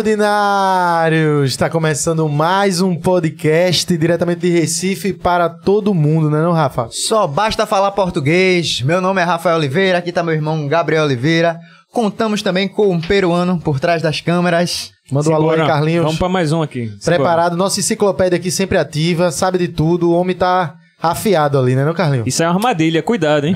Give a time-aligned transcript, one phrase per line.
[0.00, 1.50] Fala, ordinários!
[1.50, 6.88] Está começando mais um podcast diretamente de Recife para todo mundo, né não, Rafa?
[6.90, 8.80] Só basta falar português.
[8.80, 11.58] Meu nome é Rafael Oliveira, aqui tá meu irmão Gabriel Oliveira.
[11.92, 14.90] Contamos também com um peruano por trás das câmeras.
[15.12, 15.74] Manda um alô aí, Simbora.
[15.74, 16.04] Carlinhos.
[16.04, 16.90] Vamos pra mais um aqui.
[17.04, 21.84] Preparado, nossa enciclopédia aqui sempre ativa, sabe de tudo, o homem tá afiado ali, né
[21.84, 22.26] não, Carlinhos?
[22.26, 23.54] Isso é uma armadilha, cuidado, hein?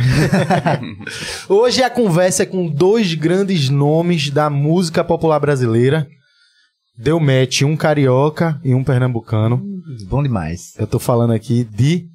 [1.48, 6.06] Hoje a conversa é com dois grandes nomes da música popular brasileira.
[6.96, 9.60] Deu match um carioca e um pernambucano.
[10.06, 10.74] Bom demais.
[10.78, 12.06] Eu tô falando aqui de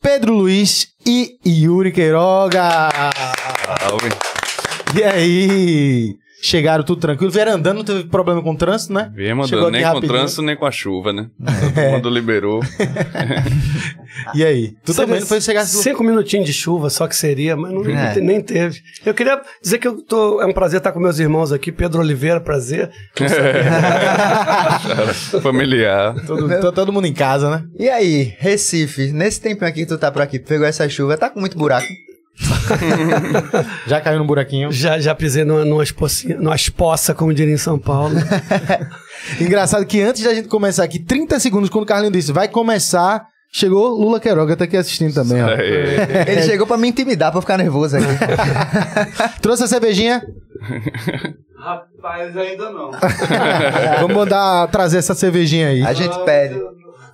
[0.00, 2.62] Pedro Luiz e Yuri Queiroga.
[3.80, 4.08] Salve.
[4.96, 6.16] E aí?
[6.42, 7.30] Chegaram tudo tranquilo?
[7.30, 9.12] Vieram andando, não teve problema com o trânsito, né?
[9.14, 10.12] Viemos andando nem com rapidinho.
[10.12, 11.28] trânsito, nem com a chuva, né?
[11.74, 12.60] Todo mundo liberou.
[14.34, 14.74] E aí?
[14.84, 15.64] Tu também não foi chegar...
[15.64, 18.16] Cinco minutinhos de chuva, só que seria, mas não, É.
[18.20, 18.80] nem teve.
[19.06, 21.70] Eu queria dizer que eu tô, é um prazer estar com meus irmãos aqui.
[21.70, 22.90] Pedro Oliveira, prazer.
[25.42, 26.14] Familiar.
[26.26, 27.64] Todo, tô todo mundo em casa, né?
[27.78, 31.30] E aí, Recife, nesse tempinho aqui que tu tá por aqui, pegou essa chuva, tá
[31.30, 31.86] com muito buraco.
[33.86, 34.72] Já caiu no buraquinho.
[34.72, 38.14] Já, já pisei numa, numa, espocinha, numa espoça, como diria em São Paulo.
[39.40, 43.26] Engraçado que antes da gente começar aqui, 30 segundos, quando o Carlinhos disse, vai começar,
[43.52, 45.48] chegou Lula Queiroga, tá aqui assistindo também, ó.
[46.26, 48.06] Ele chegou pra me intimidar, pra eu ficar nervoso aqui.
[49.40, 50.22] Trouxe a cervejinha?
[51.56, 52.90] Rapaz, ainda não.
[54.00, 55.82] Vamos mandar trazer essa cervejinha aí.
[55.82, 56.60] A gente pede.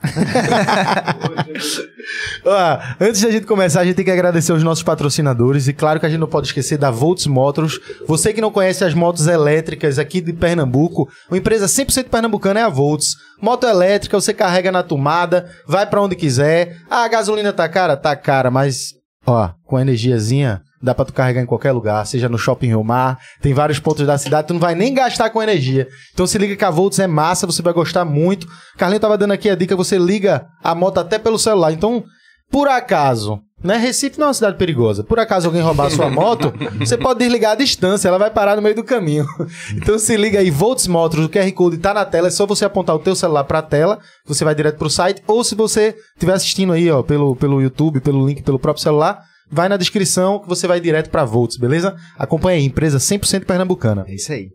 [2.45, 5.69] Ó, antes da gente começar, a gente tem que agradecer os nossos patrocinadores.
[5.69, 7.81] E claro que a gente não pode esquecer da Volts Motors.
[8.07, 12.63] Você que não conhece as motos elétricas aqui de Pernambuco, uma empresa 100% pernambucana é
[12.63, 13.17] a Volts.
[13.41, 16.77] Moto elétrica, você carrega na tomada, vai pra onde quiser.
[16.89, 17.97] Ah, a gasolina tá cara?
[17.97, 18.95] Tá cara, mas,
[19.27, 20.63] ó, com a energiazinha.
[20.87, 24.07] Dá pra tu carregar em qualquer lugar, seja no Shopping Rio Mar, tem vários pontos
[24.07, 25.89] da cidade, tu não vai nem gastar com energia.
[26.15, 28.47] Então se liga que a Volts é massa, você vai gostar muito.
[28.79, 31.73] Carlinhos tava dando aqui a dica, você liga a moto até pelo celular.
[31.73, 32.05] Então,
[32.53, 33.77] por acaso, né?
[33.79, 35.03] Recife não é uma cidade perigosa.
[35.03, 38.55] Por acaso alguém roubar a sua moto, você pode desligar a distância, ela vai parar
[38.55, 39.27] no meio do caminho.
[39.75, 42.65] Então se liga aí, Volts Motors, o QR Code tá na tela, é só você
[42.65, 46.35] apontar o teu celular pra tela, você vai direto pro site, ou se você estiver
[46.35, 49.21] assistindo aí, ó, pelo, pelo YouTube, pelo link, pelo próprio celular,
[49.51, 51.95] vai na descrição que você vai direto pra Volts, beleza?
[52.19, 54.05] Acompanha aí, empresa 100% pernambucana.
[54.09, 54.51] É isso aí.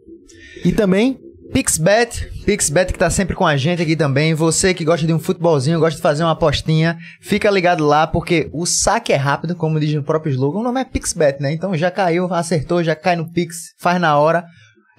[0.64, 1.20] E também,
[1.54, 4.34] Pixbet, Pixbet que tá sempre com a gente aqui também.
[4.34, 8.50] Você que gosta de um futebolzinho, gosta de fazer uma apostinha, fica ligado lá porque
[8.54, 10.60] o saque é rápido, como diz no próprio slogan.
[10.60, 11.52] O nome é Pixbet, né?
[11.52, 14.46] Então já caiu, acertou, já cai no Pix, faz na hora.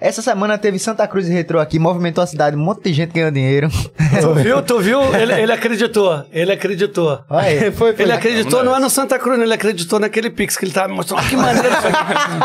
[0.03, 3.13] Essa semana teve Santa Cruz e Retrô aqui, movimentou a cidade, um monte de gente
[3.13, 3.69] ganhou dinheiro.
[4.19, 4.61] tu viu?
[4.61, 5.01] Tu viu?
[5.15, 6.25] Ele, ele acreditou.
[6.29, 7.21] Ele acreditou.
[7.29, 7.71] Aí.
[7.71, 8.03] foi, foi.
[8.03, 10.95] Ele acreditou, não é no Santa Cruz, ele acreditou naquele Pix que ele tava me
[10.95, 11.19] mostrando.
[11.21, 11.97] Olha que maneiro isso aqui.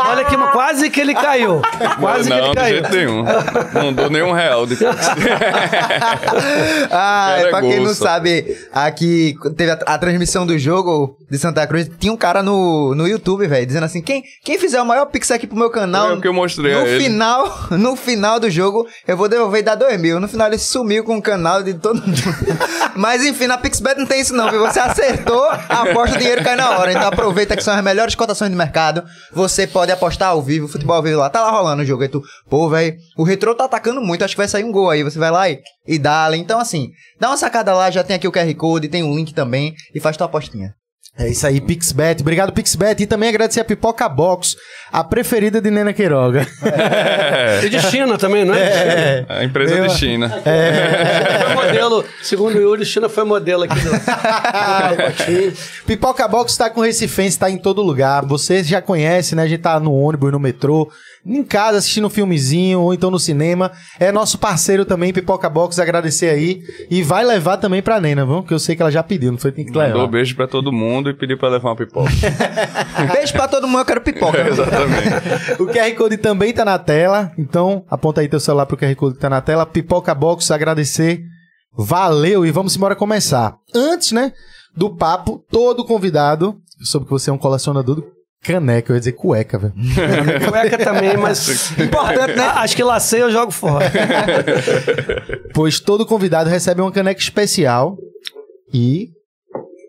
[0.07, 1.61] Olha que quase que ele caiu.
[1.99, 2.75] Quase que não, ele de caiu.
[2.75, 3.25] jeito nenhum.
[3.73, 4.77] Não dou nenhum real de
[6.89, 11.67] ah, Cara, pra quem não sabe, aqui teve a, a transmissão do jogo de Santa
[11.67, 15.05] Cruz, tinha um cara no, no YouTube, velho, dizendo assim: quem, quem fizer o maior
[15.07, 16.07] pix aqui pro meu canal.
[16.07, 16.97] Foi o que eu mostrei no a ele.
[17.71, 20.19] No final do jogo, eu vou devolver e dar dois mil.
[20.19, 22.21] No final ele sumiu com o canal de todo mundo.
[22.95, 24.59] Mas enfim, na Pixbet não tem isso não, viu?
[24.61, 26.91] Você acertou, aposta o dinheiro cai na hora.
[26.91, 29.03] Então aproveita que são as melhores cotações do mercado.
[29.33, 31.29] Você pode apostar ao vivo, futebol ao vivo lá.
[31.29, 32.03] Tá lá rolando o jogo.
[32.03, 34.89] Aí tu, pô, velho, o Retro tá atacando muito, acho que vai sair um gol
[34.89, 35.03] aí.
[35.03, 36.89] Você vai lá e, e dá Então assim,
[37.19, 39.99] dá uma sacada lá, já tem aqui o QR Code, tem um link também e
[39.99, 40.73] faz tua apostinha.
[41.19, 42.21] É isso aí, Pixbet.
[42.21, 43.03] Obrigado, Pixbet.
[43.03, 44.55] E também agradecer a Pipoca Box,
[44.89, 46.47] a preferida de Nena Queiroga.
[46.63, 49.25] É, E de China também, não é?
[49.27, 50.29] a empresa Eu- de China.
[50.29, 53.91] Foi modelo, segundo o Yuri, China foi modelo aqui do.
[55.85, 58.25] Pipoca Box tá com Recifense, tá em todo lugar.
[58.25, 59.43] Você já conhece, né?
[59.43, 60.89] A gente tá no ônibus, no metrô,
[61.37, 63.71] em casa assistindo um filmezinho ou então no cinema.
[63.99, 65.79] É nosso parceiro também, Pipoca Box.
[65.79, 66.61] Agradecer aí.
[66.89, 68.43] E vai levar também pra Nena, viu?
[68.43, 69.51] Que eu sei que ela já pediu, não foi?
[69.51, 70.07] Tem que Mandou levar.
[70.07, 72.09] beijo pra todo mundo e pediu pra levar uma pipoca.
[73.13, 74.39] Beijo pra todo mundo, eu quero pipoca.
[74.47, 75.61] Exatamente.
[75.61, 77.31] O QR Code também tá na tela.
[77.37, 79.65] Então, aponta aí teu celular pro QR Code que tá na tela.
[79.65, 81.23] Pipoca Box, agradecer.
[81.77, 83.55] Valeu e vamos embora começar.
[83.73, 84.33] Antes, né,
[84.75, 89.13] do papo, todo convidado, soube que você é um colecionador do caneca, eu ia dizer
[89.13, 89.73] cueca, velho.
[90.49, 91.71] Cueca também, mas.
[91.77, 92.43] Importante, né?
[92.43, 93.91] Acho que lacei eu jogo fora.
[95.53, 97.97] pois todo convidado recebe uma caneca especial
[98.73, 99.09] e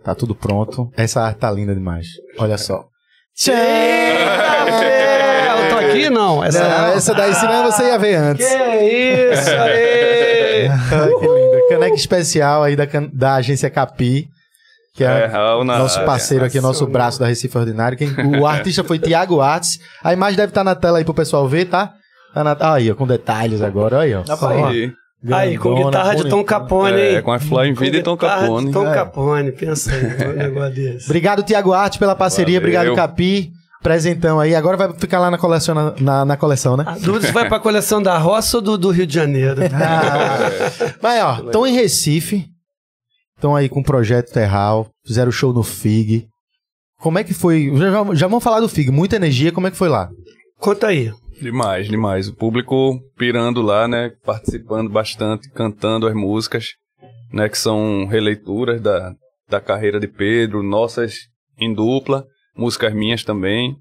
[0.05, 0.91] tá tudo pronto.
[0.97, 2.07] Essa arte tá linda demais.
[2.39, 2.85] Olha só.
[3.37, 3.55] Tchau!
[3.55, 6.11] É, eu tô aqui?
[6.11, 6.45] Não.
[6.45, 8.47] Essa Não, essa daí, senão você ia ver antes.
[8.47, 10.69] Que isso aí!
[11.19, 11.69] Que linda.
[11.69, 14.29] Caneca especial aí da, da agência Capi.
[14.95, 17.97] Que é, É, nosso parceiro aqui, nosso braço da Recife Ordinário.
[17.97, 19.79] Quem, o artista foi Tiago Artes.
[20.03, 21.93] A imagem deve estar na tela aí pro pessoal ver, tá?
[22.35, 24.23] Tá na- Aí, ó, com detalhes agora, aí, ó.
[24.49, 24.93] Aí,
[25.33, 26.43] Aí, com Grandona, guitarra de Tom.
[26.43, 27.23] Capone, é, hein?
[27.23, 28.73] com a Fly Vida e Tom guitarra de Capone.
[28.73, 28.95] Tom É.
[28.95, 31.05] Capone, pensa aí, um negócio desse.
[31.07, 32.59] Obrigado, Tiago Arte, pela parceria.
[32.59, 32.79] Valeu.
[32.81, 33.51] Obrigado, Capi.
[33.83, 34.55] Presentão aí.
[34.55, 36.85] Agora vai ficar lá na coleção, na, na, na coleção né?
[36.87, 39.61] A dúvida se vai pra coleção da roça ou do, do Rio de Janeiro.
[39.75, 40.39] Ah.
[41.03, 42.47] Mas, ó, estão em Recife.
[43.41, 44.91] Estão aí com o projeto Terral.
[45.07, 46.27] Fizeram show no FIG.
[47.01, 47.75] Como é que foi?
[47.75, 48.91] Já, já- já vamos falar do FIG.
[48.91, 49.51] Muita energia.
[49.51, 50.11] Como é que foi lá?
[50.59, 51.11] Conta aí.
[51.41, 52.29] Demais, demais.
[52.29, 54.11] O público pirando lá, né?
[54.27, 56.67] Participando bastante, cantando as músicas,
[57.33, 57.49] né?
[57.49, 59.15] Que são releituras da,
[59.49, 61.15] da carreira de Pedro, nossas
[61.59, 63.75] em dupla, músicas minhas também.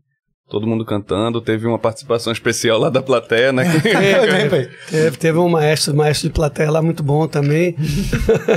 [0.50, 1.40] Todo mundo cantando.
[1.42, 3.66] Teve uma participação especial lá da plateia, né?
[4.90, 7.76] Teve, teve um maestro, maestro de plateia lá muito bom também.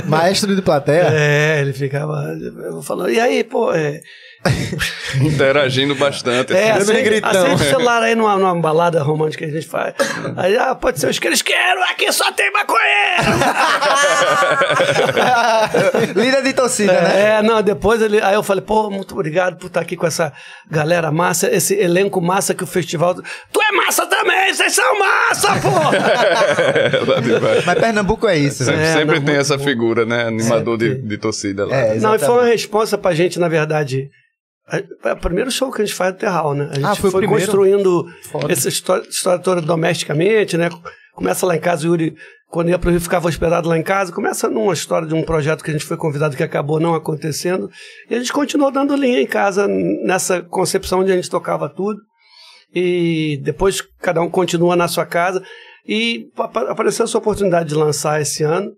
[0.07, 1.09] Maestro de plateia.
[1.11, 2.35] É, ele ficava
[2.81, 4.01] falando, e aí, pô, é,
[5.21, 6.53] Interagindo bastante.
[6.53, 7.03] é assim.
[7.03, 7.29] gritão.
[7.29, 9.93] acende o celular aí numa, numa balada romântica que a gente faz.
[10.35, 12.83] Aí, ah, pode ser os que eles querem, aqui só tem maconheiro.
[16.19, 17.37] Líder de torcida, né?
[17.37, 18.21] É, não, depois ele.
[18.21, 20.33] Aí eu falei, pô, muito obrigado por estar aqui com essa
[20.69, 23.15] galera massa, esse elenco massa que o festival.
[23.15, 25.69] Tu é massa também, vocês são massa, pô!
[27.39, 27.63] Baixo.
[27.65, 28.63] Mas Pernambuco é isso.
[28.63, 29.63] Sempre, É, sempre não, tem essa bom.
[29.63, 30.27] figura, né?
[30.27, 31.75] Animador de, de torcida lá.
[31.75, 34.09] É, Não, e foi uma resposta pra gente, na verdade.
[35.03, 36.69] É o primeiro show que a gente faz do Terral, né?
[36.71, 38.51] A gente Ah, foi o foi, construindo Foda.
[38.51, 40.69] essa história, história toda domesticamente, né?
[41.13, 42.15] Começa lá em casa, o Yuri,
[42.49, 44.11] quando ia pro Rio, ficava hospedado lá em casa.
[44.13, 47.69] Começa numa história de um projeto que a gente foi convidado que acabou não acontecendo.
[48.09, 51.99] E a gente continuou dando linha em casa nessa concepção onde a gente tocava tudo.
[52.73, 55.43] E depois cada um continua na sua casa.
[55.87, 58.71] E apa- apareceu essa oportunidade de lançar esse ano.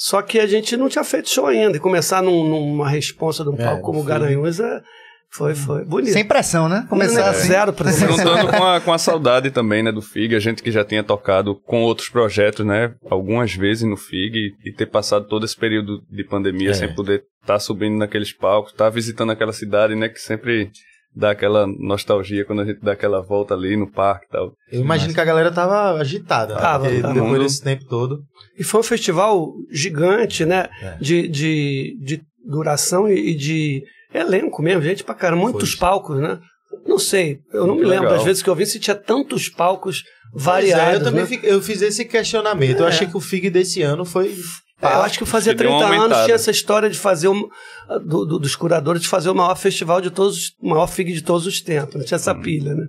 [0.00, 1.76] Só que a gente não tinha feito show ainda.
[1.76, 4.12] E começar num- numa responsa de um É, palco como o foi.
[4.12, 4.80] Garanhuns é,
[5.28, 6.12] foi, foi bonito.
[6.12, 6.86] Sem pressão, né?
[6.88, 7.48] Começar Não, assim.
[7.48, 8.08] Zero pressão.
[8.16, 11.02] Juntando com a, com a saudade também, né, do FIG, a gente que já tinha
[11.02, 16.00] tocado com outros projetos, né, algumas vezes no FIG e ter passado todo esse período
[16.08, 16.74] de pandemia É.
[16.74, 20.70] sem poder estar subindo naqueles palcos, estar visitando aquela cidade, né, que sempre
[21.18, 24.52] dá aquela nostalgia quando a gente dá aquela volta ali no parque e tal.
[24.70, 26.54] Eu imagino que a galera tava agitada.
[26.54, 26.60] né?
[26.60, 27.12] Tava, tava.
[27.14, 28.20] Depois Mundo- desse tempo todo.
[28.58, 30.68] E foi um festival gigante, né?
[30.82, 30.96] É.
[31.00, 33.82] De, de, de duração e, e de
[34.14, 35.42] elenco mesmo, gente pra caramba.
[35.42, 35.80] Muitos Foi.
[35.80, 36.38] palcos, né?
[36.86, 38.18] Não sei, eu não me Muito lembro legal.
[38.20, 40.02] às vezes que eu vi se tinha tantos palcos
[40.34, 40.94] variados.
[40.94, 41.26] é, eu também né?
[41.26, 42.80] fico- eu fiz esse questionamento.
[42.80, 42.88] Eu É.
[42.88, 44.34] achei que o FIG desse ano foi.
[44.80, 47.26] É, eu acho que fazia que deu 30 uma anos tinha essa história de fazer
[47.28, 47.48] um,
[48.06, 51.12] do- do- dos curadores de fazer o maior festival de todos, os- o maior FIG
[51.12, 51.96] de todos os tempos.
[51.96, 52.86] Não tinha essa pilha, né?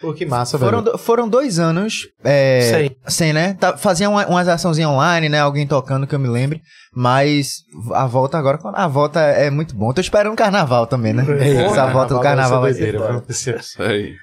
[0.00, 0.92] Pô, que massa, Foram, velho.
[0.92, 2.96] do- foram dois anos é, Sem.
[3.08, 3.54] sem, né?
[3.54, 5.40] Tá, faziam uma, umas açãozinhas online, né?
[5.40, 6.60] Alguém tocando que eu me lembre.
[6.94, 7.58] Mas
[7.94, 9.92] a volta agora, a volta é muito bom.
[9.92, 11.24] Tô esperando o carnaval também, né?
[11.40, 11.64] É.
[11.64, 12.96] Essa volta do carnaval vai ser.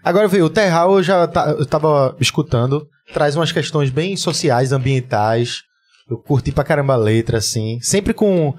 [0.03, 4.71] Agora, viu, o Terral eu já tá- eu tava escutando, traz umas questões bem sociais,
[4.71, 5.61] ambientais.
[6.09, 7.79] Eu curti pra caramba a letra, assim.
[7.81, 8.53] Sempre com.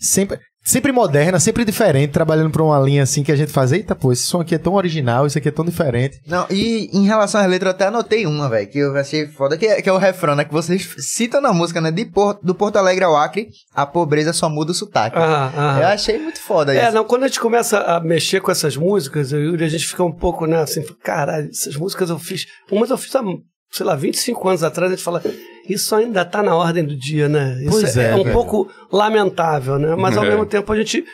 [0.00, 3.70] Sempre, sempre moderna, sempre diferente, trabalhando pra uma linha assim que a gente faz.
[3.70, 6.18] Eita, pô, esse som aqui é tão original, isso aqui é tão diferente.
[6.26, 9.56] Não, e em relação às letras, eu até anotei uma, velho, que eu achei foda,
[9.56, 10.44] que é, que é o refrão, né?
[10.44, 11.92] Que vocês citam na música, né?
[11.92, 15.16] De Por- do Porto Alegre ao Acre, a pobreza só muda o sotaque.
[15.16, 15.80] Ah, ah.
[15.80, 16.94] Eu achei muito foda É, isso.
[16.94, 19.68] não, quando a gente começa a mexer com essas músicas, eu e o Yuri, a
[19.68, 22.46] gente fica um pouco, né, assim, caralho, essas músicas eu fiz.
[22.70, 23.22] Umas eu fiz há,
[23.70, 25.22] sei lá, 25 anos atrás, a gente fala,
[25.68, 27.58] isso ainda tá na ordem do dia, né?
[27.62, 28.32] Isso Pois é, um velho.
[28.32, 29.94] pouco lamentável, né?
[29.96, 30.28] Mas ao É.
[30.30, 31.04] mesmo tempo a gente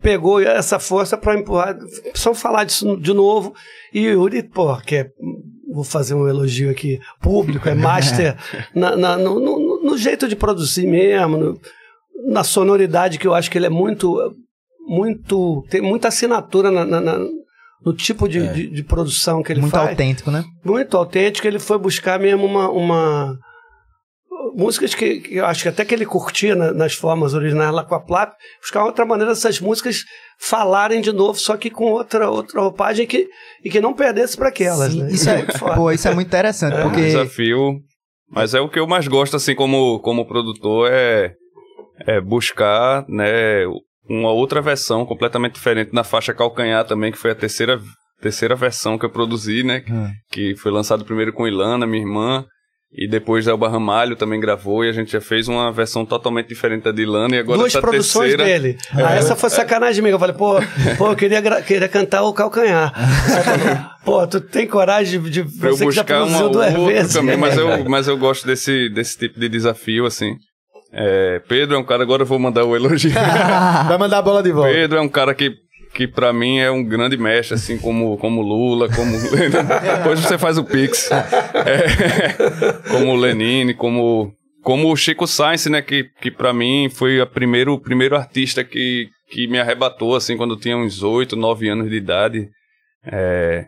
[0.00, 1.76] pegou essa força pra empurrar,
[2.10, 3.54] precisamos falar disso de novo.
[3.92, 5.10] E o Yuri, pô, que é.
[5.72, 8.36] Vou fazer um elogio aqui público, é master
[8.74, 11.60] na- na- no, no- no jeito de produzir mesmo, no-
[12.28, 14.16] na sonoridade que eu acho que ele é muito
[14.86, 17.18] muito tem muita assinatura na- na- na-
[17.84, 20.44] no tipo de, de, de produção que ele muito faz autêntico, né?
[20.64, 23.38] muito autêntico ele foi buscar mesmo uma, uma-
[24.54, 27.84] músicas que, que eu acho que até que ele curtia na- nas formas originais lá
[27.84, 30.04] com a Plap buscar outra maneira dessas músicas
[30.40, 33.28] falarem de novo só que com outra outra roupagem que,
[33.64, 35.12] e que não perdesse para aquelas Sim, né?
[35.12, 35.74] isso, é, muito foda.
[35.74, 37.00] pô, isso é muito interessante, Um porque...
[37.02, 37.80] desafio.
[38.32, 41.32] Mas é o que eu mais gosto, assim, como, como produtor, é,
[42.06, 43.64] é buscar, né,
[44.08, 47.80] uma outra versão completamente diferente na faixa calcanhar também, que foi a terceira,
[48.22, 49.82] terceira versão que eu produzi, né?
[49.90, 50.08] Hum.
[50.30, 52.44] Que foi lançado primeiro com Ilana, minha irmã,
[52.92, 56.82] e depois Elba Ramalho também gravou, e a gente já fez uma versão totalmente diferente
[56.82, 58.44] da de e agora Duas essa produções terceira...
[58.44, 58.78] dele.
[58.92, 60.14] Ah, essa foi sacanagem minha.
[60.14, 60.56] Eu falei, pô,
[60.98, 62.92] pô eu queria, queria cantar o calcanhar.
[64.04, 65.40] Pô, tu tem coragem de.
[65.40, 67.12] eu você que já buscar uma produziu duas vezes.
[67.12, 70.36] também, mas eu, mas eu gosto desse, desse tipo de desafio, assim.
[70.92, 73.12] É, Pedro é um cara, agora eu vou mandar o elogio.
[73.12, 74.72] Vai mandar a bola de volta.
[74.72, 75.54] Pedro é um cara que,
[76.00, 79.12] que pra mim é um grande mestre, assim como, como Lula, como.
[79.98, 81.10] Depois você faz o Pix.
[81.10, 84.32] É, como Lenine, como.
[84.62, 85.82] Como o Chico Sainz, né?
[85.82, 90.38] Que, que pra mim foi a primeiro, o primeiro artista que, que me arrebatou, assim,
[90.38, 92.48] quando eu tinha uns 8, 9 anos de idade.
[93.04, 93.66] É,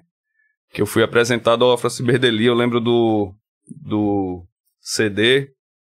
[0.73, 3.31] que eu fui apresentado ao Francis Berdeli, eu lembro do,
[3.69, 4.43] do
[4.81, 5.51] CD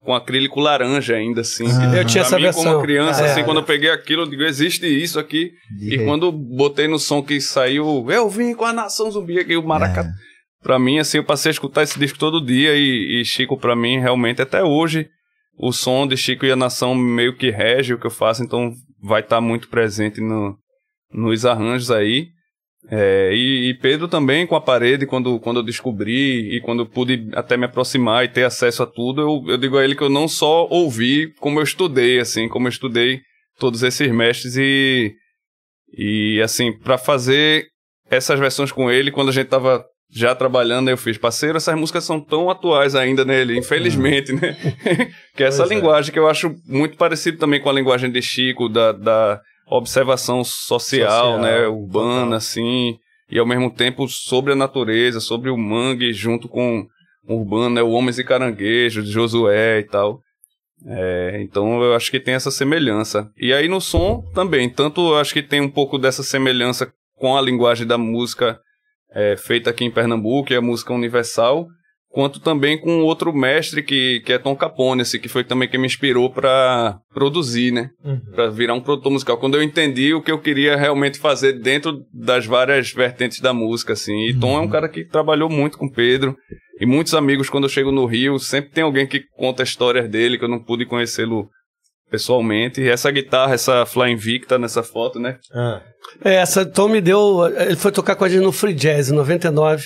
[0.05, 1.65] com acrílico laranja ainda, assim.
[1.67, 1.97] Ah.
[1.97, 2.63] Eu tinha pra essa mim, versão.
[2.63, 3.43] como criança, Ah, assim, é.
[3.43, 5.51] quando eu peguei aquilo, eu digo, existe isso aqui.
[5.81, 6.05] E rei.
[6.05, 10.09] quando botei no som que saiu, eu vim com a Nação Zumbi aqui, o Maracatu.
[10.61, 13.75] Pra mim, assim, eu passei a escutar esse disco todo dia e, e Chico, pra
[13.75, 15.07] mim, realmente, até hoje,
[15.57, 18.71] o som de Chico e a Nação meio que rege o que eu faço, então
[19.01, 20.55] vai estar muito presente no,
[21.11, 22.27] nos arranjos aí.
[22.89, 27.29] É, e, e Pedro também com a parede, quando, quando eu descobri e quando pude
[27.33, 30.09] até me aproximar e ter acesso a tudo, eu, eu digo a ele que eu
[30.09, 33.21] não só ouvi, como eu estudei, assim, como eu estudei
[33.59, 35.13] todos esses mestres e,
[35.97, 37.65] e assim, para fazer
[38.09, 42.03] essas versões com ele, quando a gente tava já trabalhando, eu fiz, parceiro, essas músicas
[42.03, 44.55] são tão atuais ainda nele, infelizmente, né?
[45.35, 45.75] que é essa Pois é.
[45.75, 50.43] linguagem que eu acho muito parecido também com a linguagem de Chico, da, da observação
[50.43, 51.67] social, Social, né?
[51.67, 52.33] Urbana, total.
[52.35, 52.97] assim,
[53.29, 56.85] e ao mesmo tempo sobre a natureza, sobre o mangue junto com
[57.27, 57.81] o urbano, né?
[57.81, 60.21] O Homens e Caranguejos, de Josué e tal.
[60.85, 63.31] É, então eu acho que tem essa semelhança.
[63.37, 67.35] E aí no som também, tanto eu acho que tem um pouco dessa semelhança com
[67.35, 68.59] a linguagem da música
[69.11, 71.67] é, feita aqui em Pernambuco, que é a música universal,
[72.15, 75.77] quanto também com outro mestre que, que é Tom Capone, assim, que foi também quem
[75.77, 77.89] me inspirou para produzir, né?
[78.01, 78.21] Uhum.
[78.33, 79.37] Para virar um produtor musical.
[79.37, 83.91] Quando eu entendi o que eu queria realmente fazer dentro das várias vertentes da música,
[83.91, 84.29] assim.
[84.29, 86.37] E Tom é um cara que trabalhou muito com Pedro.
[86.79, 90.37] E muitos amigos, quando eu chego no Rio, sempre tem alguém que conta histórias dele,
[90.37, 91.49] que eu não pude conhecê-lo
[92.09, 92.79] pessoalmente.
[92.79, 95.37] E essa guitarra, essa Flying tá nessa foto, né?
[95.53, 95.81] Ah.
[96.23, 97.45] É, essa Tom me deu.
[97.59, 99.83] Ele foi tocar com a gente no Free Jazz em 99.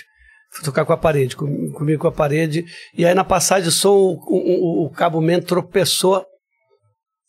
[0.64, 2.66] Tocar com a parede, com- comigo com a parede.
[2.98, 6.26] E aí na passagem de som, o, o, o cabo man tropeçou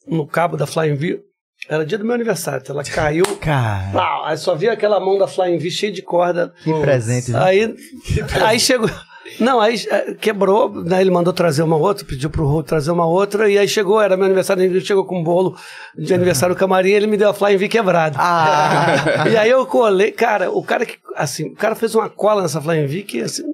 [0.06, 1.20] no cabo da Flying V.
[1.68, 3.24] Era dia do meu aniversário, ela caiu.
[3.38, 6.52] Cara, pau, aí só via aquela mão da Flying V cheia de corda.
[6.64, 7.30] que presente.
[7.30, 7.38] né?
[7.42, 7.74] Aí,
[8.42, 8.88] aí chegou.
[9.38, 11.00] Não, aí eh, quebrou, né?
[11.00, 14.16] Ele mandou trazer uma outra, pediu pro Rô trazer uma outra, e aí chegou, era
[14.16, 15.56] meu aniversário, ele chegou com um bolo
[15.96, 18.16] de aniversário no camarim, ele me deu a Flying V quebrada.
[18.18, 19.28] Ah.
[19.30, 22.60] e aí eu colei, cara, o cara que, assim, o cara fez uma cola nessa
[22.60, 23.44] Flying V que, assim,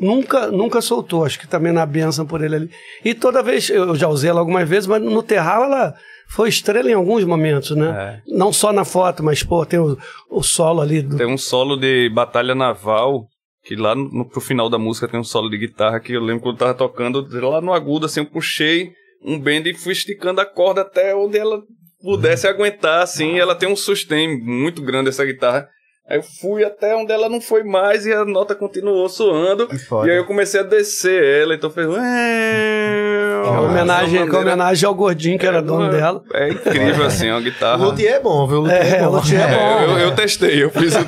[0.00, 2.70] nunca, nunca soltou, acho que também na benção por ele ali.
[3.04, 5.94] E toda vez, eu já usei ela algumas vezes, mas no terral ela
[6.28, 8.22] foi estrela em alguns momentos, né?
[8.26, 9.98] Não só na foto, mas, pô, tem o,
[10.30, 13.26] o solo ali do, Tem um solo de Batalha Naval,
[13.64, 16.20] que lá no, no- pro final da música tem um solo de guitarra que eu
[16.22, 18.92] lembro quando eu tava tocando, lá no agudo, assim, eu puxei
[19.24, 21.62] um bend e fui esticando a corda até onde ela
[22.02, 25.68] pudesse aguentar, assim, ela tem um sustain muito grande essa guitarra.
[26.08, 29.68] Aí eu fui até onde ela não foi mais e a nota continuou soando.
[30.04, 31.86] E aí eu comecei a descer ela, então fez.
[31.88, 36.22] É homenagem, que é homenagem ao gordinho que era dono dela.
[36.34, 37.84] É incrível, assim, a O guitarra.
[37.84, 38.58] Luthier é bom, viu?
[38.58, 39.16] O Luthier É, é, o bom.
[39.16, 39.92] Luthier é É, bom.
[39.92, 40.98] eu, eu testei, eu fiz o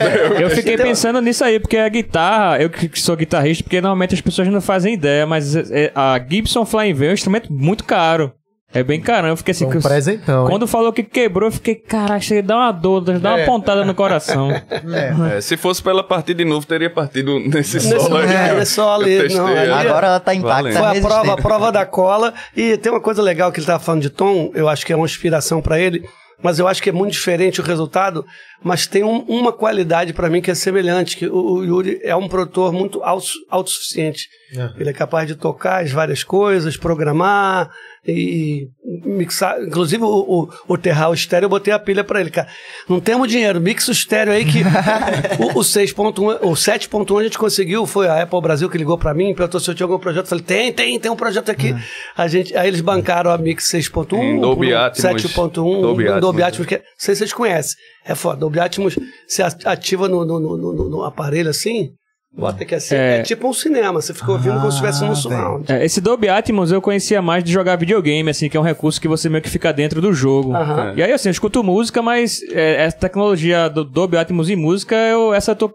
[0.41, 4.15] Eu fiquei Então- pensando nisso aí, porque a guitarra, eu que sou guitarrista, porque normalmente
[4.15, 7.85] as pessoas não fazem ideia, mas é, a Gibson Flying V é um instrumento muito
[7.85, 8.33] caro.
[8.75, 9.28] É bem caro.
[9.28, 9.64] Eu fiquei assim.
[9.64, 10.45] Um presentão.
[10.45, 10.50] hein?
[10.50, 13.85] quando falou que quebrou, eu fiquei, caralho, chega a dar uma dor, dá uma pontada
[13.85, 14.50] no coração.
[14.93, 15.37] É.
[15.38, 18.33] É, se fosse pra ela partir de novo, teria partido nesse Nesse, solo aí.
[18.35, 20.54] é, nesse solo ali, não, ali- Agora ela tá intacta.
[20.54, 20.76] Valendo.
[20.76, 22.35] Foi a prova, a prova da cola.
[22.57, 24.97] E tem uma coisa legal que ele estava falando de tom, eu acho que é
[24.97, 26.04] uma inspiração para ele,
[26.43, 28.25] mas eu acho que é muito diferente o resultado.
[28.62, 32.14] Mas tem um- uma qualidade para mim que é semelhante, que o, o Yuri é
[32.16, 34.28] um produtor muito auto- autossuficiente.
[34.57, 34.71] É.
[34.78, 37.71] Ele é capaz de tocar as várias coisas, programar
[38.07, 38.69] e
[39.05, 39.61] mixar.
[39.63, 42.49] Inclusive o, o, o Terral Estéreo, eu botei a pilha para ele, cara.
[42.89, 44.59] Não temos dinheiro, mixa o estéreo aí que
[45.43, 49.15] o, o 6.1, o 7.1 a gente conseguiu, foi a Apple Brasil que ligou para
[49.15, 50.25] mim, perguntou se eu tinha algum projeto.
[50.25, 51.75] Eu falei, tem, tem, tem um projeto aqui.
[52.17, 55.23] A gente, aí eles bancaram a Mix 6.1, Em Dolby por um Atmos.
[55.33, 57.77] 7.1, Dolby um Atmos, Atmos, que não sei se vocês conhecem.
[58.05, 61.93] É foda, Dolby Atmos se ativa no, no, no, no- no aparelho assim,
[62.37, 63.23] bota aqui assim, é, É.
[63.23, 65.73] tipo um cinema, você fica ouvindo como se estivesse num Ah, surround.
[65.73, 69.00] É, esse Dolby Atmos eu conhecia mais de jogar videogame, assim, que é um recurso
[69.00, 70.53] que você meio que fica dentro do jogo.
[70.97, 74.95] E aí, assim, eu escuto música, mas é, essa tecnologia do Dolby Atmos em música,
[74.97, 75.73] eu, essa eu tô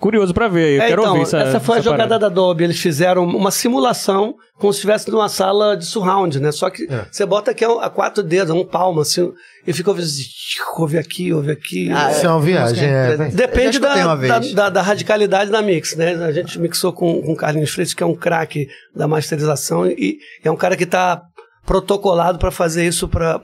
[0.00, 0.76] curioso pra ver.
[0.76, 2.28] Eu É, quero então, ouvir essa essa foi a essa jogada parada.
[2.30, 2.64] da Dolby.
[2.64, 6.52] Eles fizeram uma simulação como se estivesse numa sala de surround, né?
[6.52, 7.06] Só que É.
[7.10, 9.32] você bota aqui a, a quatro dedos, um palmo, assim,
[9.66, 10.22] e fica ouvindo assim,
[10.78, 11.90] ouve aqui, ouve aqui.
[11.90, 13.06] Ah, Isso é uma viagem, é.
[13.16, 13.34] presente.
[13.36, 16.14] Depende da, da, da- da radicalidade da mix, né?
[16.24, 20.18] A gente mixou com, com o Carlinhos Freitas, que é um craque da masterização, e
[20.44, 21.20] é um cara que está
[21.66, 23.40] protocolado para fazer isso para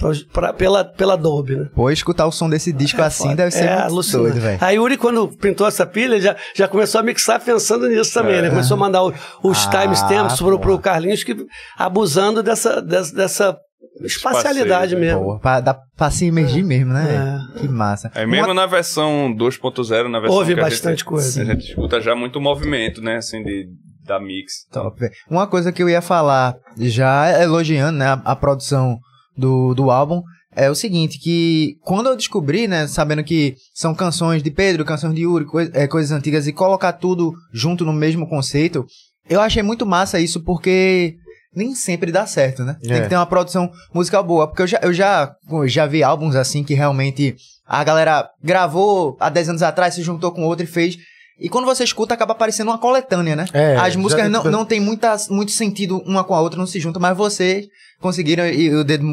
[0.00, 1.68] pra- pra- pela, pela Dolby, né?
[1.74, 4.58] Pô, escutar o som desse disco assim deve ser É, muito doido, velho.
[4.60, 8.50] A Yuri, quando pintou essa pilha, já, já começou a mixar pensando nisso também, né?
[8.50, 11.36] Começou a mandar o- os Ah, timestamps pro, pro Carlinhos, que,
[11.78, 13.56] abusando dessa, dessa, dessa
[14.04, 15.00] espacialidade né?
[15.00, 15.20] mesmo.
[15.24, 17.04] Pô, pra, dá pra se imergir mesmo, né?
[17.52, 17.60] velho?
[17.60, 18.10] Que massa.
[18.14, 21.42] É mesmo Uma- na versão 2.0, na versão Houve que a bastante gente, coisa.
[21.42, 23.66] A gente escuta já muito movimento, né, assim, de,
[24.06, 24.64] da mix.
[24.72, 24.98] Top.
[25.28, 28.98] Uma coisa que eu ia falar, já elogiando né, a, a produção
[29.36, 30.22] do, do álbum,
[30.54, 35.14] é o seguinte, que quando eu descobri, né, sabendo que são canções de Pedro, canções
[35.14, 38.84] de Yuri, é, coisas antigas, e colocar tudo junto no mesmo conceito,
[39.28, 41.14] eu achei muito massa isso, porque
[41.54, 42.76] nem sempre dá certo, né?
[42.82, 43.00] Tem É.
[43.02, 46.34] que ter uma produção musical boa, porque eu já, eu já, eu já vi álbuns
[46.34, 50.68] assim que realmente a galera gravou há 10 anos atrás, se juntou com outro e
[50.68, 50.96] fez...
[51.40, 53.46] E quando você escuta, acaba parecendo uma coletânea, né?
[53.52, 56.66] É, As já- músicas não, não tem muita, muito sentido uma com a outra, não
[56.66, 57.66] se juntam, mas vocês
[58.00, 59.04] conseguiram, e o dedo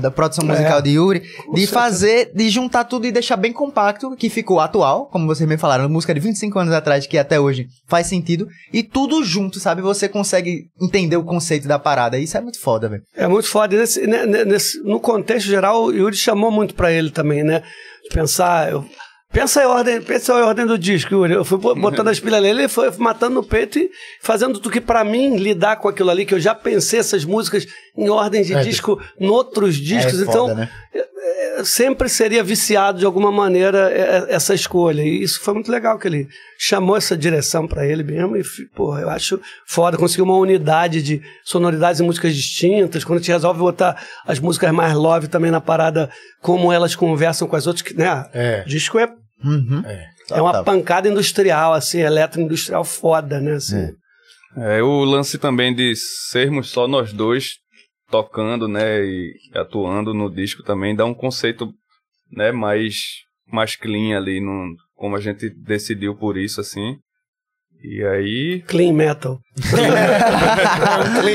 [0.00, 1.22] da produção musical É, de Yuri,
[1.54, 5.56] de fazer, de juntar tudo e deixar bem compacto, que ficou atual, como vocês me
[5.56, 9.80] falaram, música de 25 anos atrás, que até hoje faz sentido, e tudo junto, sabe?
[9.80, 12.18] Você consegue entender o conceito da parada.
[12.18, 13.02] Isso é muito foda, velho.
[13.16, 13.76] É muito foda.
[13.76, 17.62] Nesse, nesse- no contexto geral, o Yuri chamou muito pra ele também, né?
[18.02, 18.72] De pensar.
[18.72, 18.84] eu-
[19.32, 21.34] pensa em ordem, pensa em ordem do disco, Yuri.
[21.34, 23.90] Eu fui bo- botando as pilhas nele, ele foi matando no peito e
[24.20, 27.66] fazendo tudo que pra mim lidar com aquilo ali, que eu já pensei essas músicas
[27.96, 30.20] em ordem de É, disco, em outros discos.
[30.20, 30.70] é então, foda, né?
[31.64, 35.02] Sempre seria viciado de alguma maneira é, é, essa escolha.
[35.02, 38.36] E isso foi muito legal que ele chamou essa direção pra ele mesmo.
[38.36, 38.42] E,
[38.74, 39.96] porra, eu acho foda.
[39.96, 43.04] Conseguiu uma unidade de sonoridades e músicas distintas.
[43.04, 47.46] Quando a gente resolve botar as músicas mais love também na parada, como elas conversam
[47.48, 48.28] com as outras, que, né?
[48.32, 48.62] É.
[48.66, 49.08] O disco é,
[49.44, 49.82] Uhum.
[50.30, 53.54] é uma pancada industrial, assim, eletroindustrial foda, né?
[53.56, 53.76] Assim.
[53.76, 53.90] É.
[54.58, 57.56] É o lance também de sermos só nós dois
[58.10, 61.72] tocando, né, e atuando no disco também dá um conceito,
[62.30, 66.98] né, mais mais clean ali, no, como a gente decidiu por isso, assim.
[67.84, 69.38] E aí, Clean metal.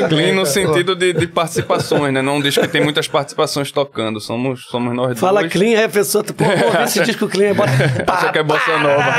[0.10, 4.20] clean no sentido de, de participações, né, não um disco que tem muitas participações tocando,
[4.20, 5.52] somos, somos nós Fala dois.
[5.54, 7.72] clean, aí a pessoa, pô, pô, esse disco clean, aí bota.
[8.08, 9.12] Acha que é bossa nova.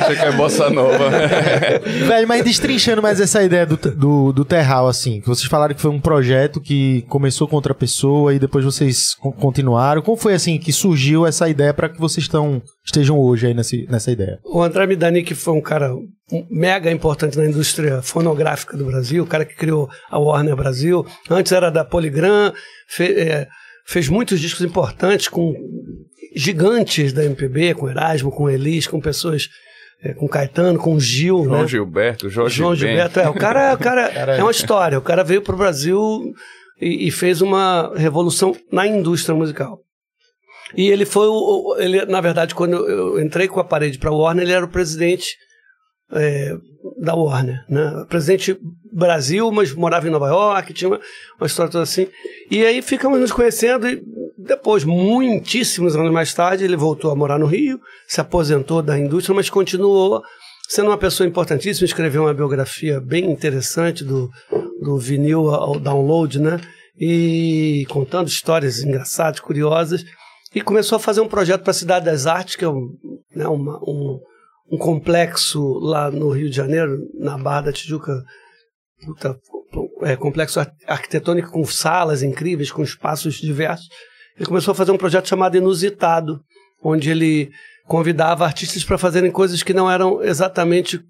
[0.00, 1.10] Acha que é bossa nova.
[2.06, 5.80] Velho, mas destrinchando mais essa ideia do, do, do Terral, assim, que vocês falaram que
[5.80, 10.02] foi um projeto que começou com outra pessoa e depois vocês co- continuaram.
[10.02, 13.86] Como foi, assim, que surgiu essa ideia para que vocês estão, estejam hoje aí nesse,
[13.88, 14.38] nessa ideia?
[14.44, 15.90] O André Midani, que foi um cara
[16.50, 21.52] mega importante na indústria fonográfica do Brasil, o cara que criou a Warner Brasil, antes
[21.52, 22.52] era da Polygram,
[22.88, 23.48] fe- é,
[23.86, 25.54] fez muitos discos importantes com
[26.36, 29.48] gigantes da MPB, com Erasmo, com Elis, com pessoas,
[30.02, 31.68] é, com Caetano, com Gil, João né?
[31.68, 32.78] Gilberto, Jorge João Ben.
[32.78, 34.02] Gilberto, é, o cara, o cara
[34.36, 34.98] é uma história.
[34.98, 35.98] O cara veio pro Brasil
[36.80, 39.80] e, e fez uma revolução na indústria musical.
[40.76, 44.44] E ele foi o, ele, na verdade, quando eu, entrei com a parede para Warner,
[44.44, 45.36] ele era o presidente
[46.12, 46.56] é,
[47.00, 48.04] da Warner, né?
[48.08, 48.58] Presidente
[48.92, 51.00] Brasil, mas morava em Nova York, tinha uma,
[51.38, 52.08] uma história toda assim.
[52.50, 54.02] E aí ficamos nos conhecendo e
[54.38, 57.78] depois, muitíssimos anos mais tarde, ele voltou a morar no Rio,
[58.08, 60.22] se aposentou da indústria, mas continuou
[60.68, 64.30] sendo uma pessoa importantíssima, escreveu uma biografia bem interessante do,
[64.80, 66.60] do vinil ao download, né?
[66.98, 70.04] E contando histórias engraçadas, curiosas.
[70.54, 72.88] E começou a fazer um projeto para a Cidade das Artes, que é um,
[73.34, 74.18] né, uma- um,
[74.72, 78.12] um complexo lá no Rio de Janeiro, na Barra da Tijuca.
[79.04, 79.38] Puta,
[80.02, 83.86] é, complexo ar- arquitetônico com salas incríveis, com espaços diversos.
[84.36, 86.40] Ele começou a fazer um projeto chamado Inusitado,
[86.82, 87.50] onde ele
[87.86, 91.00] convidava artistas para fazerem coisas que não eram exatamente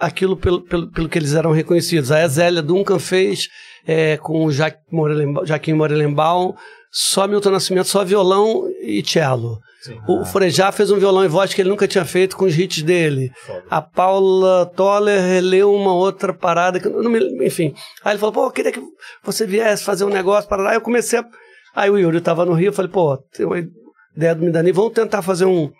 [0.00, 2.10] aquilo pelo, pelo, pelo que eles eram reconhecidos.
[2.12, 3.48] A Zélia Duncan fez
[3.86, 4.50] é, com o
[4.90, 6.54] Morelenbaum, Jaquim Morelenbaum,
[6.92, 9.58] só Milton Nascimento, só violão e cello.
[10.06, 12.82] O Frejá fez um violão e voz que ele nunca tinha feito com os hits
[12.82, 13.32] dele.
[13.70, 17.74] A Paula Toller releu uma outra parada, que não me, enfim.
[18.04, 18.82] Aí ele falou, pô, eu queria que
[19.24, 20.74] você viesse fazer um negócio para lá.
[20.74, 21.24] Eu comecei a...
[21.74, 23.58] Aí o Yuri estava no Rio, eu falei, pô, tem uma
[24.14, 25.72] ideia do Midani, vamos tentar fazer um,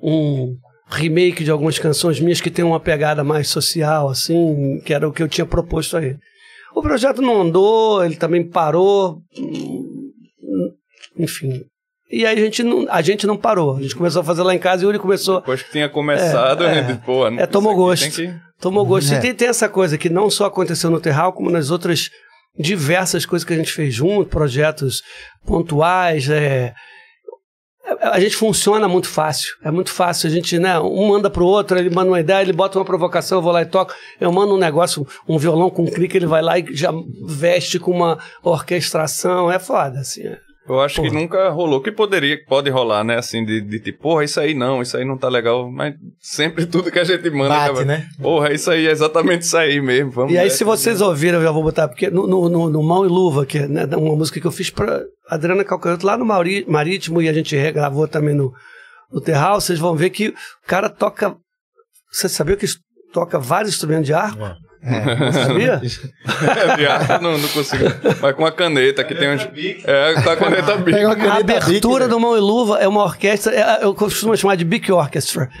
[0.00, 0.56] um
[0.88, 5.12] remake de algumas canções minhas que tem uma pegada mais social, assim, que era o
[5.12, 6.18] que eu tinha proposto a ele.
[6.74, 9.79] O projeto não andou, ele também parou, hum,
[11.18, 11.62] enfim.
[12.10, 13.76] E aí a gente não, a gente não parou.
[13.76, 15.88] A gente começou a fazer lá em casa e o Yuri começou Depois que tinha
[15.88, 18.10] começado, É, a gente, pô, é, tomou gosto.
[18.10, 19.14] que- Tomou gosto.
[19.14, 19.18] É.
[19.18, 22.10] E tem, tem essa coisa que não só aconteceu no Terral, como nas outras
[22.58, 25.02] diversas coisas que a gente fez junto, projetos
[25.46, 26.28] pontuais.
[26.28, 26.74] É,
[28.02, 29.48] a gente funciona muito fácil.
[29.64, 30.28] É muito fácil.
[30.28, 30.78] A gente, né?
[30.80, 33.62] Um manda pro outro, ele manda uma ideia, ele bota uma provocação, eu vou lá
[33.62, 33.94] e toco.
[34.20, 36.90] Eu mando um negócio, um violão com clique, ele vai lá e já
[37.26, 39.50] veste com uma orquestração.
[39.50, 40.26] É foda, assim.
[40.26, 40.38] é.
[40.68, 41.80] Eu acho que nunca rolou.
[41.80, 43.16] Que poderia, pode rolar, né?
[43.16, 45.70] Assim, de, de tipo, porra, isso aí não, isso aí não tá legal.
[45.70, 47.48] Mas sempre tudo que a gente manda.
[47.48, 48.06] Bate, acaba, né?
[48.20, 50.10] Porra, isso aí é exatamente isso aí mesmo.
[50.12, 52.82] Vamos E aí, se vocês ouviram, eu já vou botar, porque no, no, no- no
[52.82, 56.16] Mão e Luva, que é né, uma música que eu fiz pra Adriana Calcanhoto lá
[56.16, 58.52] no Mauri- Marítimo e a gente regravou também no,
[59.10, 60.34] no Terral, vocês vão ver que o
[60.66, 61.34] cara toca.
[62.12, 62.66] Você sabia que
[63.12, 64.38] toca vários instrumentos de arco?
[64.38, 64.56] Sabia?
[64.82, 65.76] É,
[66.76, 67.84] de arco, não, não consigo.
[68.22, 69.46] Mas com a caneta, que tem uns.
[69.84, 70.98] É, com a caneta bic.
[70.98, 72.10] A caneta Bic, abertura né?
[72.10, 75.48] do Mão e Luva é uma orquestra, é- eu costumo chamar de Big Orchestra.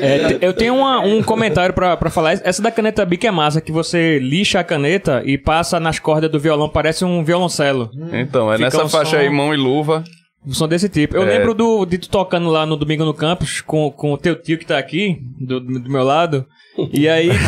[0.00, 2.32] É, eu tenho uma- um comentário pra, pra falar.
[2.44, 6.30] Essa da caneta Bic é massa, que você lixa a caneta e passa nas cordas
[6.30, 7.90] do violão, parece um violoncelo.
[8.12, 10.04] Então, é Fica nessa um faixa som- aí, mão e luva.
[10.50, 11.16] Som desse tipo.
[11.16, 11.38] Eu É.
[11.38, 14.56] lembro do, de tu tocando lá no Domingo no Campus com, com o teu tio
[14.58, 16.46] que tá aqui, do, do meu lado.
[16.92, 17.42] E aí, tipo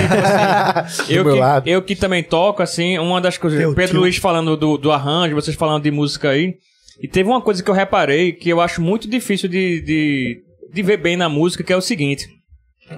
[0.85, 1.69] assim, eu, que, lado.
[1.69, 3.59] eu que também toco, assim, uma das coisas.
[3.61, 4.01] Teu Pedro tio.
[4.01, 6.55] Luiz falando do, do arranjo, vocês falando de música aí.
[7.01, 10.43] E teve uma coisa que eu reparei que eu acho muito difícil de, de,
[10.75, 12.27] de ver bem na música, que é o seguinte: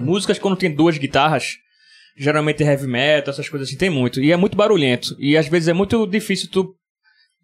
[0.01, 1.57] músicas quando tem duas guitarras.
[2.15, 4.21] Geralmente heavy metal, essas coisas assim, tem muito.
[4.21, 5.15] E é muito barulhento.
[5.17, 6.75] E às vezes é muito difícil tu.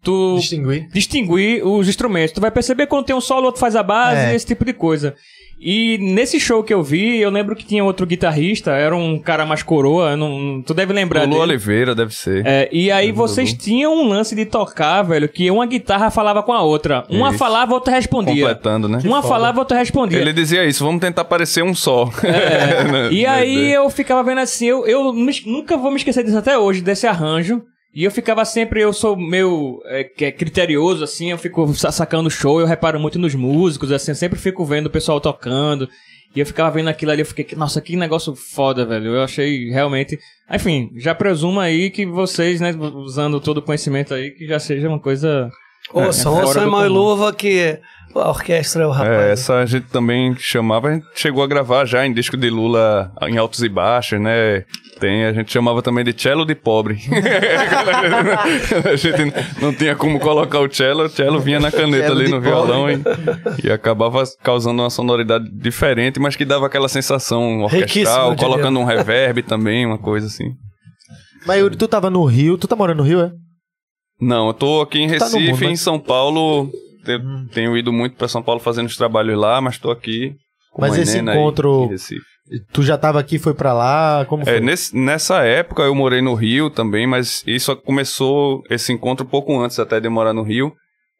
[0.02, 0.88] Tu Distinguir.
[0.92, 2.32] distinguir os instrumentos.
[2.32, 4.34] Tu vai perceber quando tem um solo, outro faz a base, É.
[4.34, 5.14] esse tipo de coisa.
[5.62, 9.44] E nesse show que eu vi, eu lembro que tinha outro guitarrista, era um cara
[9.44, 11.42] mais coroa, não, tu deve lembrar Lulu dele.
[11.42, 12.46] Oliveira, deve ser.
[12.46, 13.18] É, e aí Lulu.
[13.18, 17.04] vocês tinham um lance de tocar, velho, que uma guitarra falava com a outra.
[17.10, 17.36] Uma Isso.
[17.38, 18.46] falava, outra respondia.
[18.46, 19.00] Completando, né?
[19.04, 20.18] Uma falava, outra respondia.
[20.18, 22.08] Ele dizia isso, vamos tentar parecer um só.
[22.24, 23.10] É.
[23.12, 23.76] E Né, aí né?
[23.76, 25.12] eu ficava vendo assim, eu, eu
[25.44, 27.60] nunca vou me esquecer disso até hoje, desse arranjo.
[27.94, 31.90] E eu ficava sempre, eu sou meio é, que é criterioso, assim, eu fico sa-
[31.90, 35.88] sacando show, eu reparo muito nos músicos, assim, eu sempre fico vendo o pessoal tocando.
[36.34, 39.16] E eu ficava vendo aquilo ali, eu fiquei, nossa, que negócio foda, velho.
[39.16, 40.16] Eu achei realmente.
[40.48, 44.88] Enfim, já presumo aí que vocês, né, usando todo o conhecimento aí, que já seja
[44.88, 45.50] uma coisa.
[45.92, 46.88] Ouçam, fora ouçam.
[46.88, 47.80] Luva que
[48.14, 49.10] a orquestra é o rapaz.
[49.10, 52.50] É, essa a gente também chamava, a gente chegou a gravar já em disco de
[52.50, 54.64] Lula em altos e baixos, né?
[54.98, 56.98] Tem, a gente chamava também de cello de pobre.
[58.84, 62.28] a gente não tinha como colocar o cello, o cello vinha na caneta Cello ali
[62.30, 63.00] no violão e,
[63.64, 68.44] e acabava causando uma sonoridade diferente, mas que dava aquela sensação orquestral, diria.
[68.46, 70.50] colocando um reverb também, uma coisa assim.
[71.46, 73.30] Mas Yuri, tu tava no Rio, tu tá morando no Rio, é?
[74.20, 75.70] Não, eu tô aqui em Tá no Recife, mundo, né?
[75.70, 76.70] em São Paulo.
[77.04, 77.20] Te-
[77.52, 80.34] Tenho ido muito pra São Paulo fazendo os trabalhos lá, mas tô aqui.
[80.72, 81.88] Com Mas esse encontro-.
[82.72, 84.56] Tu já tava aqui, foi pra lá, como foi?
[84.56, 89.56] É, nesse- nessa época eu morei no Rio também, mas isso começou, esse encontro pouco
[89.60, 90.72] antes até de morar no Rio.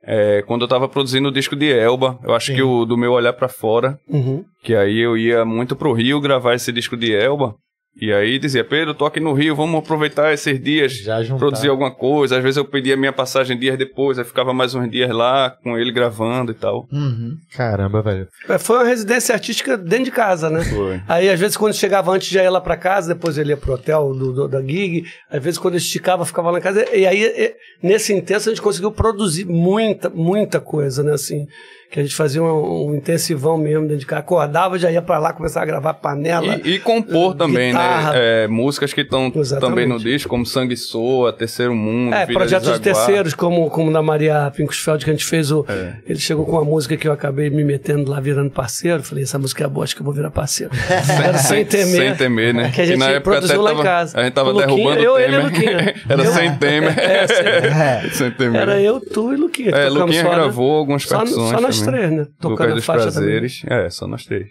[0.03, 2.55] É, quando eu tava produzindo o disco de Elba, eu acho Sim.
[2.55, 4.43] que o do meu olhar pra fora, Uhum.
[4.65, 7.55] que aí eu ia muito pro Rio gravar esse disco de Elba.
[8.01, 11.03] E aí dizia, Pedro, eu tô aqui no Rio, vamos aproveitar esses dias,
[11.39, 12.37] produzir alguma coisa.
[12.39, 15.77] Às vezes eu pedia minha passagem dias depois, aí ficava mais uns dias lá com
[15.77, 16.87] ele gravando e tal.
[16.91, 17.37] Uhum.
[17.55, 18.29] Caramba, velho.
[18.49, 20.63] É, Foi uma residência artística dentro de casa, né?
[20.65, 21.01] Foi.
[21.09, 23.75] Aí, às vezes, quando chegava antes, já ia lá pra casa, depois ele ia pro
[23.75, 25.05] hotel do, do- da gig.
[25.29, 26.87] Às vezes, quando eu esticava, ficava lá em casa.
[26.97, 31.13] E aí, nesse intenso, a gente conseguiu produzir muita, muita coisa, né?
[31.15, 31.47] Assim,
[31.91, 34.21] que a gente fazia um, um intensivão mesmo dentro de casa.
[34.21, 36.61] Acordava, já ia pra lá, começar a gravar panela.
[36.65, 38.13] E, e compor também, guitarra.
[38.13, 38.45] né?
[38.45, 42.73] É, músicas que estão também no disco, como Sangue Soa, Terceiro Mundo, É, Filha projetos
[42.73, 45.65] de terceiros, como, como da Maria Pinkusfeld, que a gente fez o.
[45.69, 45.95] É.
[46.07, 49.03] Ele chegou com uma música que eu acabei me metendo lá, virando parceiro.
[49.03, 50.73] Falei, essa música é boa, acho que eu vou virar parceiro.
[51.25, 51.87] Era sem temer.
[51.87, 52.71] Sem temer, né?
[52.73, 54.21] Que a gente na época até produziu lá em tava- casa.
[54.21, 55.53] A gente tava Luquinha, derrubando eu, o ele e o Temer.
[55.61, 55.95] Luquinha.
[56.09, 56.95] Era Eu- sem Temer.
[57.01, 58.61] É, sem- sem Temer.
[58.63, 59.71] Era eu, tu e Luquinha.
[59.71, 60.35] É, Luquinha só, né?
[60.37, 62.01] gravou algumas Só, percussões só nós também.
[62.01, 62.25] três, né?
[62.25, 63.63] Do Tocando a dos faixa Prazeres.
[63.67, 64.47] É, só nós três.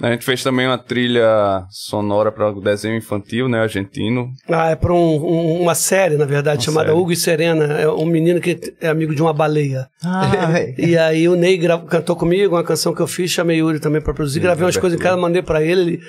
[0.00, 4.28] A gente fez também uma trilha sonora para o desenho infantil, né, argentino.
[4.46, 4.60] também.
[4.60, 7.00] Ah, é pra um- um- uma série, na verdade, Uma chamada série.
[7.00, 7.64] Hugo e Serena.
[7.80, 9.86] É um menino que é amigo de uma baleia.
[10.04, 10.22] Ah.
[10.78, 14.02] E aí o Ney gra- cantou comigo uma canção que eu fiz, chamei Yuri também
[14.02, 14.40] pra produzir.
[14.40, 15.80] Gravei umas coisas em casa, mandei pra ele.
[15.80, 16.00] ele...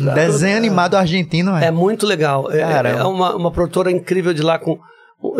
[0.00, 1.74] Um Desenho animado argentino, É velho.
[1.76, 2.50] muito legal.
[2.50, 4.78] É, é uma, uma produtora incrível de lá com.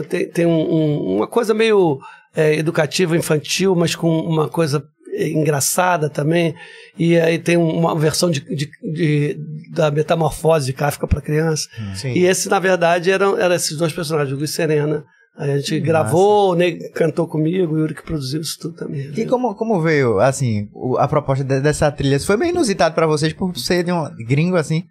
[0.08, 1.98] Tem, tem um- um- uma coisa meio
[2.38, 4.82] é, educativa, infantil, mas com uma coisa
[5.14, 6.54] é, engraçada também.
[6.98, 9.36] E aí tem uma versão de, de- de-
[9.72, 11.64] da metamorfose de Kafka para criança.
[11.96, 12.12] Sim.
[12.12, 15.04] E esse, na verdade, eram, eram esses dois personagens, o Luiz e Serena.
[15.36, 19.12] A gente gravou, o Ney cantou comigo, o Yuri que produziu isso tudo também.
[19.16, 22.18] E como, como veio, assim, a proposta de- dessa trilha?
[22.18, 24.82] Foi meio inusitado pra vocês por ser de um gringo, assim?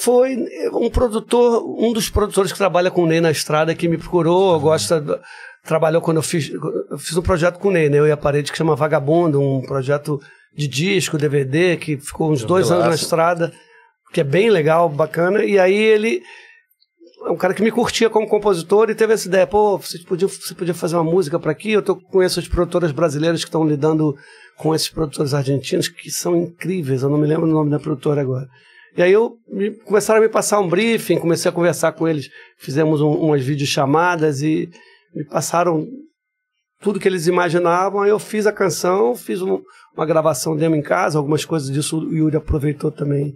[0.00, 0.36] Foi
[0.72, 4.58] um produtor, um dos produtores que trabalha com o Ney na estrada que me procurou,
[4.58, 5.18] gosta, do-
[5.64, 7.98] trabalhou quando eu fiz, eu fiz um projeto com o Ney, né?
[7.98, 10.20] Eu e a parede que chama Vagabundo, um projeto
[10.54, 13.52] de disco, DVD, que ficou uns dois anos na estrada,
[14.12, 15.42] que é bem legal, bacana.
[15.44, 16.22] E aí ele
[17.26, 20.28] é um cara que me curtia como compositor e teve essa ideia, pô, você podia,
[20.28, 21.72] você podia fazer uma música para aqui?
[21.72, 24.14] Eu tô, conheço as produtoras brasileiras que estão lidando
[24.56, 28.20] com esses produtores argentinos que são incríveis, eu não me lembro o nome da produtora
[28.20, 28.46] agora.
[28.96, 32.28] E aí eu me, começaram a me passar um briefing, comecei a conversar com eles,
[32.58, 34.68] fizemos um, umas videochamadas e
[35.14, 35.86] me passaram
[36.80, 38.02] tudo que eles imaginavam.
[38.02, 39.60] Aí eu fiz a canção, fiz um,
[39.96, 43.34] uma gravação demo em casa, algumas coisas disso o Yuri aproveitou também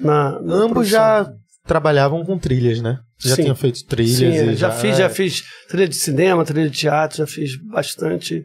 [0.00, 0.84] na, na Ambos produção.
[0.84, 1.32] já
[1.66, 2.98] trabalhavam com trilhas, né?
[3.18, 3.42] Já Sim.
[3.42, 4.16] tinham feito trilhas.
[4.16, 8.44] Sim, é, já, fiz, já fiz trilha de cinema, trilha de teatro, já fiz bastante.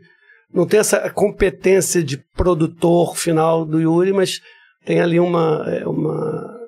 [0.53, 4.39] Não tem essa competência de produtor final do Yuri, mas
[4.85, 6.60] tem ali uma, é, uma,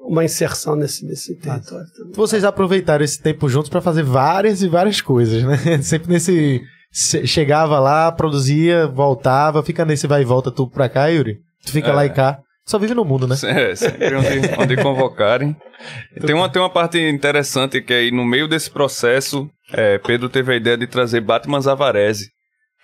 [0.00, 1.86] uma inserção nesse, nesse território.
[1.96, 2.12] também.
[2.14, 5.56] Vocês aproveitaram esse tempo juntos pra fazer várias e várias coisas, né?
[5.82, 6.60] Sempre nesse.
[6.92, 11.38] che- Chegava lá, produzia, voltava, fica nesse vai e volta tu pra cá, Yuri.
[11.64, 11.92] Tu fica É.
[11.92, 12.38] lá e cá.
[12.66, 13.34] Só vive no mundo, né?
[13.44, 15.56] É, sempre onde, onde convocarem.
[16.26, 20.52] Tem uma, tem uma parte interessante que aí no meio desse processo, é, Pedro teve
[20.52, 22.28] a ideia de trazer Batman Zavarese,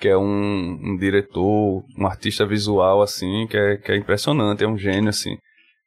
[0.00, 4.68] que é um, um diretor, um artista visual, assim, que é, que é impressionante, é
[4.68, 5.36] um gênio, assim.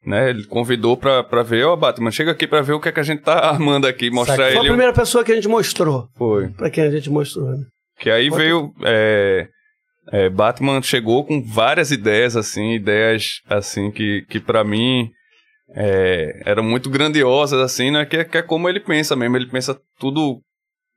[0.08, 0.30] Né?
[0.30, 3.00] Ele convidou pra, pra ver, ó, Batman, chega aqui pra ver o que, é que
[3.02, 4.60] a gente tá armando aqui, mostrar Foi a ele.
[4.70, 6.48] primeira pessoa que a gente mostrou, Foi.
[6.52, 7.50] pra quem a gente mostrou.
[7.50, 7.66] Né?
[8.00, 8.72] Que aí veio.
[8.86, 9.48] é,
[10.10, 15.10] é, Batman chegou com várias ideias, assim, ideias assim que, que para mim
[15.76, 18.06] é, eram muito grandiosas, assim, né?
[18.06, 19.36] Que, é- que é como ele pensa mesmo.
[19.36, 20.40] Ele pensa tudo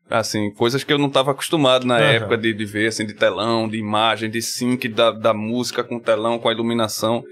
[0.08, 2.04] assim, coisas que eu não estava acostumado na Aham.
[2.12, 5.98] época de, de ver, assim, de telão, de imagem, de sync da, da música com
[5.98, 7.24] telão, com a iluminação.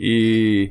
[0.00, 0.70] E,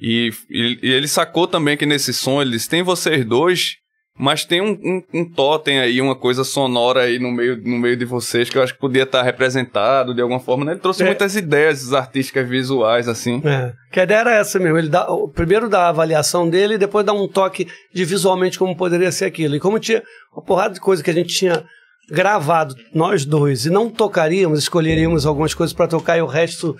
[0.00, 3.76] e, e, e ele sacou também que nesse som eles têm vocês dois,
[4.20, 7.96] mas tem um, um, um totem aí, uma coisa sonora aí no meio, no meio
[7.96, 10.64] de vocês que eu acho que podia estar representado de alguma forma.
[10.64, 10.72] Né?
[10.72, 11.06] Ele trouxe É.
[11.06, 13.40] muitas ideias artísticas visuais, assim.
[13.44, 13.72] É.
[13.92, 14.76] Que a ideia era essa mesmo.
[14.76, 18.58] Ele dá, o- primeiro dá a avaliação dele e depois dá um toque de visualmente
[18.58, 19.54] como poderia ser aquilo.
[19.54, 21.64] E como tinha uma porrada de coisa que a gente tinha
[22.10, 26.74] gravado, nós dois, e não tocaríamos, escolheríamos algumas coisas para tocar e o resto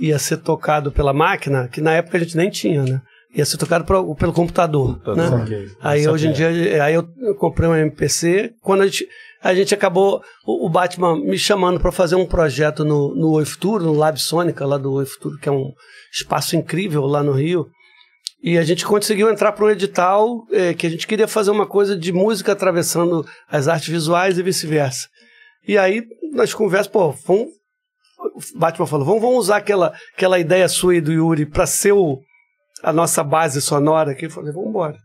[0.00, 3.00] ia ser tocado pela máquina, que na época a gente nem tinha, né?
[3.34, 5.00] Ia ser tocado pro- pelo computador.
[5.14, 5.28] né?
[5.28, 5.68] Saquei.
[5.80, 6.62] Aí hoje em Saquei.
[6.64, 7.08] dia, aí eu
[7.38, 8.52] comprei um MPC.
[8.60, 9.06] Quando a gente,
[9.40, 13.44] a gente acabou, o, o Batman me chamando para fazer um projeto no, no Oi
[13.44, 15.70] Futuro, no Lab Sônica, lá do Oi Futuro, que é um
[16.12, 17.68] espaço incrível lá no Rio.
[18.42, 21.66] E a gente conseguiu entrar para um edital eh, que a gente queria fazer uma
[21.66, 25.06] coisa de música atravessando as artes visuais e vice-versa.
[25.68, 27.48] E aí, nas conversas, pô, vamos,
[28.56, 32.18] Batman falou, vamos, vamos usar aquela, aquela ideia sua e do Yuri para ser o,
[32.82, 34.26] a nossa base sonora aqui.
[34.26, 34.96] Eu falei, vamos embora.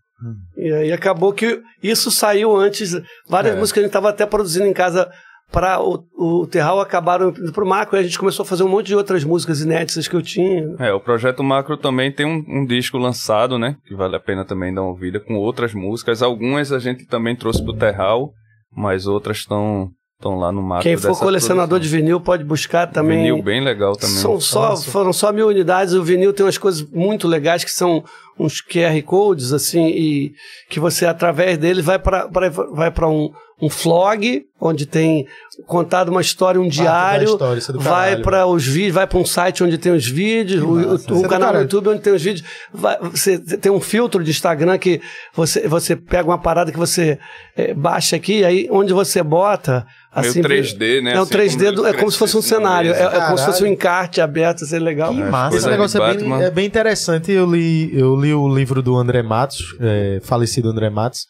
[0.58, 2.92] E aí acabou que isso saiu antes.
[3.28, 3.60] Várias É.
[3.60, 5.10] músicas que a gente estava até produzindo em casa
[5.52, 8.68] para o, o Terral acabaram indo pro Marco e a gente começou a fazer um
[8.70, 10.74] monte de outras músicas inéditas que eu tinha.
[10.80, 13.76] É, o Projeto Macro também tem um, um disco lançado, né?
[13.86, 16.24] Que vale a pena também dar uma ouvida, com outras músicas.
[16.24, 18.32] Algumas a gente também trouxe pro Terral,
[18.76, 20.84] mas outras estão estão lá no Macro.
[20.84, 23.18] Quem for dessa colecionador de vinil pode buscar também.
[23.18, 24.16] Vinil bem legal também.
[24.16, 24.90] São só, Nossa.
[24.90, 25.94] foram só mil unidades.
[25.94, 28.04] O vinil tem umas coisas muito legais que são
[28.38, 30.34] uns QR codes, assim, e
[30.70, 35.26] que você, através deles, vai para vai para um, um flog, onde tem
[35.66, 39.26] contado uma história, um diário, história, é do vai para os vídeos, vai para um
[39.26, 41.62] site onde tem os vídeos, o, o- Isso o é do canal no caralho.
[41.64, 42.46] YouTube onde tem os vídeos.
[42.74, 45.00] Vai- você tem um filtro de Instagram que
[45.34, 47.18] você, você pega uma parada que você
[47.56, 49.86] eh, baixa aqui, aí onde você bota.
[50.18, 51.14] Meio Assim, 3D, né?
[51.14, 52.94] É um Assim, 3D, como do- é como se fosse um cenário.
[52.94, 55.14] É, é como se fosse um encarte aberto, assim, legal.
[55.14, 55.58] Que É, massa.
[55.58, 57.32] Esse negócio é bem, é bem interessante.
[57.32, 61.28] Eu li, eu li o livro do André Matos, é, falecido André Matos.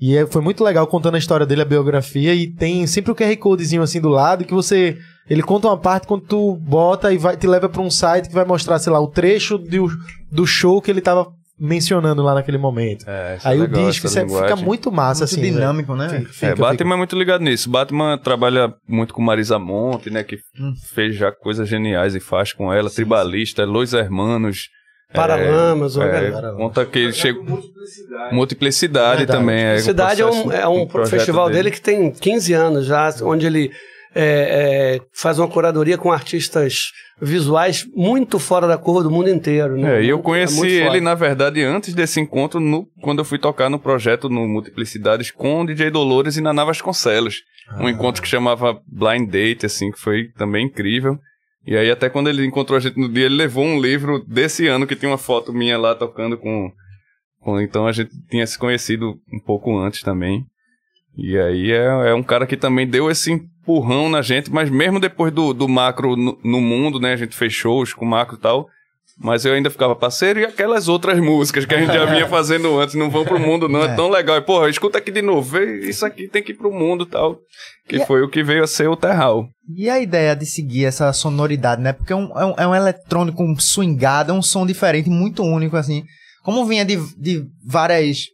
[0.00, 2.34] E é- foi muito legal contando a história dele, a biografia.
[2.34, 4.98] E tem sempre o QR Codezinho assim do lado que você.
[5.28, 8.34] Ele conta uma parte quando tu bota e vai, te leva pra um site que
[8.34, 9.88] vai mostrar, sei lá, o trecho do,
[10.30, 11.26] do show que ele tava
[11.58, 13.06] mencionando lá naquele momento.
[13.08, 15.40] É, isso é Aí legal, o disco é- fica muito massa, Muito assim.
[15.40, 16.08] dinâmico, né?
[16.10, 17.70] Fica- É, fica- Batman é muito ligado nisso.
[17.70, 20.22] Batman trabalha muito com Marisa Monte, né?
[20.22, 20.74] Que Hum.
[20.94, 22.90] fez já coisas geniais e faz com ela.
[22.90, 24.68] Tribalista, Los Hermanos.
[25.12, 26.52] Paralamas, uma é, galera.
[26.54, 27.60] conta que ele chegou.
[28.32, 29.62] Multiplicidade também.
[29.64, 31.70] É, Cidade é um, processo- é um, projeto festival dele.
[31.70, 33.70] que tem 15 anos já, onde ele
[34.14, 36.90] é, é, faz uma curadoria com artistas
[37.20, 39.76] visuais muito fora da curva do mundo inteiro.
[39.76, 39.98] Né?
[39.98, 43.38] É, e eu Muito- conheci ele, na verdade, antes desse encontro, no, quando eu fui
[43.38, 47.42] tocar no projeto no Multiplicidades com o DJ Dolores e Naná Vasconcelos.
[47.80, 51.18] Um encontro que chamava Blind Date, assim, que foi também incrível.
[51.66, 54.68] E aí, até quando ele encontrou a gente no dia, ele levou um livro desse
[54.68, 56.70] ano que tinha uma foto minha lá tocando com.
[57.40, 60.46] com então a gente tinha se conhecido um pouco antes também.
[61.18, 65.00] E aí é, é um cara que também deu esse empurrão na gente, mas mesmo
[65.00, 67.14] depois do, do macro no, no mundo, né?
[67.14, 68.68] A gente fez shows com o macro e tal.
[69.18, 72.78] Mas eu ainda ficava parceiro e aquelas outras músicas que a gente já vinha fazendo
[72.78, 74.36] antes, não vão pro mundo, não é, tão legal.
[74.36, 77.08] E, porra, escuta aqui de novo, vê, isso aqui tem que ir pro mundo e
[77.10, 77.38] tal.
[77.88, 79.46] Que E a- foi o que veio a ser o Terral.
[79.74, 81.94] E a ideia de seguir essa sonoridade, né?
[81.94, 85.42] Porque é um, é um, é um eletrônico um swingado, é um som diferente, muito
[85.42, 86.04] único, assim.
[86.44, 88.24] Como vinha de, de várias.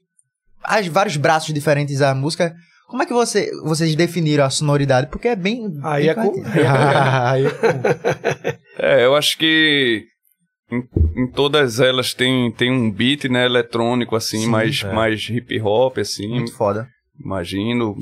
[0.65, 2.53] As, vários braços diferentes a música,
[2.89, 5.07] como é que você, vocês definiram a sonoridade?
[5.11, 5.63] Porque é bem.
[5.85, 7.33] Aí bem é com- particular.
[7.33, 7.45] Aí,
[8.79, 10.05] É, eu acho que
[10.73, 14.93] em, em todas elas tem, tem um beat, né, eletrônico, assim, Sim, mais, é.
[14.93, 16.89] mais hip hop, assim, Muito foda.
[17.23, 17.95] imagino.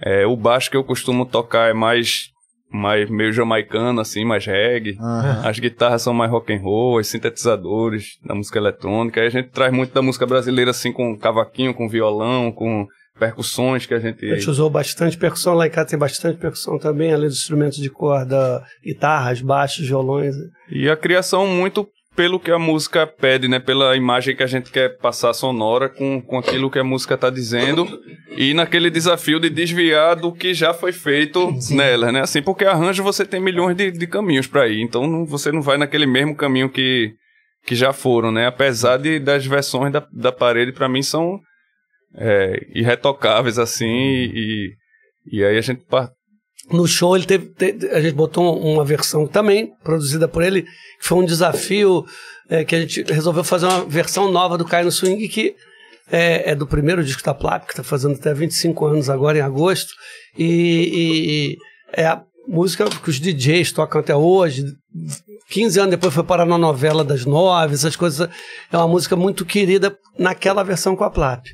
[0.00, 2.28] É, o baixo que eu costumo tocar é mais,
[2.70, 4.96] mais meio jamaicano, assim, mais reggae.
[5.00, 5.48] Aham.
[5.48, 9.20] As guitarras são mais rock and roll, os sintetizadores da música eletrônica.
[9.20, 12.86] Aí a gente traz muito da música brasileira, assim, com cavaquinho, com violão, com
[13.18, 14.30] percussões que a gente...
[14.30, 17.78] A gente usou bastante percussão, lá em casa tem bastante percussão também, além dos instrumentos
[17.78, 20.34] de corda, guitarras, baixos, violões.
[20.70, 23.58] E a criação muito pelo que a música pede, né?
[23.58, 27.28] Pela imagem que a gente quer passar sonora com, com aquilo que a música tá
[27.28, 27.86] dizendo
[28.36, 32.22] e naquele desafio de desviar do que já foi feito nela, né?
[32.22, 35.60] Assim, porque arranjo você tem milhões de, de caminhos para ir, então não- você não
[35.60, 37.12] vai naquele mesmo caminho que,
[37.66, 38.46] que já foram, né?
[38.46, 41.38] Apesar de, das versões da, da parede, para mim, são
[42.16, 44.72] é, irretocáveis, assim, e,
[45.30, 45.82] e aí a gente
[46.70, 50.68] No show ele teve, te- a gente botou uma versão também produzida por ele, que
[51.06, 52.04] foi um desafio
[52.48, 55.54] é, que a gente resolveu fazer uma versão nova do Caio no Swing que
[56.10, 59.40] é, é do primeiro disco da Plap, que está fazendo até 25 anos agora em
[59.40, 59.92] agosto,
[60.38, 61.56] e, e
[61.92, 64.64] é a música que os DJs tocam até hoje.
[65.50, 68.28] 15 anos depois foi parar na novela das nove, essas coisas.
[68.72, 71.44] É uma música muito querida naquela versão com a Plap.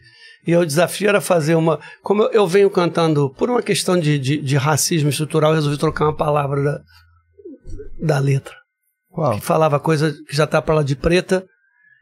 [0.46, 1.78] E o desafio era fazer uma.
[2.02, 5.78] Como eu, eu venho cantando, por uma questão de, de, de racismo estrutural, eu resolvi
[5.78, 6.80] trocar uma palavra da,
[8.00, 8.54] da letra.
[9.10, 9.34] Qual?
[9.34, 11.44] Que falava coisa que já tá pra lá de preta.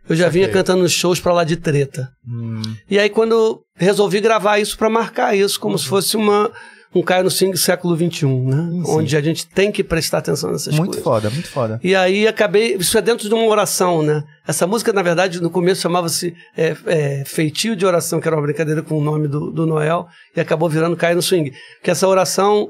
[0.08, 2.08] Eu já vinha cantando shows pra lá de treta.
[2.26, 6.50] Hum, E aí, quando resolvi gravar isso pra marcar isso, como se fosse uma,
[6.94, 8.68] um Caio no Swing século XXI, né?
[8.70, 8.82] Sim.
[8.86, 11.04] Onde a gente tem que prestar atenção nessas muito coisas.
[11.04, 11.78] foda, muito foda.
[11.84, 12.74] E aí acabei.
[12.76, 14.24] Isso é dentro de uma oração, né?
[14.46, 18.42] Essa música, na verdade, no começo chamava-se é, é, Feitio de Oração, que era uma
[18.42, 21.52] brincadeira com o nome do, do Noel, e acabou virando Cair no Swing.
[21.82, 22.68] Que essa oração,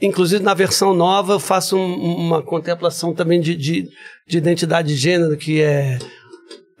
[0.00, 3.86] inclusive na versão nova, eu faço um- uma contemplação também de, de,
[4.26, 5.98] de identidade de gênero, que é.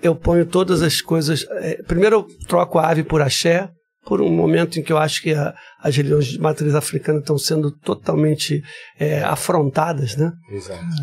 [0.00, 1.44] Eu ponho todas as coisas.
[1.60, 3.68] é, primeiro eu troco a ave por axé,
[4.08, 7.36] por um momento em que eu acho que a- as religiões de matriz africana estão
[7.36, 8.62] sendo totalmente
[8.98, 10.32] é, afrontadas, né?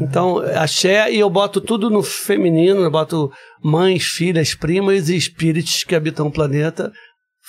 [0.01, 3.31] Então, axé e eu boto tudo no feminino, eu boto
[3.63, 6.91] mães, filhas, primas e espíritos que habitam o planeta.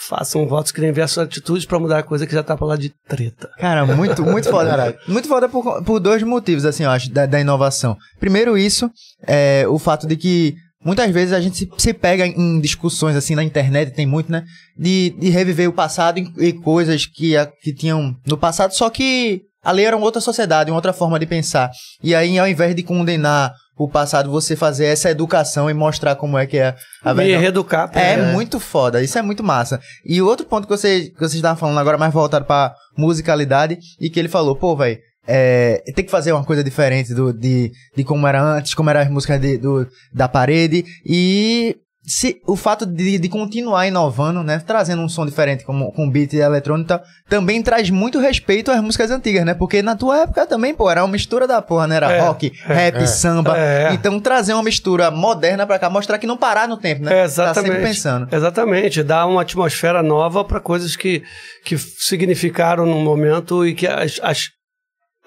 [0.09, 2.93] Façam votos que diversas atitudes para mudar a coisa que já tá pra lá de
[3.09, 3.49] treta.
[3.59, 4.95] Cara, muito, muito foda.
[5.09, 7.97] muito foda por, por dois motivos, assim, eu acho, da, da inovação.
[8.21, 8.91] Primeiro, isso,
[9.27, 13.35] é, o fato de que muitas vezes a gente se, se pega em discussões, assim,
[13.35, 14.45] na internet, tem muito, né?
[14.77, 19.43] De, de reviver o passado e, e coisas que, que tinham no passado, só que
[19.65, 21.71] ali era uma outra sociedade, uma outra forma de pensar.
[22.03, 26.39] E aí, ao invés de condenar o passado, você fazer essa educação e mostrar como
[26.39, 27.43] é que é a verdade.
[27.43, 27.91] reeducar.
[27.91, 29.79] pra- É muito foda, isso é muito massa.
[30.05, 33.79] E o outro ponto que você, que você estava falando agora, mais voltado pra musicalidade,
[34.01, 37.73] e que ele falou, pô, velho, é, tem que fazer uma coisa diferente do, de,
[37.97, 41.77] de como era antes, como eram as músicas de, do, da parede, e
[42.09, 46.35] se, o fato de, de continuar inovando, né, trazendo um som diferente como, com beat
[46.35, 50.47] eletrônico, e tal, também traz muito respeito às músicas antigas, né, porque na tua época
[50.47, 53.93] também, pô, era uma mistura da porra, né, era É, rock, rap, samba, é.
[53.93, 57.19] então trazer uma mistura moderna pra cá, mostrar que não parar no tempo, né, É,
[57.19, 57.73] tá exatamente.
[57.73, 58.29] sempre pensando.
[58.33, 61.25] Exatamente, dá uma atmosfera nova para coisas que,
[61.65, 64.51] que significaram no momento e que as, as,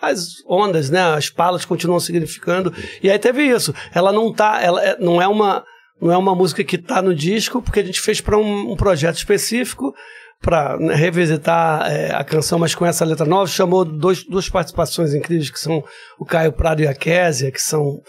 [0.02, 2.74] as ondas, né, as palas continuam significando.
[3.02, 3.74] E aí teve isso.
[3.94, 5.64] Ela não tá, ela é- não é uma
[6.02, 8.76] não é uma música que tá no disco, porque a gente fez para um, um
[8.78, 9.94] projeto específico
[10.42, 15.50] para revisitar é, a canção, mas com essa letra nova, chamou dois, duas participações incríveis,
[15.50, 15.84] que são
[16.18, 18.00] o Caio Prado e a Késia, que são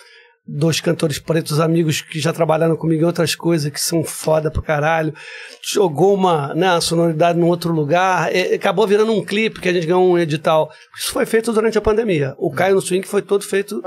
[0.53, 4.61] dois cantores pretos amigos que já trabalharam comigo em outras coisas que são foda pra
[4.61, 5.15] caralho.
[5.63, 8.35] Jogou uma, né, a sonoridade num outro lugar.
[8.35, 10.71] E, acabou virando um clipe que a gente ganhou um edital.
[10.99, 12.35] Isso foi feito durante a pandemia.
[12.37, 13.81] O Caio no Swing foi todo feito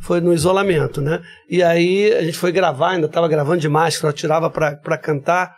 [0.00, 1.20] foi no isolamento, né?
[1.50, 5.54] E aí a gente foi gravar, ainda estava gravando de máscara, tirava pra, pra cantar.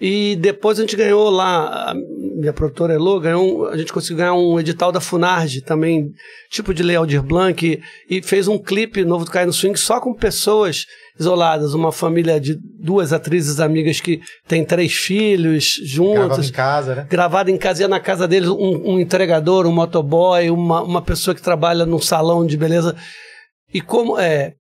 [0.00, 4.34] E depois a gente ganhou lá, a minha produtora Elo, ganhou, a gente conseguiu ganhar
[4.34, 6.12] um edital da Funarge também,
[6.50, 9.76] tipo de Lei Aldir Blanc, e, e fez um clipe novo do Caio no Swing
[9.76, 10.86] só com pessoas
[11.18, 11.74] isoladas.
[11.74, 17.06] Uma família de duas atrizes amigas que tem três filhos juntas em casa, né?
[17.10, 21.34] gravado em casa, ia na casa deles um, um entregador, um motoboy, uma, uma pessoa
[21.34, 22.94] que trabalha num salão de beleza.
[23.74, 24.54] E como é.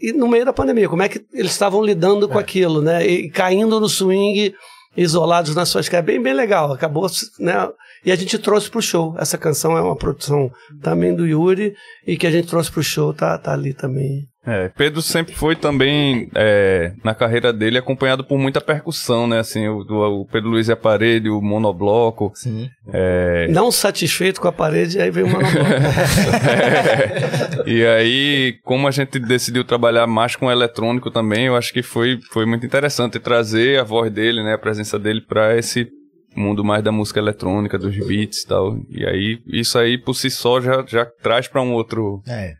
[0.00, 3.06] E no meio da pandemia, como é que eles estavam lidando com aquilo, né?
[3.06, 4.54] E caindo no swing,
[4.96, 6.06] isolados nas suas casas.
[6.06, 6.72] Bem, bem legal.
[6.72, 7.06] Acabou,
[7.38, 7.68] né?
[8.04, 9.14] E a gente trouxe pro show.
[9.18, 10.50] Essa canção é uma produção
[10.82, 11.74] também do Yuri
[12.06, 14.26] e que a gente trouxe pro show, tá, tá ali também.
[14.46, 19.38] É, Pedro sempre foi também, é, na carreira dele, acompanhado por muita percussão, né?
[19.38, 22.32] Assim, o, o Pedro Luiz e a parede, o monobloco.
[22.34, 22.70] Sim.
[22.90, 25.56] É, Não satisfeito com a parede, aí veio uma nova.
[27.68, 32.18] e aí, como a gente decidiu trabalhar mais com eletrônico também, eu acho que foi,
[32.32, 35.86] foi muito interessante trazer a voz dele, né, a presença dele para esse
[36.34, 38.76] mundo mais da música eletrônica, dos beats e tal.
[38.88, 42.22] E aí, isso aí por si só já, já traz para um outro.
[42.26, 42.54] É.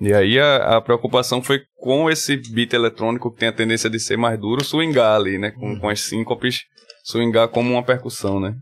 [0.00, 4.00] E aí a, a preocupação foi com esse beat eletrônico que tem a tendência de
[4.00, 6.62] ser mais duro, swingar ali, né, com, com as síncopes,
[7.04, 8.56] swingar como uma percussão, né.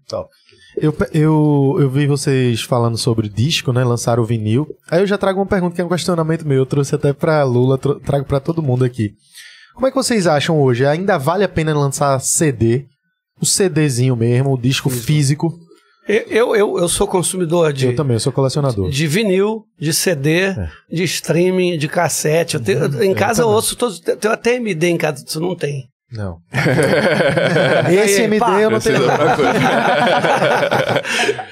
[0.76, 3.84] Eu, eu, eu vi vocês falando sobre disco, né?
[3.84, 4.66] Lançaram o vinil.
[4.90, 6.58] Aí eu já trago uma pergunta que é um questionamento meu.
[6.58, 9.12] Eu trouxe até pra Lula, trago pra todo mundo aqui.
[9.74, 10.86] Como é que vocês acham hoje?
[10.86, 12.86] Ainda vale a pena lançar CD?
[13.42, 15.52] O CDzinho mesmo, o disco físico?
[16.08, 17.86] Eu, eu, eu, eu sou consumidor de.
[17.86, 18.90] Eu também, eu sou colecionador.
[18.90, 20.54] De vinil, de CD,
[20.90, 22.54] de streaming, de cassete.
[22.56, 24.00] Eu tenho- eu- em casa eu ouço todos.
[24.06, 25.84] eu Tenho até MD em casa, isso não tem.
[26.10, 26.36] Não.
[27.90, 28.60] Esse Aí, MD pá.
[28.60, 28.98] eu não é tenho.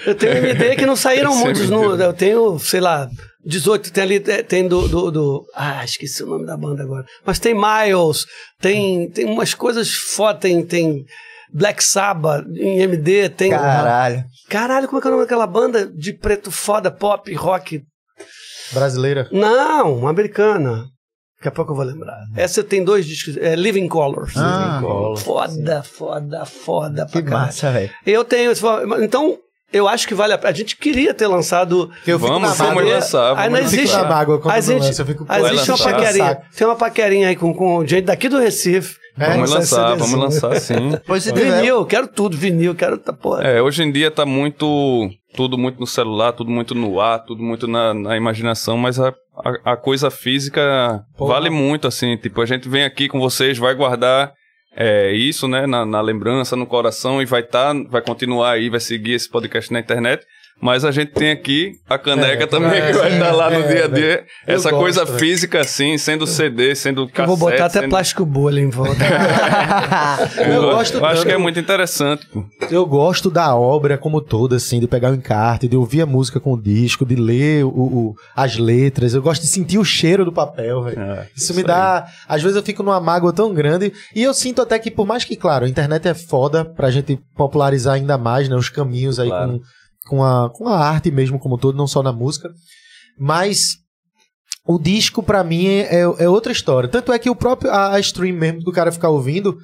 [0.06, 1.70] Eu tenho MD que não saíram Esse muitos.
[1.70, 3.08] No, eu tenho, sei lá,
[3.44, 3.92] 18.
[3.92, 7.04] Tem ali, é, tem do, do, do- Ah, esqueci o nome da banda agora.
[7.24, 8.26] Mas tem Miles,
[8.60, 10.62] tem, tem umas coisas foda, tem.
[10.64, 11.04] tem
[11.52, 13.50] Black Sabbath em MD, tem.
[13.50, 14.24] Caralho.
[14.48, 17.82] Caralho, como é que é o nome daquela banda de preto foda, pop, rock?
[18.72, 19.28] Brasileira.
[19.32, 20.84] Não, uma americana.
[21.38, 22.18] Daqui a pouco eu vou lembrar.
[22.36, 24.34] Essa tem dois discos, é Living Colors.
[24.36, 24.80] Ah,
[25.16, 27.46] foda, foda, foda que pra caralho.
[27.46, 27.90] massa, velho.
[28.06, 28.52] Eu tenho.
[29.02, 29.38] Então,
[29.72, 30.50] eu acho que vale a pena.
[30.50, 31.90] A gente queria ter lançado.
[32.04, 33.38] Que eu fico Vamos, na vamos lançar.
[33.38, 33.96] Aí Vamos não existe.
[33.96, 36.42] na mágoa quando existe, lança, eu fico existe uma paquerinha.
[36.54, 38.96] Tem uma paquerinha aí com, com gente daqui do Recife.
[39.20, 40.98] É, Vamos lançar lançar, vamos lançar sim.
[41.06, 41.60] Pois se tiver.
[41.60, 42.96] Vinil, quero tudo, vinil, quero.
[42.96, 43.42] tá, Porra.
[43.42, 45.10] É, hoje em dia tá muito.
[45.36, 49.14] Tudo muito no celular, tudo muito no ar, tudo muito na, na imaginação, mas a,
[49.64, 51.34] a, a coisa física Porra.
[51.34, 52.16] vale muito, assim.
[52.16, 54.32] Tipo, a gente vem aqui com vocês, vai guardar
[54.74, 58.80] é, isso, né, na, na lembrança, no coração, e vai tá, vai continuar aí, vai
[58.80, 60.24] seguir esse podcast na internet.
[60.62, 63.60] Mas a gente tem aqui a caneca É, também, é, que vai estar lá no
[63.60, 64.24] é, dia a dia.
[64.46, 67.26] eu Essa gosto, coisa física, assim, sendo CD, sendo Eu cassete.
[67.28, 67.88] vou botar até sendo...
[67.90, 68.92] plástico bolha em volta.
[70.46, 72.26] Eu gosto Eu acho que é muito interessante.
[72.70, 76.38] Eu gosto da obra como toda, assim, de pegar o encarte, de ouvir a música
[76.40, 79.14] com o disco, de ler o, o- as letras.
[79.14, 81.00] Eu gosto de sentir o cheiro do papel, velho.
[81.00, 82.06] É, Isso me dá.
[82.28, 83.92] Às vezes eu fico numa mágoa tão grande.
[84.14, 87.18] E eu sinto até que, por mais que, claro, a internet é foda pra gente
[87.36, 88.56] popularizar ainda mais, né?
[88.56, 89.52] Os caminhos aí Claro.
[89.52, 89.60] com,
[90.10, 92.50] com, a, com a arte mesmo como todo, não só na música.
[93.16, 93.78] Mas.
[94.66, 96.88] O disco, pra mim, é, é outra história.
[96.88, 99.56] Tanto é que o próprio a, a stream mesmo do cara ficar ouvindo,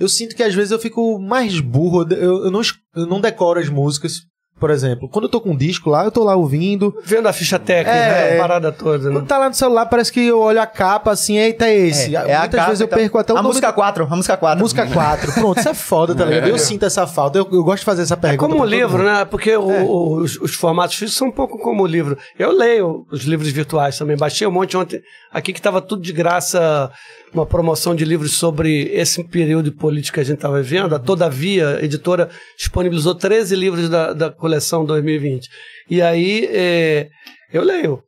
[0.00, 2.06] eu sinto que às vezes eu fico mais burro.
[2.10, 2.60] Eu, eu não,
[2.96, 4.22] eu não decoro as músicas.
[4.58, 6.94] Por exemplo, quando eu tô com um disco lá, eu tô lá ouvindo.
[7.04, 8.30] Vendo a ficha técnica, É.
[8.32, 9.08] né, a parada toda.
[9.08, 9.14] Né?
[9.14, 12.16] Quando tá lá no celular, parece que eu olho a capa assim, eita, é esse.
[12.16, 12.98] É, é Muitas capa, vezes eu então.
[12.98, 14.58] perco até o A música do- 4, a música 4.
[14.60, 15.32] Música 4.
[15.32, 16.48] Pronto, isso é foda, tá ligado?
[16.48, 17.38] Eu sinto essa falta.
[17.38, 18.38] Eu, eu gosto de fazer essa É pergunta.
[18.40, 19.24] como o pra todo livro, né?
[19.24, 22.18] Porque o- o- os, os formatos físicos são um pouco como o livro.
[22.38, 24.16] Eu leio os livros virtuais também.
[24.16, 25.00] Baixei um monte ontem
[25.32, 26.90] aqui que estava tudo de graça,
[27.32, 30.94] uma promoção de livros sobre esse período político que a gente estava vivendo.
[30.94, 35.48] A Todavia, a editora, disponibilizou 13 livros da, da coleção 2020.
[35.90, 37.08] E aí é,
[37.52, 38.02] eu leio.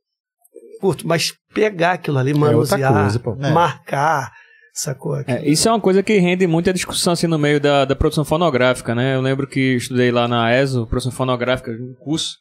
[0.80, 3.46] Curto, mas pegar aquilo ali, outra manusear, coisa.
[3.46, 3.50] É.
[3.52, 4.32] marcar,
[4.72, 5.18] sacou?
[5.26, 8.24] É, isso é uma coisa que rende muita discussão assim no meio da, da produção
[8.24, 9.14] fonográfica, né?
[9.14, 12.38] Eu lembro que estudei lá na ESO, produção fonográfica, um curso,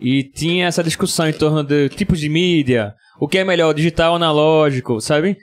[0.00, 4.10] e tinha essa discussão em torno de tipos de mídia, o que é melhor, digital
[4.10, 5.36] ou analógico, sabe?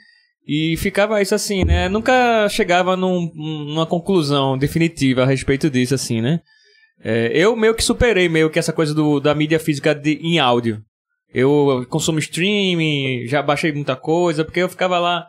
[0.47, 1.89] E ficava isso assim, né?
[1.89, 6.39] Nunca chegava num- numa conclusão definitiva a respeito disso, assim, né?
[7.03, 10.39] É, eu meio que superei meio que essa coisa do, da mídia física de, em
[10.39, 10.81] áudio.
[11.33, 15.25] Eu consumo streaming, já baixei muita coisa, porque eu ficava lá.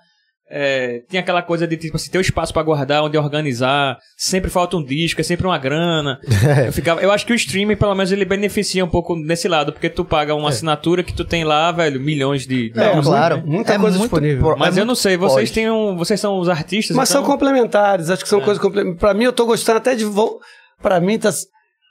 [0.49, 4.49] É, tinha aquela coisa de tipo assim, ter o espaço pra guardar, onde organizar, sempre
[4.49, 6.21] falta um disco, é sempre uma grana.
[6.67, 9.73] eu, ficava, eu acho que o streaming, pelo menos, ele beneficia um pouco nesse lado,
[9.73, 12.73] porque tu paga uma assinatura que tu tem lá, velho, milhões de.
[12.77, 13.37] É, músicas, claro.
[13.39, 13.43] né?
[13.45, 14.45] Muita É coisa muito disponível.
[14.45, 17.23] pro- Mas é eu não sei, vocês têm um, vocês são os artistas, Mas então...
[17.23, 19.01] são complementares, acho que são coisas complementares.
[19.01, 20.05] Pra mim, eu tô gostando até de.
[20.05, 20.39] Vo...
[20.81, 21.31] Pra mim, tá.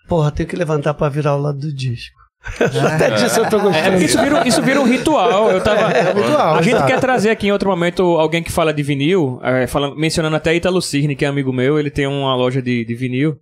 [0.07, 2.24] Porra, tenho que levantar pra virar o lado do disco.
[2.93, 4.03] Até disso eu tô É, gostando.
[4.03, 5.49] isso vira, isso vira um ritual.
[5.51, 5.87] Eu tava.
[5.89, 6.87] ritual, a gente exato.
[6.91, 10.53] quer trazer aqui em outro momento alguém que fala de vinil, é, falando, mencionando até
[10.55, 13.35] Italo Cirne, que é amigo meu, ele tem uma loja de, de vinil.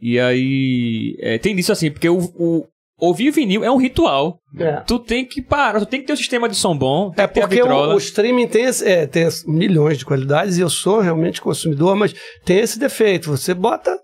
[0.00, 1.16] E aí.
[1.20, 2.64] é, tem disso assim, porque o, o-
[3.00, 4.38] ouvir vinil é um ritual.
[4.58, 4.80] É.
[4.86, 7.12] Tu tem que parar, tu tem que ter um sistema de som bom.
[7.16, 11.00] É porque o, o streaming tem, esse- é, tem milhões de qualidades e eu sou
[11.00, 13.30] realmente consumidor, mas tem esse defeito.
[13.30, 13.96] Você bota.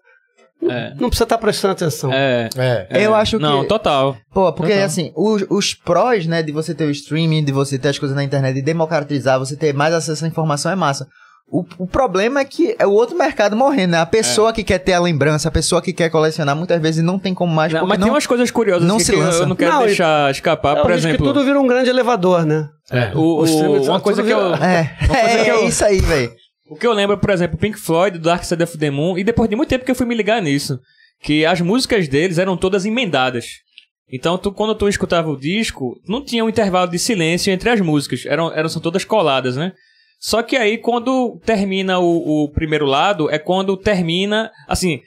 [0.71, 0.93] É.
[0.99, 2.13] Não precisa estar prestando atenção.
[2.13, 2.49] É.
[2.57, 2.87] É.
[2.91, 3.07] é.
[3.07, 4.17] Eu acho que- Não, total.
[4.33, 4.87] Pô, porque Total.
[4.87, 8.17] assim, os, os prós, né, de você ter o streaming, de você ter as coisas
[8.17, 11.07] na internet, de democratizar, você ter mais acesso à informação é massa.
[11.47, 13.99] O, o problema é que é o outro mercado morrendo, né?
[13.99, 17.19] A pessoa que quer ter a lembrança, a pessoa que quer colecionar, muitas vezes não
[17.19, 17.71] tem como mais.
[17.71, 18.07] Não, mas não...
[18.07, 19.39] tem umas coisas curiosas não assim se que eu- lança.
[19.43, 20.79] eu não quero Não, e- deixar escapar.
[20.79, 22.67] É, Por o risco que exemplo, tudo vira um grande elevador, né?
[23.15, 24.39] o, o- streaming tá uma coisa que eu.
[24.55, 26.33] É, Uma coisa é, que eu- é isso aí, velho.
[26.67, 29.49] O que eu lembro, por exemplo, Pink Floyd, Dark Side of the Moon, e depois
[29.51, 30.79] de muito tempo que eu fui me ligar nisso,
[31.21, 33.47] que as músicas deles eram todas emendadas.
[34.11, 37.81] Então, tu, quando tu escutava o disco, não tinha um intervalo de silêncio entre as
[37.81, 39.73] músicas, eram, eram são todas coladas, né?
[40.19, 45.01] Só que aí, quando termina o, o primeiro lado, é quando termina, assim,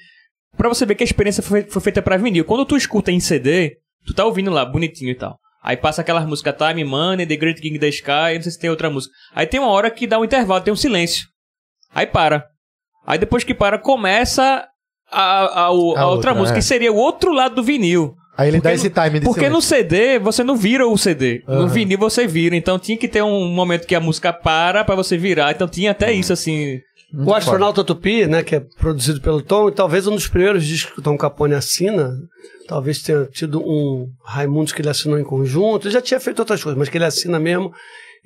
[0.56, 2.46] pra você ver que a experiência foi, foi feita pra vinil.
[2.46, 5.40] Quando tu escuta em CD, tu tá ouvindo lá, bonitinho e tal.
[5.64, 8.70] Aí passa aquelas músicas Time Money, The Great King the Sky, não sei se tem
[8.70, 9.14] outra música.
[9.34, 11.28] Aí tem uma hora que dá um intervalo, tem um silêncio.
[11.94, 12.46] Aí para.
[13.06, 14.68] Aí depois que para, começa
[15.12, 16.62] a, a, a A outra, outra, música, é.
[16.62, 18.14] que seria o outro lado do vinil.
[18.38, 19.90] Aí ele Porque dá esse time de Porque no silêncio.
[19.90, 21.42] CD você não vira o CD.
[21.48, 21.68] No Aham.
[21.68, 22.56] vinil você vira.
[22.56, 25.52] Então tinha que ter um momento que a música para pra você virar.
[25.52, 26.80] Então tinha até isso assim.
[27.14, 30.94] O Astronauta Tupi, né, que é produzido pelo Tom, e talvez um dos primeiros discos
[30.94, 32.12] que o Tom Capone assina,
[32.68, 36.62] talvez tenha tido um Raimundos que ele assinou em conjunto, ele já tinha feito outras
[36.62, 37.72] coisas, mas que ele assina mesmo,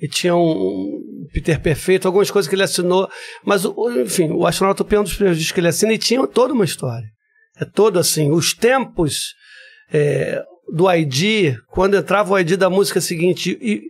[0.00, 1.00] e tinha um
[1.32, 3.08] Peter Perfeito, algumas coisas que ele assinou,
[3.44, 3.64] mas,
[4.00, 6.52] enfim, o Astronauta Tupi é um dos primeiros discos que ele assina e tinha toda
[6.52, 7.06] uma história.
[7.58, 9.34] É todo assim, os tempos
[9.92, 13.82] é, do ID, quando entrava o ID da música seguinte e,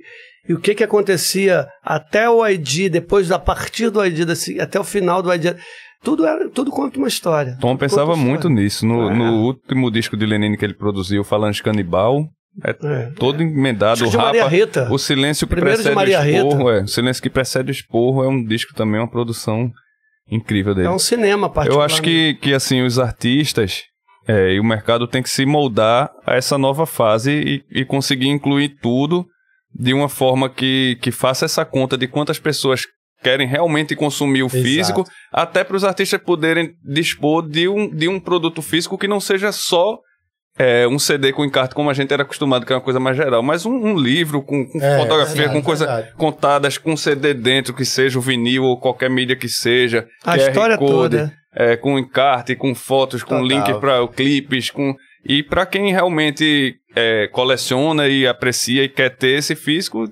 [0.48, 4.28] e o que que acontecia até o ID, depois da partir do ID,
[4.60, 5.54] até o final do ID,
[6.02, 7.56] tudo era tudo conta uma história.
[7.60, 8.84] Tom pensava muito nisso.
[8.84, 9.14] No, É.
[9.14, 12.28] no último disco de Lenine que ele produziu, Falange Canibal,
[12.64, 13.10] é, É.
[13.16, 14.04] todo emendado.
[14.04, 14.88] O Rapa, Rita.
[14.90, 18.24] o silêncio que Primeiro de precede o esporro, é, o silêncio que precede o esporro
[18.24, 19.70] é um disco também, uma produção
[20.30, 20.88] incrível dele.
[20.88, 21.82] É um cinema particular.
[21.82, 23.82] Eu acho que, que assim, os artistas
[24.26, 28.28] é, e o mercado tem que se moldar a essa nova fase e, e conseguir
[28.28, 29.26] incluir tudo
[29.74, 32.82] de uma forma que, que faça essa conta de quantas pessoas
[33.22, 34.62] querem realmente consumir o Exato.
[34.62, 39.20] físico, até para os artistas poderem dispor de um, de um produto físico que não
[39.20, 39.98] seja só
[40.58, 43.16] é, um CD com encarte, como a gente era acostumado, que é uma coisa mais
[43.16, 47.32] geral, mas um, um livro com, com É, fotografia, verdade, com coisas contadas, com CD
[47.32, 50.06] dentro, que seja o vinil ou qualquer mídia que seja.
[50.24, 51.32] A QR história Code, toda.
[51.54, 53.46] é, com encarte, com fotos, com Total.
[53.46, 54.94] link para clipes, com
[55.24, 60.04] e para quem realmente é, coleciona e aprecia e quer ter esse físico,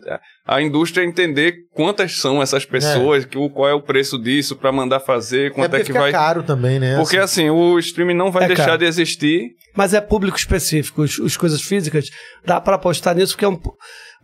[0.47, 4.73] a indústria entender quantas são essas pessoas, que, o- qual é o preço disso para
[4.73, 6.11] mandar fazer, É quanto é, porque que vai.
[6.11, 6.97] caro também, né?
[6.97, 8.79] Porque assim, o streaming não vai É deixar caro.
[8.79, 9.51] de existir.
[9.77, 11.03] Mas é público específico.
[11.03, 12.09] Os, os coisas físicas,
[12.45, 13.61] dá para apostar nisso, porque é um.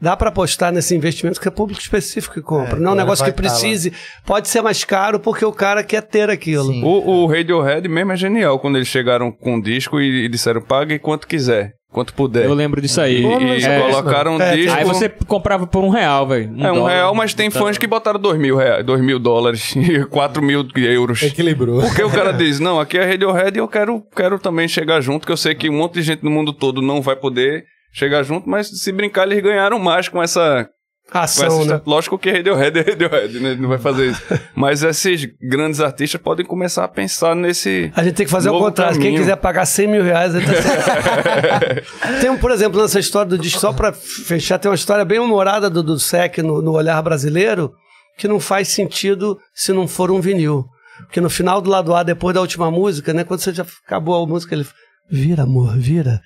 [0.00, 2.76] Dá para apostar nesse investimento que é público específico que compra.
[2.76, 3.48] É, não é um negócio que tá lá.
[3.48, 3.92] precise.
[4.26, 6.70] Pode ser mais caro porque o cara quer ter aquilo.
[6.70, 6.82] Sim.
[6.84, 10.60] O, o Radiohead mesmo é genial quando eles chegaram com um disco e, e disseram
[10.60, 12.44] pague quanto quiser, quanto puder.
[12.44, 13.22] Eu lembro disso aí.
[13.22, 14.76] E, e disso, colocaram um É, disco.
[14.78, 16.52] Aí você comprava por um real, velho.
[16.58, 16.90] É um dólar.
[16.92, 20.42] real, mas tem Então- fãs que botaram dois mil, reais, dois mil dólares e quatro
[20.42, 21.22] mil euros.
[21.22, 21.80] Equilibrou.
[21.80, 25.24] Porque o cara diz, não, aqui é Radiohead e eu quero, quero também chegar junto,
[25.26, 27.64] que eu sei que um monte de gente no mundo todo não vai poder
[27.96, 30.68] chegar junto, mas se brincar eles ganharam mais com essa...
[31.10, 31.80] Com Ação, essa né?
[31.86, 33.54] Lógico que Radiohead é Radiohead, né?
[33.54, 34.22] Não vai fazer isso.
[34.54, 37.92] mas esses grandes artistas podem começar a pensar nesse...
[37.94, 38.94] A gente tem que fazer o contrário.
[38.94, 39.20] Quem caminho.
[39.20, 40.52] quiser pagar 100 mil reais, ele tá.
[42.20, 45.20] Tem, um, por exemplo, nessa história do disco, só pra fechar, tem uma história bem
[45.20, 47.72] humorada do, do SEC no, no olhar brasileiro,
[48.18, 50.66] que não faz sentido se não for um vinil.
[51.04, 53.24] Porque no final do lado A, depois da última música, né?
[53.24, 54.66] Quando você já acabou a música, ele.
[55.10, 56.20] Vira, amor, vira.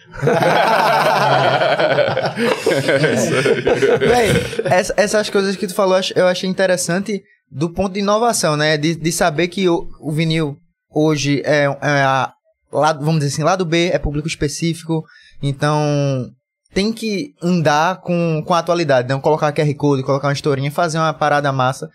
[3.99, 4.31] Véi,
[4.65, 8.57] essa- essas coisas que tu falou, eu ach- eu achei interessante do ponto de inovação,
[8.57, 8.77] né?
[8.77, 10.57] De, de saber que o, o vinil
[10.91, 12.33] hoje é, é a,
[12.73, 15.05] lado, vamos dizer assim, lado B é público específico,
[15.43, 16.29] então
[16.73, 20.99] tem que andar com, com a atualidade, não colocar QR Code, colocar uma historinha, fazer
[20.99, 21.89] uma parada massa.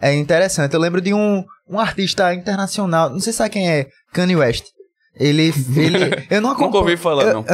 [0.00, 0.74] É interessante.
[0.74, 4.64] Eu lembro de um, um artista internacional, não sei se sabe quem é, Kanye West.
[5.18, 6.66] Ele, ele, eu não acompanho.
[6.72, 7.44] Nunca ouvi falar, não.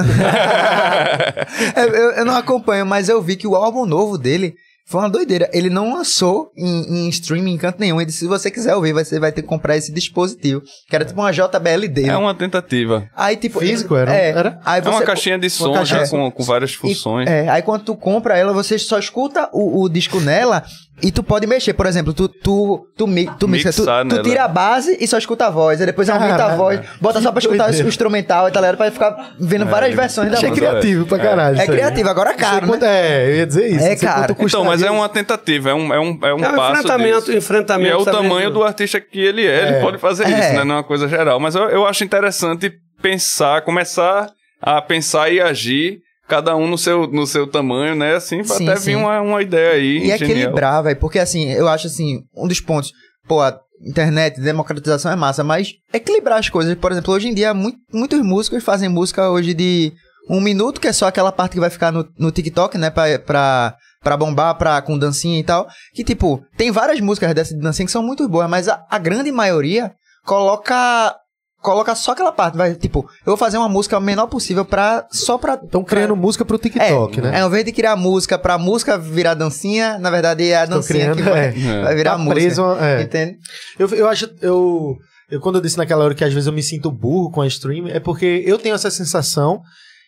[1.76, 4.54] eu, eu- eu não acompanho, mas eu vi que o álbum novo dele
[4.91, 5.51] Foi uma doideira.
[5.53, 7.97] Ele não lançou em, em streaming em canto nenhum.
[8.01, 10.62] Ele disse, se você quiser ouvir, você vai ter que comprar esse dispositivo.
[10.89, 12.07] Que era tipo uma JBLD.
[12.09, 13.07] É uma tentativa.
[13.14, 13.59] Aí, tipo...
[13.61, 14.14] Físico, era?
[14.14, 14.59] É, Era?
[14.64, 17.28] Aí É uma você- caixinha de som caixinha já com, com várias funções.
[17.28, 20.62] É, aí quando tu compra ela, você só escuta o, o disco nela
[21.03, 21.74] e tu pode mexer.
[21.74, 25.16] Por exemplo, tu, tu, tu, mi- tu, mixa, tu, tu tira a base e só
[25.18, 25.80] escuta a voz.
[25.80, 27.84] Aí depois aumenta a voz, bota só pra escutar doideira.
[27.86, 30.66] o instrumental e tal, pra ficar vendo várias versões da Achei música.
[30.70, 31.57] criativo pra caralho.
[31.59, 31.66] É aí.
[31.68, 32.78] criativo, agora é caro, né?
[32.82, 33.84] É, eu ia dizer isso.
[33.84, 34.34] É caro.
[34.41, 35.01] Então, mas é custaria.
[35.01, 37.33] uma tentativa, é um, é um, é um É um passo enfrentamento, disso.
[37.39, 37.89] enfrentamento.
[37.89, 40.31] E é o tamanho do artista que ele é, ele pode fazer É.
[40.31, 40.64] isso, né?
[40.64, 41.39] Não é uma coisa geral.
[41.41, 42.72] Mas eu, eu acho interessante
[43.03, 45.99] pensar, começar a pensar e agir,
[46.29, 48.14] cada um no seu, no seu tamanho, né?
[48.16, 48.91] Assim, pra Sim, até sim.
[48.91, 49.99] vir uma, uma ideia aí.
[49.99, 50.14] E genial.
[50.16, 50.97] equilibrar, velho.
[50.99, 52.93] Porque assim, eu acho assim, um dos pontos,
[53.26, 56.74] pô, a internet, democratização é massa, mas equilibrar as coisas.
[56.74, 59.93] Por exemplo, hoje em dia, muito, muitos músicos fazem música hoje de
[60.29, 62.91] um minuto, que é só aquela parte que vai ficar no, no TikTok, né?
[62.91, 65.66] Pra, pra, pra bombar, pra, com dancinha e tal.
[65.94, 68.99] Que, tipo, tem várias músicas dessa de dancinha que são muito boas, mas a, a
[68.99, 69.92] grande maioria
[70.24, 71.14] coloca.
[71.61, 75.05] Coloca só aquela parte, vai, tipo, eu vou fazer uma música o menor possível pra.
[75.11, 75.55] Só pra.
[75.55, 77.36] Estão criando música pro TikTok, é, né?
[77.36, 81.12] É, ao invés de criar música pra música virar dancinha, na verdade é a dancinha
[81.12, 81.82] criando, que vai, é.
[81.82, 82.34] vai virar Tá música.
[82.40, 83.03] preso, é.
[83.03, 83.38] Entende?
[83.76, 84.94] Eu, eu acho, eu,
[85.28, 87.46] eu quando eu disse naquela hora que às vezes eu me sinto burro com a
[87.49, 89.61] stream, é porque eu tenho essa sensação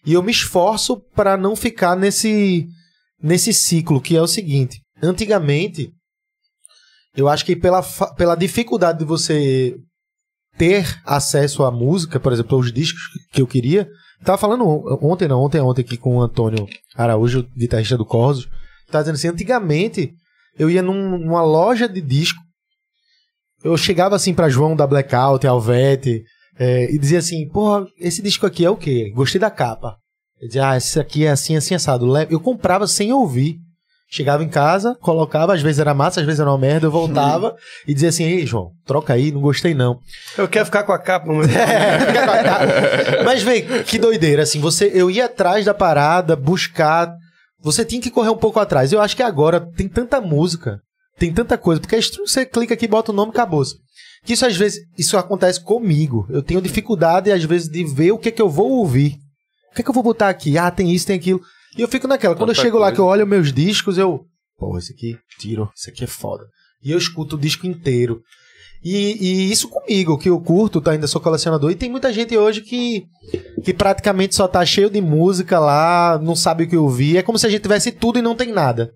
[0.06, 2.64] e eu me esforço para não ficar nesse
[3.22, 4.80] nesse ciclo que é o seguinte.
[5.02, 5.90] Antigamente,
[7.16, 7.82] eu acho que pela,
[8.16, 9.74] pela dificuldade de você
[10.56, 13.02] ter acesso à música, por exemplo, aos discos
[13.32, 13.88] que eu queria,
[14.24, 18.48] tava falando on- ontem, não, ontem, ontem aqui com o Antônio Araújo, guitarrista do Corsos,
[18.90, 20.12] tava dizendo assim, antigamente
[20.58, 22.40] eu ia num- numa loja de disco
[23.62, 26.22] eu chegava assim pra João da Blackout, Alvete,
[26.58, 29.10] é, e dizia assim, porra, esse disco aqui é o quê?
[29.14, 29.96] Gostei da capa.
[30.40, 32.06] Eu dizia, ah, esse aqui é assim, assim, assado.
[32.30, 33.58] Eu comprava sem ouvir.
[34.12, 37.54] Chegava em casa, colocava, às vezes era massa, às vezes era uma merda, eu voltava
[37.86, 40.00] e dizia assim, ei, João, troca aí, não gostei não.
[40.36, 41.46] Eu quero ficar com a capa, mas...
[41.54, 43.22] É, fica com a cara.
[43.24, 47.14] Mas, vem, que doideira, assim, você, eu ia atrás da parada, buscar,
[47.62, 48.92] você tinha que correr um pouco atrás.
[48.92, 50.80] Eu acho que agora tem tanta música,
[51.16, 53.62] tem tanta coisa, porque você clica aqui, bota o nome, acabou.
[54.24, 56.26] Que isso às vezes, isso acontece comigo.
[56.30, 59.19] Eu tenho dificuldade, às vezes, de ver o que é que eu vou ouvir.
[59.70, 60.58] O que é que eu vou botar aqui?
[60.58, 61.40] Ah, tem isso, tem aquilo.
[61.76, 62.34] E eu fico naquela.
[62.34, 62.94] Quando eu Tanta chego lá coisa.
[62.96, 64.24] que eu olho meus discos, eu.
[64.58, 66.44] Pô, esse aqui, tiro, esse aqui é foda.
[66.82, 68.20] E eu escuto o disco inteiro.
[68.82, 71.70] E, e isso comigo, que eu curto, tá, ainda sou colecionador.
[71.70, 73.04] E tem muita gente hoje que,
[73.62, 77.18] que praticamente só tá cheio de música lá, não sabe o que ouvir.
[77.18, 78.92] É como se a gente tivesse tudo e não tem nada.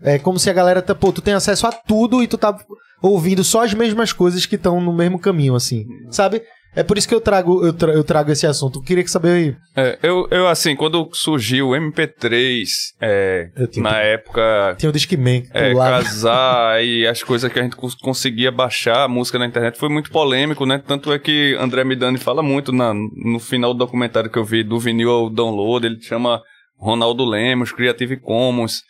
[0.00, 2.56] É como se a galera, tá, pô, tu tem acesso a tudo e tu tá
[3.00, 5.84] ouvindo só as mesmas coisas que estão no mesmo caminho, assim.
[6.10, 6.42] Sabe?
[6.74, 8.78] É por isso que eu trago, eu, tra- eu trago esse assunto.
[8.78, 9.56] Eu queria que saber aí.
[9.76, 12.64] É, eu, eu, assim, quando surgiu o MP3,
[13.00, 15.44] é, tinha- na época, Tem o Discman.
[15.52, 16.04] é, lado.
[16.04, 19.88] casar e as coisas que a gente cons- conseguia baixar a música na internet foi
[19.88, 20.82] muito polêmico, né?
[20.86, 24.62] Tanto é que André Midani fala muito na, no final do documentário que eu vi
[24.64, 26.40] do vinil ao download, ele chama
[26.78, 28.80] Ronaldo Lemos, Creative Commons.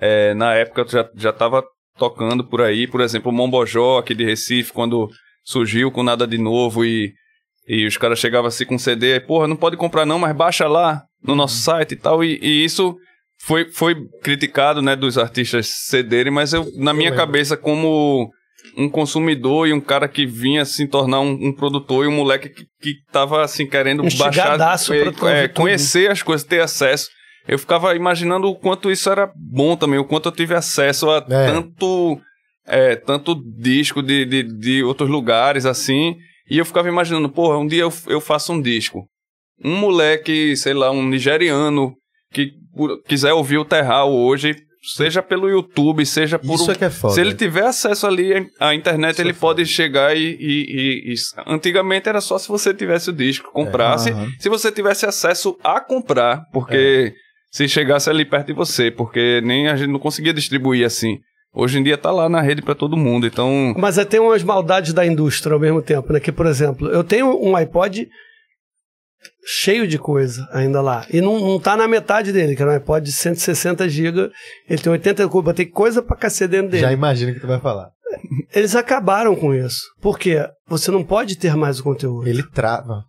[0.00, 1.62] É, na época eu já, já tava
[1.96, 5.08] tocando por aí, por exemplo, o Mombojó aqui de Recife, quando
[5.44, 7.12] surgiu com nada de novo e,
[7.68, 10.66] e os caras chegavam assim com CD, aí, porra, não pode comprar não, mas baixa
[10.66, 12.96] lá no nosso site e tal, e, e isso
[13.40, 17.26] foi, foi criticado, né, dos artistas cederem, mas eu, na minha lembro.
[17.26, 18.30] cabeça, como
[18.76, 22.48] um consumidor e um cara que vinha se tornar um, um produtor e um moleque
[22.48, 24.56] que, que tava assim querendo baixar,
[25.12, 25.62] tu ouvir é, tudo.
[25.62, 27.08] conhecer as coisas, ter acesso.
[27.46, 31.24] Eu ficava imaginando o quanto isso era bom também, o quanto eu tive acesso a
[31.28, 31.46] É.
[31.46, 32.20] tanto
[32.66, 36.16] é, tanto disco de, de, de outros lugares assim.
[36.50, 39.06] E eu ficava imaginando, porra, um dia eu, eu faço um disco.
[39.64, 41.94] Um moleque, sei lá, um nigeriano
[42.32, 44.54] que por- quiser ouvir o Terral hoje,
[44.94, 47.14] seja pelo YouTube, seja por Isso é que é foda.
[47.14, 51.12] se ele tiver acesso ali à internet, Isso ele é pode chegar e, e- e-
[51.12, 51.14] e-
[51.46, 54.10] Antigamente era só se você tivesse o disco, comprasse.
[54.10, 54.30] aham.
[54.38, 57.12] Se você tivesse acesso a comprar, porque
[57.50, 61.18] se chegasse ali perto de você, porque nem a gente não conseguia distribuir assim.
[61.54, 63.74] Hoje em dia tá lá na rede para todo mundo, então.
[63.76, 66.20] Mas é, tem umas maldades da indústria ao mesmo tempo, né?
[66.20, 68.06] Que, por exemplo, eu tenho um iPod
[69.44, 71.06] cheio de coisa ainda lá.
[71.10, 74.30] E não, não tá na metade dele, que era um iPod de 160 GB.
[74.68, 76.82] Ele tem 80 GB, botei coisa pra cacete dentro dele.
[76.82, 77.90] Já imagino o que tu vai falar.
[78.54, 79.80] Eles acabaram com isso.
[80.00, 80.46] Por quê?
[80.66, 82.28] Você não pode ter mais o conteúdo.
[82.28, 83.04] Ele trava.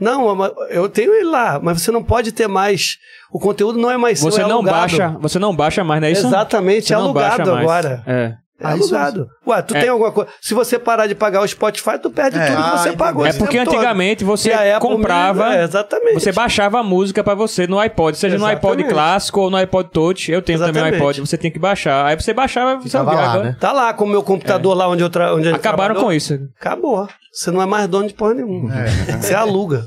[0.00, 2.96] Não, eu tenho ele lá, mas você não pode ter mais.
[3.32, 4.76] O conteúdo não é mais seu, Você é não alugado.
[4.78, 6.26] baixa, você não baixa mais, não é isso?
[6.26, 8.02] Exatamente, Você é alugado agora.
[8.06, 8.34] É.
[8.60, 9.28] É Ah, isso alugado.
[9.46, 9.80] Ué, tu É.
[9.82, 10.28] tem alguma coisa.
[10.40, 12.46] Se você parar de pagar o Spotify, tu perde É.
[12.46, 13.24] tudo que Ah, você pagou.
[13.24, 13.76] É porque tempo todo.
[13.76, 15.44] antigamente você E comprava.
[15.44, 16.14] mesmo, é, exatamente.
[16.14, 18.92] Você baixava a música pra você no iPod, seja no iPod Exatamente.
[18.92, 20.32] clássico ou no iPod Touch.
[20.32, 20.96] Eu tenho também um Exatamente.
[21.02, 22.04] iPod, você tem que baixar.
[22.06, 23.24] Aí você baixava, você Ficava ouvia.
[23.26, 23.56] lá, Agora né?
[23.60, 25.34] Tá lá com o meu computador lá onde eu tra...
[25.36, 26.04] onde Acabaram trabalhou.
[26.06, 26.36] com isso.
[26.60, 27.08] Acabou.
[27.32, 28.72] Você não é mais dono de porra nenhuma.
[29.20, 29.84] Você aluga.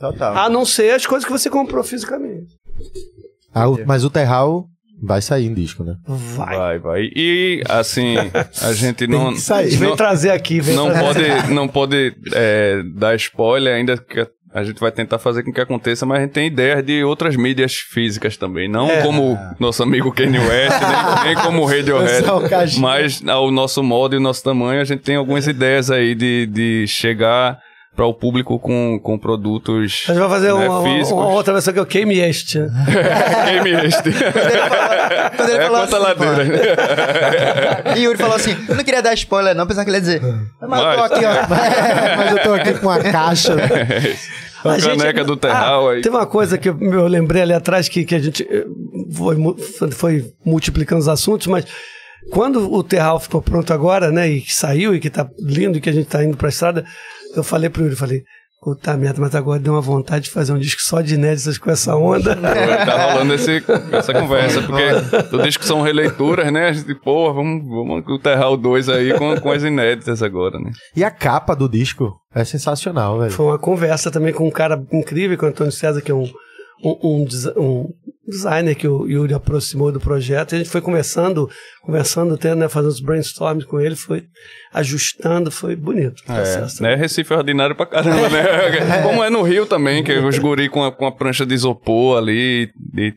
[0.00, 0.34] Total.
[0.34, 2.46] A não ser as coisas que você comprou fisicamente.
[3.54, 4.64] Ah, o- mas o Terral
[5.02, 5.94] vai sair em disco, né?
[6.06, 6.56] Vai.
[6.56, 7.00] Vai, vai.
[7.14, 8.16] E, assim,
[8.62, 9.32] a gente não...
[9.32, 9.76] que sair.
[9.76, 11.36] Vem não- trazer aqui, vem não trazer.
[11.42, 15.60] pode, não pode é, dar spoiler ainda que a gente vai tentar fazer com que
[15.60, 19.02] aconteça, mas a gente tem ideias de outras mídias físicas também, não É.
[19.02, 22.24] como nosso amigo Kanye West, nem, nem como o Radiohead,
[22.80, 26.46] mas ao nosso modo e o nosso tamanho, a gente tem algumas ideias aí de,
[26.46, 27.58] de chegar
[27.98, 31.52] para o público com, com produtos A gente vai fazer né, uma, uma- uma outra
[31.52, 32.60] versão que é o Queime Este.
[33.44, 34.12] Game este.
[35.36, 37.82] Quando ele É falou assim, ladeira.
[37.98, 40.22] E Yuri falou assim: eu não queria dar spoiler, não, pensava que ele ia dizer.
[40.60, 41.48] Mas eu tô Mas- aqui, ó.
[42.16, 43.54] mas eu tô aqui com a caixa.
[44.64, 46.00] A A gente- caneca do terral Ah, aí.
[46.00, 48.64] Teve uma coisa que eu, eu lembrei ali atrás que, que a gente eh,
[49.12, 49.36] foi,
[49.90, 51.64] foi multiplicando os assuntos, mas
[52.30, 55.80] quando o Terral ficou pronto agora, né, e que saiu e que tá lindo e
[55.80, 56.84] que a gente tá indo pra estrada,
[57.34, 58.22] eu falei pro Yuri, falei,
[58.60, 61.70] puta merda, mas agora deu uma vontade de fazer um disco só de inéditas com
[61.70, 62.36] essa onda.
[62.88, 63.62] Tá rolando esse,
[63.92, 66.68] essa conversa, porque diz que são releituras, né?
[66.68, 70.70] A gente, pô, vamos, vamos enterrar o 2 aí com, com as inéditas agora, né?
[70.96, 73.32] E a capa do disco é sensacional, velho.
[73.32, 76.30] Foi uma conversa também com um cara incrível, com o Antônio César, que é um,
[76.82, 77.26] um, um
[77.56, 77.94] um
[78.28, 80.54] designer que o Yuri aproximou do projeto.
[80.54, 81.48] A gente foi conversando,
[81.82, 84.24] conversando, tendo, né, fazendo os brainstorms com ele, foi
[84.72, 86.22] ajustando, foi bonito.
[86.24, 86.84] processo.
[86.84, 86.94] É, né?
[86.94, 89.02] Recife é ordinário pra caramba, né?
[89.02, 92.18] Como é no Rio também, que os guri com a, com a prancha de isopor
[92.18, 92.70] ali.
[92.96, 93.14] E,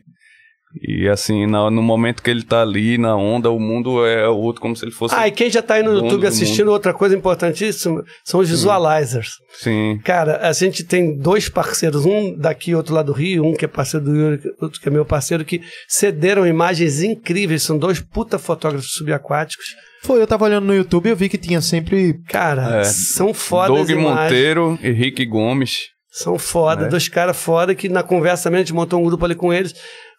[0.80, 4.74] e assim, no momento que ele tá ali na onda, o mundo é outro, como
[4.74, 5.14] se ele fosse.
[5.14, 8.48] Ah, e quem já está aí no YouTube do assistindo, outra coisa importantíssima, são os
[8.48, 9.30] visualizers.
[9.58, 9.98] Sim.
[10.04, 13.68] Cara, a gente tem dois parceiros, um daqui, outro lá do Rio, um que é
[13.68, 18.38] parceiro do Yuri, outro que é meu parceiro, que cederam imagens incríveis, são dois puta
[18.38, 19.66] fotógrafos subaquáticos.
[20.04, 22.14] Foi, eu tava olhando no YouTube e eu vi que tinha sempre.
[22.28, 22.84] Cara, É.
[22.84, 24.22] são fodas Doug imagens.
[24.22, 25.90] Monteiro e Rick Gomes.
[26.10, 26.88] São foda, É.
[26.88, 29.74] dois caras foda que na conversa mesmo a gente montou um grupo ali com eles,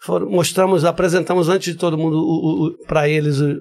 [0.06, 3.56] foram- mostramos, apresentamos antes de todo mundo o, o, para eles o,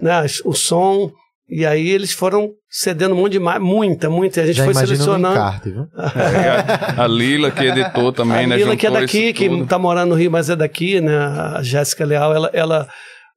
[0.00, 1.10] né, o som,
[1.50, 4.64] e aí eles foram cedendo um monte de imagem, muita, muita, e a gente Já
[4.64, 5.34] foi selecionando.
[5.34, 5.86] encarte, viu?
[5.96, 8.56] É, a, Lila, que editou também, a né?
[8.56, 9.66] Lila, que é daqui, que tudo.
[9.66, 11.16] tá morando no Rio, mas é daqui, né?
[11.16, 12.88] A Jéssica Leal, ela, ela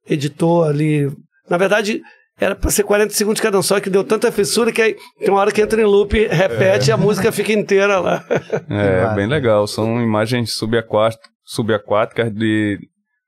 [0.08, 1.10] editou ali.
[1.48, 2.02] Na verdade,
[2.38, 5.30] era pra ser 40 segundos cada um, só que deu tanta fissura que aí tem
[5.30, 8.22] uma hora que entra em loop, repete e a música fica inteira lá.
[8.68, 9.66] É, bem legal.
[9.66, 12.78] São imagens subaquáticas, subaquáticas de.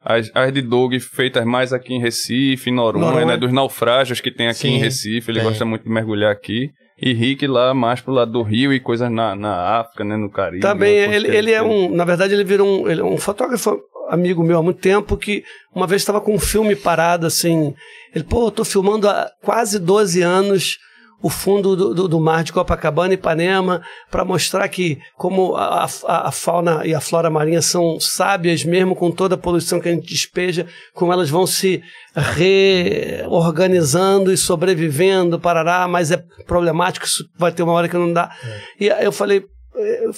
[0.06, 3.26] As, as de Doug feitas mais aqui em Recife, em Noronha, Noronha.
[3.26, 3.36] né?
[3.38, 5.30] Dos naufrágios que tem aqui Sim, em Recife.
[5.30, 5.48] Ele tem.
[5.48, 6.70] gosta muito de mergulhar aqui.
[7.00, 10.16] E Rick lá mais pro lado do Rio e coisas na, na África, né?
[10.16, 10.60] No Caribe.
[10.60, 11.90] Também, ele, ele é um.
[11.94, 15.42] Na verdade, ele virou um, ele é um fotógrafo amigo meu há muito tempo que
[15.74, 17.74] uma vez estava com um filme parado assim.
[18.14, 20.76] Ele, pô, eu tô filmando há quase 12 anos
[21.24, 25.86] o fundo do, do, do mar de Copacabana e Ipanema para mostrar que como a,
[26.04, 29.88] a, a fauna e a flora marinha são sábias mesmo com toda a poluição que
[29.88, 31.82] a gente despeja, como elas vão se
[32.14, 38.30] reorganizando e sobrevivendo, parará, mas é problemático, isso vai ter uma hora que não dá.
[38.78, 39.42] E aí eu falei,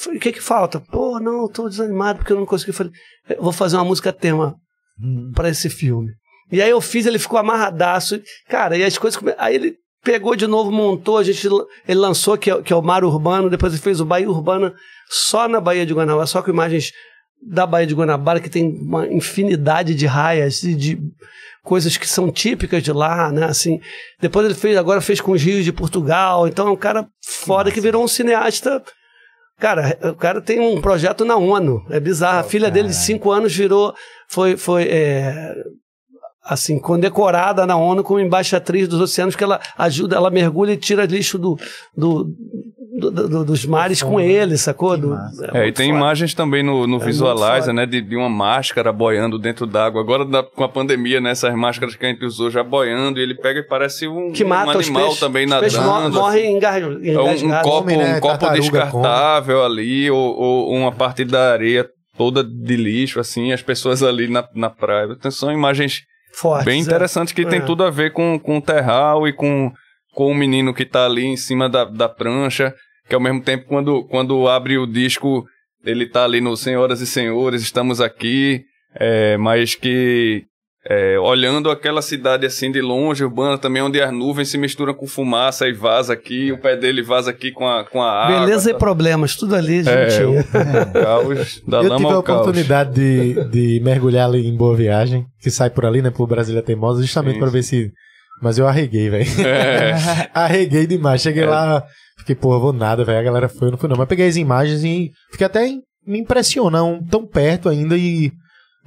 [0.08, 0.80] o que que falta?
[0.80, 2.70] Pô, não, eu tô desanimado porque eu não consegui.
[2.70, 2.92] Eu falei,
[3.30, 4.56] eu vou fazer uma música tema
[5.36, 6.10] para esse filme.
[6.50, 8.20] E aí eu fiz, ele ficou amarradaço.
[8.48, 9.22] Cara, e as coisas.
[9.38, 9.76] Aí ele
[10.06, 13.50] pegou de novo, montou, a gente, ele lançou, que é, que é o Mar Urbano,
[13.50, 14.72] depois ele fez o Bahia Urbana
[15.10, 16.92] só na Baía de Guanabara, só com imagens
[17.42, 20.96] da Baía de Guanabara, que tem uma infinidade de raias e de
[21.64, 23.46] coisas que são típicas de lá, né?
[23.46, 23.80] Assim,
[24.20, 27.72] depois ele fez, agora fez com os rios de Portugal, então é um cara foda
[27.72, 28.80] que virou um cineasta
[29.58, 31.82] Cara, o cara tem um projeto na ONU.
[31.88, 32.40] É bizarro.
[32.40, 33.94] A filha dele de cinco anos virou.
[34.28, 35.54] Foi, foi é,
[36.48, 41.04] assim, condecorada na ONU como embaixatriz dos oceanos, que ela ajuda, ela mergulha e tira
[41.04, 41.56] lixo do,
[41.96, 42.24] do,
[43.00, 44.96] do- do- dos mares com ele, sacou?
[44.96, 45.12] Do,
[45.52, 45.98] É, e muito tem foda.
[45.98, 47.84] imagens também no, no É Visualizer, né?
[47.84, 50.00] De, de uma máscara boiando dentro d'água.
[50.00, 51.30] Agora, da- com a pandemia, né?
[51.30, 54.44] Essas máscaras que a gente usou já boiando, e ele pega e parece um, Que
[54.44, 55.20] mata um os animal peixes.
[55.20, 55.70] também Os nadando.
[55.70, 56.16] peixes mor- assim.
[56.16, 58.16] morrem engar- É um, um copo, Come, né?
[58.16, 61.86] um copo descartável ali, ou, ou uma parte da areia
[62.16, 65.08] toda de lixo, assim, as pessoas ali na, na praia.
[65.10, 66.02] Então, são imagens
[66.36, 66.82] Fortes, bem é.
[66.82, 67.64] interessantes que tem É.
[67.64, 69.72] tudo a ver com, com o terral e com,
[70.12, 72.74] com o menino que tá ali em cima da, da prancha,
[73.08, 75.46] que ao mesmo tempo, quando, quando abre o disco,
[75.84, 78.64] ele tá ali no Senhoras e Senhores, estamos aqui,
[78.94, 80.44] é, mas que
[80.88, 85.06] é, olhando aquela cidade assim de longe, urbana também, onde as nuvens se misturam com
[85.06, 88.40] fumaça e vaza aqui, o pé dele vaza aqui com a, com a água.
[88.46, 90.40] Beleza e tá- problemas, tudo ali É, juntinho.
[90.40, 95.26] o caos da eu lama tive a oportunidade de, de mergulhar ali em Boa Viagem,
[95.40, 97.90] que sai por ali, né, por Brasília Teimosa, justamente pra ver se...
[98.40, 99.24] Mas eu arreguei, velho.
[99.46, 99.94] É,
[100.34, 101.22] arreguei demais.
[101.22, 101.82] Cheguei lá,
[102.18, 103.18] fiquei, eu vou nada, velho.
[103.18, 103.96] A galera foi, eu não fui não.
[103.96, 105.66] Mas peguei as imagens e fiquei até...
[106.06, 108.30] Me impressiona, um, tão perto ainda e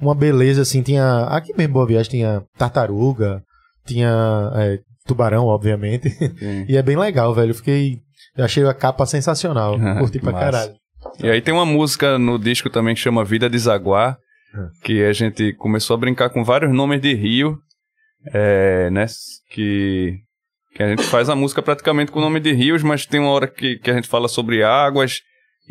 [0.00, 0.82] uma beleza, assim.
[0.82, 1.24] Tinha...
[1.24, 3.42] Aqui mesmo Boa Viagem tinha tartaruga,
[3.86, 4.10] tinha
[4.56, 6.08] é, tubarão, obviamente.
[6.10, 6.64] sim.
[6.68, 7.50] E é bem legal, velho.
[7.50, 7.98] Eu fiquei...
[8.36, 9.76] Eu achei a capa sensacional.
[9.98, 10.44] Curti pra Massa.
[10.44, 10.74] caralho.
[11.22, 14.16] E aí tem uma música no disco também que chama Vida de Zaguar,
[14.54, 14.58] É.
[14.84, 17.58] que a gente começou a brincar com vários nomes de rio,
[18.32, 19.06] é, né?
[19.50, 20.18] Que,
[20.74, 23.30] que a gente faz a música praticamente com o nome de rios, mas tem uma
[23.30, 25.20] hora que, que a gente fala sobre águas,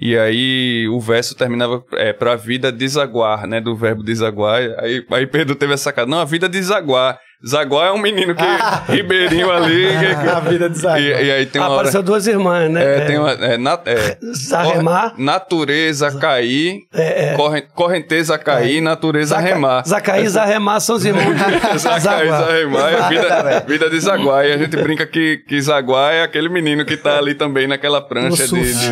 [0.02, 3.60] e aí o verso terminava é, pra vida desaguar, né?
[3.60, 4.62] Do verbo desaguar.
[4.80, 6.10] Aí, aí Pedro teve essa sacada.
[6.10, 7.20] Não, a vida desaguar.
[7.48, 8.44] Zaguar é um menino que.
[8.92, 9.88] ribeirinho ali.
[10.00, 11.00] que- A vida de Zaguar.
[11.02, 11.78] e, e aí tem uma hora.
[11.80, 12.98] Apareceu duas irmãs, né?
[12.98, 13.32] É, tem uma.
[13.32, 15.14] É, na- é, Zaremar.
[15.18, 17.34] Natureza cair, É, é.
[17.36, 19.84] corren- correnteza cair, natureza Zaca- remar.
[19.88, 21.40] Zacaí e Zaremar são os irmãos de
[21.80, 22.44] Zacaí, Zaguar.
[22.46, 24.46] Zaremar é vida, vida de Zaguar.
[24.46, 28.02] E a gente brinca que, que Zaguar é aquele menino que tá ali também naquela
[28.02, 28.74] prancha de.
[28.74, 28.90] de-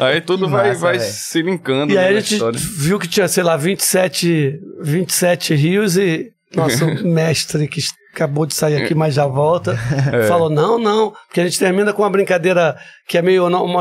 [0.00, 2.58] Aí tudo Que vai, massa, vai se linkando E né, aí a na gente história.
[2.60, 7.80] viu que tinha, sei lá, 27, 27 rios e nosso mestre que
[8.12, 9.76] acabou de sair aqui, mas já volta,
[10.12, 10.26] é.
[10.28, 12.76] falou: não, não, porque a gente termina com uma brincadeira
[13.08, 13.80] que é meio uma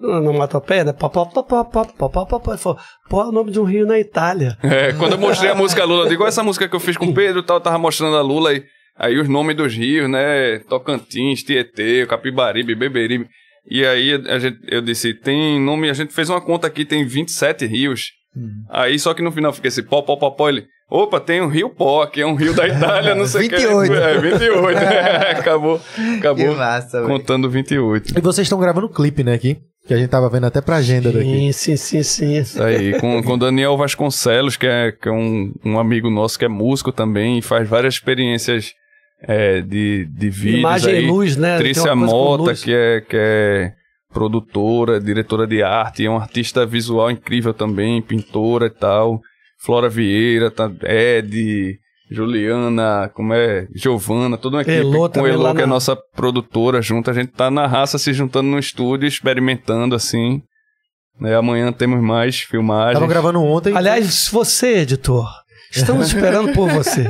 [0.00, 0.92] onomatopeia, né?
[0.92, 2.48] Pop, pop, pop, pop, pop, pop.
[2.50, 4.56] Ele falou: pô, é o nome de um rio na Itália.
[4.62, 7.14] É, quando eu mostrei a música Lula, eu essa música que eu fiz com o
[7.14, 8.62] Pedro tal, eu tava mostrando a Lula aí
[8.96, 10.58] Aí os nomes dos rios, né?
[10.68, 13.26] Tocantins, Tietê, Capibaribe, Beberibe.
[13.68, 17.06] E aí a gente, eu disse, tem nome, a gente fez uma conta aqui, tem
[17.06, 18.10] 27 rios.
[18.34, 18.64] Uhum.
[18.68, 21.48] Aí só que no final fica esse pó, pó, pó, pó, ele, opa, tem um
[21.48, 23.56] rio Pó, que é um rio da Itália, não sei o que.
[23.56, 23.94] 28.
[23.94, 24.78] É, 28.
[25.40, 27.12] acabou, Que acabou massa, velho.
[27.12, 28.18] contando 28.
[28.18, 29.58] E vocês estão gravando clipe, né, aqui?
[29.86, 31.52] Que a gente tava vendo até pra agenda daqui.
[31.52, 32.36] Sim, sim, sim, sim.
[32.36, 36.44] Isso aí, com, com Daniel Vasconcelos, que é, que é um, um amigo nosso que
[36.44, 38.72] é músico também e faz várias experiências
[39.22, 41.04] é, de, de vídeos Imagem aí.
[41.04, 41.58] e luz, né?
[41.58, 43.72] Trícia uma Mota, que é, que é
[44.12, 49.20] produtora, diretora de arte, é um artista visual incrível também, pintora e tal.
[49.64, 51.78] Flora Vieira, tá, Ed,
[52.10, 56.82] Juliana, como é, Giovana, toda uma equipe Elô com Elô, que é na- nossa produtora
[56.82, 57.10] junto.
[57.10, 60.42] A gente tá na raça se juntando no estúdio, experimentando assim.
[61.20, 62.90] Né, amanhã temos mais filmagens.
[62.94, 63.76] Estavam gravando ontem.
[63.76, 65.28] Aliás, você, editor,
[65.70, 67.04] estamos esperando por você.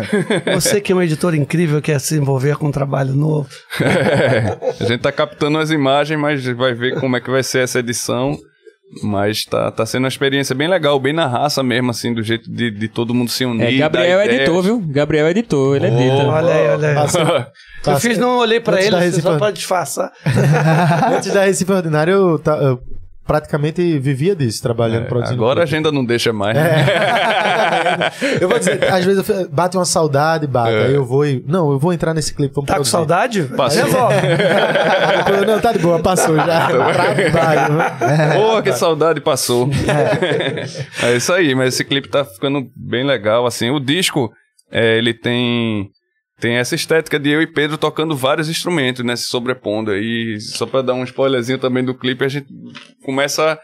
[0.54, 3.48] Você que é um editor incrível, quer se envolver com um trabalho novo.
[3.80, 7.58] É, a gente tá captando as imagens, mas vai ver como é que vai ser
[7.60, 8.38] essa edição.
[9.04, 12.50] Mas tá, tá sendo uma experiência bem legal, bem na raça mesmo, assim, do jeito
[12.50, 13.74] de, de todo mundo se unir.
[13.74, 14.80] É, Gabriel é editor, viu?
[14.80, 16.26] Gabriel é editor, ele edita.
[16.28, 16.94] Olha aí, olha aí.
[16.96, 17.20] Passa-
[17.80, 20.12] Eu passa- fiz, não olhei pra Antes ele Recife- só pra disfarçar.
[21.16, 22.80] Antes da Recife Ordinário, eu, eu
[23.26, 25.40] praticamente vivia disso, trabalhando, produzindo.
[25.40, 26.56] É, Agora a agenda não deixa mais.
[26.56, 26.62] É.
[26.62, 26.86] né?
[28.40, 30.72] eu vou dizer, às vezes eu, bate uma saudade, bate.
[30.74, 30.86] É.
[30.86, 31.44] Aí eu vou e.
[31.46, 32.54] Não, eu vou entrar nesse clipe.
[32.54, 32.90] Vamos Tá com produzir.
[32.90, 33.42] saudade?
[33.56, 34.08] Passou.
[34.08, 36.66] Aí eu, não, tá de boa, passou já.
[36.68, 37.74] Trabalho.
[38.34, 39.68] Pô, que saudade passou.
[41.02, 43.70] é isso aí, mas esse clipe tá ficando bem legal, assim.
[43.70, 44.30] O disco,
[44.70, 45.90] é, ele tem
[46.40, 49.90] tem essa estética de eu e Pedro tocando vários instrumentos, né, se sobrepondo.
[49.90, 52.46] aí só pra dar um spoilerzinho também do clipe, a gente
[53.04, 53.58] começa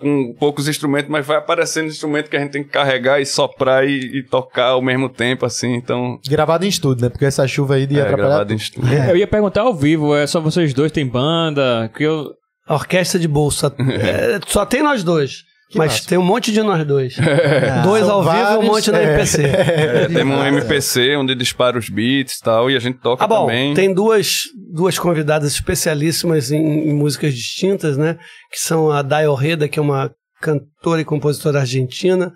[0.00, 3.86] com poucos instrumentos, mas vai aparecendo instrumento que a gente tem que carregar e soprar
[3.86, 5.74] e, e tocar ao mesmo tempo, assim.
[5.74, 7.10] Então, Gravado em estúdio, né?
[7.10, 8.28] Porque essa chuva aí de é atrapalhar.
[8.28, 8.90] gravado em estúdio.
[8.94, 11.90] Eu ia perguntar ao vivo, é só vocês dois tem banda?
[11.94, 12.30] Que eu.
[12.66, 13.74] A orquestra de bolsa.
[13.78, 15.42] É, só tem nós dois.
[15.70, 16.08] Que mas massa.
[16.08, 17.14] tem um monte de nós dois.
[17.84, 19.04] dois São ao vivo e um vários, monte na é.
[19.04, 19.42] MPC.
[19.46, 23.28] É, temos um MPC onde dispara os beats e tal, e a gente toca Ah,
[23.28, 23.72] bom, também.
[23.72, 24.42] tem duas,
[24.72, 28.18] duas convidadas especialíssimas em, em músicas distintas, né?
[28.50, 30.10] Que são a Day Orreda, que é uma
[30.40, 32.32] cantora e compositora argentina,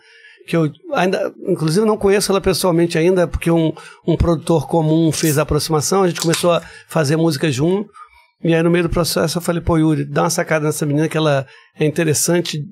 [0.47, 3.73] que eu ainda, inclusive, não conheço ela pessoalmente ainda, porque um,
[4.07, 7.91] um produtor comum fez a aproximação, a gente começou a fazer música junto.
[8.45, 11.09] E aí, no meio do processo, eu falei, pô, Yuri, dá uma sacada nessa menina
[11.09, 11.47] que ela
[11.81, 12.63] é interessante,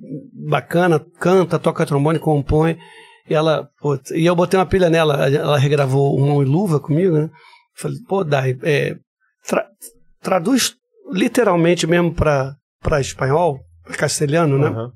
[0.47, 2.77] bacana, canta, toca trombone, compõe.
[3.29, 7.17] E ela, pô, e eu botei uma pilha nela, ela regravou Mão e Luva comigo,
[7.17, 7.31] né?
[7.75, 8.97] Falei, pô, Dai, é,
[9.49, 9.67] tra-
[10.21, 10.75] traduz
[11.11, 12.55] literalmente mesmo para
[13.01, 13.59] espanhol,
[13.97, 14.67] castelhano, né?
[14.69, 14.93] Aham.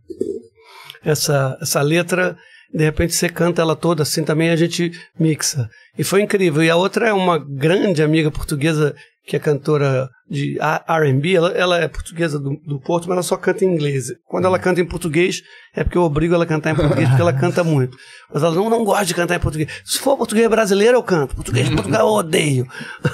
[1.04, 2.36] Essa, essa letra
[2.72, 5.68] De repente você canta ela toda assim também, a gente mixa.
[5.98, 6.62] E foi incrível.
[6.62, 8.94] E a outra é uma grande amiga portuguesa
[9.26, 10.56] que é cantora de
[10.88, 14.06] R&B, ela, ela é portuguesa do, do Porto, mas ela só canta em inglês.
[14.24, 15.42] Quando ela canta em português,
[15.74, 17.96] é porque eu obrigo ela a cantar em português, porque ela canta muito.
[18.32, 19.68] Mas ela não, não gosta de cantar em português.
[19.84, 21.34] Se for português brasileiro, eu canto.
[21.34, 22.66] Português de Portugal eu odeio.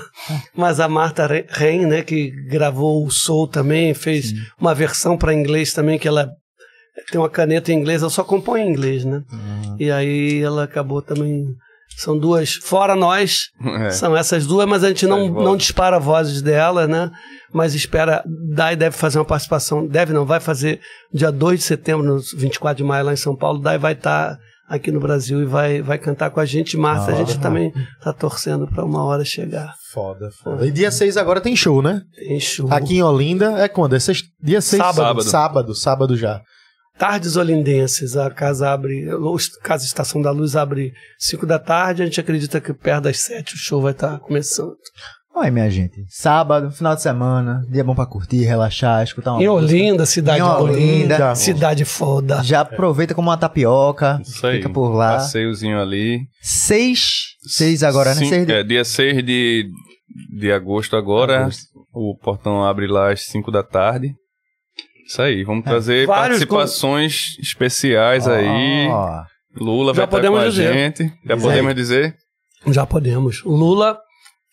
[0.54, 4.36] mas a Marta Ren, né, que gravou o Soul também, fez Sim.
[4.60, 6.30] uma versão para inglês também, que ela
[7.10, 9.22] tem uma caneta em inglês, ela só compõe em inglês, né?
[9.32, 9.76] Uhum.
[9.78, 11.46] E aí ela acabou também
[11.96, 13.90] são duas, fora nós, é.
[13.90, 17.10] são essas duas, mas a gente não, não dispara vozes dela, né?
[17.52, 20.80] Mas espera, Dai deve fazer uma participação, deve não, vai fazer
[21.12, 24.36] dia 2 de setembro, no 24 de maio lá em São Paulo, Dai vai estar
[24.36, 26.76] tá aqui no Brasil e vai, vai cantar com a gente.
[26.78, 27.72] Marta, a gente também
[28.02, 29.74] tá torcendo para uma hora chegar.
[29.92, 30.66] Foda, foda.
[30.66, 32.02] E dia 6 agora tem show, né?
[32.14, 32.72] Tem show.
[32.72, 33.94] Aqui em Olinda é quando?
[33.94, 34.80] É sexta, dia 6?
[34.80, 34.96] Sábado.
[34.96, 35.22] sábado.
[35.22, 36.40] Sábado, sábado já.
[37.02, 42.04] Tardes Olindenses, a casa abre, a Casa Estação da Luz abre 5 da tarde, a
[42.04, 44.76] gente acredita que perto das 7 o show vai estar tá começando.
[45.34, 49.48] Olha, minha gente, sábado, final de semana, dia bom pra curtir, relaxar, escutar uma Em
[49.48, 52.40] Olinda, cidade em Olinda, Olinda, cidade foda.
[52.44, 55.14] Já aproveita como uma tapioca, Isso aí, fica por lá.
[55.14, 56.20] Passeiozinho ali.
[56.40, 58.24] Seis, seis agora, né?
[58.24, 58.52] Seis de...
[58.52, 59.68] É, dia 6 de,
[60.38, 61.64] de agosto agora, agosto.
[61.92, 64.14] o portão abre lá às 5 da tarde.
[65.06, 65.68] Isso aí, vamos é.
[65.68, 67.42] trazer participações com...
[67.42, 68.30] especiais oh.
[68.30, 68.88] aí.
[69.56, 70.72] Lula Já vai estar com a dizer.
[70.72, 71.12] gente.
[71.24, 72.16] Já podemos dizer?
[72.68, 73.42] Já podemos.
[73.44, 73.98] Lula,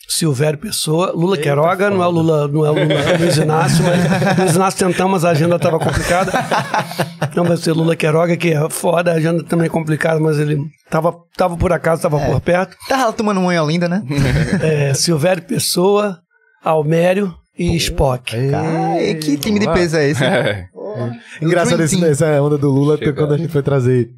[0.07, 1.89] Silvério Pessoa, Lula Eita Queiroga, foda.
[1.91, 5.29] não é o Lula, não é o Lula Luiz Inácio, mas Luiz Inácio tentamos, a
[5.29, 6.31] agenda estava complicada.
[7.35, 10.59] Não vai ser Lula Queiroga, que é foda, a agenda também é complicada, mas ele
[10.89, 12.25] tava, tava por acaso, tava é.
[12.25, 12.75] por perto.
[12.87, 14.03] Tava tomando uma linda, né?
[14.61, 16.19] É, Silvério Pessoa,
[16.63, 18.31] Almério, e Spock.
[18.49, 20.23] Cara, que time de peso é esse?
[20.89, 21.45] É.
[21.45, 24.09] Engraçado esse, essa onda do Lula, quando a gente foi trazer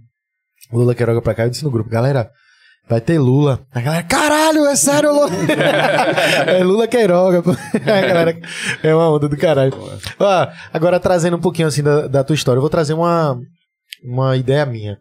[0.72, 2.32] Lula Queiroga pra cá, eu disse no grupo, galera,
[2.88, 3.60] vai ter Lula.
[3.74, 5.30] A galera, caralho, é sério, Lula?
[6.48, 7.44] é Lula Queiroga.
[7.76, 8.40] a galera,
[8.82, 9.74] é uma onda do caralho.
[10.18, 13.38] Ó, agora trazendo um pouquinho assim da, da tua história, eu vou trazer uma,
[14.02, 14.98] uma ideia minha.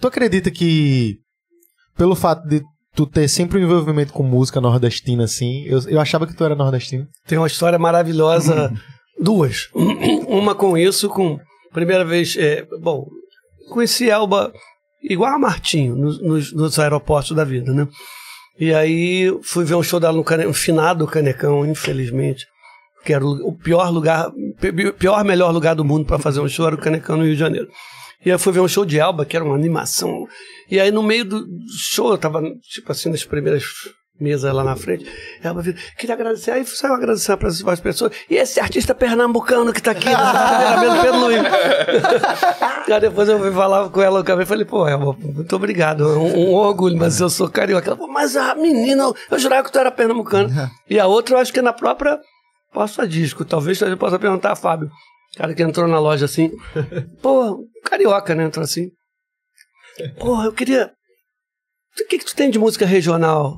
[0.00, 1.18] Tu acredita que,
[1.96, 2.62] pelo fato de
[2.94, 5.64] tu ter sempre um envolvimento com música nordestina, assim.
[5.64, 7.06] Eu, eu achava que tu era nordestino.
[7.26, 8.72] Tem uma história maravilhosa,
[9.20, 9.68] duas.
[10.28, 11.38] uma com isso, com.
[11.72, 12.36] Primeira vez.
[12.36, 13.06] É, bom,
[13.70, 14.52] conheci Elba
[15.02, 17.88] igual a Martinho, nos, nos, nos, aeroportos da vida, né?
[18.58, 22.46] E aí fui ver um show dela no, cane, no finado Canecão, infelizmente.
[23.04, 24.30] Que era o pior lugar,
[24.96, 27.40] pior, melhor lugar do mundo para fazer um show era o Canecão no Rio de
[27.40, 27.68] Janeiro.
[28.24, 30.28] E aí fui ver um show de Elba, que era uma animação.
[30.70, 31.46] E aí no meio do
[31.76, 33.64] show, eu tava, tipo assim, nas primeiras
[34.20, 35.04] mesas lá na frente.
[35.42, 36.52] Elba viu, queria agradecer.
[36.52, 38.12] Aí saiu agradecer para as pessoas.
[38.30, 41.42] E esse artista pernambucano que tá aqui, na Pedro Luiz.
[42.88, 46.06] aí depois eu fui falar com ela, eu falei, pô, Elba, muito obrigado.
[46.06, 47.88] Um, um orgulho, mas eu sou carioca.
[47.88, 50.50] Ela falou, mas a menina, eu jurava que tu era pernambucano.
[50.88, 52.20] e a outra, eu acho que é na própria
[52.72, 53.44] Posso a disco.
[53.44, 54.88] Talvez a possa perguntar a Fábio.
[55.34, 56.50] O cara que entrou na loja assim.
[57.22, 58.44] Pô, carioca, né?
[58.44, 58.90] Entrou assim.
[60.18, 60.92] Porra, eu queria.
[62.00, 63.56] O que, que tu tem de música regional?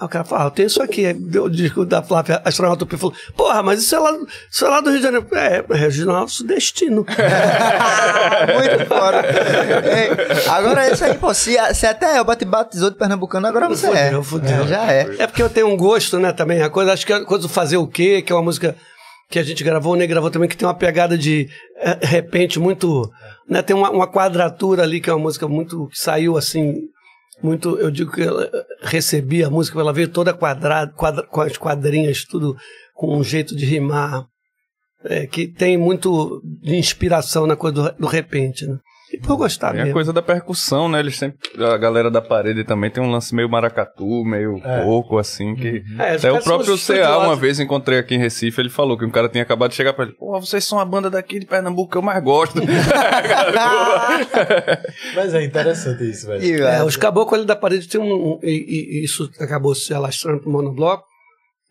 [0.00, 1.04] Aí o cara fala, ah, eu tenho isso aqui.
[1.38, 4.18] O disco da Flávia Astronauta falou, porra, mas isso é, lá,
[4.50, 5.26] isso é lá do Rio de Janeiro.
[5.32, 7.04] É, é regional sudestino.
[8.54, 9.22] Muito fora.
[10.48, 14.20] agora isso aí, pô, se, se até eu bate batizou de pernambucano, agora você fudeu,
[14.20, 14.22] é.
[14.22, 14.64] Fudeu.
[14.64, 15.16] É, já é.
[15.18, 16.62] É porque eu tenho um gosto, né, também.
[16.62, 18.74] A coisa, acho que a coisa do fazer o quê, que é uma música
[19.30, 22.58] que a gente gravou, o Ney gravou também, que tem uma pegada de é, repente
[22.58, 23.08] muito.
[23.48, 25.86] Né, tem uma, uma, quadratura ali, que é uma música muito.
[25.86, 26.74] que saiu assim.
[27.42, 28.50] Muito, eu digo que ela
[28.82, 32.54] recebia a música, ela veio toda quadrada, quadra, com as quadrinhas, tudo
[32.92, 34.26] com um jeito de rimar,
[35.04, 38.66] é, que tem muito de inspiração na coisa do, do repente.
[38.66, 38.76] Né?
[39.12, 39.88] E por gostar mesmo.
[39.88, 41.00] É a coisa da percussão, né?
[41.00, 41.38] Eles sempre.
[41.62, 44.84] A galera da parede também tem um lance meio maracatu, meio é.
[44.84, 45.82] coco, assim, que.
[45.90, 46.00] Uhum.
[46.00, 49.10] É, Até o próprio CA, uma vez encontrei aqui em Recife, ele falou que um
[49.10, 50.14] cara tinha acabado de chegar pra ele.
[50.14, 52.60] Pô, vocês são a banda daqui de Pernambuco que eu mais gosto.
[55.14, 56.64] Mas é interessante isso, velho.
[56.64, 58.38] É, os caboclos ali da parede tem um.
[58.42, 61.09] E, e, isso acabou se alastrando pro monobloco.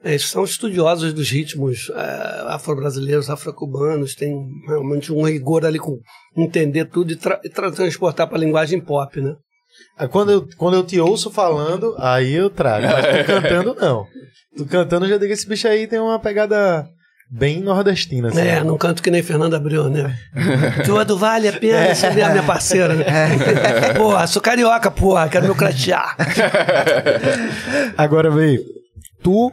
[0.03, 4.33] Eles são estudiosos dos ritmos é, afro-brasileiros, afro-cubanos, tem
[4.65, 5.99] realmente um rigor ali com
[6.37, 9.35] entender tudo e, tra e tra transportar para a linguagem pop, né?
[10.09, 12.87] Quando eu, quando eu te ouço falando, aí eu trago.
[12.87, 14.05] Mas tu cantando, não.
[14.55, 16.87] Tu cantando, eu já digo que esse bicho aí tem uma pegada
[17.29, 18.29] bem nordestina.
[18.29, 18.39] Assim.
[18.39, 20.17] É, não canto que nem Fernando Abreu, né?
[20.85, 22.23] tu é do Vale apenas, é.
[22.23, 22.95] a minha parceira.
[22.95, 23.05] Né?
[23.05, 23.93] É.
[23.99, 26.15] Porra, sou carioca, porra, quero meu cratear.
[27.97, 28.63] Agora, veio,
[29.21, 29.51] tu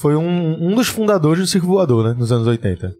[0.00, 2.14] foi um, um dos fundadores do Circo Voador, né?
[2.18, 2.92] Nos anos 80.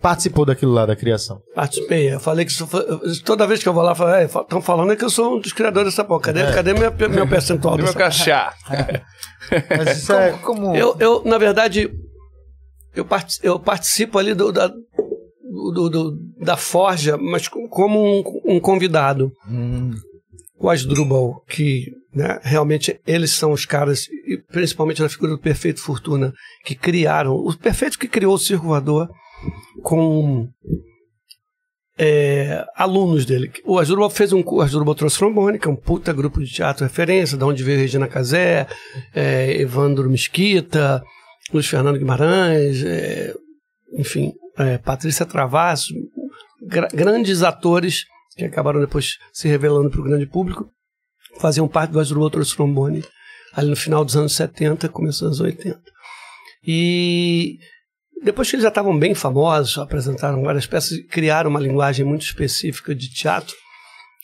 [0.00, 1.40] participou daquilo lá, da criação?
[1.54, 2.12] Participei.
[2.14, 2.84] Eu falei que isso foi-
[3.24, 3.92] toda vez que eu vou lá,
[4.24, 6.22] estão falando que eu sou um dos criadores dessa porra.
[6.22, 7.78] Cadê, cadê minha, meu percentual?
[7.78, 8.52] E meu cachá.
[9.78, 10.32] Mas isso é...
[10.38, 10.74] Como...
[10.74, 11.88] Eu, eu, na verdade,
[12.96, 18.22] eu, parti- eu participo ali do, da, do- do- da forja, mas co- como um,
[18.56, 19.30] um convidado.
[19.48, 19.92] Hum,
[20.62, 25.80] O Asdrubal, que né, realmente eles são os caras, e principalmente na figura do Perfeito
[25.80, 26.32] Fortuna,
[26.64, 29.10] que criaram, o Perfeito que criou o Circo Voador
[29.82, 30.48] com
[31.98, 33.50] é, alunos dele.
[33.64, 36.50] O Asdrubal fez um cu- o Asdrubal trouxe trombone, que é um puta grupo de
[36.52, 38.66] teatro referência, da onde veio Regina Casé,
[39.14, 41.02] é, Evandro Mesquita,
[41.52, 43.34] Luiz Fernando Guimarães, é,
[43.98, 44.32] enfim,
[44.84, 45.92] Patrícia Travasso,
[46.66, 48.04] gra- grandes atores
[48.36, 50.70] que acabaram depois se revelando para o grande público,
[51.40, 53.04] faziam parte do Asdrubal trouxe trombone
[53.54, 55.80] ali no final dos anos 70, começo dos anos 80.
[56.66, 57.58] E
[58.22, 62.94] depois que eles já estavam bem famosos, apresentaram várias peças criaram uma linguagem muito específica
[62.94, 63.54] de teatro,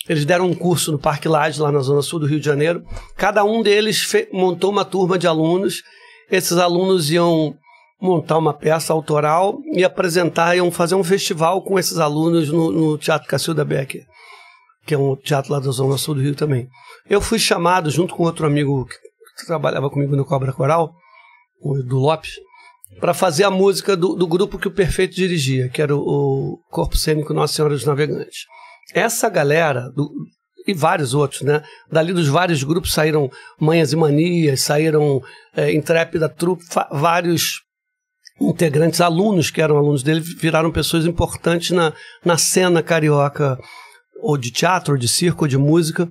[0.09, 2.83] eles deram um curso no Parque Lage, lá na zona sul do Rio de Janeiro.
[3.15, 5.83] Cada um deles montou uma turma de alunos.
[6.31, 7.55] Esses alunos iam
[8.01, 12.99] montar uma peça autoral e apresentar, iam fazer um festival com esses alunos no, no
[12.99, 14.05] Teatro Cacilda Becker,
[14.86, 16.68] que é um teatro lá da zona sul do Rio também.
[17.09, 20.92] Eu fui chamado, junto com outro amigo que trabalhava comigo no Cobra Coral,
[21.61, 22.32] o Edu Lopes,
[23.01, 26.59] para fazer a música do, do grupo que o Perfeito dirigia, que era o, o
[26.70, 28.44] Corpo Cênico Nossa Senhora dos Navegantes.
[28.94, 30.11] Essa galera, do-
[30.66, 31.62] e vários outros, né?
[31.90, 33.30] Dali dos vários grupos saíram
[33.61, 35.20] Manhas e Manias, saíram
[35.57, 37.62] é, Intrépida Trupe, vários
[38.41, 41.93] integrantes, alunos que eram alunos dele, viraram pessoas importantes na,
[42.24, 43.59] na cena carioca,
[44.20, 46.09] ou de teatro, ou de circo, ou de música.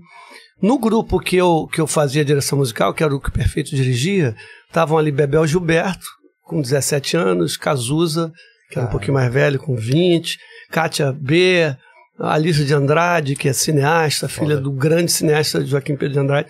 [0.62, 3.76] No grupo que eu, que eu fazia direção musical, que era o que o Perfeito
[3.76, 4.36] dirigia,
[4.68, 6.06] estavam ali Bebel Gilberto,
[6.44, 8.32] com 17 anos, Cazuza,
[8.70, 10.38] que era um pouquinho mais velho, com 20,
[10.72, 11.76] Kátia B.,
[12.20, 16.50] Alice de Andrade, que é cineasta, filha do grande cineasta Joaquim Pedro de Andrade.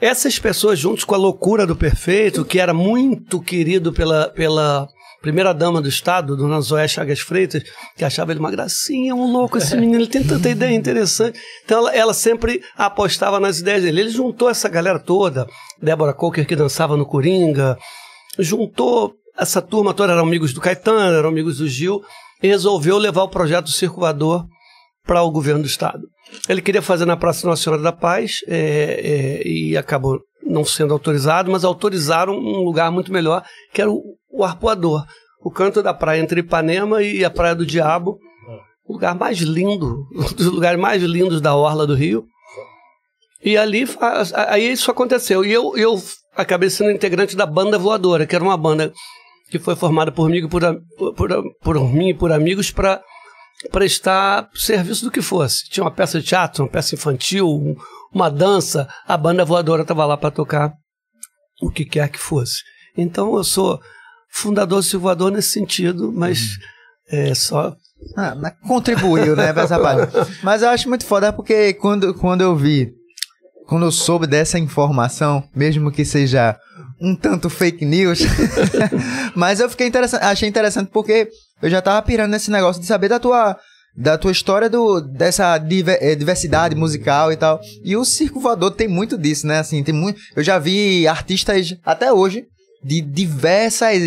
[0.00, 4.88] Essas pessoas, juntos com a loucura do Perfeito, que era muito querido pela, pela
[5.20, 7.64] primeira-dama do Estado, Dona Zoé Chagas Freitas,
[7.96, 11.40] que achava ele uma gracinha, um louco esse menino, ele tem tanta ideia interessante.
[11.64, 14.02] Então ela, ela sempre apostava nas ideias dele.
[14.02, 15.48] Ele juntou essa galera toda,
[15.82, 17.76] Débora Coker, que dançava no Coringa,
[18.38, 22.02] juntou essa turma toda, eram amigos do Caetano, eram amigos do Gil,
[22.40, 24.46] e resolveu levar o projeto do Circulador
[25.08, 26.02] para o governo do Estado.
[26.46, 30.92] Ele queria fazer na Praça Nossa Senhora da Paz é, é, e acabou não sendo
[30.92, 33.42] autorizado, mas autorizaram um lugar muito melhor,
[33.72, 35.06] que era o, o Arpoador,
[35.42, 38.18] o canto da praia entre Ipanema e a Praia do Diabo,
[38.86, 42.26] o lugar mais lindo, um dos lugares mais lindos da orla do Rio.
[43.42, 43.86] E ali,
[44.48, 45.42] aí isso aconteceu.
[45.42, 45.98] E eu, eu
[46.36, 48.92] acabei sendo integrante da Banda Voadora, que era uma banda
[49.48, 50.60] que foi formada por mim e por,
[50.98, 53.00] por, por, por mim e por amigos para
[53.70, 55.68] prestar serviço do que fosse.
[55.68, 57.74] Tinha uma peça de teatro, uma peça infantil, um-
[58.14, 60.72] uma dança, a banda voadora estava lá para tocar
[61.60, 62.62] o que quer que fosse.
[62.96, 63.80] Então eu sou
[64.30, 66.56] fundador do voador nesse sentido, mas
[67.10, 67.74] é só
[68.16, 68.32] Ah,
[68.66, 70.12] contribuiu, né, pra essa parte.
[70.42, 72.92] Mas eu acho muito foda porque quando, quando eu vi,
[73.66, 76.56] quando eu soube dessa informação, mesmo que seja
[77.00, 78.20] um tanto fake news,
[79.34, 81.28] mas eu fiquei interessante, achei interessante porque
[81.62, 83.56] eu já tava pirando nesse negócio de saber da tua
[83.96, 87.60] da tua história do, dessa eh, diversidade musical e tal.
[87.82, 89.58] E o Circo Voador tem muito disso, né?
[89.58, 90.20] Assim, tem muito.
[90.36, 92.44] Eu já vi artistas até hoje
[92.84, 94.00] de diversas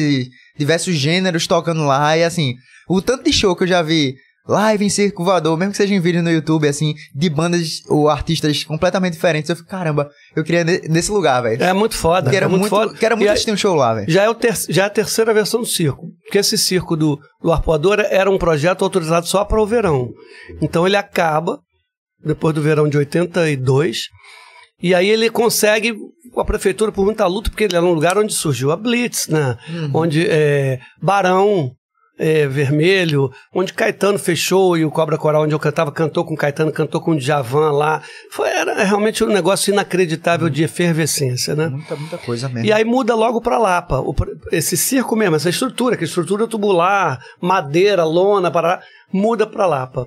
[0.58, 2.56] diversos gêneros tocando lá e assim,
[2.88, 4.16] o tanto de show que eu já vi
[4.48, 8.10] live em Circo Voador, mesmo que seja em vídeo no YouTube, assim, de bandas ou
[8.10, 11.64] artistas completamente diferentes, eu fico, caramba, eu queria ne- nesse lugar, velho.
[11.64, 12.30] é muito foda.
[12.32, 12.94] Quero é muito, muito, foda.
[12.98, 14.10] quero muito E assistir um show lá, velho.
[14.12, 16.08] Já é, o ter- já é a terceira versão do circo.
[16.26, 20.10] Porque esse circo do, do Arpoador era um projeto autorizado só para o verão.
[20.62, 21.60] Então ele acaba,
[22.24, 24.06] depois do verão de 82,
[24.82, 25.94] e aí ele consegue,
[26.34, 29.28] com a prefeitura, por muita luta, porque ele era um lugar onde surgiu a Blitz,
[29.28, 29.56] né?
[29.94, 31.72] Onde é, Barão
[32.22, 36.72] é, Vermelho, onde Caetano fechou e o Cobra Coral, onde eu cantava, cantou com Caetano,
[36.72, 38.04] cantou com o Djavan lá.
[38.30, 41.70] Foi, era realmente um negócio inacreditável de efervescência, né?
[41.70, 42.68] Muita, muita coisa mesmo.
[42.68, 44.00] E aí muda logo para Lapa.
[44.02, 44.16] O
[44.52, 50.06] esse circo mesmo, essa estrutura, que é estrutura tubular, madeira, lona, para muda para Lapa.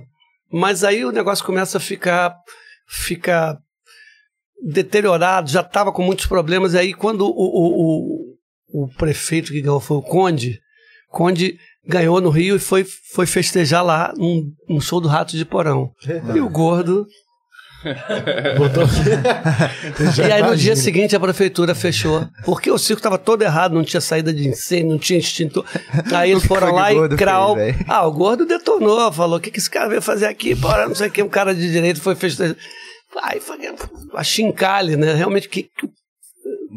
[0.49, 2.33] Mas aí o negócio começa a ficar,
[2.87, 3.57] ficar
[4.63, 6.75] deteriorado, já estava com muitos problemas.
[6.75, 8.37] E aí quando o, o,
[8.73, 10.61] o, o prefeito que ganhou foi o Conde,
[11.15, 15.45] Conde ganhou no Rio e foi, foi festejar lá num, num show do Rato de
[15.45, 15.91] Porão.
[16.33, 17.05] E o gordo
[18.57, 18.83] Botou...
[20.27, 22.27] E aí no dia seguinte a prefeitura fechou.
[22.43, 25.65] Porque o circo estava todo errado, não tinha saída de incêndio, não tinha extintor.
[26.13, 27.55] Aí eles foram lá o e gordo Krau.
[27.55, 30.55] fez, ah, o gordo detonou, falou: o que, que esse cara veio fazer aqui?
[30.55, 31.21] Bora, não sei o que.
[31.21, 32.55] Um cara de direito foi festejar.
[33.21, 33.57] Aí foi
[34.13, 35.13] a chincalhe, né?
[35.13, 35.89] Realmente, o que, que o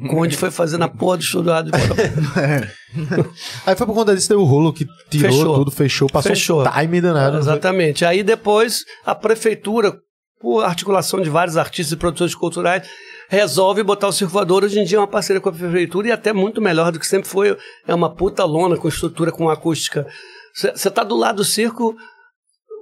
[0.09, 1.73] Conde foi fazer na porra do show do Rádio
[3.67, 5.55] Aí foi por conta disso, deu o rolo que tirou Fechou.
[5.55, 6.63] tudo, fechou, passou Fechou.
[6.63, 7.33] um time danado.
[7.33, 7.41] foi?
[7.41, 8.05] Exatamente.
[8.05, 9.97] Aí depois a prefeitura,
[10.41, 12.87] por articulação de vários artistas e produtores culturais,
[13.29, 14.65] resolve botar o Circo Voador.
[14.65, 17.07] Hoje em dia é uma parceria com a prefeitura e até muito melhor do que
[17.07, 17.57] sempre foi.
[17.87, 20.07] É uma puta lona com estrutura, com acústica.
[20.55, 21.95] Você tá do lado do circo,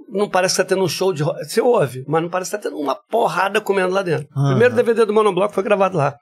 [0.08, 1.44] não parece que tá tendo um show de rock.
[1.44, 4.26] Você ouve, mas não parece que tá tendo uma porrada comendo lá dentro.
[4.34, 6.16] O primeiro DVD do Monobloco foi gravado lá.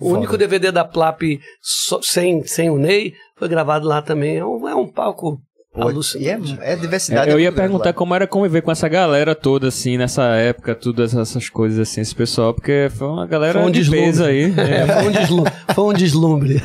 [0.00, 1.22] O único DVD da Plap
[1.62, 4.36] só- sem, sem o Ney foi gravado lá também.
[4.38, 5.40] É um, é um palco
[6.18, 7.30] E é, é diversidade.
[7.30, 7.92] É, eu ia perguntar lá.
[7.92, 12.14] como era conviver com essa galera toda, assim, nessa época, tudo essas coisas, assim, esse
[12.14, 14.54] pessoal, porque foi uma galera Foi um de peso aí.
[14.56, 15.52] É, foi um deslumbre.
[15.74, 16.62] Foi um deslumbre.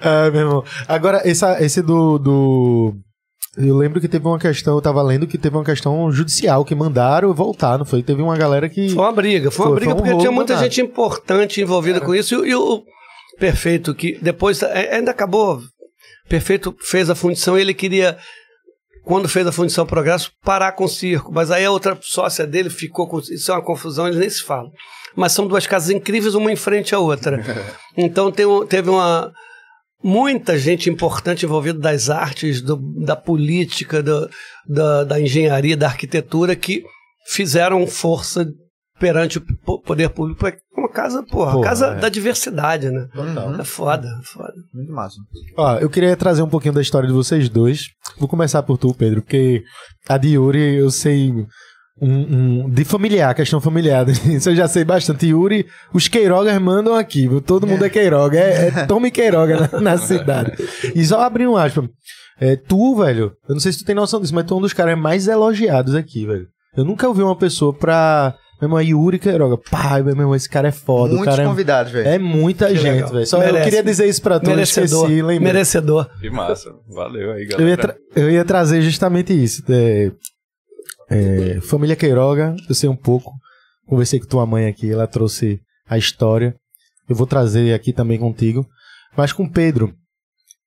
[0.00, 0.64] Ah, meu irmão.
[0.86, 2.94] Agora, essa, esse do, do.
[3.56, 6.74] Eu lembro que teve uma questão, eu tava lendo que teve uma questão judicial que
[6.74, 8.02] mandaram voltar, não foi?
[8.02, 8.90] Teve uma galera que.
[8.90, 10.64] Foi uma briga, foi uma Foi, briga foi um porque tinha muita danado.
[10.72, 12.34] gente importante envolvida com isso.
[12.34, 12.82] E, o- e o
[13.38, 15.60] Perfeito, que depois é, ainda acabou.
[16.28, 18.16] Perfeito fez a fundição e ele queria,
[19.04, 21.30] quando fez a fundição Progresso, parar com o circo.
[21.32, 23.18] Mas aí a outra sócia dele ficou com.
[23.20, 24.70] Isso é uma confusão, eles nem se falam.
[25.14, 27.42] Mas são duas casas incríveis, uma em frente à outra.
[27.96, 29.32] Então tem teve uma.
[30.08, 34.28] Muita gente importante envolvida das artes, do- da política, do-
[34.68, 36.84] da, da engenharia, da arquitetura, que
[37.28, 38.46] fizeram força
[39.00, 40.46] perante o po- poder público.
[40.46, 41.94] É uma casa, porra, Porra, casa é.
[41.98, 43.08] da diversidade, né?
[43.12, 43.60] Total.
[43.60, 44.52] É foda, é foda.
[44.72, 45.16] Muito massa.
[45.56, 47.88] Ó, eu queria trazer um pouquinho da história de vocês dois.
[48.16, 49.64] Vou começar por tu, Pedro, porque
[50.08, 51.32] a de Yuri eu sei
[52.00, 54.06] um, um- de familiar, questão familiar.
[54.26, 55.26] Isso eu já sei bastante.
[55.26, 57.40] Yuri, os Queirogas mandam aqui, viu?
[57.40, 60.52] todo mundo é Queiroga, é, é Tome Queiroga na, na cidade.
[60.94, 61.86] E só abrir um aspas.
[62.38, 64.60] É, tu, velho, eu não sei se tu tem noção disso, mas tu é um
[64.60, 66.46] dos caras mais elogiados aqui, velho.
[66.76, 68.34] Eu nunca ouvi uma pessoa pra.
[68.60, 69.56] Meu irmão, é Yuri Queiroga.
[69.70, 71.12] Pai, meu irmão, esse cara é foda.
[71.12, 72.08] o Muitos cara é, convidados, velho.
[72.08, 73.26] é muita Que gente, velho.
[73.26, 73.64] Só eu Merece.
[73.64, 75.10] queria dizer isso pra tu, eu Merecedor.
[75.10, 75.40] esqueci.
[75.40, 76.08] Merecedor.
[76.20, 76.70] Que massa.
[76.88, 77.76] Valeu aí, Eu ia, galera.
[77.82, 79.62] tra- eu ia trazer justamente isso.
[79.68, 80.10] É,
[81.08, 83.32] é, família Queiroga, eu sei um pouco.
[83.86, 86.54] Conversei com tua mãe aqui, ela trouxe a história.
[87.08, 88.66] Eu vou trazer aqui também contigo.
[89.16, 89.94] Mas com Pedro,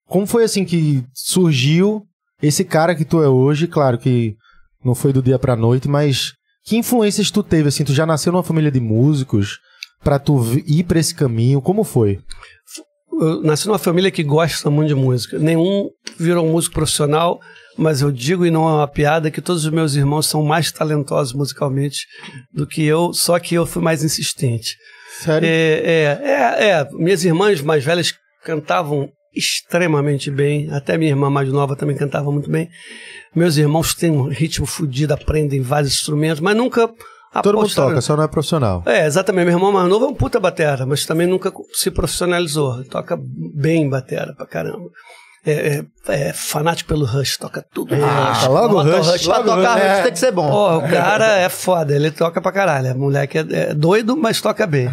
[0.07, 2.03] como foi assim que surgiu
[2.41, 3.67] esse cara que tu é hoje?
[3.67, 4.35] Claro que
[4.83, 6.33] não foi do dia pra noite, mas
[6.63, 7.67] que influências tu teve?
[7.67, 9.59] Assim, tu já nasceu numa família de músicos
[10.03, 11.61] pra tu ir pra esse caminho?
[11.61, 12.19] Como foi?
[13.11, 15.37] Eu nasci numa família que gosta muito de música.
[15.37, 17.39] Nenhum virou um músico profissional,
[17.79, 20.71] mas eu digo, e não é uma piada, que todos os meus irmãos são mais
[20.71, 22.05] talentosos musicalmente
[22.53, 24.75] do que eu, só que eu fui mais insistente.
[25.21, 25.47] Sério?
[25.47, 26.87] É, é, é, é.
[26.91, 32.49] Minhas irmãs mais velhas cantavam extremamente bem, até minha irmã mais nova também cantava muito
[32.49, 32.69] bem.
[33.35, 36.89] Meus irmãos têm um ritmo fodido, aprendem vários instrumentos, mas nunca
[37.43, 38.81] Todo mundo toca, só não é profissional.
[38.87, 39.45] é, exatamente.
[39.45, 42.83] Meu irmão mais novo é um puta batera, mas também nunca se profissionalizou.
[42.85, 43.19] Toca
[43.55, 44.89] bem batera pra caramba.
[45.45, 47.95] É, é- é fanático pelo Rush, toca tudo.
[47.95, 48.41] no Rush.
[48.41, 49.93] tá logo Bota Rush, Rush Pra logo tocar é.
[49.93, 50.49] Rush tem que ser bom.
[50.49, 52.93] Pô, o cara é foda, ele toca pra caralho.
[52.93, 54.89] O moleque é, é doido, mas toca bem.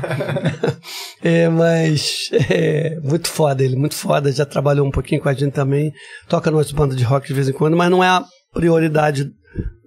[1.23, 4.31] é, mas é muito foda ele, muito foda.
[4.31, 5.93] Já trabalhou um pouquinho com a gente também.
[6.29, 9.29] Toca nas bandas de rock de vez em quando, mas não é a prioridade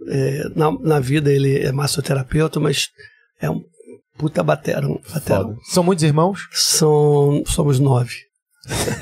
[0.10, 1.32] é, na, na vida.
[1.32, 2.88] Ele é massoterapeuta, mas
[3.42, 3.62] é um
[4.18, 4.86] puta batera.
[4.86, 5.46] Um batera.
[5.72, 6.42] São muitos irmãos?
[6.52, 8.29] São, somos nove.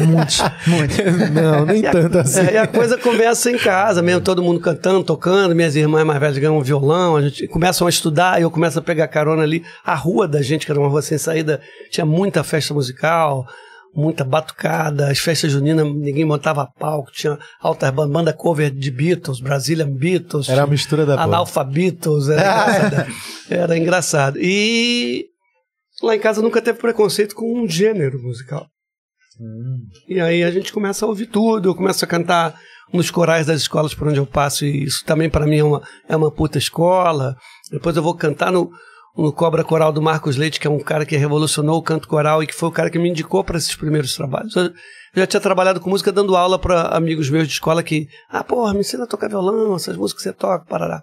[0.05, 0.37] Muitos.
[0.67, 0.97] Muitos.
[1.31, 2.39] Não, nem E a- tanto assim.
[2.41, 5.53] é, e a coisa começa em casa mesmo, todo mundo cantando, tocando.
[5.55, 8.81] Minhas irmãs mais velhas ganham um violão, a gente começam a estudar, eu começo a
[8.81, 9.63] pegar carona ali.
[9.85, 11.61] A rua da gente, que era uma rua sem saída,
[11.91, 13.45] tinha muita festa musical,
[13.95, 19.39] muita batucada, as festas juninas, ninguém montava palco, tinha altas bandas, banda cover de Beatles,
[19.39, 20.47] Brazilian Beatles.
[20.49, 21.21] Era a mistura da.
[21.21, 22.41] Analfabetos, era
[22.87, 23.13] engraçado.
[23.49, 24.39] era engraçado.
[24.39, 25.25] E
[26.03, 28.67] lá em casa nunca teve preconceito com um gênero musical.
[30.07, 32.55] E aí a gente começa a ouvir tudo, eu começo a cantar
[32.93, 35.81] nos corais das escolas por onde eu passo, e isso também para mim é uma,
[36.07, 37.35] é uma puta escola.
[37.71, 38.71] Depois eu vou cantar no,
[39.17, 42.41] no Cobra Coral do Marcos Leite, que é um cara que revolucionou o canto coral
[42.41, 44.55] e que foi o cara que me indicou para esses primeiros trabalhos.
[44.55, 44.71] Eu
[45.15, 48.73] já tinha trabalhado com música dando aula para amigos meus de escola que, ah, porra,
[48.73, 51.01] me ensina a tocar violão, essas músicas que você toca, parará.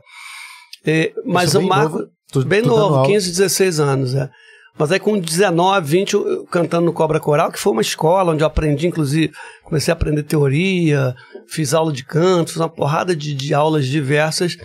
[1.25, 3.07] Mas o Marco, novo, tu- bem dando novo, aula.
[3.09, 4.31] 15, 16 anos, é.
[4.77, 8.43] Mas aí com 19, 20, eu, cantando no Cobra Coral, que foi uma escola onde
[8.43, 9.33] eu aprendi, inclusive,
[9.63, 11.15] comecei a aprender teoria,
[11.49, 14.57] fiz aula de canto, fiz uma porrada de, de aulas diversas.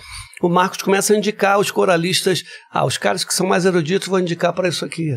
[0.41, 4.19] O Marcos começa a indicar os coralistas, ah, os caras que são mais eruditos vou
[4.19, 5.11] indicar para isso aqui.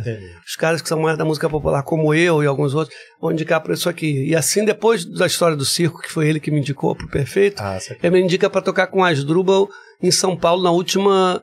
[0.47, 3.61] Os caras que são mais da música popular, como eu e alguns outros, vou indicar
[3.61, 4.25] para isso aqui.
[4.27, 7.63] E assim, depois da história do circo, que foi ele que me indicou pro Perfeito,
[7.63, 9.69] Ah, ele me indica para tocar com Asdrubal
[10.03, 11.41] em São Paulo, na última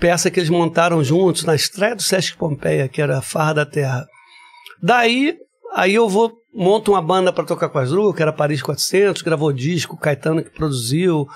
[0.00, 3.66] peça que eles montaram juntos, na estreia do Sesc Pompeia, que era a Farra da
[3.66, 4.06] Terra.
[4.82, 5.36] Daí,
[5.74, 9.52] aí eu vou, monto uma banda para tocar com Asdrubal, que era Paris 400, gravou
[9.52, 11.26] disco, Caetano que produziu,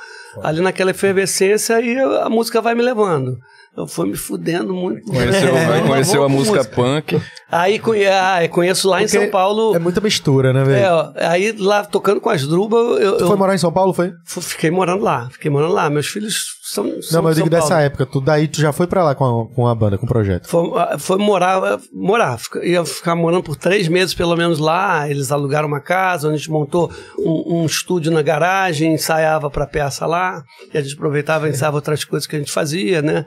[0.42, 3.36] ali naquela efervescência, e a música vai me levando.
[3.76, 5.02] Eu fui me fudendo muito.
[5.10, 7.20] Conheceu, É, conheceu a com música punk.
[7.50, 9.74] Aí conhe- ah, conheço lá em Porque São Paulo.
[9.74, 10.86] É muita mistura, né, velho?
[11.16, 13.92] É, aí lá tocando com as Drubas, eu, Tu eu foi morar em São Paulo,
[13.92, 14.12] foi?
[14.24, 15.28] fiquei morando lá.
[15.28, 15.90] Fiquei morando lá.
[15.90, 17.02] Meus filhos são.
[17.02, 17.84] são Não, mas eu digo São dessa Paulo.
[17.84, 18.06] época.
[18.06, 20.48] Tu, daí tu já foi pra lá com a, com a banda, com o projeto.
[20.48, 22.40] Foi, ah, foi morar, morar.
[22.62, 25.06] Ia ficar morando por três meses pelo menos lá.
[25.08, 29.66] Eles alugaram uma casa, onde a gente montou um, um estúdio na garagem, ensaiava pra
[29.66, 30.42] peça lá.
[30.72, 33.26] E a gente aproveitava e ensaiava outras coisas que a gente fazia, né?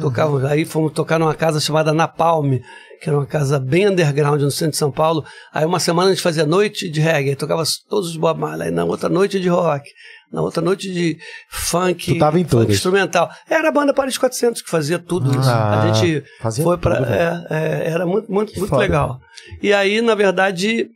[0.00, 2.58] Tocava, aí fomos tocar numa casa chamada Napalm,
[3.00, 5.24] que era uma casa bem underground no centro de São Paulo.
[5.52, 8.68] Aí uma semana a gente fazia noite de reggae, aí tocava todos os Bob Marley.
[8.68, 9.88] Aí na outra noite de rock,
[10.32, 11.18] na outra noite de
[11.50, 12.74] funk, Tu tava em todas.
[12.74, 13.30] instrumental.
[13.48, 15.48] Era a banda Paris 400 que fazia tudo isso.
[15.48, 17.46] Ah, a gente fazia foi para tudo, velho.
[17.50, 19.20] era muito muito muito legal.
[19.62, 20.90] E aí na verdade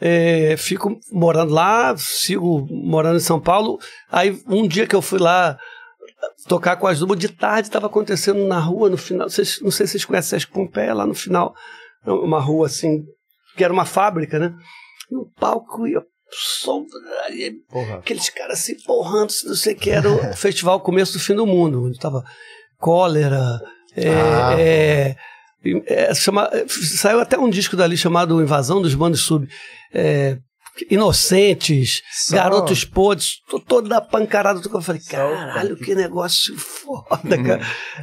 [0.00, 3.78] é, fico morando lá, sigo morando em São Paulo.
[4.10, 5.56] Aí um dia que eu fui lá
[6.48, 9.28] tocar com as duplas de tarde, estava acontecendo na rua no final.
[9.28, 11.54] Vocês, não sei se vocês conhecem Sesc Pompeia, lá no final,
[12.04, 13.04] uma rua assim,
[13.56, 14.52] que era uma fábrica, né?
[15.10, 16.02] E o palco ia
[16.34, 16.86] som,
[17.26, 17.96] aí Porra.
[17.96, 21.46] aqueles caras se porrando, não sei o que, era o festival Começo do Fim do
[21.46, 22.24] Mundo, onde tava
[22.78, 23.60] cólera,
[23.96, 24.56] é, Ah.
[24.58, 25.16] é,
[25.86, 29.46] é, chama- saiu até um disco dali chamado Invasão dos Bandos Sub.
[29.94, 30.38] é,
[30.90, 34.58] Inocentes, Só- Garotos Podres, tô toda pancarada.
[34.72, 37.60] Eu falei, caralho, que negócio foda, cara.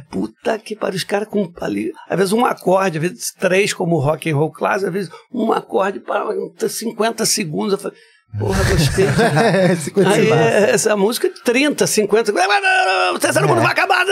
[0.08, 3.98] Puta que pariu, os caras com ali, às vezes um acorde, às vezes três como
[3.98, 6.24] rock and roll clássico, às vezes um acorde para
[6.68, 7.72] 50 segundos.
[7.72, 7.98] Eu falei,
[8.38, 9.06] porra, gostei.
[9.70, 12.32] É, 50 Aí é, essa música é 30, 50.
[13.14, 14.04] O terceiro mundo vai acabar.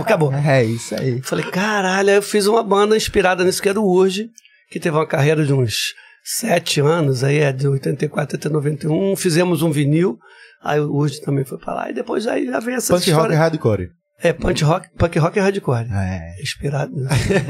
[0.00, 0.32] Acabou.
[0.32, 1.20] É isso aí.
[1.22, 4.28] Falei, caralho, eu fiz uma banda inspirada nisso que era o Urge,
[4.70, 5.94] que teve uma carreira de uns
[6.24, 9.14] sete anos, aí é de 84 até 91.
[9.16, 10.18] Fizemos um vinil,
[10.62, 13.08] aí o Urge também foi pra lá, e depois aí já vem essa Punk rock
[13.08, 13.36] e história.
[13.38, 13.88] hardcore.
[14.22, 15.86] É, punk rock, punk rock e hardcore.
[15.92, 16.40] É.
[16.40, 16.92] Inspirado.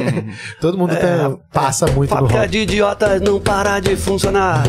[0.61, 2.49] Todo mundo tem- passa muito no rock.
[2.49, 4.65] de idiotas não para de funcionar.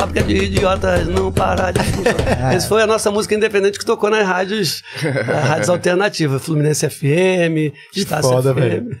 [0.00, 2.54] Fábrica de idiotas não para de funcionar.
[2.56, 6.42] Essa foi a nossa música independente que tocou nas rádios, nas rádios alternativas.
[6.42, 8.58] Fluminense FM, Estácio foda, FM.
[8.58, 9.00] velho.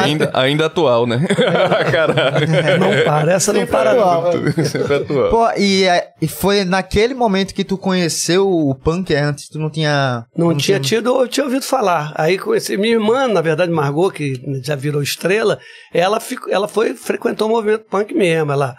[0.00, 1.26] Ainda, ainda atual, né?
[1.90, 2.46] Caralho.
[2.78, 3.94] Não para, essa não para.
[3.94, 4.64] não.
[4.64, 5.28] Sempre atual.
[5.28, 9.58] Pô, e, é, e foi naquele momento que tu conheceu o punk é, antes, tu
[9.58, 10.24] não tinha.
[10.36, 12.12] Não tinha tido, eu tinha ouvido falar.
[12.14, 15.58] Aí conheci minha irmã, na verdade, Margot, que já virou estrela,
[15.92, 18.52] ela, ficou, ela foi, frequentou o movimento punk mesmo.
[18.52, 18.76] Ela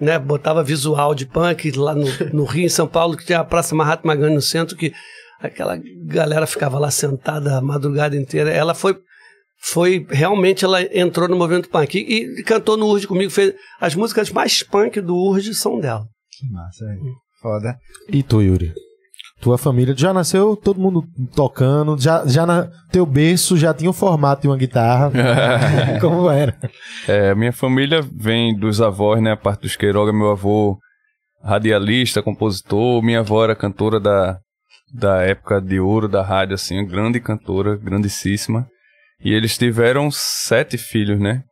[0.00, 3.44] né, botava visual de punk lá no, no Rio, em São Paulo, que tinha a
[3.44, 4.92] Praça Mahatma Gandhi no centro, que
[5.40, 8.50] aquela galera ficava lá sentada a madrugada inteira.
[8.50, 8.98] Ela foi.
[9.60, 13.28] Foi realmente ela entrou no movimento punk e, e cantou no Urge comigo.
[13.28, 16.06] Fez, as músicas mais punk do Urge são dela.
[16.30, 17.00] Que massa, velho.
[17.42, 17.76] Foda.
[18.08, 18.72] E tu, Yuri?
[19.40, 21.04] Tua família já nasceu todo mundo
[21.34, 25.12] tocando, já, já na teu berço já tinha o formato de uma guitarra.
[26.00, 26.56] Como era?
[27.06, 29.32] É, minha família vem dos avós, né?
[29.32, 30.76] A parte dos Queiroga, meu avô
[31.42, 34.38] radialista, compositor, minha avó era cantora da,
[34.92, 38.66] da época de ouro da rádio, assim, grande cantora, grandíssima.
[39.22, 41.42] E eles tiveram sete filhos, né?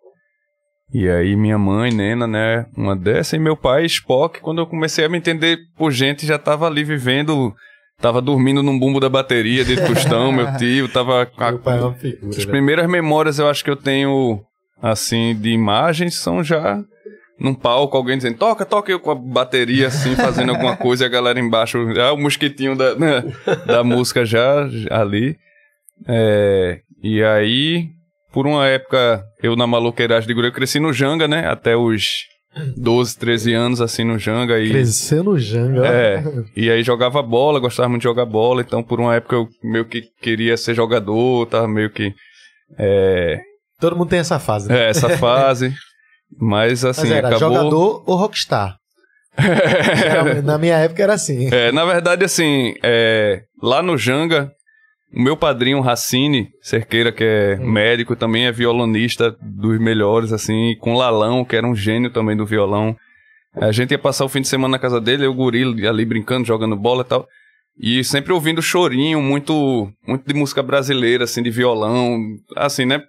[0.92, 5.04] E aí minha mãe, Nena, né, uma dessa, e meu pai, Spock, quando eu comecei
[5.04, 7.52] a me entender por gente, já tava ali vivendo,
[8.00, 11.28] tava dormindo num bumbo da bateria de Tostão, meu tio, tava...
[11.36, 12.28] a- Meu pai é uma figura.
[12.30, 12.48] as velho.
[12.50, 14.40] primeiras memórias eu acho que eu tenho,
[14.82, 16.82] assim, de imagens são já
[17.38, 21.06] num palco, alguém dizendo, toca, toca, eu com a bateria, assim, fazendo alguma coisa, e
[21.06, 23.22] a galera embaixo, já o mosquitinho da, né,
[23.66, 25.36] da música já, já ali.
[26.08, 27.88] É, e aí,
[28.32, 32.24] por uma época, eu na maloqueiragem de guri, eu cresci no Janga, né, até os
[32.76, 34.70] 12, 13 anos, assim, no Janga, e...
[34.70, 35.86] Cresceu no Janga.
[35.86, 36.22] É,
[36.56, 39.84] e aí jogava bola, gostava muito de jogar bola, então por uma época eu meio
[39.84, 42.12] que queria ser jogador, tava meio que.
[42.78, 43.38] É,
[43.78, 44.68] Todo mundo tem essa fase.
[44.68, 44.86] né?
[44.86, 45.74] é, essa fase.
[46.40, 47.54] Mas assim, Mas era acabou.
[47.54, 48.76] jogador ou rockstar.
[50.44, 51.48] Na minha época era assim.
[51.52, 54.50] É, na verdade, assim, é, lá no Janga,
[55.16, 60.94] O meu padrinho, Racine Cerqueira, que é médico, também é violonista dos melhores, assim, com
[60.94, 62.94] Lalão, que era um gênio também do violão.
[63.54, 66.04] A gente ia passar o fim de semana na casa dele, eu, o guri ali
[66.04, 67.26] brincando, jogando bola e tal.
[67.80, 72.18] E sempre ouvindo chorinho, muito, muito de música brasileira, assim, de violão,
[72.54, 73.02] assim, né?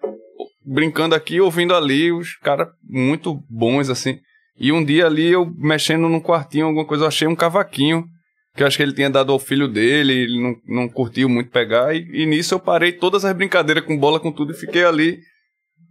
[0.65, 4.17] Brincando aqui, ouvindo ali, os caras muito bons, assim.
[4.57, 8.05] E um dia ali, eu mexendo num quartinho, alguma coisa, eu achei um cavaquinho,
[8.57, 11.51] que eu acho que ele tinha dado ao filho dele, ele não, não curtiu muito
[11.51, 14.83] pegar, e, e nisso eu parei todas as brincadeiras com bola, com tudo, e fiquei
[14.83, 15.19] ali,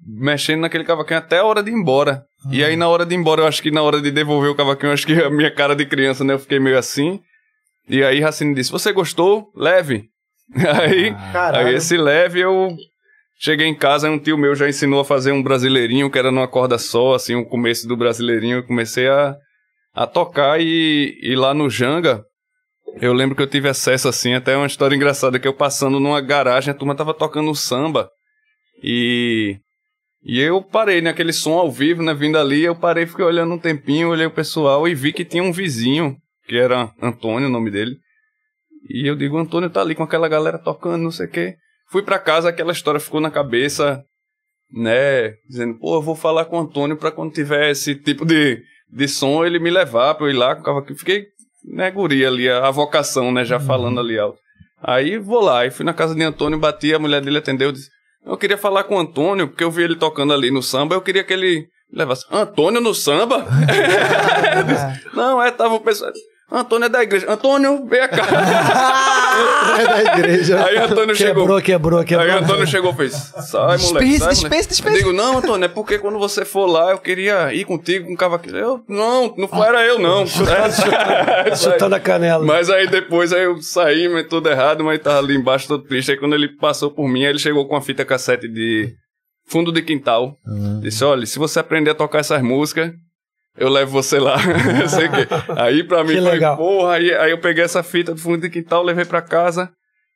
[0.04, 2.24] mexendo naquele cavaquinho até a hora de ir embora.
[2.50, 4.54] E aí, na hora de ir embora, eu acho que na hora de devolver o
[4.54, 7.20] cavaquinho, eu acho que a minha cara de criança, né, eu fiquei meio assim.
[7.88, 9.50] E aí Racine disse: Você gostou?
[9.54, 10.08] Leve.
[10.80, 11.66] Aí, Caralho.
[11.66, 12.76] aí esse leve eu
[13.36, 16.46] cheguei em casa, um tio meu já ensinou a fazer um brasileirinho, que era numa
[16.46, 18.58] corda só, assim, o começo do brasileirinho.
[18.58, 19.36] Eu comecei a,
[19.92, 22.24] a tocar e, e lá no Janga,
[23.00, 26.20] eu lembro que eu tive acesso, assim, até uma história engraçada, que eu passando numa
[26.20, 28.10] garagem, a turma tava tocando um samba
[28.82, 29.58] e.
[30.28, 33.58] E eu parei naquele som ao vivo, né, vindo ali, eu parei, fiquei olhando um
[33.58, 36.16] tempinho, olhei o pessoal e vi que tinha um vizinho,
[36.48, 37.96] que era Antônio, o nome dele.
[38.90, 41.56] E eu digo, Antônio tá ali com aquela galera tocando, não sei o quê.
[41.90, 44.04] Fui pra casa, aquela história ficou na cabeça,
[44.72, 45.34] né?
[45.48, 48.60] Dizendo, pô, eu vou falar com o Antônio pra quando tiver esse tipo de,
[48.90, 50.98] de som, ele me levar pra eu ir lá com o cavaquinho.
[50.98, 51.26] Fiquei,
[51.66, 54.38] né, guri ali, a, a vocação, né, já falando ali alto.
[54.82, 57.90] Aí vou lá, e fui na casa de Antônio, bati, a mulher dele atendeu, disse,
[58.24, 61.00] eu queria falar com o Antônio, porque eu vi ele tocando ali no samba, eu
[61.00, 62.24] queria que ele levasse.
[62.30, 63.46] Antônio no samba?
[64.66, 66.12] Disse, Não, é, tava o pessoal.
[66.50, 67.30] Antônio é da igreja.
[67.30, 69.16] Antônio, vem cá.
[69.78, 70.64] É da igreja.
[70.64, 71.42] Aí Antônio chegou.
[71.42, 72.26] Quebrou, quebrou, quebrou.
[72.26, 73.78] Aí Antônio chegou e fez: Sai, moleque.
[73.78, 74.96] Sai, moleque." dispensa, dispensa.
[74.96, 78.14] Eu digo: Não, Antônio, é porque quando você for lá, eu queria ir contigo com
[78.14, 78.56] o cavaquinho.
[78.56, 80.24] Eu, não, não foi, era eu, não.
[81.46, 82.44] É, Chutando a canela.
[82.44, 86.12] mas aí depois aí eu saí, mas tudo errado, mas tava ali embaixo todo triste.
[86.12, 88.94] Aí quando ele passou por mim, aí ele chegou com a fita cassete de
[89.48, 90.36] Fundo de Quintal.
[90.80, 92.90] Disse: Olha, se você aprender a tocar essas músicas,
[93.56, 94.36] eu levo você lá.
[95.16, 95.60] Que.
[95.60, 96.56] Aí pra mim Que foi, legal.
[96.56, 99.70] porra, aí, aí eu peguei essa fita do Fundo de Quintal, levei pra casa.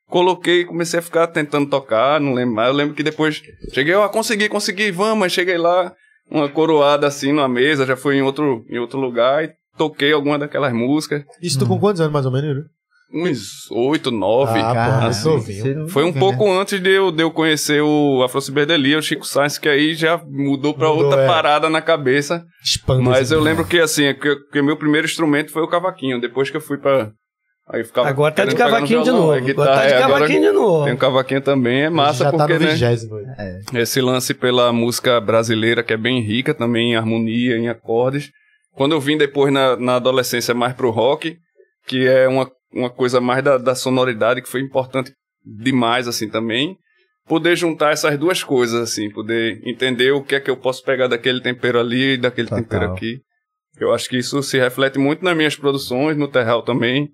[0.08, 2.68] Coloquei, comecei a ficar tentando tocar, não lembro mais.
[2.68, 3.40] Eu lembro que depois
[3.72, 5.22] cheguei, ó, consegui, consegui, vamos.
[5.24, 5.92] Aí cheguei lá,
[6.30, 10.38] uma coroada assim numa mesa, já fui em outro, em outro lugar e toquei alguma
[10.38, 11.22] daquelas músicas.
[11.40, 12.64] Isso tu com quantos anos mais ou menos?
[13.12, 14.60] Uns oito, nove.
[14.60, 15.88] Ah, Cara, assim, novinho.
[15.88, 16.60] Foi um pouco né?
[16.60, 20.16] antes de eu, de eu conhecer o Afro Ciberdelia, o Chico Sainz, que aí já
[20.28, 21.26] mudou pra Mudou, outra é.
[21.26, 22.44] parada na cabeça.
[22.62, 26.20] Espanta Mas eu lembro que assim, é que, que meu primeiro instrumento foi o cavaquinho.
[26.20, 27.10] Depois que eu fui pra.
[27.68, 29.32] Aí eu ficava Agora tá de cavaquinho de novo.
[29.32, 30.84] é Agora guitarra, tá de é, agora cavaquinho de novo.
[30.84, 33.16] Tem um cavaquinho também, é massa Já porque tá no né, vigésimo.
[33.74, 38.30] esse lance pela música brasileira, que é bem rica também em harmonia, em acordes.
[38.72, 41.36] Quando eu vim depois na, na adolescência mais pro rock,
[41.86, 45.12] que é uma, uma coisa mais da, da sonoridade, que foi importante
[45.44, 46.76] demais, assim, também.
[47.26, 51.06] Poder juntar essas duas coisas, assim, poder entender o que é que eu posso pegar
[51.06, 52.62] daquele tempero ali e daquele Total.
[52.64, 53.18] tempero aqui.
[53.78, 57.08] Eu acho que isso se reflete muito nas minhas produções, no Terral também.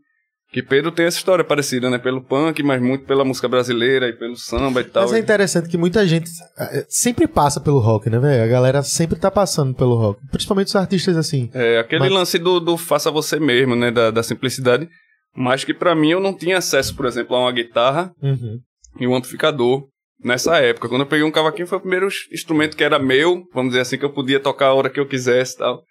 [0.53, 1.99] Que Pedro tem essa história parecida, né?
[1.99, 5.03] Pelo punk, mas muito pela música brasileira e pelo samba e tal.
[5.03, 8.45] Mas é interessante que muita gente eh, sempre passa pelo rock, né, velho?
[8.45, 10.21] A galera sempre tá passando pelo rock.
[10.31, 11.51] Principalmente os artistas assim.
[11.53, 13.91] É, aquele Mas- lance do, do faça você mesmo, né?
[13.91, 14.89] Da, da simplicidade.
[15.37, 18.59] Mas que pra mim eu não tinha acesso, por exemplo, a uma guitarra Uhum.
[18.99, 19.87] e um amplificador
[20.25, 20.89] nessa época.
[20.89, 23.99] Quando eu peguei um cavaquinho foi o primeiro instrumento que era meu, vamos dizer assim,
[23.99, 25.83] que eu podia tocar a hora que eu quisesse e tal.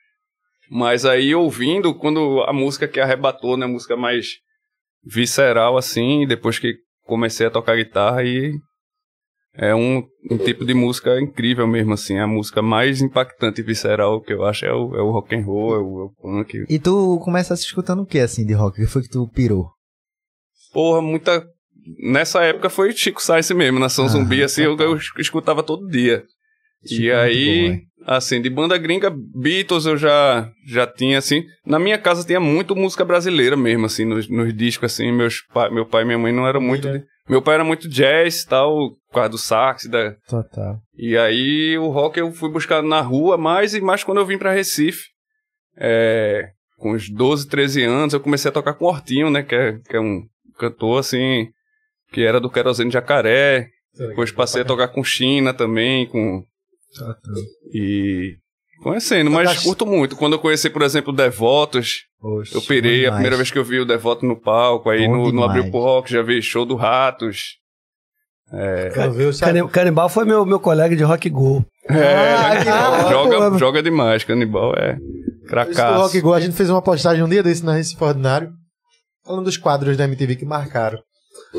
[0.70, 3.66] Mas aí ouvindo, quando a música que arrebatou, né?
[3.66, 4.30] A música mais
[5.04, 6.74] visceral, assim, depois que
[7.04, 8.52] comecei a tocar guitarra e
[9.58, 12.18] é um, um tipo de música incrível mesmo, assim.
[12.18, 15.44] A música mais impactante e visceral que eu acho é o, é o rock and
[15.46, 16.66] roll, é o, é o punk.
[16.70, 18.78] E tu começasse escutando o que, assim, de rock?
[18.80, 19.70] O que foi que tu pirou?
[20.74, 21.46] Porra, muita.
[22.00, 26.24] Nessa época foi Chico Sainz mesmo, Nação Ah, Zumbi, assim, eu, eu escutava todo dia.
[26.86, 27.80] Chico e é muito aí, bom,
[28.14, 31.44] assim, de banda gringa, Beatles eu já, já tinha, assim.
[31.66, 35.12] Na minha casa tinha muito música brasileira mesmo, assim, nos, nos discos, assim.
[35.12, 36.90] Meus pa, meu pai e minha mãe não eram muito.
[36.92, 39.88] de- meu pai era muito jazz e tal, por causa do sax.
[39.88, 40.80] Da, Total.
[40.96, 44.38] e aí o rock eu fui buscar na rua mais e mais quando eu vim
[44.38, 45.06] pra Recife.
[45.78, 49.44] É, com uns 12, 13 anos, eu comecei a tocar com o Hortinho, né?
[49.44, 50.24] Que é, que é um
[50.58, 51.50] cantor assim,
[52.12, 53.70] que era do Querosene Jacaré.
[53.98, 56.44] Depois passei a tocar com China também, com.
[57.74, 58.38] E.
[58.84, 60.18] Conhecendo, mas curto muito.
[60.18, 63.80] Quando eu conheci, por exemplo, Devotos, Oxe, eu pirei a primeira vez que eu vi
[63.80, 65.44] o Devoto no palco, aí Bom no, no.
[65.44, 67.58] Abril pro Rock já vi show do Ratos.
[69.40, 71.66] Cani- Canibal foi meu, meu colega de rock go.
[71.90, 74.98] Ah, que Ah, joga, pô, joga demais, Canibal é
[75.48, 76.02] cracaço.
[76.02, 78.52] Rock Go, a gente fez uma postagem um dia desse na Recife Ordinário,
[79.26, 81.00] falando dos quadros da MTV que marcaram.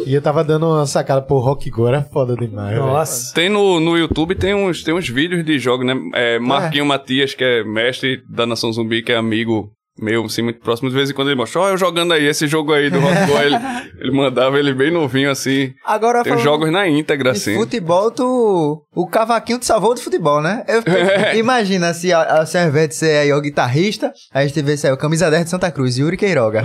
[0.07, 2.77] E eu tava dando uma sacada, pô, Rock Go era foda demais.
[2.77, 3.35] Nossa.
[3.35, 5.95] Tem no, no YouTube, tem uns, tem uns vídeos de jogo, né?
[6.15, 10.60] É, Marquinho Matias, que é mestre da Nação Zumbi, que é amigo meu, assim, muito
[10.60, 10.89] próximo.
[10.90, 13.27] De vez em quando ele mostra, ó, eu jogando aí esse jogo aí do Rock
[13.27, 13.39] Go.
[13.40, 13.56] ele,
[14.01, 15.73] ele mandava ele bem novinho, assim.
[15.85, 17.55] Agora Tem jogos na íntegra, de assim.
[17.55, 18.82] futebol, tu...
[18.94, 20.64] o cavaquinho te salvou do futebol, né?
[20.68, 24.43] Eu fiquei- Imagina se, a, a, se ao invés de ser aí o guitarrista, a
[24.43, 26.64] gente tivesse aí o camisa 10 de Santa Cruz, Yuri Queiroga.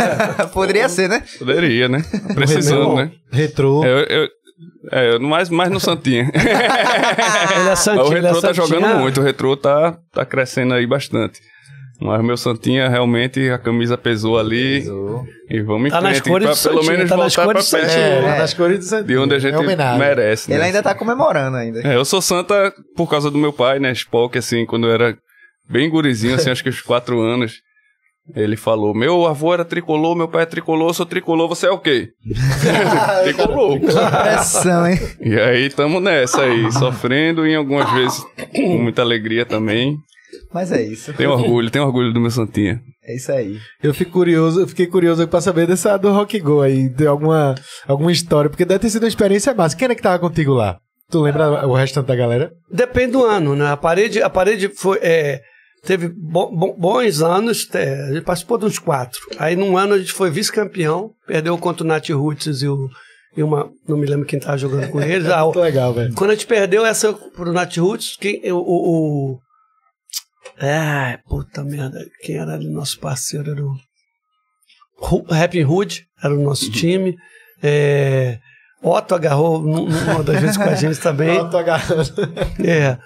[0.52, 1.22] Poderia ser, né?
[1.38, 2.04] Poderia, né?
[2.34, 3.10] Precisando, né?
[3.30, 3.84] Retrô.
[3.84, 4.28] Eu, eu,
[4.92, 6.30] é, eu- mais, mais no Santinha.
[6.32, 8.66] Ele é Mas santinho, o ele é Retrô tá santinho.
[8.80, 11.40] jogando muito, o Retrô tá, tá crescendo aí bastante.
[12.00, 14.84] Mas meu Santinha, realmente, a camisa pesou ali.
[15.50, 17.52] E vamos em Tá nas frente, cores pra do pelo Santinha, menos tá nas voltar
[17.52, 18.06] pra do perto Santinha.
[18.06, 19.06] É, nas cores do Santinho.
[19.08, 20.48] de onde a gente é merece.
[20.48, 20.56] né?
[20.56, 21.80] Ele ainda tá comemorando ainda.
[21.80, 23.90] É, eu sou santa por causa do meu pai, né?
[23.92, 25.18] Spock, assim, quando eu era
[25.68, 27.54] bem gurizinho, assim, acho que uns quatro anos.
[28.36, 31.70] Ele falou: Meu avô era tricolor, meu pai é tricolor, eu sou tricolor, você é
[31.70, 32.10] o quê?
[33.24, 33.80] tricolor.
[33.80, 34.98] Pressão, hein?
[35.20, 38.22] E aí tamo nessa aí, sofrendo e algumas vezes
[38.54, 39.96] com muita alegria também.
[40.52, 41.12] Mas é isso.
[41.12, 42.80] Tenho orgulho, tenho orgulho do meu Santinha.
[43.04, 43.58] É isso aí.
[43.82, 47.54] Eu fico curioso, eu fiquei curioso pra saber dessa do Rock Go aí, de alguma,
[47.86, 49.76] alguma história, porque deve ter sido uma experiência massa.
[49.76, 50.78] Quem é que tava contigo lá?
[51.10, 52.50] Tu lembra o restante da galera?
[52.70, 53.66] Depende do ano, né?
[53.70, 55.40] A parede, a parede foi, é,
[55.84, 59.18] teve bo- bo- bons anos, é, a gente participou de uns quatro.
[59.38, 62.88] Aí num ano a gente foi vice-campeão, perdeu contra o Nat Roots e, o,
[63.36, 65.28] e uma, não me lembro quem tava jogando com eles.
[65.32, 66.12] Ah, o- Muito legal, velho.
[66.14, 69.38] quando a gente perdeu essa pro Nat Roots, quem, o, o,
[70.60, 76.70] É, puta merda, quem era ali nosso parceiro era o Happy Hood, era o nosso
[76.70, 77.16] time.
[77.62, 78.38] É,
[78.82, 81.38] Otto agarrou numa das vezes com a gente também.
[81.50, 82.02] Tô agarrando.
[82.64, 82.98] É.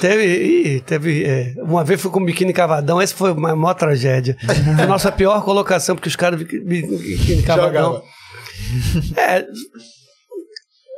[0.00, 3.74] Teve, ih, teve é, uma vez fui com o biquíni cavadão, essa foi uma maior
[3.74, 4.36] tragédia.
[4.44, 7.94] Foi a nossa pior colocação, porque os caras biquíni cavadão.
[7.94, 8.02] Jogava.
[9.16, 9.46] É,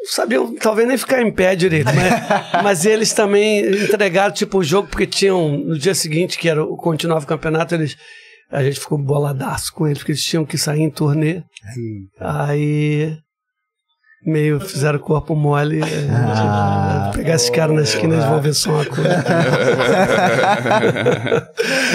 [0.04, 4.88] sabiam talvez nem ficar em pé direito, mas, mas eles também entregaram tipo o jogo,
[4.88, 7.96] porque tinham, no dia seguinte, que era o continuava o campeonato, eles.
[8.50, 11.42] A gente ficou boladaço com eles, porque eles tinham que sair em turnê.
[12.20, 13.16] Aí.
[14.24, 15.80] Meio fizeram corpo mole.
[15.82, 19.18] é, pegar esses caras na esquina, eles vão ver só uma coisa.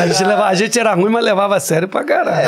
[0.02, 2.48] a, gente leva- a gente era ruim, mas levava a sério pra caralho.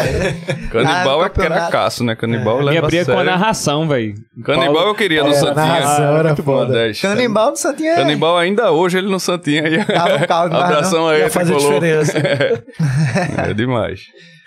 [0.71, 1.71] Canibal Ah, é que era campeonato.
[1.71, 2.15] caço, né?
[2.15, 3.31] Canibal E leva abria a com a sério.
[3.31, 4.15] narração, velho.
[4.43, 5.65] Canibal eu queria no É, Santinha.
[5.65, 6.91] narração era Muito foda.
[7.01, 7.95] Canibal do Santinha.
[7.95, 9.63] Canibal ainda hoje ele no Santinha.
[9.63, 9.85] aí.
[9.85, 11.73] Tava um mas Abração aí, Ia fazer tricolor.
[11.79, 12.19] diferença.
[13.49, 14.01] É demais.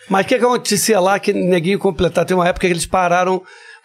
[0.09, 2.25] Mas o que, que acontecia lá que neguinho completar?
[2.25, 3.41] Tem uma época que eles pararam,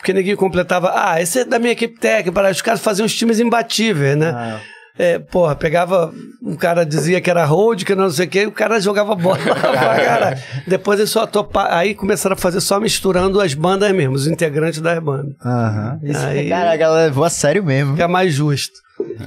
[0.08, 0.94] porque neguinho completava.
[0.96, 2.32] Ah, esse é da minha equipe técnica.
[2.32, 4.58] para Os caras faziam os times imbatíveis, né?
[4.98, 6.12] É, porra, pegava.
[6.42, 9.14] Um cara dizia que era hold, que não sei o quê, e o cara jogava
[9.14, 10.38] bola pra caralho.
[10.66, 14.80] Depois eles só topa, Aí começaram a fazer só misturando as bandas mesmo, os integrantes
[14.80, 15.36] das bandas.
[15.46, 16.00] Aham.
[16.02, 17.96] Isso, Aí- Cara, a galera levou a sério mesmo.
[17.96, 18.74] Que é mais justo.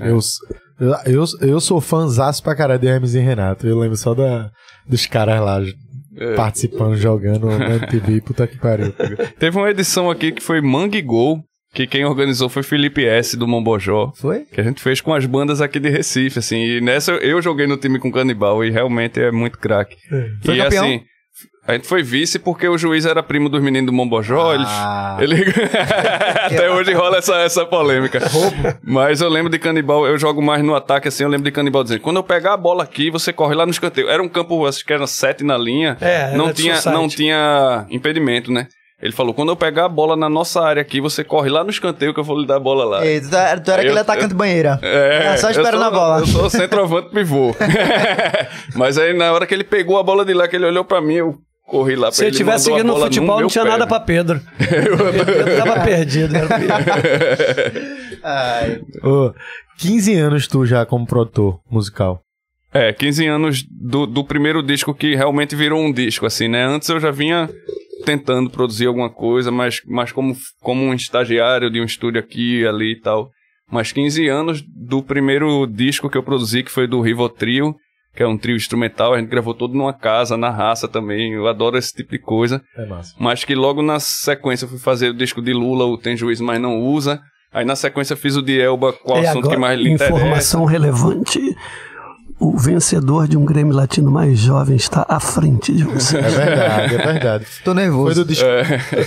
[0.01, 0.19] Eu,
[0.81, 3.67] eu, eu, eu sou fãzaço pra caralho de Hermes e Renato.
[3.67, 4.51] Eu lembro só da,
[4.89, 5.61] dos caras lá
[6.21, 6.35] É.
[6.35, 8.21] participando, jogando MTV.
[8.21, 8.93] Puta que pariu.
[9.39, 11.43] Teve uma edição aqui que foi Mangue Gol,
[11.73, 13.37] que quem organizou foi Felipe S.
[13.37, 14.13] do Mombojó.
[14.17, 14.41] Foi?
[14.41, 16.63] Que a gente fez com as bandas aqui de Recife, assim.
[16.63, 19.97] E nessa eu, joguei no time com Canibal e realmente é muito craque.
[20.43, 20.85] Foi e campeão?
[20.85, 21.03] assim,
[21.67, 24.55] a gente foi vice porque o juiz era primo dos meninos do Mombojó.
[24.59, 25.17] Ah.
[25.21, 25.37] Ele...
[26.47, 28.19] Até hoje rola essa, essa polêmica.
[28.83, 31.83] Mas eu lembro de Canibal, eu jogo mais no ataque, assim, eu lembro de Canibal
[31.85, 34.09] dizendo, quando eu pegar a bola aqui, você corre lá no escanteio.
[34.09, 35.97] Era um campo, acho que era sete na linha.
[36.01, 36.97] É, não tinha, society.
[36.99, 38.67] não tinha impedimento, né?
[39.03, 41.71] Ele falou, quando eu pegar a bola na nossa área aqui, você corre lá no
[41.71, 43.07] escanteio que eu vou lhe dar a bola lá.
[43.07, 44.79] Ei, tu, era- tu era aquele eu- atacante banheira.
[44.85, 46.19] É, Era só eu esperando sou- a bola.
[46.21, 47.55] Eu sou centroavante pivô.
[48.77, 51.01] Mas aí na hora que ele pegou a bola de lá, que ele olhou pra
[51.01, 51.39] mim, eu
[51.71, 52.37] corri lá pra Se ele ele.
[52.37, 53.89] tivesse seguindo no futebol, não tinha pé, nada velho.
[53.89, 54.41] pra Pedro.
[54.59, 56.35] Pedro tava perdido.
[58.23, 58.81] Ai.
[59.03, 59.33] Ô,
[59.79, 62.21] 15 anos tu já como produtor musical.
[62.73, 66.65] É, 15 anos do, do primeiro disco que realmente virou um disco, assim, né?
[66.65, 67.49] Antes eu já vinha
[68.05, 72.93] tentando produzir alguma coisa, mas, mas como, como um estagiário de um estúdio aqui, ali
[72.93, 73.31] e tal.
[73.71, 77.75] Mas 15 anos do primeiro disco que eu produzi, que foi do Rivotrio,
[78.15, 81.47] que é um trio instrumental, a gente gravou todo numa casa, na raça também, eu
[81.47, 82.61] adoro esse tipo de coisa.
[82.77, 83.15] É massa.
[83.19, 86.41] Mas que logo na sequência eu fui fazer o disco de Lula, o Tem Juiz,
[86.41, 87.21] mas não usa.
[87.53, 89.91] Aí na sequência eu fiz o de Elba, qual E assunto que agora, mais lhe
[89.91, 90.15] interessa.
[90.17, 91.41] informação relevante.
[92.41, 96.17] O vencedor de um Grêmio Latino mais jovem está à frente de você.
[96.17, 97.47] É verdade, é verdade.
[97.63, 98.25] Tô Foi nervoso.
[98.25, 98.47] do disco.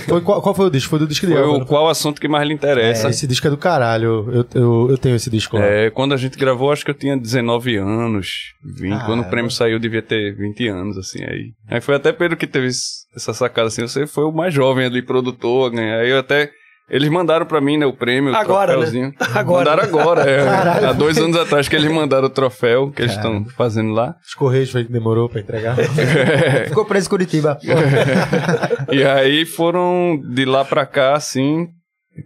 [0.08, 0.90] Foi, qual, qual foi o disco?
[0.90, 3.08] Foi do disco de Foi o qual assunto que mais lhe interessa.
[3.08, 4.24] Esse disco é do caralho.
[4.32, 5.64] Eu, eu, eu tenho esse disco lá.
[5.64, 8.92] É, quando a gente gravou, acho que eu tinha 19 anos, 20.
[8.92, 11.52] Ah, quando o prêmio saiu, eu devia ter 20 anos, assim, aí.
[11.68, 15.02] Aí foi até Pedro que teve essa sacada, assim, você foi o mais jovem ali,
[15.02, 15.98] produtor, né?
[15.98, 16.52] Aí eu até
[16.88, 19.08] Eles mandaram pra mim, né, o prêmio, o Agora, troféuzinho.
[19.18, 19.26] né?
[19.34, 19.70] Agora.
[19.70, 20.44] Mandaram agora, é.
[20.44, 20.88] Caralho.
[20.88, 24.14] Há dois anos atrás que eles mandaram o troféu que eles estão fazendo lá.
[24.26, 25.76] Os Correios foi que demorou pra entregar.
[26.68, 27.58] Ficou preso em Curitiba.
[28.92, 31.66] E aí foram de lá pra cá, assim,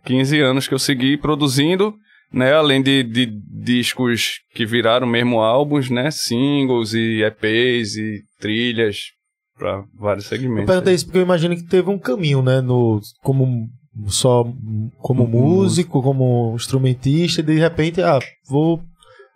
[0.05, 1.95] 15 anos que eu segui produzindo,
[2.33, 2.53] né?
[2.53, 3.29] Além de, de
[3.63, 6.11] discos que viraram mesmo álbuns, né?
[6.11, 9.05] Singles e EPs e trilhas
[9.57, 10.67] pra vários Eu segmentos.
[10.67, 12.61] perguntei isso porque eu imagino que teve um caminho, né?
[12.61, 13.69] No, como
[14.07, 14.45] só
[14.99, 18.19] como músico, como instrumentista, e de repente, ah,
[18.49, 18.81] vou,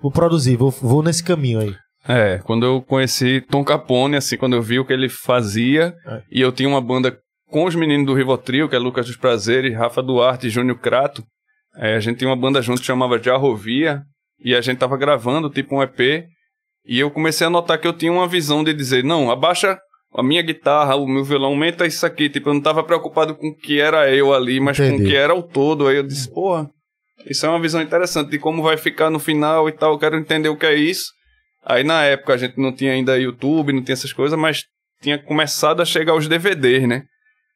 [0.01, 1.75] vou produzir, vou, vou nesse caminho aí.
[2.07, 6.23] É, quando eu conheci Tom Capone, assim, quando eu vi o que ele fazia, É.
[6.31, 7.17] e eu tinha uma banda
[7.49, 11.23] com os meninos do Rivotril, que é Lucas dos Prazeres, Rafa Duarte e Júnior Crato,
[11.77, 14.03] é, a gente tinha uma banda junto que chamava Jarrovia,
[14.45, 16.25] e a gente tava gravando, tipo um EP,
[16.85, 19.79] e eu comecei a notar que eu tinha uma visão de dizer, não, abaixa
[20.15, 23.49] a minha guitarra, o meu violão, aumenta isso aqui, tipo, eu não tava preocupado com
[23.49, 25.05] o que era eu ali, mas com Entendi.
[25.05, 26.69] o que era o todo, aí eu disse, porra,
[27.27, 30.17] isso é uma visão interessante de como vai ficar no final e tal, eu quero
[30.17, 31.13] entender o que é isso.
[31.65, 34.65] Aí na época a gente não tinha ainda YouTube, não tinha essas coisas, mas
[35.01, 37.05] tinha começado a chegar os DVDs, né?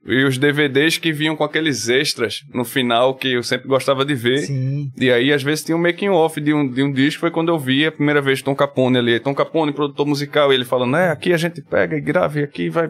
[0.09, 4.15] E os DVDs que vinham com aqueles extras no final que eu sempre gostava de
[4.15, 4.39] ver.
[4.39, 4.93] Sim.
[4.97, 7.21] E aí, às vezes, tinha um making off de um, de um disco.
[7.21, 9.19] Foi quando eu vi a primeira vez Tom Capone ali.
[9.19, 12.45] Tom Capone, produtor musical, e ele falando, é, aqui a gente pega e grava e
[12.45, 12.89] aqui vai.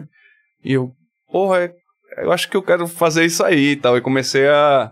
[0.63, 0.91] E eu,
[1.31, 1.73] porra, é-
[2.19, 3.97] eu acho que eu quero fazer isso aí e tal.
[3.97, 4.91] E comecei a,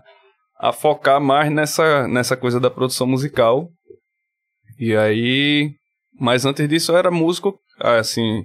[0.58, 3.68] a focar mais nessa, nessa coisa da produção musical.
[4.80, 5.70] E aí.
[6.18, 8.44] Mas antes disso eu era músico, assim.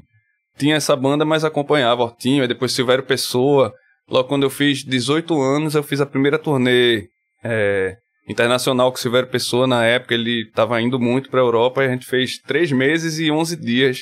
[0.62, 3.74] Tinha essa banda, mas acompanhava Hortinho, aí depois Silvério Pessoa.
[4.08, 7.08] Logo quando eu fiz 18 anos, eu fiz a primeira turnê
[7.44, 7.96] é,
[8.30, 9.66] internacional com o Silvério Pessoa.
[9.66, 13.32] Na época ele estava indo muito pra Europa e a gente fez três meses e
[13.32, 14.02] 11 dias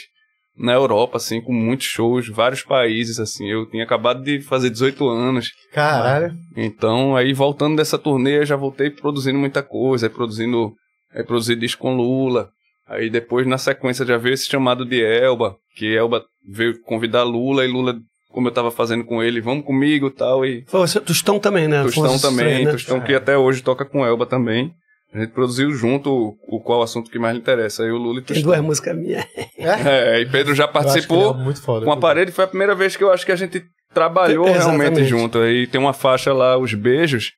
[0.57, 3.49] na Europa, assim, com muitos shows, vários países, assim.
[3.49, 5.51] Eu tinha acabado de fazer 18 anos.
[5.71, 6.33] Caralho.
[6.57, 10.73] Então, aí voltando dessa turnê, eu já voltei produzindo muita coisa, produzindo,
[11.15, 12.49] aí produzi disco com Lula.
[12.89, 17.63] Aí depois, na sequência, já veio esse chamado de Elba, que Elba veio convidar Lula,
[17.63, 17.95] e Lula,
[18.31, 21.67] como eu tava fazendo com ele, vamos comigo e tal, e Foi você, Tostão também,
[21.67, 21.83] né?
[21.83, 22.71] Tostão também, né?
[22.71, 24.73] Tostão que até hoje toca com Elba também.
[25.13, 28.19] A gente produziu junto o, o qual assunto que mais lhe interessa, aí o Lula
[28.19, 29.25] e Tem duas músicas minhas.
[29.57, 31.85] É, e Pedro já participou é muito foda.
[31.85, 33.63] com a parede, foi a primeira vez que eu acho que a gente
[33.93, 35.39] trabalhou realmente junto.
[35.39, 37.31] Aí tem uma faixa lá, Os Beijos,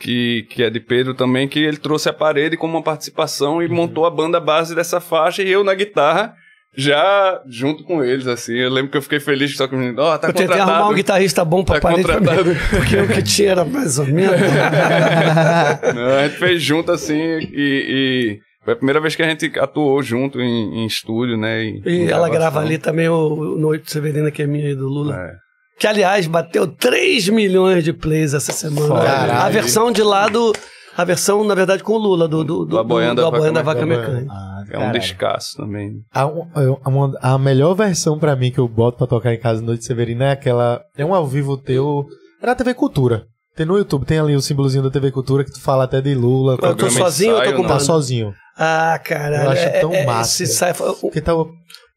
[0.00, 3.62] que, que é de Pedro também, que ele trouxe a parede como uma participação Uhum.
[3.62, 6.32] e montou a banda base dessa faixa e eu na guitarra,
[6.76, 8.54] já junto com eles, assim.
[8.56, 10.70] Eu lembro que eu fiquei feliz, só que ó, tá eu contratado.
[10.70, 12.50] arrumar um guitarrista bom pra Tá parede contratado.
[12.70, 14.40] Porque o que tinha era mais ou menos.
[15.94, 17.50] Não, a gente fez junto, assim, e...
[17.54, 21.64] e foi a primeira vez que a gente atuou junto em, em estúdio, né?
[21.64, 25.16] E ela grava ali também o, o Noite Severina, que é minha e do Lula.
[25.16, 25.49] É.
[25.80, 28.94] Que, aliás, bateu 3 milhões de plays essa semana.
[29.02, 29.32] Caralho.
[29.40, 30.52] A versão de lá do...
[30.96, 33.62] A versão, na verdade, com o Lula, do, do, do, Do Aboiando do Aboiando da
[33.62, 34.26] Vaca Vaca Mecânica.
[34.30, 35.92] Ah, É um descasso também.
[36.12, 39.84] A, a- a melhor versão pra mim que eu boto pra tocar em casa Noite
[39.86, 40.82] Severina é aquela.
[40.98, 42.04] É um ao vivo teu.
[42.42, 43.22] É na TV Cultura.
[43.56, 46.14] Tem no YouTube, tem ali o símbolozinho da TV Cultura que tu fala até de
[46.14, 46.58] Lula.
[46.60, 47.66] Eu tô sozinho ou tô ensaio, com.
[47.66, 48.34] Tá sozinho.
[48.58, 49.44] Ah, caralho.
[49.44, 50.42] Eu acho é- tão é- massa.
[50.42, 51.32] esse sai- o- Porque tá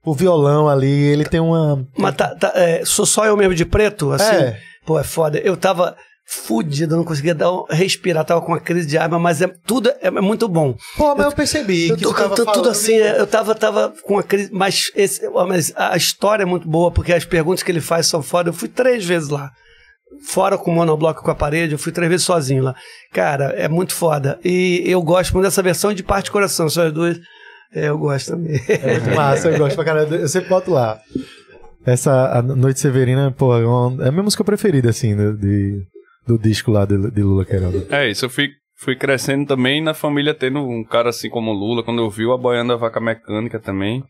[0.05, 1.85] o, violão ali, ele tem uma.
[1.97, 4.35] Mas tá, tá, é, sou só eu mesmo de preto, assim.
[4.35, 4.59] É.
[4.85, 5.39] Pô, é foda.
[5.39, 9.19] Eu tava fudido, eu não conseguia dar um, respirar, tava com uma crise de asma,
[9.19, 10.75] mas é, tudo é, é muito bom.
[10.97, 13.93] Pô, mas eu percebi Eu que tô, tu tava tô- tudo assim, eu tava, tava
[14.03, 17.71] com uma crise, mas, esse, mas a história é muito boa, porque as perguntas que
[17.71, 18.49] ele faz são foda.
[18.49, 19.51] Eu fui três vezes lá.
[20.27, 22.75] Fora com o monobloco com a parede, eu fui três vezes sozinho lá.
[23.11, 24.39] Cara, é muito foda.
[24.45, 27.17] E eu gosto muito dessa versão de parte de coração, só as duas.
[27.73, 28.59] É, eu gosto também.
[28.67, 30.15] É muito massa, eu gosto pra caralho.
[30.15, 30.99] Eu sempre boto lá.
[31.85, 35.83] Essa a Noite Severina, pô, é, uma- é a minha música preferida, assim, do, de-
[36.25, 37.85] do disco lá de, de Lula Queiroga.
[37.89, 41.53] É isso, eu fui, fui crescendo também na família tendo um cara assim como o
[41.53, 44.03] Lula, quando eu vi o Aboiando a Vaca Mecânica também.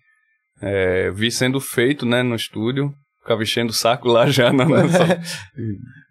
[0.61, 2.93] É, vi sendo feito, né, no estúdio.
[3.21, 5.19] Ficava enchendo o saco lá já na nossa.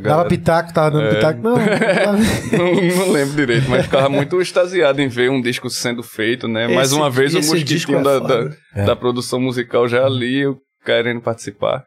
[0.00, 1.14] Dava pitaco, tava dando É.
[1.14, 1.40] pitaco.
[1.42, 1.56] Não,
[2.58, 6.68] não, não lembro direito, mas ficava muito extasiado em ver um disco sendo feito, né?
[6.68, 8.44] Mais Esse- uma vez o mosquitinho é da, da,
[8.86, 11.84] da produção musical já ali, eu querendo participar.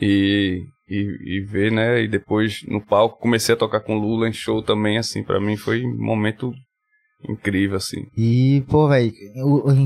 [0.00, 2.02] E, e, e ver, né?
[2.02, 5.56] E depois no palco comecei a tocar com Lula em show também, assim, pra mim
[5.56, 6.52] foi um momento
[7.28, 8.02] incrível, assim.
[8.16, 9.12] E, pô, velho.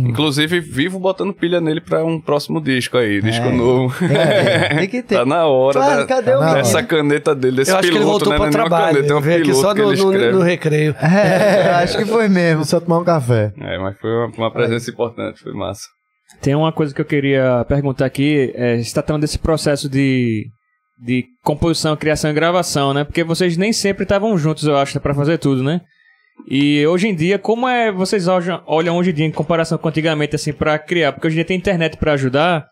[0.06, 3.52] Inclusive, vivo botando pilha nele pra um próximo disco aí, disco É.
[3.52, 3.94] novo.
[4.78, 5.16] Tem que ter.
[5.16, 6.54] tá na hora Claro, da, cadê o Tá hora.
[6.54, 8.36] dessa caneta dele, desse eu acho piloto, que ele voltou né?
[8.38, 8.94] pra é trabalho.
[8.96, 10.94] caneta, é um piloto só que no, no, no recreio.
[11.00, 12.64] É, acho que foi mesmo.
[12.64, 13.52] só tomar um café.
[13.60, 15.82] É, mas foi uma, uma presença importante, foi massa.
[16.42, 18.52] Tem uma coisa que eu queria perguntar aqui.
[18.54, 20.46] É, você está tratando desse processo de,
[21.04, 23.02] de composição, criação e gravação, né?
[23.04, 25.80] Porque vocês nem sempre estavam juntos, eu acho, pra fazer tudo, né?
[26.46, 30.34] E hoje em dia, como é vocês olham, hoje em dia em comparação com antigamente,
[30.36, 31.12] assim, pra criar?
[31.12, 32.66] Porque hoje em dia tem internet pra ajudar,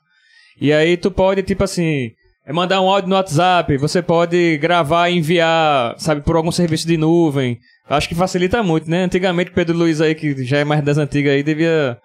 [0.60, 2.10] e aí tu pode, tipo assim,
[2.46, 6.86] é mandar um áudio no WhatsApp, você pode gravar e enviar, sabe, por algum serviço
[6.86, 7.58] de nuvem.
[7.88, 9.04] Acho que facilita muito, né?
[9.04, 11.98] Antigamente, Pedro Luiz aí, que já é mais das antigas aí, devia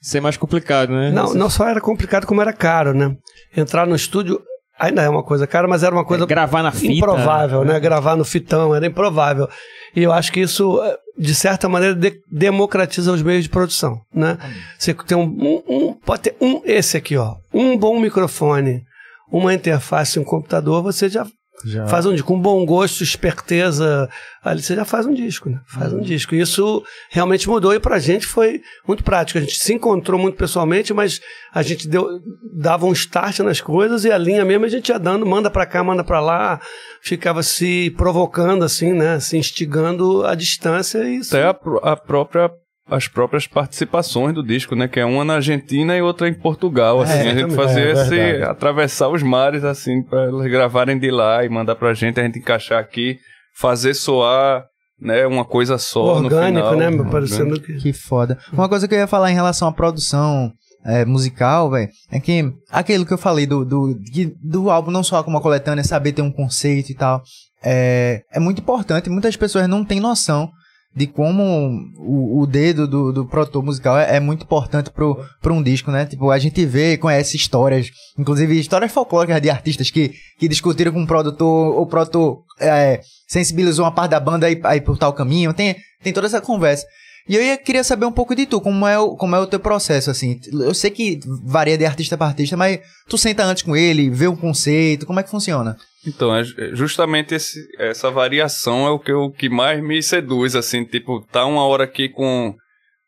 [0.00, 1.10] ser mais complicado, né?
[1.10, 3.14] Não, não só era complicado, como era caro, né?
[3.56, 4.40] Entrar no estúdio
[4.78, 6.92] ainda é uma coisa cara, mas era uma coisa É, gravar na fita.
[6.92, 7.78] improvável, né?
[7.78, 9.48] Gravar no fitão era improvável.
[9.94, 14.00] E eu acho que isso, eh, de certa maneira, de- democratiza os meios de produção,
[14.14, 14.38] né?
[14.78, 18.82] Você tem um, um- um- pode ter um esse aqui, ó, um bom microfone,
[19.30, 21.26] uma interface, um computador, você já
[21.64, 21.86] Já.
[21.86, 24.08] faz um disco com bom gosto, esperteza,
[24.42, 25.60] ali você já faz um disco, né?
[25.66, 26.02] Faz um Uhum.
[26.02, 26.34] disco.
[26.34, 29.38] Isso realmente mudou e pra gente foi muito prático.
[29.38, 31.20] A gente se encontrou muito pessoalmente, mas
[31.54, 32.06] a gente deu,
[32.52, 35.66] dava um start nas coisas e a linha mesmo a gente ia dando, manda pra
[35.66, 36.60] cá, manda pra lá,
[37.00, 39.20] ficava se provocando assim, né?
[39.20, 41.20] Se instigando à distância e.
[41.20, 41.56] Até a,
[41.92, 42.50] a própria
[42.94, 44.86] as próprias participações do disco, né?
[44.86, 47.12] Que é uma na Argentina e outra em Portugal, assim.
[47.12, 47.56] a gente exatamente.
[47.56, 48.50] fazia É, esse, verdade.
[48.50, 52.38] atravessar os mares, assim, para elas gravarem de lá e mandar pra gente, a gente
[52.38, 53.18] encaixar aqui,
[53.54, 54.64] fazer soar,
[55.00, 55.26] né?
[55.26, 56.40] Uma coisa só orgânico, no
[56.70, 56.76] final.
[56.76, 56.86] né?
[56.86, 57.10] Orgânico.
[57.10, 57.74] Parecendo que.
[57.78, 58.38] Que foda.
[58.52, 60.52] Uma coisa que eu ia falar em relação à produção
[60.84, 63.96] é, musical, velho, é que aquilo que eu falei do, do,
[64.42, 67.22] do álbum não só como uma coletânea, saber ter um conceito e tal,
[67.64, 69.08] é, é muito importante.
[69.08, 70.50] Muitas pessoas não têm noção
[70.94, 75.62] de como o, o dedo do, do produtor musical é, é muito importante pro um
[75.62, 76.04] disco, né?
[76.04, 81.02] Tipo, a gente vê, conhece histórias, inclusive histórias folclóricas de artistas que, que discutiram com
[81.02, 85.54] o produtor, o produtor é, sensibilizou uma parte da banda aí, aí por tal caminho,
[85.54, 86.86] tem, tem toda essa conversa.
[87.28, 89.46] E eu ia, queria saber um pouco de tu, como é, o, como é o
[89.46, 90.40] teu processo, assim.
[90.52, 94.26] Eu sei que varia de artista para artista, mas tu senta antes com ele, vê
[94.26, 95.76] um conceito, como é que funciona?
[96.06, 100.56] Então, é é justamente esse- essa variação é o que, o que mais me seduz,
[100.56, 102.54] assim, tipo, tá uma hora aqui com,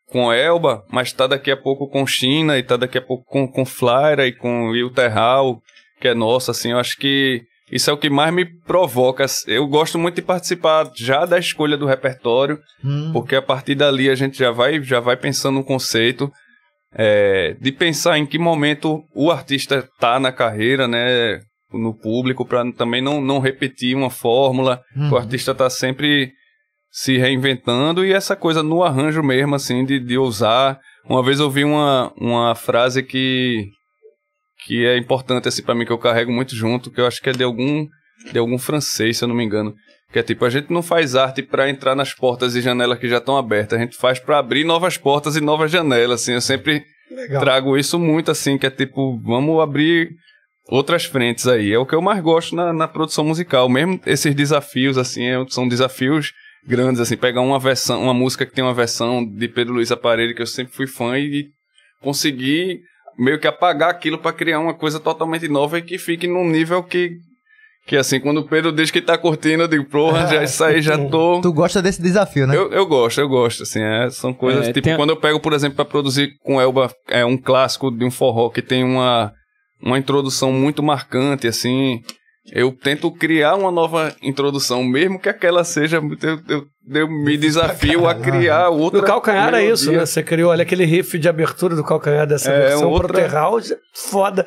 [0.09, 3.49] com Elba, mas tá daqui a pouco com China, e tá daqui a pouco com,
[3.49, 5.61] com Flyra e com Will Terral,
[6.01, 7.43] que é nosso, assim, eu acho que
[7.73, 9.25] isso é o que mais me provoca.
[9.47, 14.09] Eu gosto muito de participar já da escolha do repertório, Hum, porque a partir dali
[14.11, 16.31] a gente já vai, já vai pensando no conceito,
[16.97, 21.41] é, de pensar em que momento o artista tá na carreira, né,
[21.79, 25.11] no público, para também não, não repetir uma fórmula, Uhum.
[25.13, 26.33] o artista tá sempre
[26.91, 30.79] se reinventando e essa coisa no arranjo mesmo, assim, de, de usar.
[31.09, 33.67] Uma vez eu vi uma, uma frase que,
[34.67, 37.31] que é importante, assim, para mim, que eu carrego muito junto, que eu acho que
[37.31, 37.87] é de algum,
[38.33, 39.75] de algum francês, se eu não me engano.
[40.13, 43.09] Que é tipo, a gente não faz arte para entrar nas portas e janelas que
[43.09, 46.35] já estão abertas, a gente faz para abrir novas portas e novas janelas, assim.
[46.35, 47.41] Eu sempre Legal.
[47.43, 50.11] trago isso muito, assim, que é tipo, vamos abrir
[50.69, 51.73] outras frentes aí.
[51.73, 53.69] É o que eu mais gosto na, na produção musical.
[53.69, 56.32] Mesmo esses desafios, assim, é- são desafios
[56.66, 60.35] grandes, assim, pegar uma versão, uma música que tem uma versão de Pedro Luiz Aparelho,
[60.35, 61.47] que eu sempre fui fã, e
[62.01, 62.81] conseguir
[63.19, 66.82] meio que apagar aquilo para criar uma coisa totalmente nova e que fique num nível
[66.82, 67.12] que.
[67.86, 70.81] Que assim, quando o Pedro diz que tá curtindo, eu digo, porra, já isso aí
[70.81, 71.41] já tô.
[71.45, 72.57] Tu gosta desse desafio, né?
[72.57, 75.16] Eu, eu gosto, eu gosto, assim, é, são coisas, É, tipo, tem a- quando eu
[75.19, 78.82] pego, por exemplo, pra produzir com Elba, é um clássico de um forró que tem
[78.82, 79.31] uma,
[79.85, 82.01] uma introdução muito marcante, assim,
[82.52, 86.66] eu tento criar uma nova introdução, mesmo que aquela seja, eu, eu,
[87.01, 90.05] eu me desafio a criar outra No calcanhar é isso, né?
[90.05, 93.59] Você criou olha, aquele riff de abertura do calcanhar dessa É, versão outra- pro terral,
[93.94, 94.47] foda.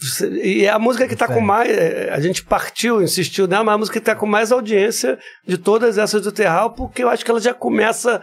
[0.00, 1.70] Você- E é a música que tá com mais.
[1.70, 5.16] é, A gente partiu, insistiu nela, mas a música que tá com mais audiência
[5.46, 8.20] de todas essas do Terral, porque eu acho que ela já começa.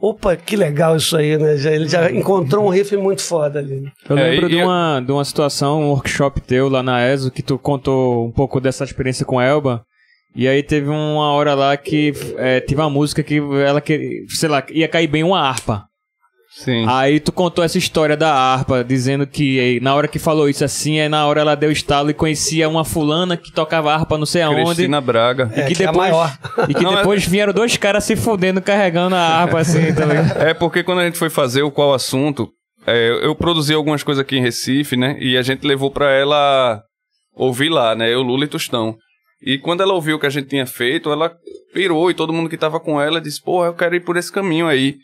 [0.00, 1.56] Opa, que legal isso aí, né?
[1.56, 3.80] Já, ele já encontrou um riff muito foda ali.
[3.80, 3.90] né?
[4.08, 7.30] Eu É, lembro e- de, uma, de uma situação, um workshop teu lá na ESO,
[7.32, 9.82] que tu contou um pouco dessa experiência com a Elba.
[10.36, 14.48] E aí teve uma hora lá que é, tive uma música que ela, que, sei
[14.48, 15.87] lá, ia cair bem uma harpa.
[16.64, 16.84] Sim.
[16.88, 20.98] Aí tu contou essa história da harpa, dizendo que na hora que falou isso assim,
[20.98, 24.42] aí na hora ela deu estalo e conhecia uma fulana que tocava harpa não sei
[24.42, 24.64] aonde.
[24.64, 25.52] Cristina Braga.
[25.56, 26.38] E É, que, que é a depois, maior.
[26.68, 30.18] e que Não, é- depois vieram dois caras se fudendo carregando a harpa assim também.
[30.38, 32.48] É porque quando a gente foi fazer o qual assunto,
[32.86, 35.16] é, eu produzi algumas coisas aqui em Recife, né?
[35.20, 36.82] E a gente levou pra ela
[37.36, 38.12] ouvir lá, né?
[38.12, 38.96] Eu, Lula e Tostão.
[39.40, 41.30] E quando ela ouviu o que a gente tinha feito, ela
[41.72, 44.32] pirou e todo mundo que tava com ela disse: Porra, eu quero ir por esse
[44.32, 44.96] caminho aí.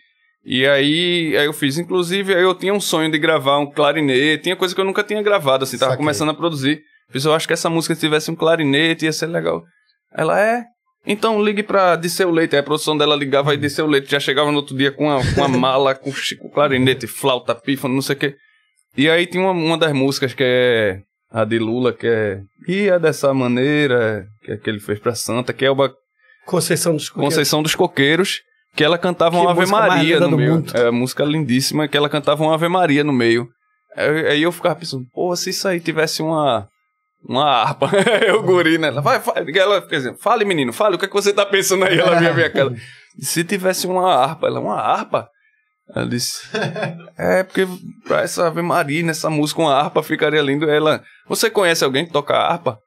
[0.44, 1.78] E aí, aí eu fiz.
[1.78, 5.02] Inclusive, aí eu tinha um sonho de gravar um clarinete, tinha coisa que eu nunca
[5.02, 6.04] tinha gravado, assim, tava Saquei.
[6.04, 6.82] começando a produzir.
[7.10, 9.62] Fiz, eu acho que essa música, se tivesse um clarinete, ia ser legal.
[10.12, 10.64] Ela é.
[11.06, 12.54] Então ligue pra Disseu Leite.
[12.54, 15.20] Aí a produção dela ligava e Disseu Leite já chegava no outro dia com uma,
[15.34, 18.36] com uma mala, com, com clarinete, flauta, pífano, não sei o quê.
[18.96, 21.00] E aí tinha uma, uma das músicas que é
[21.30, 22.40] a de Lula, que é.
[22.68, 25.92] É dessa maneira, que é que ele fez pra Santa, que é uma
[26.46, 27.34] Conceição dos Coqueiros.
[27.34, 28.42] Conceição dos Coqueiros,
[28.74, 30.54] que ela cantava Que uma Ave Maria no meio.
[30.54, 30.76] mundo.
[30.76, 33.48] É, música lindíssima, que ela cantava uma Ave Maria no meio.
[33.96, 36.68] Aí, aí eu ficava pensando, pô, se isso aí tivesse uma.
[37.26, 37.88] Uma harpa,
[38.26, 38.88] eu guri, né?
[38.88, 39.44] Ela, vai, vai.
[39.56, 41.98] Ela fica assim, fale, menino, fale, o que, é que você tá pensando aí?
[41.98, 42.74] Ela via minha cara.
[43.18, 45.30] Se tivesse uma harpa, ela, uma harpa?
[45.94, 46.46] Ela disse,
[47.16, 47.66] é, porque
[48.06, 50.68] pra essa Ave Maria, nessa música, uma harpa ficaria lindo.
[50.68, 52.78] Ela, você conhece alguém que toca harpa?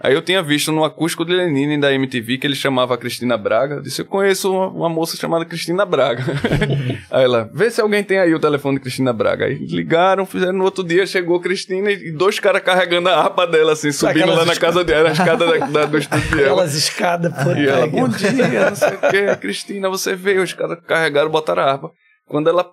[0.00, 3.36] Aí eu tinha visto no acústico de Lenine da MTV que ele chamava a Cristina
[3.36, 3.76] Braga.
[3.76, 6.24] Eu disse, eu conheço uma, uma moça chamada Cristina Braga.
[7.08, 9.44] aí ela, vê se alguém tem aí o telefone de Cristina Braga.
[9.44, 13.74] Aí ligaram, fizeram no outro dia, chegou Cristina e dois caras carregando a harpa dela,
[13.74, 16.42] assim, subindo Aquelas lá na casa dela, a escada da, da- do estúdio dela.
[16.42, 20.52] Aquelas escadas, puta E ela, bom dia, não sei o que, Cristina, você veio, os
[20.52, 21.90] caras carregaram, botaram a harpa.
[22.26, 22.68] Quando ela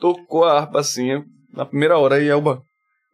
[0.00, 1.22] tocou a harpa assim,
[1.52, 2.62] na primeira hora, aí Elba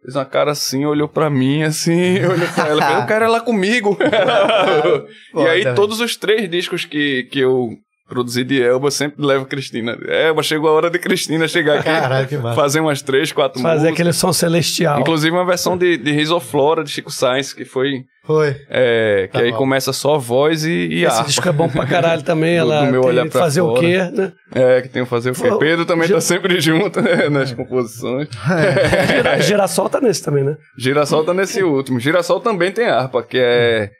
[0.02, 3.96] fez uma cara assim, olhou pra mim assim, olhou pra ela, eu quero ela comigo.
[5.34, 7.70] e aí todos os três discos que, que eu
[8.08, 9.96] produzi de Elba, sempre levo Cristina.
[10.08, 12.56] Elba, chegou a hora de Cristina chegar aqui, Caralho, que massa.
[12.60, 13.92] fazer umas três, quatro Fazer músicas.
[13.92, 15.00] aquele som celestial.
[15.00, 18.04] Inclusive uma versão de, de Risoflora, de Chico Sainz, que foi...
[18.24, 18.54] Foi.
[18.68, 19.56] É, que Tá aí bom.
[19.56, 21.24] começa só voz e, e Esse harpa.
[21.28, 22.56] disco é bom pra caralho também.
[22.60, 23.80] Do- Ela do meu tem olhar pra fazer o fora.
[23.80, 24.32] quê, né?
[24.54, 25.48] É, que tem o fazer o quê?
[25.48, 28.28] Ô, Pedro também Gi- tá sempre junto né, nas composições.
[29.16, 30.56] Gira, girassol tá nesse também, né?
[30.78, 31.98] Girassol tá nesse último.
[31.98, 33.90] Girassol também tem harpa, que é.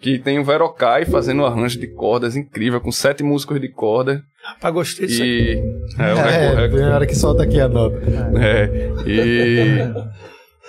[0.00, 4.22] Que- tem o Verocai fazendo um arranjo de cordas incrível, com sete músicos de corda.
[4.60, 5.22] Pra gostei disso.
[5.22, 5.28] aí.
[5.28, 6.02] E.
[6.02, 7.96] É, o É, tem hora que solta aqui a nota.
[8.40, 8.68] É,
[9.06, 10.22] e.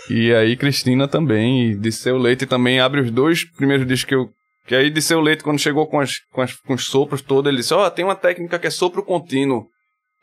[0.09, 4.29] E aí, Cristina também, e Disseu Leite também abre os dois primeiros discos que eu.
[4.67, 7.57] Que aí, Disseu Leite, quando chegou com, as, com, as, com os sopros todos, ele
[7.61, 9.65] disse: Ó, tem uma técnica que é sopro contínuo.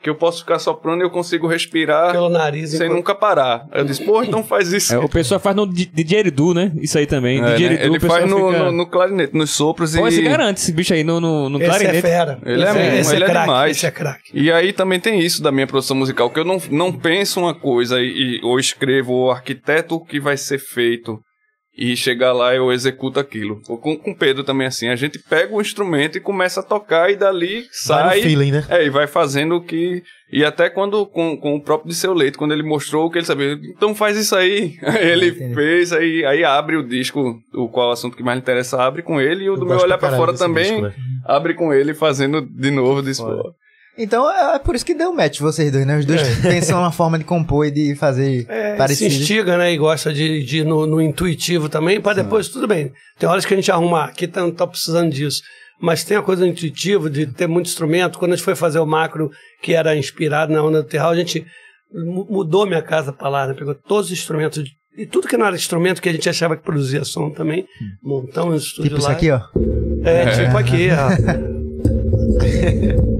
[0.02, 2.70] Que eu posso ficar soprando e eu consigo respirar Pelo nariz.
[2.70, 3.66] sem enquanto- nunca parar.
[3.70, 4.94] Eu disse: Pô, então faz isso.
[4.94, 6.72] É, o pessoal faz no di- didgeridoo, né?
[6.81, 7.39] Isso aí também.
[7.39, 7.85] É, né?
[7.85, 10.12] Ele faz no, fica- no, no clarinete, nos sopros Pô, e.
[10.12, 12.01] se garante esse bicho aí no, no, no Esse é clarinete.
[12.01, 12.39] fera.
[12.47, 13.77] Ele é esse mesmo, esse ele é craque, demais.
[13.77, 14.31] Esse é craque.
[14.32, 17.55] E aí também tem isso da minha produção musical, que eu não, não penso uma
[17.55, 21.20] coisa e, e- ou escrevo ou arquiteto o que vai ser feito
[21.76, 23.60] e chegar lá eu executo aquilo.
[23.62, 27.16] Com, com Pedro também assim, a gente pega o instrumento e começa a tocar e
[27.16, 28.22] dali sai...
[28.22, 28.64] feeling, né?
[28.68, 30.02] É, e vai fazendo o que...
[30.32, 33.26] E até quando, com, com o próprio Disseu Leite, quando ele mostrou o que ele
[33.26, 34.78] sabia, então faz isso aí.
[34.82, 35.55] Aí ele Entendi.
[35.55, 39.02] fez, aí, aí abre o disco, o qual o assunto que mais lhe interessa abre
[39.02, 40.94] com ele, e o Eu do meu olhar caralho fora também disco, velho.
[41.24, 43.22] abre com ele fazendo de novo, disse,
[43.99, 45.99] Então é por isso que deu match vocês dois, né?
[45.99, 49.15] Os dois pensam uma forma de compor e de fazer É, se parecido.
[49.15, 49.73] instiga, né?
[49.73, 52.93] E gosta de, de ir no, no intuitivo também, pra depois, tudo bem.
[53.19, 55.43] Tem horas que a gente arruma, aqui tá, não tá precisando disso.
[55.83, 58.19] Mas tem a coisa intuitiva de ter muito instrumento.
[58.19, 59.31] Quando a gente foi fazer o macro,
[59.62, 61.45] que era inspirado na onda do terral, a gente
[61.93, 63.55] mu- mudou minha casa pra lá, né?
[63.55, 64.62] Pegou todos os instrumentos.
[64.62, 67.67] de- E tudo que não era instrumento que a gente achava que produzia som também.
[68.03, 69.12] Montamos um estúdio Tipo isso lá.
[69.15, 69.41] aqui, ó.
[70.05, 71.11] É, tipo aqui, ó.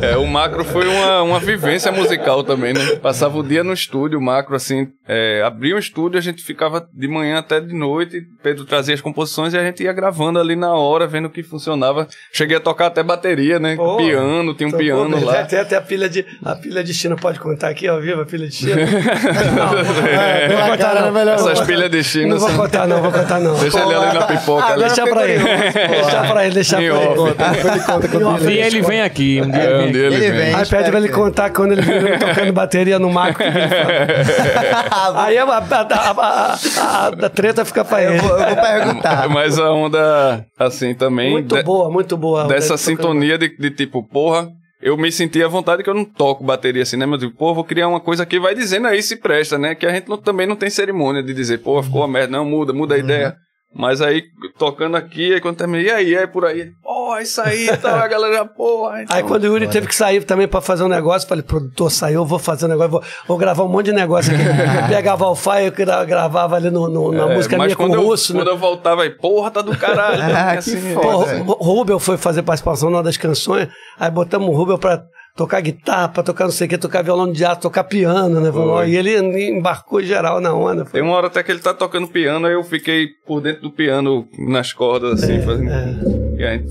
[0.00, 2.96] É, o macro foi uma, uma vivência musical também, né?
[2.96, 6.86] Passava o dia no estúdio, o macro, assim, é, abria um estúdio, a gente ficava
[6.92, 10.56] de manhã até de noite, Pedro trazia as composições e a gente ia gravando ali
[10.56, 12.08] na hora, vendo o que funcionava.
[12.32, 13.76] Cheguei a tocar até bateria, né?
[13.76, 15.44] Pô, piano, tem um Então, piano lá.
[15.44, 18.26] Tem até a pilha de, a pilha de China, pode contar aqui ao vivo a
[18.26, 18.80] pilha de China?
[18.80, 21.06] É, não vou contar não.
[21.08, 21.66] é melhor Essas não.
[21.66, 23.54] pilhas de China, Não vou assim, contar não, vou contar não.
[23.58, 24.66] deixa ele ali na pipoca.
[24.66, 24.82] ali.
[24.84, 25.44] Deixa pra ele.
[25.44, 26.92] Deixa pra ele, deixa pra Em ele.
[26.94, 27.16] off.
[27.16, 27.48] Conta.
[27.50, 29.82] Depois ele conta quando Em Um dia ele vem aqui, um dia É, ele um
[29.82, 30.40] vem dia ele Ele vem.
[30.46, 30.54] vem.
[30.54, 33.40] Aí pede pra ele contar quando ele viu tocando bateria no Marco.
[35.16, 38.16] Aí a, a, a, a, a- a treta fica pra ele.
[38.18, 39.28] Eu vou, eu vou perguntar.
[39.28, 41.30] Mas a onda, assim, também...
[41.32, 42.44] Muito de- boa, muito boa.
[42.46, 44.48] dessa sintonia de, de tipo, porra,
[44.80, 47.06] eu me senti à vontade que eu não toco bateria assim, né?
[47.06, 49.74] Mas eu digo, pô, vou criar uma coisa que vai dizendo aí se presta, né?
[49.74, 52.44] Que a gente não- também não tem cerimônia de dizer, pô, ficou uma merda, não,
[52.44, 53.36] muda, muda a ideia.
[53.74, 54.22] Mas aí,
[54.58, 58.06] tocando aqui, aí quando terminei, e aí, é por aí, pô, isso aí, tá, a
[58.06, 59.02] galera, porra.
[59.02, 61.42] Então, Aí quando o Yuri teve que sair também pra fazer um negócio, eu falei,
[61.42, 64.42] produtor, saiu, eu vou fazer um negócio, vou, vou gravar um monte de negócio aqui.
[64.42, 67.76] Eu pegava o file, eu gra- gravava ali no, no- na é, música mas minha
[67.76, 68.40] com quando o eu, russo, né?
[68.40, 70.20] quando eu voltava aí, porra, tá do caralho.
[70.32, 70.94] Ah, assim, que é.
[70.94, 71.42] Pô, foda.
[71.42, 73.68] o o Rubel foi fazer participação numa das canções,
[73.98, 75.02] aí botamos o Rubel pra
[75.36, 78.52] tocar guitarra, pra tocar não sei o que, tocar violão de aço, tocar piano, né?
[78.52, 78.90] Foi.
[78.90, 79.16] E ele
[79.48, 80.84] embarcou geral na onda.
[80.84, 80.92] Foi.
[81.00, 83.70] Tem uma hora até que ele tá tocando piano, aí eu fiquei por dentro do
[83.70, 85.70] piano, nas cordas, assim, fazendo...
[85.70, 86.40] É.
[86.40, 86.64] E aí,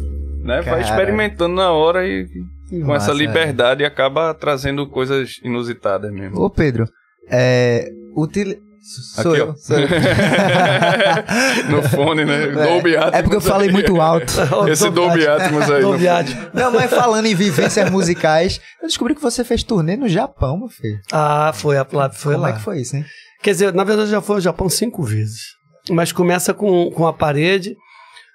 [0.43, 2.27] né, vai experimentando na hora e
[2.69, 6.39] com massa, essa liberdade acaba trazendo coisas inusitadas mesmo.
[6.39, 6.85] Ô, Pedro,
[7.29, 9.49] é, util- Sou Aqui, eu.
[9.49, 9.55] ó.
[9.55, 9.87] Sou eu.
[11.69, 12.47] no fone, né?
[12.47, 13.13] Dolby Atmos.
[13.13, 14.33] É porque eu falei muito alto.
[14.69, 15.81] Esse Dolby Atmos aí.
[15.81, 16.37] No- viagem.
[16.53, 20.69] Não, mas falando em vivências musicais, eu descobri que você fez turnê no Japão, meu
[20.69, 20.99] filho.
[21.11, 22.49] Ah, foi, a- lá, foi Como lá.
[22.49, 23.05] é que foi isso, hein?
[23.43, 25.41] Quer dizer, na verdade, eu já fui ao Japão cinco vezes.
[25.89, 27.75] Mas começa com, com a parede,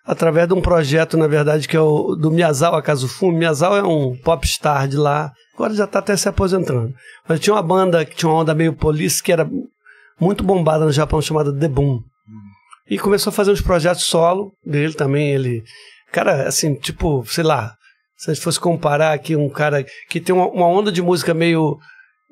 [0.05, 3.39] através de um projeto, na verdade, que é o do Miyazawa Kazufume.
[3.39, 6.93] Miyazawa é um popstar de lá, agora já está até se aposentando.
[7.28, 9.48] Mas tinha uma banda que tinha uma onda meio police, que era
[10.21, 12.01] muito bombada no Japão, chamada The Boom.
[12.89, 15.31] E começou a fazer uns projetos solo dele também.
[15.31, 15.63] Ele,
[16.13, 17.75] cara, assim, tipo, sei lá,
[18.17, 21.35] se a gente fosse comparar aqui um cara que tem uma, uma onda de música
[21.35, 21.79] meio,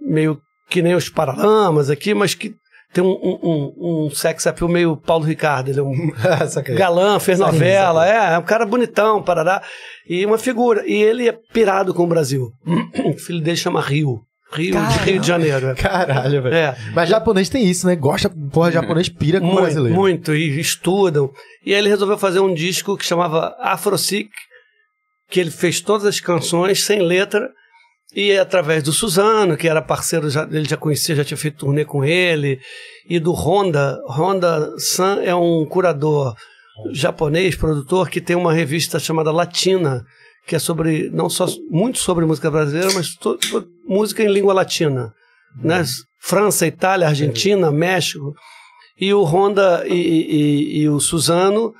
[0.00, 0.40] meio
[0.70, 2.54] que nem os Paralamas aqui, mas que
[2.94, 5.68] tem um, um, um, um sex appeal meio Paulo Ricardo.
[5.68, 6.12] Ele é um
[6.76, 9.60] galã, fez novela, é, é um cara bonitão, parará.
[10.08, 10.86] E uma figura.
[10.86, 12.52] E ele é pirado com o Brasil.
[13.04, 14.20] O filho dele chama Rio.
[14.54, 15.68] Rio, de Rio de Janeiro.
[15.68, 15.74] é.
[15.74, 16.54] Caralho, velho.
[16.54, 16.76] É.
[16.94, 17.96] Mas japonês tem isso, né?
[17.96, 19.98] Gosta, porra, japonês pira com Muito, brasileiro.
[19.98, 21.30] muito, e estudam.
[21.64, 24.30] E aí ele resolveu fazer um disco que chamava Afrosic,
[25.28, 27.50] que ele fez todas as canções sem letra,
[28.14, 31.84] e através do Suzano, que era parceiro, já, ele já conhecia, já tinha feito turnê
[31.84, 32.60] com ele,
[33.08, 34.00] e do Honda.
[34.08, 36.34] Honda San é um curador
[36.92, 40.04] japonês, produtor, que tem uma revista chamada Latina,
[40.46, 44.52] que é sobre, não só, muito sobre música brasileira, mas to- to- música em língua
[44.52, 45.12] latina.
[45.62, 45.82] Né?
[46.20, 48.34] França, Itália, Argentina, México.
[48.98, 51.74] E o Honda e, e- e o Suzano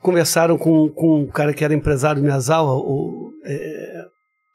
[0.00, 4.04] conversaram com, com um cara que era empresário do Miyazawa, o, é,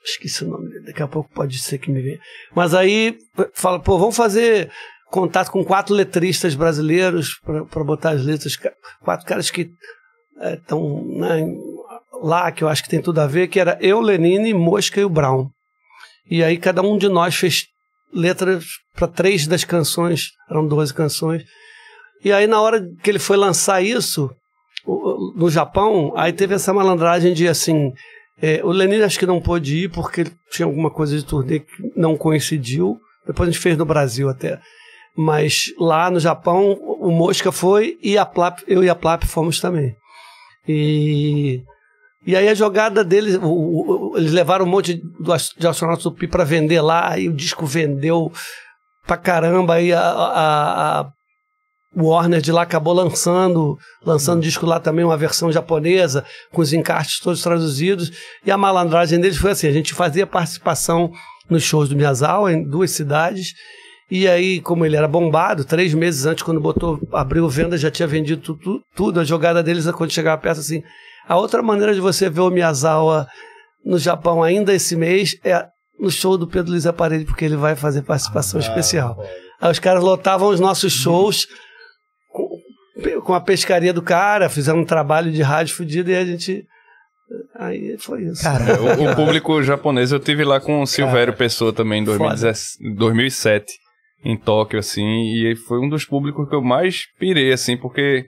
[0.04, 2.20] esqueci o nome dele, daqui a pouco pode ser que me venha.
[2.56, 3.18] Mas aí
[3.54, 4.70] fala, pô, vamos fazer
[5.12, 7.40] contato com quatro letristas brasileiros
[7.70, 8.58] para botar as letras,
[9.02, 9.70] quatro caras que
[10.42, 11.04] estão
[12.24, 15.06] lá, que eu acho que tem tudo a ver, que era eu, Lenine, Mosca e
[15.06, 15.50] o Brown.
[16.30, 17.66] E aí cada um de nós fez
[18.14, 21.44] letras para três das canções, eram 12 canções.
[22.24, 24.34] E aí na hora que ele foi lançar isso,
[25.36, 27.94] no Japão, aí teve essa malandragem de assim,
[28.42, 31.72] é, o Lenine acho que não pôde ir porque tinha alguma coisa de turnê que
[31.96, 33.00] não coincidiu.
[33.26, 34.60] Depois a gente fez no Brasil até.
[35.16, 39.62] Mas lá no Japão, o Mosca foi e a Plap, eu e a Plap fomos
[39.62, 39.96] também.
[40.68, 41.62] E,
[42.26, 44.96] e aí a jogada deles, o- o- eles levaram um monte
[45.58, 48.32] de, astronautas do Pi para vender lá, e o disco vendeu
[49.06, 51.12] pra caramba, aí a, a, a
[51.96, 57.20] Warner de lá acabou lançando, lançando disco lá também, uma versão japonesa, com os encartes
[57.20, 58.12] todos traduzidos,
[58.46, 61.12] e a malandragem deles foi assim, a gente fazia participação
[61.50, 63.54] nos shows do Miyazawa, em duas cidades,
[64.10, 68.08] e aí, como ele era bombado, três meses antes, quando botou, abriu venda, já tinha
[68.08, 69.20] vendido tu- tu- tudo.
[69.20, 70.84] A jogada deles, quando chegava a peça, assim.
[71.28, 73.28] A outra maneira de você ver o Miyazawa
[73.84, 75.66] no Japão ainda esse mês é
[76.00, 79.18] no show do Pedro Luiz Aparelho, porque ele vai fazer participação especial.
[79.62, 81.48] Aí os caras lotavam os nossos shows
[82.30, 86.66] com, com a pescaria do cara, fizeram um trabalho de rádio fudido e a gente.
[87.56, 88.44] Aí foi isso.
[88.44, 92.96] Cara, o, o público japonês, eu tive lá com o Silvério Pessoa também em 2017
[92.96, 93.74] 2007,
[94.26, 98.26] em Tóquio, assim, e foi um dos públicos que eu mais pirei, assim, porque,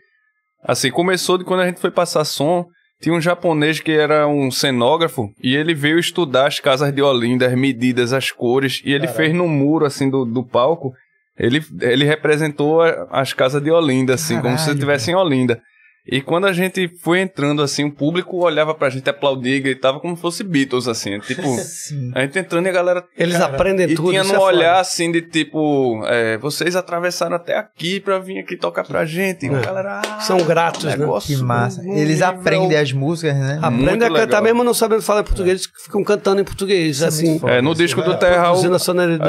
[0.64, 2.66] assim, começou de quando a gente foi passar som,
[3.02, 7.48] tinha um japonês que era um cenógrafo, e ele veio estudar as casas de Olinda,
[7.48, 10.94] as medidas, as cores, e ele fez no muro, assim, do, do palco,
[11.38, 15.62] ele, ele representou as casas de Olinda, assim, como se Caralho, estivesse em Olinda.
[16.08, 20.16] E quando a gente foi entrando, assim, o público olhava pra gente aplaudir, gritava como
[20.16, 21.20] se fosse Beatles, assim.
[21.20, 22.12] Tipo, sim.
[22.14, 23.04] a gente entrando e a galera.
[23.18, 24.10] Eles aprendem E tudo.
[24.10, 24.56] tinha isso num é foda.
[24.58, 29.48] olhar assim de tipo, é, vocês atravessaram até aqui pra vir aqui tocar pra gente.
[29.48, 29.62] E a É.
[29.62, 30.02] galera.
[30.06, 30.96] ah, São gratos, né?
[30.96, 31.82] negócio Que massa.
[31.84, 33.60] Eles nível- aprendem as músicas, né?
[33.62, 34.44] Aprende Muito a cantar legal.
[34.44, 37.40] mesmo não sabendo falar português, ficam cantando em português, assim.
[37.48, 38.16] É, no disco do
[38.52, 38.80] Produzindo a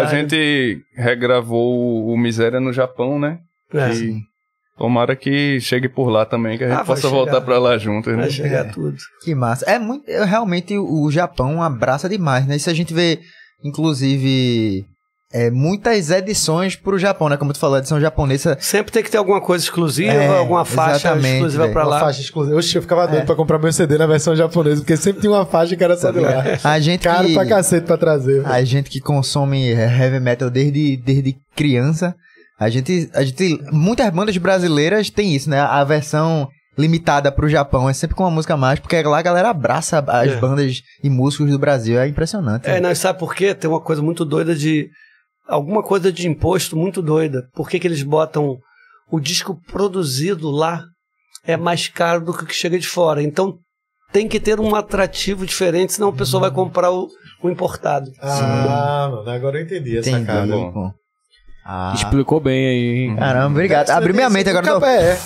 [0.03, 3.39] a gente regravou o Miséria no Japão, né?
[3.74, 4.20] É, E
[4.78, 7.15] tomara que chegue por lá também, que a gente Ah, possa chegar.
[7.15, 8.23] voltar pra lá juntos, né?
[8.23, 8.70] vai chegar É.
[8.70, 8.97] tudo.
[9.23, 9.65] Que massa.
[9.70, 10.09] É muito.
[10.09, 12.57] é, Realmente o o Japão abraça demais, né?
[12.57, 13.20] Isso a gente vê,
[13.65, 14.85] inclusive,
[15.32, 17.36] é, muitas edições pro Japão, né?
[17.36, 18.57] Como tu falou, a edição japonesa.
[18.61, 21.73] Sempre tem que ter alguma coisa exclusiva, É, alguma faixa exclusiva velho.
[21.73, 22.01] pra Uma lá.
[22.01, 22.57] faixa exclusiva.
[22.57, 23.27] Oxe, eu ficava doido É.
[23.27, 26.11] pra comprar meu CD na versão japonesa, porque sempre tinha uma faixa que era só
[26.11, 26.43] de lá.
[26.65, 28.44] A gente Caro que, pra cacete pra trazer.
[28.47, 32.15] a gente que consome heavy metal desde, desde criança,
[32.59, 33.59] a gente, a gente.
[33.73, 35.61] Muitas bandas brasileiras têm isso, né?
[35.61, 39.23] A versão limitada pro Japão é sempre com uma música a mais, porque lá a
[39.23, 40.37] galera abraça as É.
[40.37, 41.99] bandas e músicos do Brasil.
[41.99, 42.69] É impressionante.
[42.69, 43.55] É, não, sabe por quê?
[43.55, 44.89] Tem uma coisa muito doida de.
[45.49, 47.45] Alguma coisa de imposto muito doida.
[47.55, 48.59] Por que, que eles botam
[49.11, 50.83] o disco produzido lá
[51.45, 53.23] é mais caro do que o que chega de fora?
[53.23, 53.57] Então
[54.12, 57.09] tem que ter um atrativo diferente, senão o pessoal vai comprar o,
[57.43, 58.11] o importado.
[58.20, 60.27] Ah, mano, agora eu entendi essa Entendi.
[60.27, 60.47] cara.
[60.47, 60.91] bom.
[61.68, 63.16] Ah, Explicou bem aí.
[63.16, 63.90] caramba, obrigado.
[63.90, 64.66] Abriu minha mente agora.
[64.66, 64.86] Nunca, Tô...
[64.86, 65.18] é,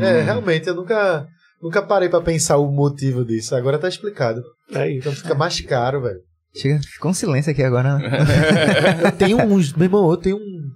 [0.00, 1.26] é, realmente, eu nunca,
[1.60, 3.56] nunca parei pra pensar o motivo disso.
[3.56, 4.40] Agora tá explicado.
[4.72, 4.98] É isso.
[5.08, 6.20] Então fica mais caro, velho.
[6.54, 7.98] Chega, ficou um silêncio aqui agora.
[7.98, 8.08] Né?
[9.04, 10.70] Eu tenho uns, meu irmão, eu tenho um-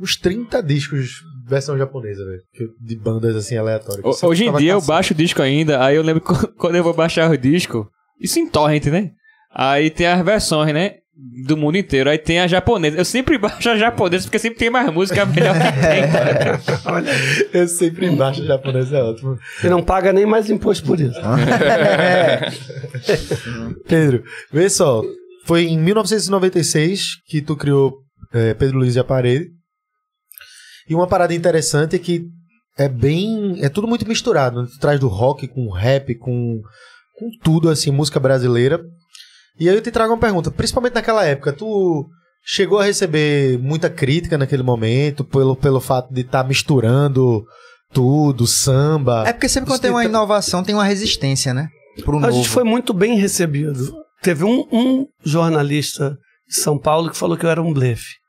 [0.00, 1.10] uns 30 discos
[1.46, 2.40] versão japonesa, velho.
[2.60, 4.04] eu- De bandas assim aleatórias.
[4.04, 4.92] eu sempre Hoje em dia eu caçando.
[4.92, 7.88] baixo o disco ainda, aí eu lembro que quando eu vou baixar o disco,
[8.20, 9.10] isso em torrent, né?
[9.54, 10.94] Aí tem as versões, né?
[11.14, 12.08] Do mundo inteiro.
[12.08, 12.96] Aí tem a japonesa.
[12.96, 16.04] Eu sempre baixo a japonesa porque sempre tem mais música melhor que tem.
[17.52, 19.36] Eu sempre baixo japonês, é ótimo.
[19.62, 21.20] E não paga nem mais imposto por isso.
[23.86, 25.02] Pedro, vê só.
[25.44, 27.98] Foi em 1996 que tu criou
[28.32, 29.50] é, Pedro Luiz e a Parede.
[30.88, 32.24] E uma parada interessante é que
[32.78, 33.62] é bem.
[33.62, 34.62] É tudo muito misturado.
[34.62, 34.68] Né?
[34.72, 36.58] Tu traz do rock com rap, com,
[37.18, 38.82] com tudo, assim, música brasileira.
[39.58, 42.06] E aí eu te trago uma pergunta, principalmente naquela época, tu
[42.44, 47.44] chegou a receber muita crítica naquele momento, pelo, pelo fato de estar misturando
[47.92, 49.24] tudo, samba.
[49.26, 51.68] É porque sempre quando tem uma inovação, tem uma resistência, né?
[52.04, 52.32] Pro A novo.
[52.32, 53.92] gente foi muito bem recebido.
[54.22, 56.16] Teve um, um jornalista
[56.48, 58.21] de São Paulo que falou que eu era um blefe.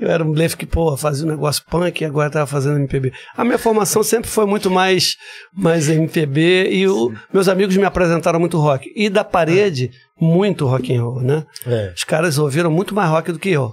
[0.00, 3.12] Eu era um blefe que, pô, fazia um negócio punk e agora tava fazendo MPB.
[3.36, 5.16] A minha formação sempre foi muito mais,
[5.54, 8.90] mais MPB e o- meus amigos me apresentaram muito rock.
[8.96, 11.44] E da parede, muito rock and roll, né?
[11.66, 11.92] É.
[11.96, 13.72] Os caras ouviram muito mais rock do que eu.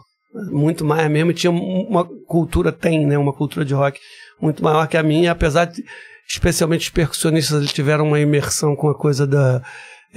[0.51, 1.33] Muito mais mesmo.
[1.33, 3.17] Tinha uma cultura, tem, né?
[3.17, 3.99] Uma cultura de rock
[4.41, 5.83] muito maior que a minha, apesar de,
[6.29, 9.61] especialmente os percussionistas, eles tiveram uma imersão com a coisa da.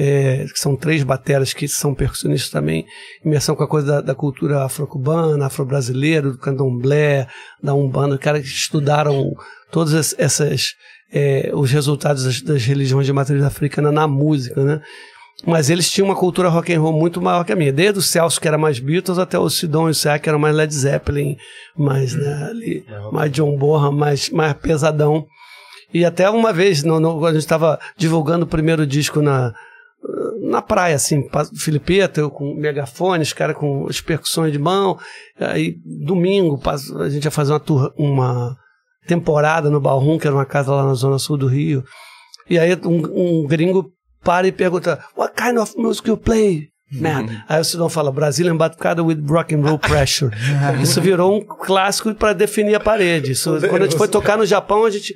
[0.02, 2.86] É, que são três bateras que são percussionistas também,
[3.22, 7.26] imersão com a coisa da, da cultura afro-cubana, afro-brasileira, do candomblé,
[7.62, 9.30] da umbanda, caras que estudaram
[9.70, 10.74] todas es- essas,
[11.12, 14.80] é, os resultados das, das religiões de matriz africana na música, né?
[15.46, 17.72] Mas eles tinham uma cultura rock and roll muito maior que a minha.
[17.72, 20.38] Desde o Celso, que era mais Beatles, até o Sidon e o Sá, que era
[20.38, 21.36] mais Led Zeppelin,
[21.76, 25.26] mais, né, ali, mais John Bonham, mais, mais pesadão.
[25.94, 29.52] E até uma vez, no, no- a gente estava divulgando o primeiro disco na,
[30.42, 34.98] na praia, assim, Filipeta, eu com megafone, os caras com as percussões de mão.
[35.38, 36.60] Aí, domingo,
[36.98, 38.56] a gente ia fazer uma, tour- uma
[39.06, 41.84] temporada no Balrum, que era uma casa lá na zona sul do Rio.
[42.48, 46.68] E aí um, um gringo para e pergunta, What kind of music you play?
[46.92, 47.26] Man.
[47.48, 50.30] Aí o Sidão fala, Brazilian Batucada with Rock and Roll Pressure.
[50.82, 53.32] Isso virou um clássico para definir a parede.
[53.32, 55.14] Isso, quando a gente foi tocar no Japão, a gente,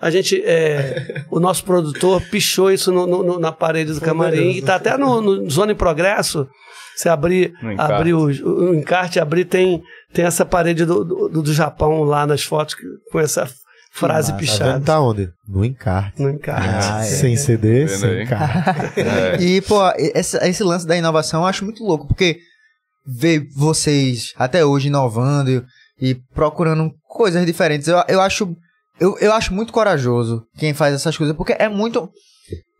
[0.00, 4.50] a gente é, o nosso produtor pichou isso no- no- na parede do camarim.
[4.58, 6.48] E tá até no, no Zona em Progresso.
[6.96, 9.82] Se abrir, abrir o, o encarte, abrir, tem,
[10.12, 12.76] tem essa parede do, do, do Japão lá nas fotos
[13.10, 13.48] com essa
[13.94, 14.72] frase Tá pichada.
[14.74, 14.84] vendo?
[14.84, 15.30] Tá onde?
[15.46, 16.20] No encarte.
[16.22, 16.86] No encarte.
[16.90, 17.04] Ah, é.
[17.04, 19.00] Sem CD, Vendo sem encarte.
[19.00, 19.42] É.
[19.42, 22.38] E, pô, esse, esse lance da inovação eu acho muito louco, porque
[23.06, 25.50] ver vocês até hoje inovando
[26.00, 28.56] e, e procurando coisas diferentes, eu, eu acho.
[29.00, 32.08] Eu, eu acho muito corajoso quem faz essas coisas, porque é muito.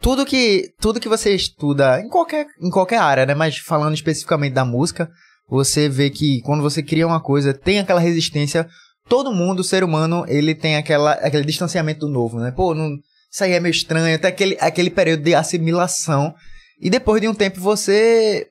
[0.01, 3.35] Tudo que, tudo que você estuda em qualquer, em qualquer área, né?
[3.35, 5.09] Mas falando especificamente da música,
[5.49, 8.67] você vê que quando você cria uma coisa, tem aquela resistência.
[9.09, 12.51] Todo mundo, ser humano, ele tem aquela, aquele distanciamento do novo, né?
[12.51, 12.97] Pô, não,
[13.31, 16.35] isso aí é meio estranho, até aquele, aquele período de assimilação.
[16.81, 18.49] E depois de um tempo você.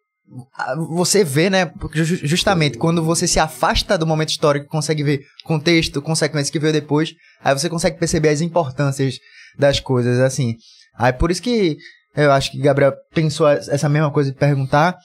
[0.91, 1.69] Você vê, né?
[1.93, 7.13] Justamente quando você se afasta do momento histórico, consegue ver contexto, consequências que veio depois,
[7.43, 9.19] aí você consegue perceber as importâncias
[9.59, 10.55] das coisas, assim.
[10.97, 11.77] Aí por isso que
[12.15, 14.97] eu acho que Gabriel pensou essa mesma coisa de perguntar.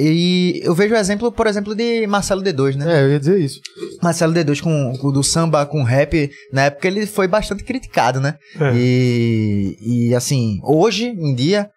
[0.00, 3.00] E eu vejo o exemplo, por exemplo, de Marcelo D2, né?
[3.00, 3.60] É, eu ia dizer isso.
[4.00, 8.36] Marcelo D2 com, com do samba com rap, na época ele foi bastante criticado, né?
[8.60, 8.72] É.
[8.76, 11.68] E, e assim, hoje em dia,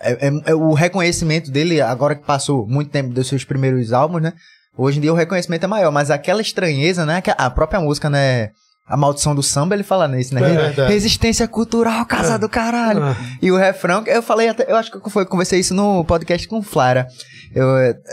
[0.00, 4.20] é, é- é o reconhecimento dele, agora que passou muito tempo dos seus primeiros álbuns,
[4.22, 4.34] né?
[4.76, 7.20] Hoje em dia o reconhecimento é maior, mas aquela estranheza, né?
[7.20, 8.50] que A própria música, né?
[8.86, 10.40] A maldição do samba, ele fala nisso, né?
[10.76, 10.86] É.
[10.88, 13.02] Resistência cultural, casa do caralho.
[13.02, 13.16] Ah.
[13.40, 16.46] E o refrão, eu falei até, eu acho que eu foi- conversei isso no podcast
[16.48, 17.06] com o Flara.
[17.54, 17.66] Eu,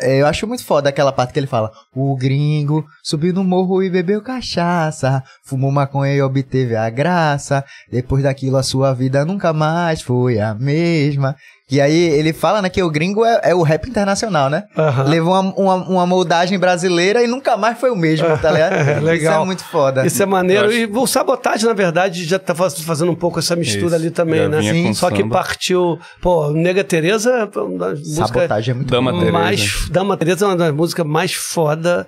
[0.04, 3.90] eu acho muito foda aquela parte que ele fala: O gringo subiu no morro e
[3.90, 7.64] bebeu cachaça, fumou maconha e obteve a graça.
[7.92, 11.36] Depois daquilo, a sua vida nunca mais foi a mesma.
[11.72, 14.64] E aí ele fala, né, que o gringo é, é o rap internacional, né?
[15.08, 18.74] Levou uma, uma, uma moldagem brasileira e nunca mais foi o mesmo, tá ligado?
[18.90, 19.34] É, legal.
[19.34, 20.06] Isso é muito foda.
[20.06, 20.72] Isso é maneiro.
[20.72, 24.10] E o Sabotagem, na verdade, já tá faz- fazendo um pouco essa mistura Isso, ali
[24.10, 24.84] também, já né?
[24.84, 26.00] com Só que partiu.
[26.22, 29.88] Pô, Nega Tereza é uma das músicas Sabotagem é muito Dama mais.
[29.92, 32.08] Dama Tereza é uma das músicas mais foda.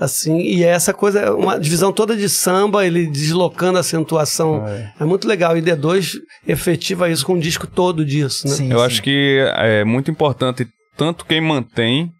[0.00, 4.64] Assim, e é essa coisa, é uma divisão toda de samba, ele deslocando a acentuação.
[4.66, 5.56] É, muito legal.
[5.56, 8.54] E D2 efetiva isso com um disco todo disso, né?
[8.54, 8.84] Sim, Eu sim.
[8.84, 12.12] acho que é muito importante tanto quem mantém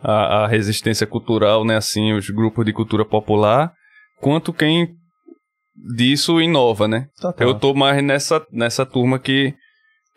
[0.00, 3.72] a, a resistência cultural, né, assim, os grupos de cultura popular,
[4.20, 4.88] quanto quem
[5.96, 7.06] disso inova, né?
[7.20, 7.48] Total.
[7.48, 9.54] Eu tô mais nessa, nessa turma que,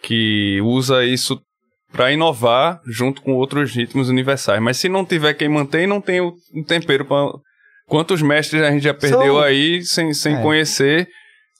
[0.03, 1.39] que usa isso
[1.91, 4.61] pra inovar junto com outros ritmos universais.
[4.61, 7.17] Mas se não tiver quem mantém, não tem o o tempero pra...
[7.87, 10.41] Quantos mestres a gente já perdeu São- aí sem, sem É.
[10.41, 11.07] conhecer?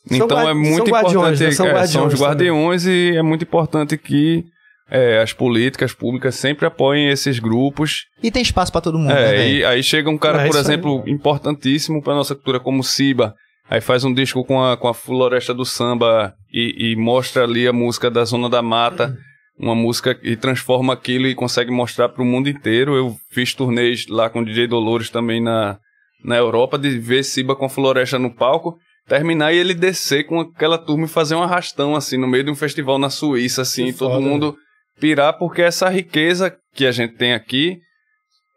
[0.07, 1.43] São Então guardi- é muito são guardiões, importante.
[1.43, 1.51] né?
[1.51, 4.45] São é, são guardiões os guardiões e é muito importante que
[4.89, 8.05] é, as políticas públicas sempre apoiem esses grupos.
[8.23, 9.53] E tem espaço pra todo mundo, né, É, velho?
[9.57, 10.63] e aí chega um cara, É por isso aí.
[10.63, 13.33] exemplo, importantíssimo para nossa cultura, como Siba.
[13.69, 17.67] Aí faz um disco com a, com a Floresta do Samba e, e mostra ali
[17.67, 19.15] a música da Zona da Mata,
[19.61, 22.95] uma música e transforma aquilo e consegue mostrar para o mundo inteiro.
[22.95, 25.77] Eu fiz turnês lá com o DJ Dolores também na,
[26.25, 28.75] na Europa, de ver Siba com a Floresta no palco,
[29.07, 32.49] terminar e ele descer com aquela turma e fazer um arrastão, assim, no meio de
[32.49, 34.57] um festival na Suíça, assim, e todo mundo
[34.99, 37.77] pirar, porque essa riqueza que a gente tem aqui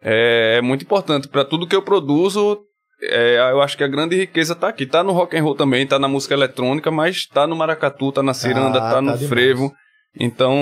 [0.02, 2.60] é, é muito importante para tudo que eu produzo.
[3.02, 4.86] é, eu acho que a grande riqueza tá aqui.
[4.86, 8.22] Tá no rock and roll também, tá na música eletrônica, mas tá no maracatu, tá
[8.22, 9.28] na ciranda, Ah, tá no tá demais.
[9.28, 9.72] frevo.
[10.18, 10.54] Então.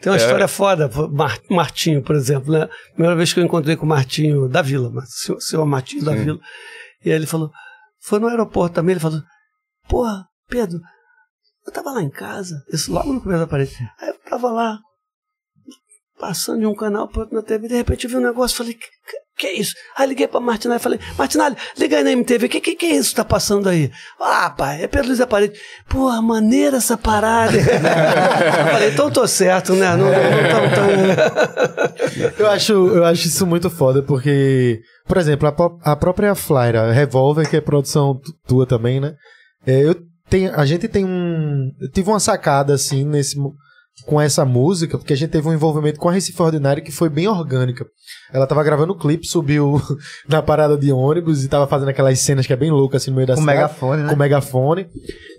[0.00, 2.68] Tem uma é, história foda, Mar- Martinho, por exemplo, né?
[2.94, 6.12] Primeira vez que eu encontrei com o Martinho da Vila, mas seu, seu Martinho da
[6.12, 6.24] Sim.
[6.24, 6.40] Vila.
[7.04, 7.50] E aí ele falou,
[8.00, 9.20] foi no aeroporto também, ele falou,
[9.88, 10.80] porra, Pedro,
[11.66, 13.76] eu tava lá em casa, isso logo no começo da parede.
[14.00, 14.78] Aí eu tava lá,
[16.18, 18.76] passando de um canal pro outro na TV, de repente eu vi um negócio, falei,
[19.38, 19.72] que, é isso?
[19.96, 22.96] Aí liguei pra Martinalha e falei, Martinalha, liga aí na MTV, que, que que é
[22.96, 23.90] isso que tá passando aí?
[24.20, 25.58] Ah, pai, é Pedro Luiz da Parede.
[25.88, 27.52] Porra, maneira essa parada.
[28.72, 29.96] falei, então tô certo, né?
[29.96, 30.18] Não, não, não.
[32.38, 37.48] Eu acho, eu acho isso muito foda, porque, por exemplo, a, a própria Flyra Revolver,
[37.48, 39.14] que é produção tu- tua também, né?
[39.66, 39.94] É, eu
[40.28, 41.70] tenho, a gente tem um.
[41.80, 43.36] Eu tive uma sacada, assim, nesse,
[44.06, 47.08] com essa música, porque a gente teve um envolvimento com a Recife Ordinária que foi
[47.08, 47.86] bem orgânica.
[48.32, 49.80] Ela tava gravando o clipe, subiu
[50.28, 53.16] na parada de ônibus e tava fazendo aquelas cenas que é bem louca, assim, no
[53.16, 54.08] meio da Com cidade megafone, né?
[54.10, 54.86] com megafone.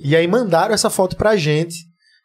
[0.01, 1.75] E aí mandaram essa foto pra gente.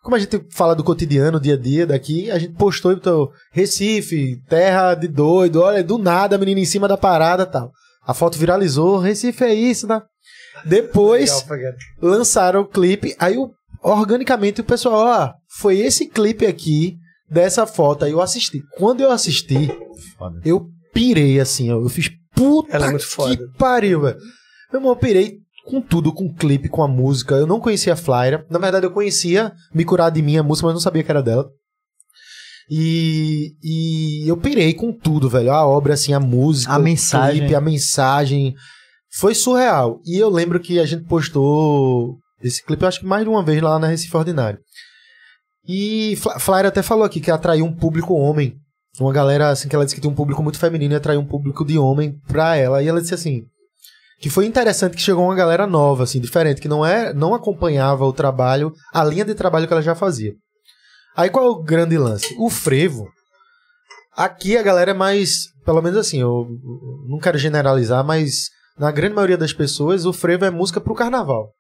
[0.03, 3.31] Como a gente fala do cotidiano, dia a dia daqui, a gente postou e botou
[3.53, 7.73] Recife, terra de doido, olha, do nada, a menina em cima da parada e tal.
[8.07, 10.03] A foto viralizou, Recife é isso, né?
[10.67, 11.31] Depois
[12.03, 13.51] lançaram o clipe, aí o-
[13.85, 16.97] organicamente o pessoal, ó, foi esse clipe aqui,
[17.31, 18.63] dessa foto, aí eu assisti.
[18.77, 19.71] Quando eu assisti,
[20.17, 20.41] Foda.
[20.45, 23.37] eu pirei assim, ó, eu fiz puta Ela é muito foda.
[23.37, 24.17] que pariu, velho.
[24.73, 27.35] Meu irmão, eu pirei com tudo, com o clipe, com a música.
[27.37, 28.45] Eu não conhecia a Flyra.
[28.51, 31.23] Na verdade, eu conhecia Me Curar de Mim, a música, mas não sabia que era
[31.23, 31.49] dela.
[32.71, 35.53] E, e eu pirei com tudo, velho.
[35.53, 37.41] A obra, assim, a música, A o mensagem.
[37.41, 38.55] clipe, a mensagem.
[39.13, 40.01] Foi surreal.
[40.05, 43.43] E eu lembro que a gente postou esse clipe, eu acho que mais de uma
[43.43, 44.59] vez lá na Recife Ordinário.
[45.67, 48.57] E Flyra até falou aqui que atraiu um público homem.
[49.01, 51.27] Uma galera, assim, que ela disse que tem um público muito feminino e atraiu um
[51.27, 52.83] público de homem pra ela.
[52.83, 53.43] E ela disse assim,
[54.21, 58.05] que foi interessante que chegou uma galera nova, assim, diferente, que não é, não acompanhava
[58.05, 60.33] o trabalho, a linha de trabalho que ela já fazia.
[61.17, 62.35] Aí qual é o grande lance?
[62.39, 63.09] O frevo,
[64.17, 66.47] aqui a galera é mais, pelo menos assim, eu
[67.09, 68.49] não quero generalizar, mas
[68.79, 71.51] na grande maioria das pessoas o frevo é música pro carnaval.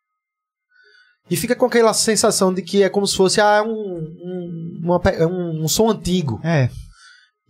[1.30, 5.00] E fica com aquela sensação de que é como se fosse ah, um, um, uma
[5.06, 6.38] é um, um som antigo.
[6.44, 6.68] É.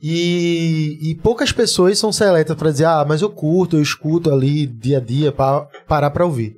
[0.01, 4.67] E, e poucas pessoas são seletas pra dizer, ah, mas eu curto, eu escuto ali
[4.67, 6.55] dia a dia pra parar pra ouvir.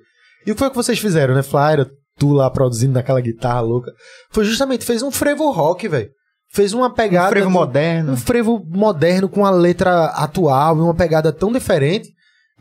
[0.46, 1.88] E o que foi que vocês fizeram, né, Flyer?
[2.18, 3.92] Tu lá produzindo naquela guitarra louca.
[4.30, 6.10] Foi justamente, fez um frevo rock, velho.
[6.52, 7.28] Fez uma pegada.
[7.28, 8.12] Um frevo de- moderno.
[8.12, 12.08] Um frevo moderno com a letra atual e uma pegada tão diferente.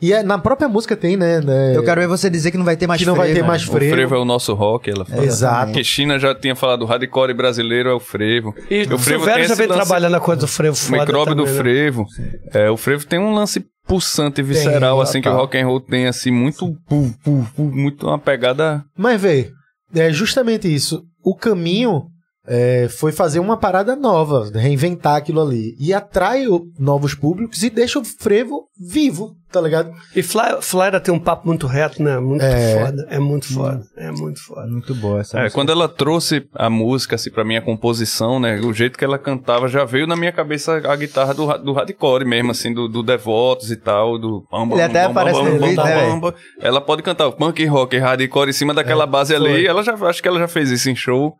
[0.02, 1.40] E é- na própria música tem, né?
[1.40, 3.34] né, Eu quero ver você dizer que não vai ter mais que não vai ter
[3.36, 3.48] frevo.
[3.48, 3.94] mais O frevo.
[3.96, 5.24] frevo é o nosso rock, ela fala.
[5.24, 5.66] Exato.
[5.68, 8.54] Porque China já tinha falado, o hardcore brasileiro é o frevo.
[8.70, 10.92] E o o frevo Silvério tem já vem lance- trabalhando a coisa do frevo O
[10.92, 11.60] micróbio do também, né?
[11.62, 12.06] frevo.
[12.54, 15.46] É, o frevo tem um lance pulsante, visceral, assim, que o total.
[15.46, 16.74] rock and roll tem, assim, muito...
[16.90, 18.84] pu, pu, pu, muito uma pegada...
[18.98, 19.52] Mas vê,
[19.96, 21.04] é justamente isso.
[21.24, 22.08] O caminho
[22.48, 25.76] é, foi fazer uma parada nova, reinventar aquilo ali.
[25.80, 29.92] E atrai o- novos públicos e deixa o frevo vivo, tá ligado?
[30.16, 32.20] E Fly, Flyra tem um papo muito reto, né?
[32.20, 32.80] Muito É.
[32.86, 33.08] foda.
[33.10, 33.82] É muito foda.
[33.98, 34.68] É muito foda.
[34.68, 35.58] Muito boa essa É, música.
[35.58, 38.60] quando ela trouxe a música, assim, pra mim, a composição, né?
[38.60, 42.26] O jeito que ela cantava, já veio na minha cabeça a guitarra do, do hardcore
[42.26, 44.46] mesmo, assim, do, do Devotos e tal, do...
[44.52, 46.34] bam, bam, Ele até bam, bam, aparece bam, no bam, vídeo, bam, né, bam, bam.
[46.60, 49.50] Ela pode cantar o punk rock, hardcore em cima daquela base foi.
[49.54, 49.66] ali.
[49.66, 51.34] Ela já, acho que ela já fez isso em show.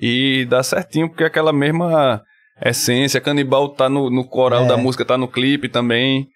[0.00, 2.22] E dá certinho, porque é aquela mesma
[2.64, 3.20] essência.
[3.20, 4.68] Canibal tá no, no coral É.
[4.68, 6.28] da música, tá no clipe também.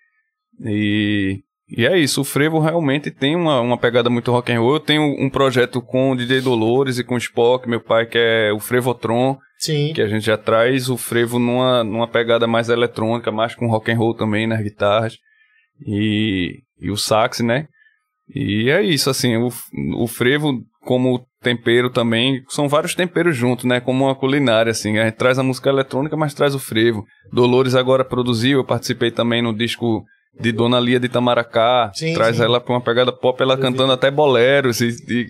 [0.64, 1.40] E...
[1.74, 4.74] E é isso, o Frevo realmente tem uma, uma pegada muito rock and roll.
[4.74, 8.18] Eu tenho um projeto com o DJ Dolores e com o Spock, meu pai, que
[8.18, 9.38] é o Frevotron.
[9.58, 9.92] Sim.
[9.94, 13.92] que a gente já traz o frevo numa, numa pegada mais eletrônica, mais com rock
[13.92, 15.16] and roll também nas guitarras
[15.86, 17.68] e, e o sax, né?
[18.34, 19.48] E é isso, assim, o,
[19.96, 23.80] o frevo como tempero também, são vários temperos juntos, né?
[23.80, 27.04] Como uma culinária, assim, a gente traz a música eletrônica, mas traz o frevo.
[27.32, 30.04] Dolores agora produziu, eu participei também no disco
[30.40, 32.42] de Dona Lia de Itamaracá, Sim, traz sim.
[32.42, 35.28] ela pra uma pegada pop, ela cantando até boleros, e, e-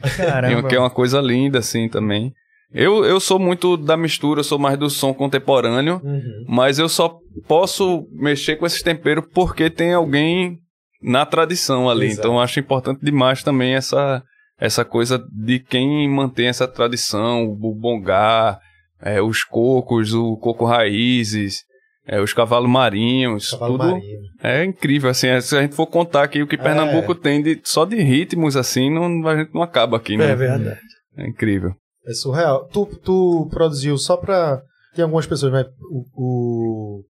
[0.68, 2.32] que é uma coisa linda, assim, também.
[2.72, 6.44] Eu, eu sou muito da mistura, eu sou mais do som contemporâneo, Uhum.
[6.48, 10.58] mas eu só posso mexer com esses temperos porque tem alguém
[11.02, 12.06] na tradição ali.
[12.06, 12.20] Exato.
[12.28, 14.22] Então acho importante demais também essa,
[14.58, 18.58] essa coisa de quem mantém essa tradição, o bongá,
[19.00, 21.64] é, os cocos, o coco raízes,
[22.06, 24.20] é, os cavalos marinhos, Cavalo tudo marinho.
[24.42, 25.10] é incrível.
[25.10, 27.96] Assim, é, se a gente for contar aqui o que Pernambuco tem de, só de
[27.96, 30.30] ritmos, assim, não, a gente não acaba aqui, né?
[30.30, 30.80] É verdade.
[31.16, 31.74] É incrível.
[32.06, 32.66] É surreal.
[32.68, 34.60] Tu, tu produziu só pra.
[34.94, 36.04] Tem algumas pessoas, mas o.
[36.16, 37.04] o-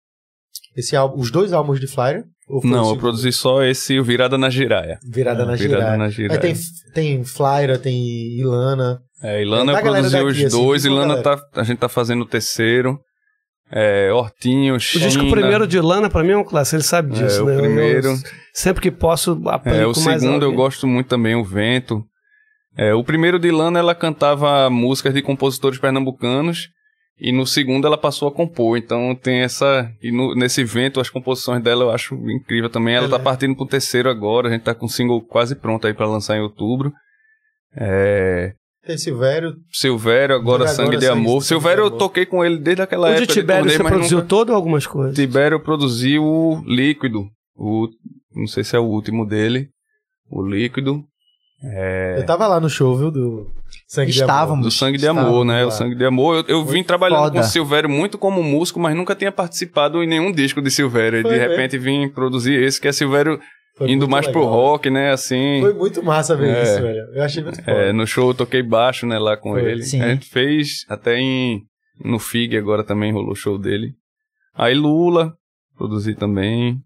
[0.77, 2.25] esse álbum, os dois álbuns de Flyer?
[2.49, 4.99] O Não, eu produzi só esse o Virada na Giraia.
[5.03, 5.97] Virada na Virada Giraia.
[5.97, 6.41] na Aí Giraia.
[6.41, 6.55] tem,
[6.95, 7.97] tem Flyer, tem
[8.39, 9.01] Ilana.
[9.23, 11.79] É, Ilana É, eu galera produzi daqui, os assim, dois, tipo, Ilana tá, a gente
[11.79, 12.99] tá fazendo o terceiro.
[13.75, 15.07] É, Hortinho, O China.
[15.07, 16.77] disco primeiro de Lana, pra mim, é um clássico.
[16.77, 17.55] Ele sabe disso, É, o né?
[17.55, 18.09] Eu- primeiro.
[18.09, 18.17] eu
[18.53, 22.05] sempre que posso, aplico É, o mais segundo eu gosto muito também, o Vento.
[22.77, 26.69] É, o primeiro de Ilana ela cantava músicas de compositores pernambucanos
[27.25, 28.77] e no segundo ela passou a compor.
[28.77, 32.95] Então tem essa e no- nesse Vento as composições dela eu acho incrível também.
[32.97, 33.23] Ela tá é.
[33.23, 36.37] partindo pro terceiro agora, a gente tá com o single quase pronto aí pra lançar
[36.37, 36.93] em outubro.
[37.77, 38.53] É,
[38.85, 39.55] Tem Silvério.
[39.73, 41.43] Silvério agora Agora Sangue de Sangue- Amor.
[41.43, 43.33] Silvério de eu toquei com ele desde aquela O de época.
[43.33, 45.15] Tibério turnê, você mas produziu nunca- todo ou algumas coisas?
[45.15, 47.29] Tibério produziu o Líquido.
[47.57, 47.89] O,
[48.35, 49.69] não sei se é o último dele.
[50.31, 51.05] O Líquido.
[51.65, 53.11] É, Eu tava lá no show, viu?
[53.11, 53.47] Do
[53.93, 54.11] Sangue.
[54.11, 54.65] Estávamos.
[54.65, 55.63] do Sangue de Amor, né?
[55.63, 55.69] lá.
[55.69, 56.45] O Sangue de Amor.
[56.49, 57.35] Eu, eu vim trabalhando foda.
[57.35, 61.21] com o Silvério muito como músico, mas nunca tinha participado em nenhum disco de Silvério.
[61.21, 61.49] E de mesmo.
[61.49, 63.39] repente vim produzir esse, que é Silvério
[63.77, 64.55] Foi indo mais pro legal.
[64.55, 65.13] rock, né?
[65.13, 65.59] Assim.
[65.61, 66.63] Foi muito massa ver É.
[66.63, 67.05] isso, velho.
[67.15, 67.71] Eu achei muito foda.
[67.71, 69.63] É, no show eu toquei baixo, né, lá com Foi.
[69.71, 69.83] ele.
[69.83, 70.01] Sim.
[70.01, 71.63] A gente fez até em
[72.03, 73.93] no FIG agora também rolou o show dele.
[74.55, 75.35] Aí Lula,
[75.77, 76.79] produzi também.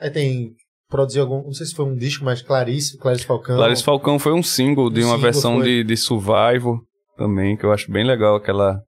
[0.00, 0.52] Aí tem.
[0.88, 1.42] Produziu algum.
[1.42, 3.56] Não sei se foi um disco, mas Clarice, Clarice Falcão.
[3.56, 5.64] Clarice Falcão foi um single de Um uma single versão foi.
[5.64, 6.78] de, de Survival
[7.16, 8.80] também, que eu acho bem legal aquela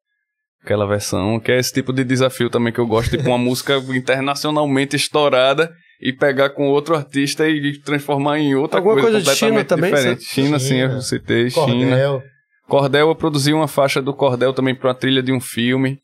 [0.62, 3.76] aquela versão, que é esse tipo de desafio também que eu gosto, tipo uma música
[3.94, 9.38] internacionalmente estourada e pegar com outro artista e transformar em outra Alguma coisa, coisa de
[9.38, 10.24] China também, diferente.
[10.24, 10.94] China, sim, China.
[10.94, 11.66] eu citei China.
[11.66, 12.22] Cordel.
[12.68, 16.00] Cordel, eu produzi uma faixa do Cordel também pra uma trilha de um filme.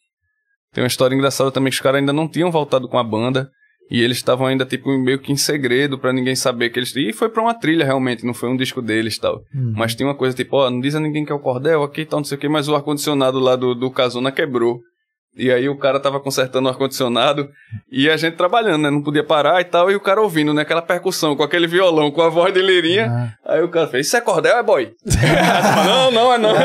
[0.72, 3.50] Tem uma história engraçada também que os caras ainda não tinham voltado com a banda.
[3.90, 6.96] E eles estavam ainda, tipo, meio que em segredo pra ninguém saber que eles...
[6.96, 9.42] E foi pra uma trilha, realmente, não foi um disco deles e tal.
[9.76, 12.02] Mas tinha uma coisa, tipo, ó, não diz a ninguém que é o Cordel aqui
[12.02, 14.80] e tal, não sei o que, mas o ar-condicionado lá do, do Casona quebrou.
[15.34, 17.48] E aí o cara tava consertando o ar-condicionado
[17.90, 18.90] e a gente trabalhando, né?
[18.90, 19.90] Não podia parar e tal.
[19.90, 20.60] E o cara ouvindo, né?
[20.60, 23.34] Aquela percussão com aquele violão, com a voz de lirinha.
[23.46, 23.54] Ah.
[23.54, 24.92] Aí o cara fez, isso é cordel, é boy?
[25.86, 26.52] não, não, é não.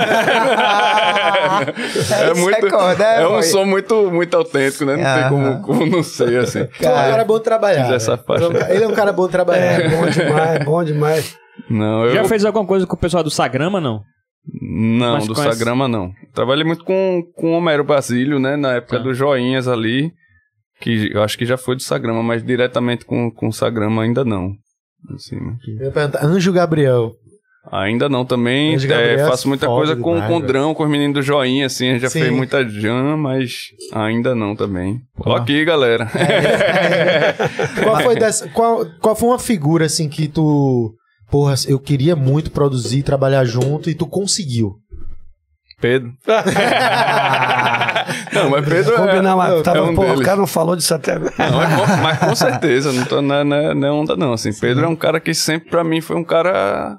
[1.77, 3.43] Isso é muito, cordel, é um boy.
[3.43, 4.97] som muito, muito autêntico, né?
[4.97, 6.65] Não tem como, como não ser, assim.
[6.65, 7.93] Tu é um cara bom trabalhar.
[7.93, 8.27] Essa velho.
[8.27, 8.73] faixa.
[8.73, 9.81] Ele é um cara bom trabalhar.
[9.81, 11.37] É, bom demais, bom demais.
[11.69, 12.13] Não, eu...
[12.13, 14.03] Já fez alguma coisa com o pessoal do Sagrama, não?
[14.61, 16.11] Não, Mas do conhece- Sagrama não.
[16.33, 18.55] Trabalhei muito com, com o Homero Basílio, né?
[18.55, 19.03] Na época Tá.
[19.03, 20.11] dos joinhas ali.
[20.79, 24.23] Que eu acho que já foi do Sagrama, mas diretamente com, com o Sagrama ainda
[24.23, 24.53] não.
[25.15, 25.55] Assim, né?
[25.79, 27.11] Eu ia perguntar, Anjo Gabriel.
[27.71, 28.75] Ainda não também.
[28.75, 30.39] Anjo é, Gabriel é faço muita coisa com, o.
[30.41, 31.89] Drão, com os meninos do joinha, assim.
[31.89, 32.19] A gente já Sim.
[32.21, 35.01] fez muita jam, mas ainda não também.
[35.19, 36.07] Ó aqui, galera.
[37.83, 40.93] Qual foi, dessa, qual, qual foi uma figura assim que tu.
[41.29, 44.75] Porra, eu queria muito produzir, trabalhar junto e tu conseguiu.
[45.79, 46.11] Pedro.
[48.33, 48.97] não, mas Pedro é...
[48.97, 50.25] Combinar, mas tava, é um pô, o deles.
[50.25, 51.33] cara não falou disso até agora.
[51.37, 54.33] Não, é com- mas com certeza, não, tô, não, é- não, é- é onda não,
[54.33, 56.97] assim, Pedro é um cara que sempre pra mim foi um cara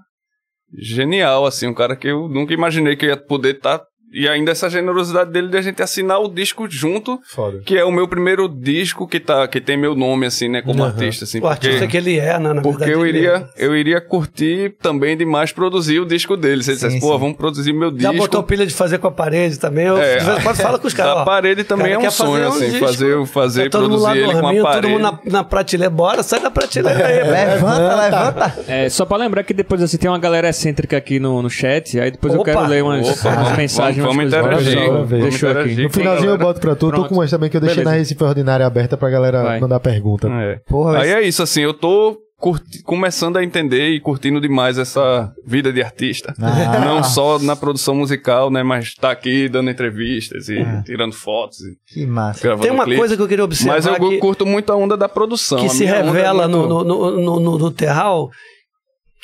[0.78, 3.80] genial, assim, um cara que eu nunca imaginei que ia poder estar,
[4.12, 7.60] e ainda essa generosidade dele de a gente assinar o disco junto, Foda.
[7.64, 10.82] que é o meu primeiro disco que, tá, que tem meu nome, assim, né, como
[10.82, 10.92] Aham.
[10.92, 12.52] artista, assim, O artista que ele é, né?
[12.52, 13.66] Na porque eu iria, é.
[13.66, 16.62] eu iria curtir também demais produzir o disco dele.
[16.62, 17.18] Se ele dissesse, pô, sim.
[17.18, 18.16] vamos produzir meu Já disco.
[18.16, 19.86] botou pilha de fazer com a parede também.
[19.86, 21.14] Eu, É, de vez em quando fala com os caras.
[21.18, 24.00] Ó, parede também cara é um quer fazer sonho, um assim, fazer, fazer todo mundo
[24.02, 24.92] lá produzir ele com a dormindo, todo parede.
[24.92, 25.90] mundo na, na prateleira.
[25.90, 27.22] Bora, sai da prateleira aí.
[27.30, 28.58] Levanta, levanta.
[28.68, 31.98] É, só pra lembrar que depois assim tem uma galera excêntrica aqui no, no chat,
[32.00, 32.52] aí depois eu Opa!
[32.52, 33.72] quero ler umas, Opa, umas vamos-
[34.02, 35.58] mensagens, vamos interagir, só, vamos Deixou aqui.
[35.60, 35.84] interagir.
[35.84, 36.78] No finalzinho eu boto pra tu.
[36.86, 37.08] Tô Pronto.
[37.08, 37.90] com umas também que eu deixei Beleza.
[37.90, 39.60] na Recife Ordinária aberta pra galera Vai.
[39.60, 40.28] mandar pergunta.
[40.28, 40.60] É.
[40.68, 45.32] Porra, Aí é isso, assim, eu tô curti- começando a entender e curtindo demais essa
[45.44, 46.32] vida de artista.
[46.40, 46.78] Ah.
[46.84, 48.62] Não só na produção musical, né?
[48.62, 50.82] Mas tá aqui dando entrevistas e É.
[50.82, 52.40] tirando fotos e Que massa.
[52.42, 52.98] gravando Tem uma clipe.
[52.98, 55.58] coisa que eu queria observar Mas eu que, curto muito a onda da produção.
[55.58, 58.30] que A se é revela muito- no, no, no, no, no Terral,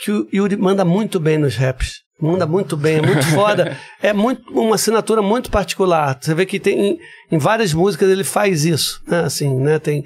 [0.03, 2.03] que o Yuri manda muito bem nos raps.
[2.21, 3.77] Manda muito bem, é muito foda.
[4.01, 6.17] É muito, uma assinatura muito particular.
[6.21, 6.99] Você vê que tem
[7.31, 9.21] em, várias músicas ele faz isso, né?
[9.25, 9.81] Assim, né?
[9.81, 10.05] Tem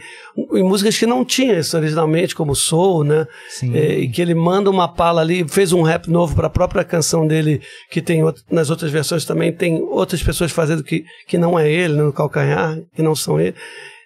[0.55, 3.27] em músicas que não tinha isso originalmente, como Soul, né?
[3.51, 3.77] Sim.
[3.77, 6.83] É, e que ele manda uma pala ali, fez um rap novo para a própria
[6.83, 7.61] canção dele,
[7.91, 11.71] que tem out- nas outras versões também tem outras pessoas fazendo que, que não é
[11.71, 13.55] ele, né, no calcanhar, que não são ele.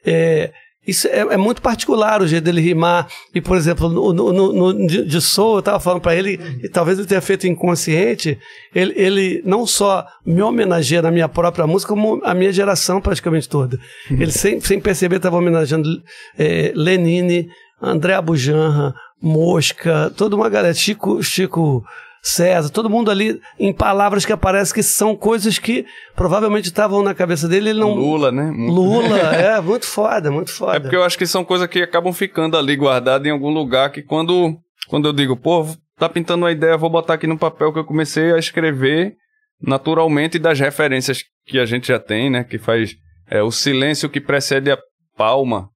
[0.05, 0.51] É,
[0.87, 3.07] isso é, é muito particular o jeito dele rimar.
[3.35, 6.69] E, por exemplo, no, no, no- de, de Soul, eu tava falando para ele, e
[6.69, 8.39] talvez ele tenha feito inconsciente,
[8.75, 13.49] ele, ele não só me homenageia na minha própria música, como a minha geração praticamente
[13.49, 13.79] toda.
[14.11, 15.89] Ele, sem, sem perceber, estava homenageando
[16.39, 17.49] é, Lenine,
[17.81, 21.85] André Abujanra, Mosca, toda uma galera, Chico, Chico
[22.25, 25.85] César, todo mundo ali em palavras que aparecem que são coisas que
[26.15, 27.95] provavelmente estavam na cabeça dele, ele não...
[27.95, 28.53] Lula, né?
[28.57, 30.77] Lula, é, muito foda, muito foda.
[30.77, 33.91] É porque eu acho que são coisas que acabam ficando ali guardadas em algum lugar
[33.91, 35.67] que quando, quando eu digo, pô,
[35.99, 39.17] tá pintando uma ideia, vou botar aqui no papel que eu comecei a escrever
[39.61, 42.45] naturalmente das referências que a gente já tem, né?
[42.45, 42.95] Que faz
[43.29, 44.79] é, o silêncio que precede a
[45.17, 45.69] palma,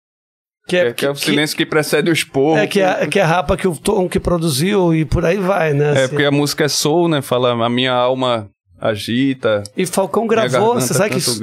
[0.67, 2.59] que é, que é o silêncio que, precede o esporro.
[2.59, 5.37] É, que é, que é a rapa que o Tom que produziu e por aí
[5.37, 5.87] vai, né?
[5.87, 6.09] É, assim.
[6.09, 7.23] porque a música é soul, né?
[7.23, 8.49] Fala, a minha alma
[8.81, 9.63] agita.
[9.77, 11.41] E Falcão gravou, você sabe que isso-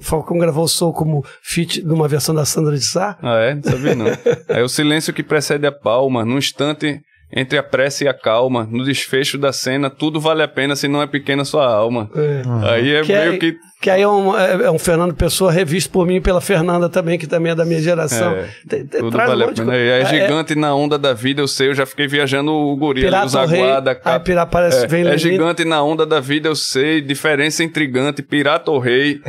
[0.00, 3.16] Falcão gravou o Soul como feat numa versão da Sandra de Sá?
[3.22, 3.54] Ah, é?
[3.54, 4.06] Não sabia não.
[4.48, 7.00] é o silêncio que precede a palma, num instante
[7.34, 10.86] entre a prece e a calma, no desfecho da cena, tudo vale a pena se
[10.88, 12.10] não é pequena sua alma.
[12.14, 12.42] É.
[12.72, 15.50] Aí é Que meio é- que Que aí é um, é- é um Fernando Pessoa
[15.50, 18.30] revisto por mim e pela Fernanda também, que também é da minha geração.
[18.32, 19.74] É, Tem- tem- tudo traz um vale a pena.
[19.74, 23.08] é É- gigante na onda da vida, eu sei, eu já fiquei viajando o gorila,
[23.08, 24.24] Pirata os o Rei, aguada, aí cap...
[24.24, 28.70] Pirata parece, é, vem é gigante na onda da vida, eu sei, diferença intrigante, pirata
[28.70, 29.20] ou rei,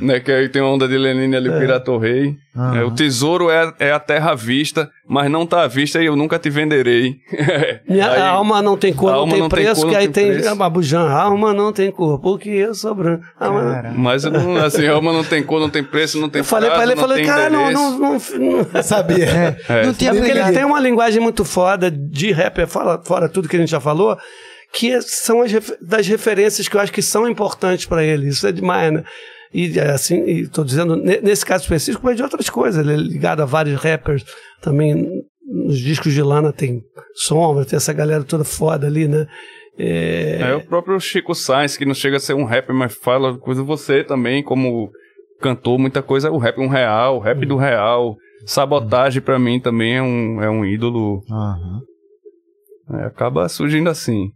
[0.00, 2.34] né, que aí tem a onda de Lenine ali, pirata ou rei.
[2.54, 2.78] Aham.
[2.78, 6.06] É, o tesouro é, é a terra à vista, mas não tá à vista e
[6.06, 7.16] eu nunca te venderei.
[7.88, 10.54] Minha Aí- a alma não tem cor, não tem preço, cor, que aí tem tem
[10.54, 13.24] Babujan, alma não tem cor, porque eu sou branco.
[13.40, 16.44] Alma Mas não, assim, a alma não tem cor, não tem preço, não tem Eu
[16.44, 17.82] falei pra prazo, ele, falei, cara, não, endereço.
[17.98, 19.56] não, não, não, Sabia.
[19.68, 19.86] É.
[19.86, 23.56] Não tinha Porque ele tem uma linguagem muito foda de rap, fora, fora tudo que
[23.56, 24.18] a gente já falou,
[24.72, 28.28] que são as das referências que eu acho que são importantes pra ele.
[28.28, 29.04] Isso é demais, né?
[29.54, 32.84] E assim, e tô dizendo, ne- nesse caso específico, mas de outras coisas.
[32.84, 34.24] Ele é ligado a vários rappers
[34.60, 35.06] também.
[35.44, 36.80] Nos discos de Lana tem
[37.14, 39.26] sombra, tem essa galera toda foda ali, né?
[39.78, 43.36] É, É o próprio Chico Sainz, que não chega a ser um rapper, mas fala
[43.38, 44.90] coisa você também, como
[45.40, 46.30] cantor, muita coisa.
[46.30, 48.16] O rap é um real, o rap do real.
[48.46, 51.22] Sabotagem pra mim também é um, é um ídolo.
[51.30, 51.80] Aham.
[53.00, 54.30] É, acaba surgindo assim.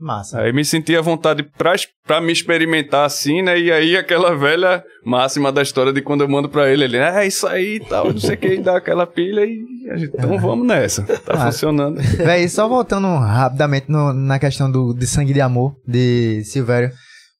[0.00, 0.40] Massa.
[0.40, 1.74] Aí me senti à vontade pra,
[2.06, 3.58] pra me experimentar assim, né?
[3.58, 7.26] E aí aquela velha máxima da história de quando eu mando pra ele, ele, é
[7.26, 9.60] isso aí e tal, não sei o que, e dá aquela pilha e
[9.90, 11.02] a gente, então vamos nessa.
[11.02, 11.46] Tá Ah.
[11.46, 11.96] funcionando.
[12.16, 16.90] Véi, só voltando rapidamente no- na questão do, de Sangue de Amor, de Silvério.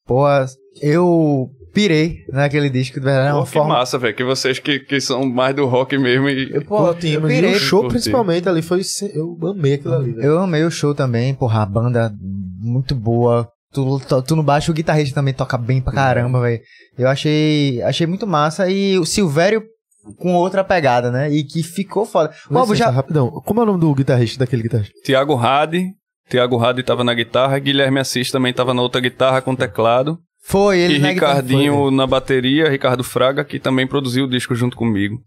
[0.06, 0.24] Pô,
[0.82, 3.74] eu pirei naquele disco, de verdade, é uma Pô, que forma...
[3.74, 6.60] massa, velho, que vocês que, que são mais do rock mesmo e...
[6.64, 7.54] Pô, eu E pirei.
[7.54, 7.92] o show, Curti.
[7.94, 8.80] principalmente, ali foi.
[9.14, 10.24] Eu amei aquilo ali, velho.
[10.26, 12.12] Eu amei o show também, porra, a banda
[12.60, 13.48] muito boa.
[13.72, 16.60] Tu, tu, tu no baixo, o guitarrista também toca bem pra caramba, velho.
[16.98, 18.68] Eu achei, achei muito massa.
[18.68, 19.62] E o Silvério
[20.18, 21.30] com outra pegada, né?
[21.30, 22.32] E que ficou foda.
[22.50, 22.90] Ô, Licença, já...
[22.90, 23.30] rapidão.
[23.30, 24.92] Como é o nome do guitarrista daquele guitarrista?
[25.04, 25.86] Tiago Hadi,
[26.28, 30.18] Tiago Hadi tava na guitarra, Guilherme Assis também tava na outra guitarra com teclado.
[30.42, 34.76] Foi, ele e na Ricardinho na bateria, Ricardo Fraga, que também produziu o disco junto
[34.76, 35.18] comigo.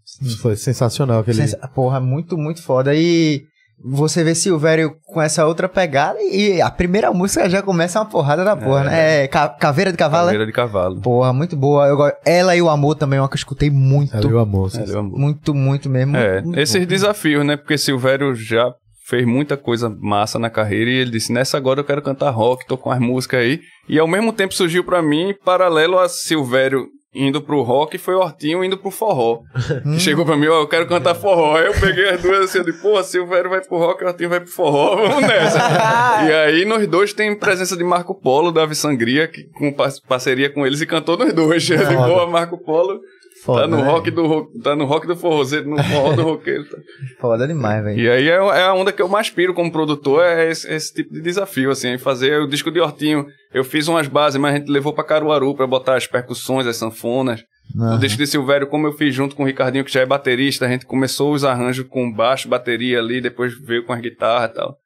[0.42, 1.36] Foi sensacional aquele.
[1.36, 2.92] Sensa- Porra, muito, muito foda.
[2.94, 3.42] E
[3.82, 8.44] você vê Silvério com essa outra pegada e a primeira música já começa uma porrada
[8.44, 9.24] da porra, né?
[9.24, 10.26] É Ca- Caveira de Cavalo?
[10.26, 11.00] Caveira de Cavalo.
[11.00, 11.86] Porra, muito boa.
[11.86, 11.98] Eu.
[12.24, 14.16] Ela e o Amor também é uma que eu escutei muito.
[14.16, 14.70] Ali o amor.
[14.74, 15.18] É, meu amor.
[15.18, 16.16] Muito, muito mesmo.
[16.16, 16.86] É, Muito esses bom.
[16.88, 17.56] desafios, né?
[17.56, 18.72] Porque Silvério já
[19.06, 22.66] fez muita coisa massa na carreira e ele disse: nessa agora eu quero cantar rock,
[22.66, 23.60] tô com as músicas aí.
[23.88, 28.18] E ao mesmo tempo surgiu pra mim, paralelo a Silvério indo pro rock, foi o
[28.20, 29.42] Hortinho indo pro forró.
[29.94, 31.56] Que chegou pra mim, ó, eu quero cantar forró.
[31.56, 34.30] Aí eu peguei as duas assim, eu disse, pô, Silvério vai pro rock, o Hortinho
[34.30, 35.58] vai pro forró, vamos nessa.
[36.28, 39.92] e aí nós dois tem presença de Marco Polo, da Ave Sangria, que com par-
[40.08, 41.68] parceria com eles e cantou nos dois.
[41.70, 43.00] Eu disse, pô, Marco Polo.
[43.44, 43.82] Foda, tá no né?
[43.82, 46.64] rock do ro- tá no rock do forrozeiro, no forró do roqueiro.
[46.64, 46.78] tá?
[47.20, 48.00] Foda demais, velho.
[48.00, 50.94] E aí é, é a onda que eu mais piro como produtor, é esse, esse
[50.94, 53.26] tipo de desafio, assim, fazer o disco de Hortinho.
[53.52, 56.76] Eu fiz umas bases, mas a gente levou pra Caruaru pra botar as percussões, as
[56.76, 57.42] sanfonas.
[57.74, 60.66] No disco de Silvério, como eu fiz junto com o Ricardinho, que já é baterista,
[60.66, 64.54] a gente começou os arranjos com baixo, bateria ali, depois veio com as guitarras e
[64.54, 64.76] tal.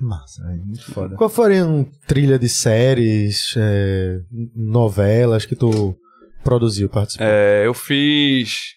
[0.00, 0.62] Massa, velho.
[0.64, 1.14] Muito foda.
[1.16, 4.18] Qual foram trilha de séries, é,
[4.56, 5.94] novelas que tu
[6.42, 7.26] produziu, participou?
[7.26, 8.74] É, eu fiz,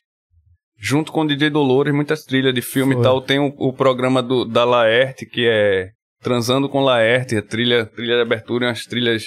[0.78, 3.02] junto com o DJ Dolores, muitas trilhas de filme Foi.
[3.02, 3.22] e tal.
[3.22, 5.90] Tem o, o programa do, da Laerte, que é
[6.22, 9.26] Transando com Laerte, a trilha, trilha de abertura, umas trilhas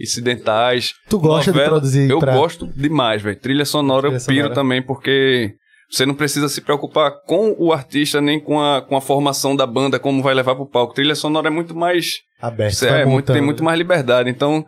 [0.00, 0.92] incidentais.
[1.08, 3.38] Tu gosta de Novela, produzir Eu pra- gosto demais, velho.
[3.38, 4.54] Trilha sonora Trilha eu piro sonora.
[4.54, 5.54] também, porque
[5.90, 9.66] você não precisa se preocupar com o artista, nem com a, com a formação da
[9.66, 10.94] banda, como vai levar pro palco.
[10.94, 12.80] Trilha sonora é muito mais Aberto.
[12.86, 14.30] Vai é, muito- tem muito mais liberdade.
[14.30, 14.64] Então,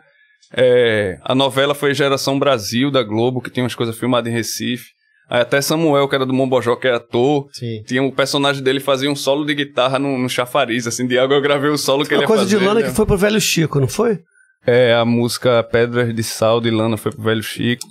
[0.55, 4.91] é, a novela foi Geração Brasil, da Globo, que tem umas coisas filmadas em Recife.
[5.29, 7.47] Aí até Samuel, que era do Mombojó, que é ator.
[7.53, 7.81] Sim.
[7.87, 11.35] Tinha o personagem dele fazia um solo de guitarra no, no chafariz, assim, de água.
[11.35, 12.59] Eu gravei o solo que ele Uma ia coisa fazer.
[12.59, 12.87] de Lana né?
[12.87, 14.19] que foi pro velho Chico, não foi?
[14.65, 17.85] É, a música Pedras de Sal de Lana foi pro Velho Chico.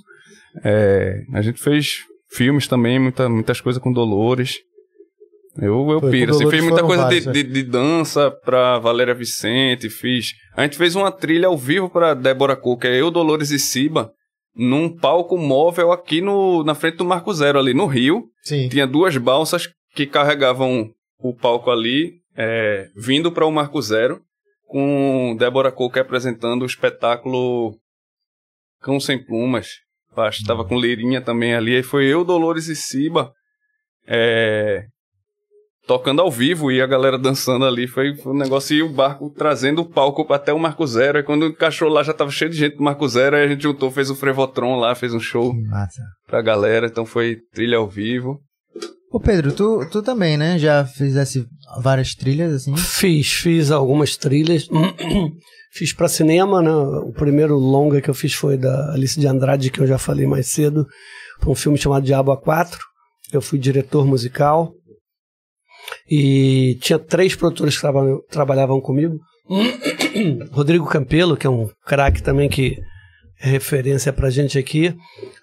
[0.63, 1.97] É, a gente fez
[2.31, 4.59] filmes também, muita, muitas coisas com Dolores.
[5.57, 7.33] Eu, eu Foi, piro, assim, fiz muita coisa vários, de, né?
[7.33, 10.33] de, de dança pra Valéria Vicente, fiz...
[10.55, 14.11] A gente fez uma trilha ao vivo pra Débora que é eu, Dolores e Siba,
[14.55, 18.25] num palco móvel aqui no, na frente do Marco Zero, ali no Rio.
[18.41, 18.67] Sim.
[18.67, 20.89] Tinha duas balsas que carregavam
[21.19, 24.21] o palco ali, é, vindo para o Marco Zero,
[24.67, 27.77] com Débora Coque apresentando o espetáculo
[28.81, 29.67] Cão Sem Plumas.
[30.15, 31.75] Acho que tava com Leirinha também ali.
[31.75, 33.31] Aí foi eu, Dolores e Siba
[34.07, 34.85] é,
[35.87, 37.87] tocando ao vivo e a galera dançando ali.
[37.87, 41.17] Foi, foi um negócio e o barco trazendo o palco até o Marco Zero.
[41.17, 43.35] Aí quando encaixou lá já tava cheio de gente do Marco Zero.
[43.35, 46.01] Aí a gente juntou, fez o Frevotron lá, fez um show Massa.
[46.27, 46.87] pra galera.
[46.87, 48.39] Então foi trilha ao vivo.
[49.11, 50.57] Ô Pedro, tu, tu também, né?
[50.57, 51.45] Já fizesse
[51.81, 52.75] várias trilhas, assim?
[52.75, 54.67] Fiz, fiz algumas trilhas.
[55.71, 56.71] fiz pra cinema, né?
[56.71, 60.25] O primeiro longa que eu fiz foi da Alice de Andrade, que eu já falei
[60.25, 60.87] mais cedo,
[61.39, 62.79] para um filme chamado Diabo a 4.
[63.31, 64.73] Eu fui diretor musical.
[66.15, 69.17] E tinha três produtores que traba- trabalhavam comigo.
[70.51, 72.77] Rodrigo Campelo, que é um craque também que
[73.41, 74.95] é referência pra gente aqui.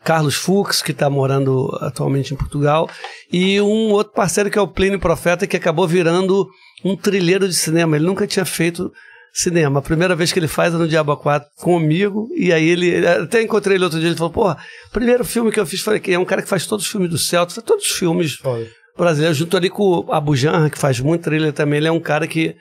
[0.04, 2.88] Carlos Fux, que está morando atualmente em Portugal.
[3.32, 6.48] E um outro parceiro que é o Plínio Profeta, que acabou virando
[6.84, 7.96] um trilheiro de cinema.
[7.96, 8.90] Ele nunca tinha feito
[9.34, 9.80] cinema.
[9.80, 12.28] A primeira vez que ele faz é no Diabo 4 comigo.
[12.36, 13.06] E aí ele.
[13.06, 14.08] Até encontrei ele outro dia.
[14.08, 14.56] Ele falou: Porra,
[14.92, 17.10] primeiro filme que eu fiz foi que é um cara que faz todos os filmes
[17.10, 18.66] do Celta, faz todos os filmes Foda.
[18.96, 20.32] Brasileiro, junto ali com o Abu
[20.70, 21.78] que faz muito thriller também.
[21.78, 22.54] Ele é um cara que,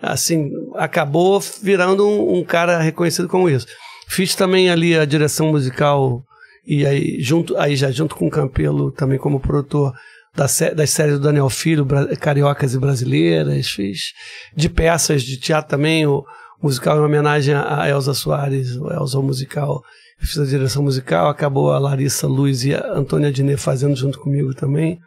[0.00, 3.66] assim, acabou virando um, um cara reconhecido como isso.
[4.08, 6.22] Fiz também ali a direção musical
[6.66, 9.92] e aí, junto, aí já junto com o Campelo, também como produtor
[10.34, 11.86] da das séries do Daniel Filho,
[12.20, 13.68] Cariocas e Brasileiras.
[13.68, 14.12] Fiz
[14.56, 16.24] de peças de teatro também, o
[16.62, 19.82] musical em homenagem a Elza Soares, o Elza musical.
[20.18, 24.54] Fiz a direção musical, acabou a Larissa Luz e a Antônia Diné fazendo junto comigo
[24.54, 24.98] também.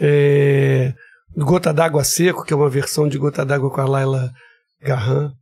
[0.00, 0.94] É,
[1.36, 4.30] Gota d'Água Seco, que é uma versão de Gota d'Água com a Laila
[4.82, 5.32] Garran.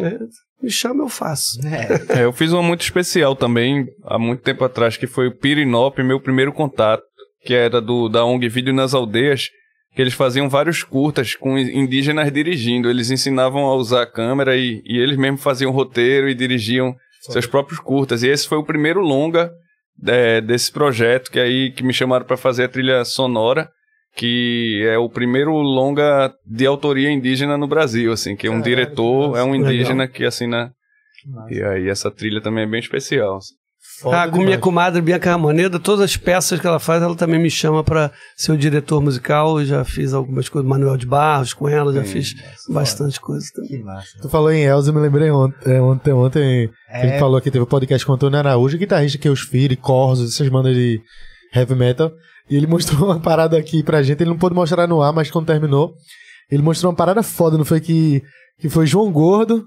[0.00, 0.18] É,
[0.62, 1.58] me chama, eu faço.
[1.66, 2.20] É.
[2.20, 5.98] É, eu fiz uma muito especial também, há muito tempo atrás, que foi o Pirinop,
[5.98, 7.02] meu primeiro contato,
[7.42, 9.48] que era do da ONG Vídeo nas Aldeias,
[9.94, 12.90] que eles faziam vários curtas com indígenas dirigindo.
[12.90, 17.46] Eles ensinavam a usar a câmera e, e eles mesmos faziam roteiro e dirigiam seus
[17.46, 18.22] próprios curtas.
[18.22, 19.50] E esse foi o primeiro longa
[20.06, 23.70] é, desse projeto, que aí que me chamaram para fazer a trilha sonora,
[24.16, 28.76] que é o primeiro longa de autoria indígena no Brasil, assim, que é um Caralho,
[28.76, 30.72] diretor, que é um indígena que assina
[31.50, 33.38] e aí essa trilha também é bem especial.
[34.00, 37.40] Foda ah, com minha comadre Bianca Ramoneda, todas as peças que ela faz, ela também
[37.40, 39.58] me chama para ser o diretor musical.
[39.60, 42.34] Eu já fiz algumas coisas, Manuel de Barros com ela, já Sim, fiz
[42.68, 43.70] bastante coisa também.
[43.70, 44.18] Que massa.
[44.20, 47.00] Tu falou em Elza, eu me lembrei ontem, é, ontem, ontem É.
[47.00, 49.40] a gente falou que teve um podcast com o Antônio Araújo, guitarrista que é os
[49.40, 51.00] Fire, Corsos, essas bandas de
[51.54, 52.12] heavy metal.
[52.48, 55.30] E ele mostrou uma parada aqui pra gente, ele não pôde mostrar no ar, mas
[55.30, 55.94] quando terminou,
[56.50, 58.22] ele mostrou uma parada foda, não foi que,
[58.60, 59.64] que foi João Gordo,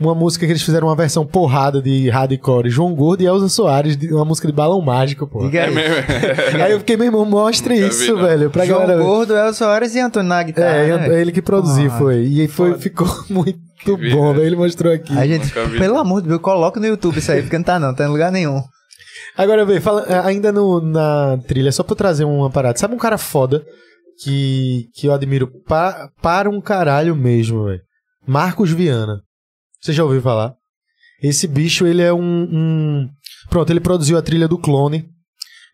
[0.00, 3.96] uma música que eles fizeram uma versão porrada de hardcore, João Gordo e Elza Soares,
[3.96, 5.42] de uma música de balão mágico, pô.
[5.42, 6.62] Aí.
[6.62, 9.02] Aí eu fiquei, meu irmão, mostre Nunca isso, vi, velho, pra João galera.
[9.02, 10.68] Gordo, El Soares e Antônio na guitarra.
[10.68, 11.16] É, né?
[11.16, 12.26] é ele que produziu, Ah, foi.
[12.26, 12.80] E aí foi, foda.
[12.80, 14.44] ficou muito bom, velho.
[14.44, 15.16] Ele mostrou aqui.
[15.16, 17.94] A gente, pelo amor de Deus, coloca no YouTube isso aí, porque não tá não,
[17.94, 18.62] tá em lugar nenhum.
[19.36, 22.78] Agora, velho, fala, é, ainda no, na trilha, só pra eu trazer uma parada.
[22.78, 23.64] Sabe um cara foda
[24.22, 27.80] que, que eu admiro pa, para um caralho mesmo, velho?
[28.26, 29.22] Marcos Viana.
[29.80, 30.54] Você já ouviu falar?
[31.22, 33.08] Esse bicho, ele é um, um-
[33.48, 35.08] Pronto, ele produziu a trilha do Clone.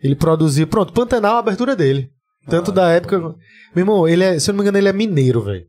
[0.02, 0.66] Ele produziu...
[0.66, 2.10] Pronto, Pantanal, a abertura dele.
[2.48, 3.18] Tanto da época...
[3.74, 4.38] Meu irmão, ele é...
[4.38, 5.64] Se eu não me engano, ele é mineiro, velho.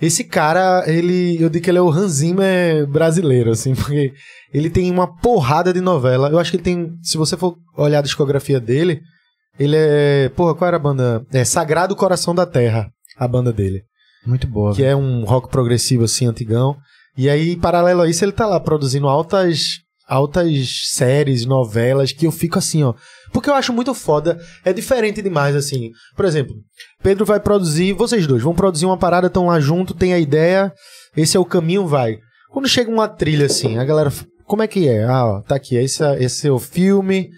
[0.00, 1.42] Esse cara, ele.
[1.42, 4.12] Eu digo que ele é o Hans Zimmer brasileiro, assim, porque
[4.52, 6.28] ele tem uma porrada de novela.
[6.28, 6.90] Eu acho que ele tem.
[7.02, 9.00] Se você for olhar a discografia dele,
[9.58, 10.28] ele é.
[10.30, 11.26] Porra, qual era a banda?
[11.32, 13.82] É Sagrado Coração da Terra, a banda dele.
[14.24, 14.74] Muito boa.
[14.74, 16.76] Que é um rock progressivo, assim, antigão.
[17.16, 19.80] E aí, paralelo a isso, ele tá lá produzindo altas.
[20.06, 22.94] Altas séries, novelas, que eu fico assim, ó.
[23.30, 24.40] Porque eu acho muito foda.
[24.64, 25.90] É diferente demais, assim.
[26.16, 26.56] Por exemplo,
[27.02, 30.72] Pedro vai produzir, vocês dois vão produzir uma parada, estão lá junto, tem a ideia,
[31.16, 32.18] esse é o caminho, vai.
[32.50, 34.10] Quando chega uma trilha assim, a galera,
[34.44, 35.04] como é que é?
[35.04, 37.28] Ah, ó, tá aqui, esse, é- esse é o filme,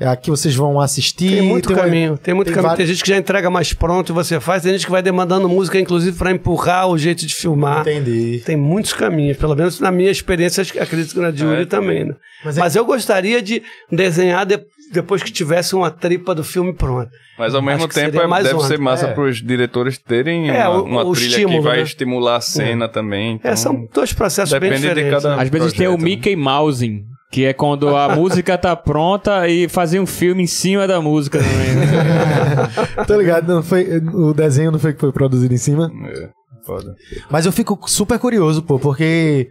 [0.00, 1.30] aqui vocês vão assistir.
[1.30, 2.68] Tem muito uma- caminho, tem muito tem caminho.
[2.70, 5.00] vários- Tem gente que já entrega mais pronto e você faz, tem gente que vai
[5.02, 7.80] demandando música, inclusive, pra empurrar o jeito de filmar.
[7.82, 8.42] Entendi.
[8.44, 12.04] Tem muitos caminhos, pelo menos na minha experiência, acredito que na de Yuri É, também,
[12.04, 12.14] né?
[12.44, 14.60] Mas Mas, é- eu gostaria de desenhar de-
[14.92, 17.10] depois que tivesse uma tripa do filme pronta.
[17.38, 18.66] Mas ao mesmo que tempo é- mais deve onda.
[18.66, 19.12] ser massa É.
[19.12, 21.82] pros diretores terem É, uma, o- uma o trilha que estímulo, vai né?
[21.82, 23.34] estimular a cena também.
[23.34, 25.22] Então, É, são dois processos bem depende de diferentes.
[25.22, 25.42] cada- né?
[25.42, 26.02] Às vezes tem o né?
[26.04, 30.86] Mickey Mousing, que é quando a música tá pronta e fazer um filme em cima
[30.86, 31.74] da música também.
[31.74, 31.86] né?
[33.06, 33.52] Tá ligado?
[33.54, 35.90] Não foi, o desenho não foi que foi produzido em cima.
[36.06, 36.28] É,
[36.64, 36.94] foda.
[37.30, 39.48] Mas eu fico super curioso, pô, porque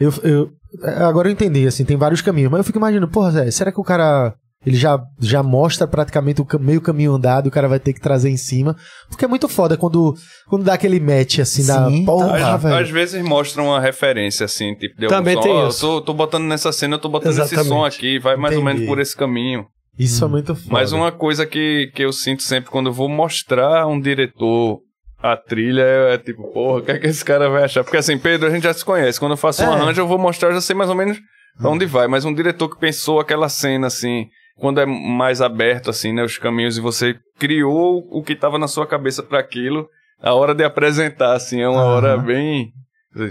[0.00, 0.50] eu, eu
[0.98, 3.80] agora eu entendi, assim, tem vários caminhos, mas eu fico imaginando, porra, Zé, será que
[3.80, 4.34] o cara
[4.64, 8.28] ele já, já mostra praticamente o meio caminho andado, o cara vai ter que trazer
[8.28, 8.76] em cima?
[9.08, 10.14] Porque é muito foda quando,
[10.48, 12.74] quando dá aquele match, assim, da porra, Às, velho.
[12.76, 15.42] às vezes mostra uma referência, assim, tipo, de Também som.
[15.42, 15.80] tem eu isso.
[15.80, 17.68] tô, tô botando nessa cena, eu tô botando esse Exatamente.
[17.68, 18.74] som aqui, vai mais ou Entendi.
[18.80, 19.66] menos por esse caminho.
[19.98, 20.68] Isso é muito foda.
[20.70, 24.78] Mas uma coisa que, que eu sinto sempre quando eu vou mostrar a um diretor
[25.22, 27.84] a trilha é, é tipo, porra, o que é que esse cara vai achar?
[27.84, 29.18] Porque assim, Pedro, a gente já se conhece.
[29.18, 29.74] Quando eu faço um É.
[29.74, 31.18] arranjo, eu vou mostrar, eu já sei mais ou menos
[31.58, 32.06] pra onde vai.
[32.08, 34.26] Mas um diretor que pensou aquela cena, assim,
[34.60, 38.68] quando é mais aberto, assim, né, os caminhos, e você criou o que tava na
[38.68, 39.88] sua cabeça para aquilo,
[40.22, 41.94] a hora de apresentar, assim, é uma Aham.
[41.94, 42.70] hora bem.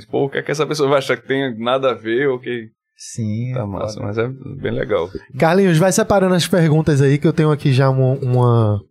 [0.10, 2.40] Pô, o que é que essa pessoa vai achar que tem nada a ver ou
[2.40, 3.54] que Sim.
[3.54, 4.02] tá massa?
[4.02, 4.28] Mas é
[4.60, 5.08] bem legal.
[5.38, 8.82] Carlinhos, vai separando as perguntas aí, que eu tenho aqui já uma, uma,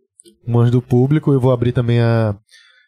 [0.47, 2.33] umas do público, eu vou abrir também a,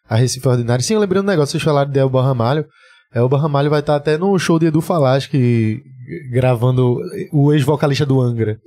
[0.10, 0.84] a Recife Ordinário.
[0.84, 2.66] Sim, eu lembrei um negócio, vocês falaram de Elba Ramalho.
[3.14, 5.84] Elba Ramalho vai estar até no show de Edu Falas, que
[6.32, 6.98] gravando
[7.34, 8.58] o ex-vocalista do Angra.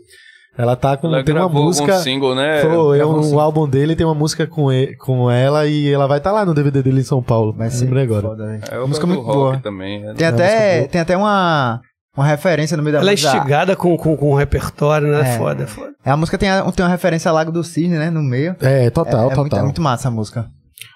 [0.56, 1.96] Ela tá com Ela tem uma música.
[1.96, 2.60] um single, né?
[2.62, 6.06] Foi, é um um, álbum dele, tem uma música com, e- com ela e ela
[6.06, 7.52] vai estar lá no DVD dele em São Paulo.
[7.52, 8.28] Vai ser Lembrei agora.
[8.28, 8.60] foda.
[8.70, 9.58] É o música muito boa.
[9.58, 10.00] também.
[10.00, 10.14] né?
[10.14, 10.88] Tem É, até, boa.
[10.88, 11.80] tem até uma,
[12.16, 13.36] uma referência no meio da Ela é música.
[13.36, 15.34] instigada com, com, com o repertório, né?
[15.34, 15.38] É.
[15.38, 15.92] Foda, foda.
[16.04, 18.08] É, a música tem, a- tem uma referência a Lago do Cisne, né?
[18.10, 18.54] No meio.
[18.60, 19.42] É, total, é, é total.
[19.42, 20.46] Muito, é muito massa a música.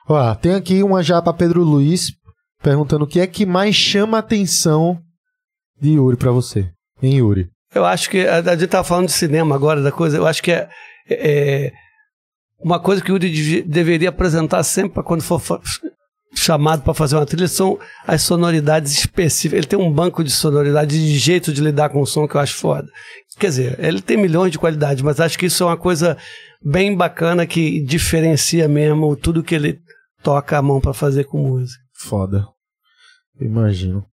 [0.08, 2.12] Ó, tem aqui uma já pra Pedro Luiz
[2.62, 4.98] perguntando o que é que mais chama a atenção
[5.80, 6.68] de Yuri pra você.
[7.02, 7.48] Em Yuri.
[7.74, 10.16] Eu acho que a, gente tava falando de cinema agora, da coisa.
[10.16, 10.68] Eu acho que é,
[11.08, 11.72] é
[12.58, 15.40] uma coisa que o devi- deveria apresentar sempre quando for
[16.34, 19.58] chamado para fazer uma trilha são as sonoridades específicas.
[19.58, 22.40] Ele tem um banco de sonoridade, de jeito de lidar com o som que eu
[22.40, 22.88] acho foda.
[23.38, 26.16] Quer dizer, ele tem milhões de qualidades, mas acho que isso é uma coisa
[26.62, 29.78] bem bacana que diferencia mesmo tudo que ele
[30.22, 31.80] toca a mão pra fazer com música.
[31.94, 32.46] Foda.
[33.40, 34.04] Imagino.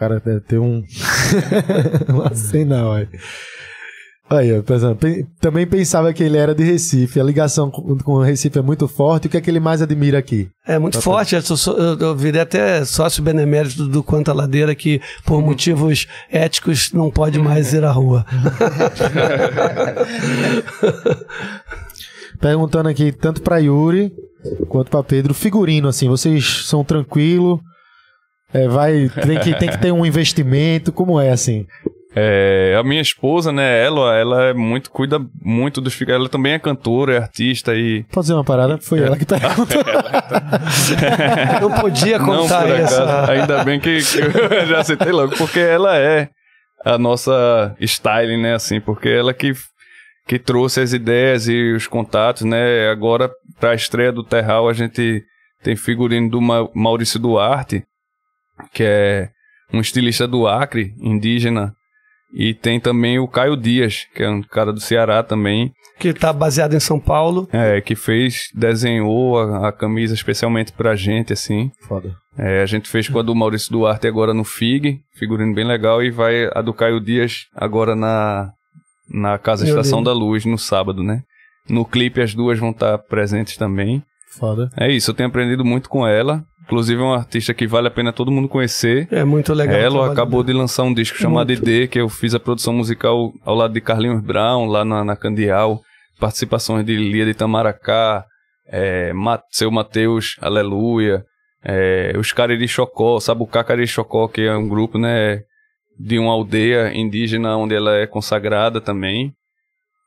[0.00, 0.82] O cara deve ter um.
[2.08, 3.06] um arsenal aí.
[4.30, 7.18] Aí, pensando, pe- também pensava que ele era de Recife.
[7.20, 9.26] A ligação com, com o Recife é muito forte.
[9.26, 10.48] O que é que ele mais admira aqui?
[10.66, 11.34] É muito Tá forte.
[11.34, 16.92] Eu, sou- eu, eu virei até sócio benemérito do Quanta Ladeira, que por motivos éticos
[16.92, 18.24] não pode mais ir à rua.
[22.40, 24.12] Perguntando aqui, tanto pra Yuri
[24.68, 27.60] quanto pra Pedro, figurino, assim, vocês são tranquilo?
[28.52, 31.66] É, vai, tem que, tem que ter um investimento, como é assim?
[32.16, 36.22] É, a minha esposa, né, ela, ela é muito, cuida muito dos figurinos.
[36.22, 38.02] Ela também é cantora, é artista e.
[38.12, 38.78] Pode dizer uma parada?
[38.78, 39.82] Foi ela que perguntou.
[41.60, 42.94] Não podia Não, contar por isso.
[43.02, 43.30] acaso.
[43.30, 46.28] Ainda bem que, que eu já citei logo, porque ela é
[46.84, 49.52] a nossa styling, né, assim, porque ela que,
[50.26, 55.22] que trouxe as ideias e os contatos, né, agora pra estreia do Terral a gente
[55.62, 57.84] tem figurino do Ma- Maurício Duarte,
[58.72, 59.28] que é
[59.72, 61.74] um estilista do Acre, indígena,
[62.32, 66.32] e tem também o Caio Dias, que é um cara do Ceará também, Que está
[66.32, 67.48] baseado em São Paulo.
[67.52, 71.70] é, que fez, desenhou a, a camisa especialmente pra gente, assim.
[71.86, 72.14] Foda.
[72.38, 76.02] É, a gente fez com a do Maurício Duarte agora no FIG, figurino bem legal,
[76.02, 78.50] e vai a do Caio Dias agora na,
[79.08, 80.16] na Casa Meu Estação Deus.
[80.16, 81.22] da Luz, no sábado, né?
[81.68, 84.02] No clipe as duas vão estar presentes também.
[84.38, 84.70] Foda.
[84.78, 86.44] É isso, eu tenho aprendido muito com ela.
[86.70, 89.08] Inclusive é uma artista que vale a pena todo mundo conhecer.
[89.10, 89.76] É muito legal.
[89.76, 90.56] Ela acabou dele.
[90.56, 91.68] de lançar um disco chamado Muito.
[91.68, 95.16] ID, que eu fiz a produção musical ao lado de Carlinhos Brown, lá na, na
[95.16, 95.82] Candial.
[96.20, 98.24] Participações de Lia de Itamaracá,
[98.68, 99.10] é,
[99.50, 101.24] Seu Mateus, Aleluia.
[101.64, 105.42] É, os Cariri Chocó, Sabucá Cariri Chocó, que é um grupo, né,
[105.98, 109.32] de uma aldeia indígena onde ela é consagrada também.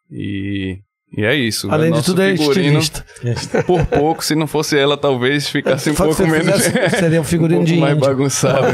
[0.10, 0.80] E,
[1.16, 1.70] e é isso.
[1.72, 3.64] Além de Nosso tudo, é figurino, estilista.
[3.64, 6.56] Por pouco, se não fosse ela, talvez ficasse um pouco menos.
[6.98, 8.08] seria um figurino um pouco de mais índio.
[8.08, 8.68] bagunçado.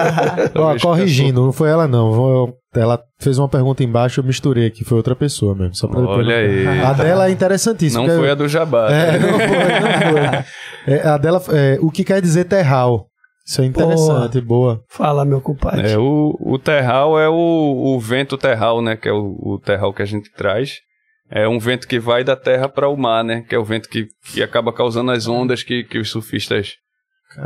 [0.54, 2.54] Ó, corrigindo, não foi ela não.
[2.74, 5.74] Ela fez uma pergunta embaixo, eu misturei aqui, foi outra pessoa mesmo.
[5.74, 6.80] Só pra depois Olha não- aí.
[6.80, 8.06] A dela é interessantíssima.
[8.06, 8.90] Não foi a do Jabá.
[8.92, 10.44] É, não foi, não foi.
[10.88, 13.08] É, a dela, é, o que quer dizer terral?
[13.44, 14.80] Isso é interessante, boa.
[14.88, 15.90] Fala, meu compadre.
[15.90, 17.34] É, o, o terral é o,
[17.96, 18.96] o vento terral, né?
[18.96, 20.74] Que é o, o terral que a gente traz.
[21.30, 23.42] É um vento que vai da terra para o mar, né?
[23.48, 26.74] Que é o vento que, que acaba causando as ondas que, que os surfistas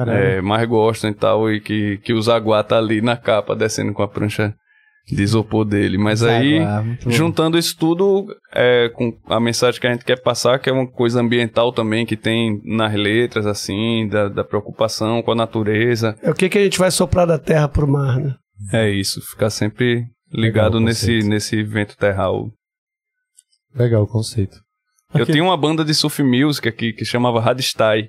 [0.07, 1.51] é, mais gostam e tal.
[1.51, 4.55] E que, que o Zaguá tá ali na capa, descendo com a prancha
[5.09, 5.97] de isopor dele.
[5.97, 7.11] Mas aí, Zaguá, bom.
[7.11, 10.87] juntando isso tudo é, com a mensagem que a gente quer passar, que é uma
[10.87, 16.17] coisa ambiental também, que tem nas letras, assim, da, da preocupação com a natureza.
[16.23, 18.35] É o que, que a gente vai soprar da terra pro mar, né?
[18.73, 22.51] É isso, ficar sempre ligado o nesse, nesse vento terral.
[23.75, 24.57] Legal o conceito.
[25.15, 25.33] Eu Ok.
[25.33, 28.09] tinha uma banda de surf music aqui que chamava Radistai.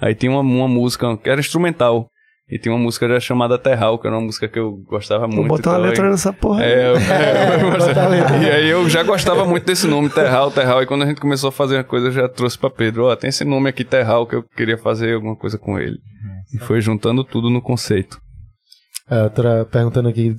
[0.00, 2.08] Aí tinha uma, uma música que era instrumental.
[2.52, 5.36] E tinha uma música já chamada Terral, que era uma música que eu gostava Vou
[5.36, 5.48] muito.
[5.48, 6.64] botar uma letra e- nessa porra.
[6.64, 8.36] É, eu- é, eu- Bota a letra.
[8.38, 10.82] e aí eu já gostava muito desse nome, Terral, Terral.
[10.82, 13.14] E quando a gente começou a fazer a coisa, eu já trouxe pra Pedro, ó,
[13.14, 15.98] tem esse nome aqui, Terral, que eu queria fazer alguma coisa com ele.
[16.52, 18.18] E foi juntando tudo no conceito.
[19.08, 20.34] É, outra perguntando aqui,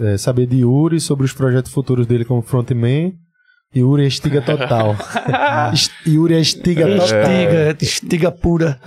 [0.00, 3.12] é, saber de Yuri sobre os projetos futuros dele como frontman.
[3.74, 4.96] Yuri é estiga total.
[6.06, 7.06] Yuri é estiga total.
[7.06, 8.80] Estiga, estiga pura.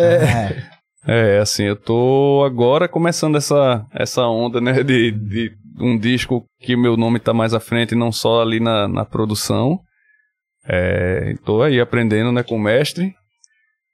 [1.06, 6.76] É, assim, eu tô agora começando essa, essa onda, né, de, de um disco que
[6.76, 9.80] o meu nome tá mais à frente, não só ali na, na produção.
[10.68, 13.14] É, tô aí aprendendo, né, com o mestre.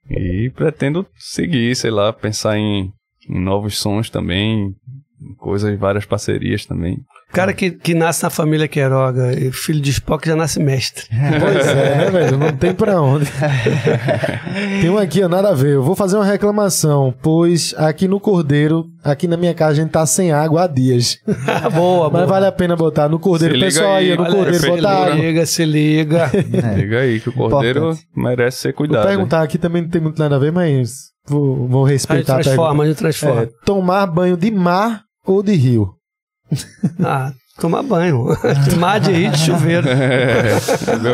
[0.09, 2.91] E pretendo seguir, sei lá, pensar em,
[3.29, 4.75] em novos sons também,
[5.21, 6.97] em coisas, várias parcerias também.
[7.33, 11.05] Cara que, que nasce na família Queiroga, e filho de Spock já nasce mestre.
[11.41, 12.37] Pois é, né, velho?
[12.37, 13.25] Não tem pra onde.
[14.81, 15.73] tem um aqui, ó, nada a ver.
[15.73, 19.89] Eu vou fazer uma reclamação, pois aqui no Cordeiro, aqui na minha casa, a gente
[19.91, 21.17] tá sem água há dias.
[21.73, 23.55] boa, Mas vale a pena botar no Cordeiro.
[23.55, 25.09] Se Pessoal aí, aí, no Cordeiro, Se água.
[25.15, 26.31] liga, se liga.
[26.75, 28.07] Liga aí que o cordeiro Importante.
[28.15, 29.07] merece ser Vou cuidado.
[29.07, 30.91] perguntar aqui também não tem muito nada a ver, mas
[31.27, 32.43] vou, vou A gente respeitar a pergunta.
[32.55, 33.41] transforma, a gente transforma.
[33.43, 35.89] É, tomar banho de mar ou de rio?
[37.03, 38.27] Ah, tomar banho.
[38.77, 39.87] Mar de rio de chuveiro.
[39.87, 40.57] É,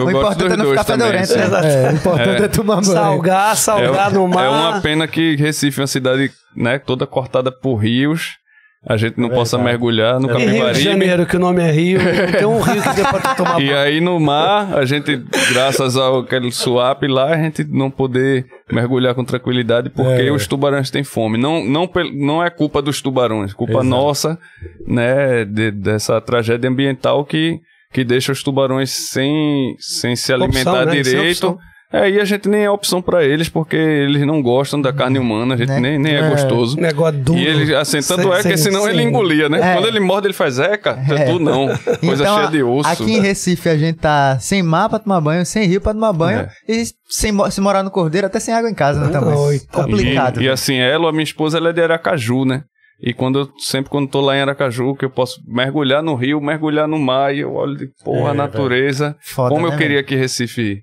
[0.04, 1.46] O importante é não ficar fedorento, né?
[1.64, 2.86] É, o importante é, tomar banho.
[2.86, 4.46] Salgar, salgar é, no mar.
[4.46, 8.39] É uma pena que Recife é uma cidade né, toda cortada por rios.
[8.88, 10.84] A gente não É possa mergulhar no E Rio de Capibaribe.
[10.84, 12.00] Janeiro, que o nome é Rio,
[12.38, 15.18] tem um rio que pra tu tomar E aí no mar, a gente,
[15.52, 20.32] graças ao aquele swap lá, a gente não poder mergulhar com tranquilidade porque É.
[20.32, 21.38] os tubarões têm fome.
[21.38, 23.86] Não, não, não é culpa dos tubarões, culpa Exato.
[23.88, 24.40] nossa,
[24.88, 27.60] né, de- dessa tragédia ambiental que,
[27.92, 30.94] que deixa os tubarões sem, sem se alimentar né?
[30.94, 31.58] Sem direito.
[31.92, 35.18] É, e a gente nem é opção pra eles porque eles não gostam da carne
[35.18, 35.80] humana, a gente Né?
[35.80, 36.30] nem, nem é, É.
[36.30, 36.80] gostoso.
[36.80, 37.40] Negócio duro.
[37.40, 39.60] E ele, assim, tanto Sem- é que sem- senão ele sem- engolia, né?
[39.60, 39.74] É.
[39.74, 41.26] Quando ele morde, ele faz, é, cara, É.
[41.26, 41.68] tu não.
[42.00, 42.88] Coisa Então, cheia de osso.
[42.88, 46.14] Aqui em Recife a gente tá sem mar pra tomar banho, sem rio pra tomar
[46.14, 46.50] banho É.
[46.68, 49.34] e sem, se morar no Cordeiro até sem água em casa, né, também.
[49.34, 50.42] Oi, tá Complicado.
[50.42, 52.62] E, e assim, ela, a minha esposa, ela é de Aracaju, né?
[53.02, 56.40] E quando eu, sempre quando tô lá em Aracaju, que eu posso mergulhar no rio,
[56.40, 59.16] mergulhar no mar, e eu olho de porra, É, a natureza.
[59.22, 60.82] Foda, Como eu né, queria que Recife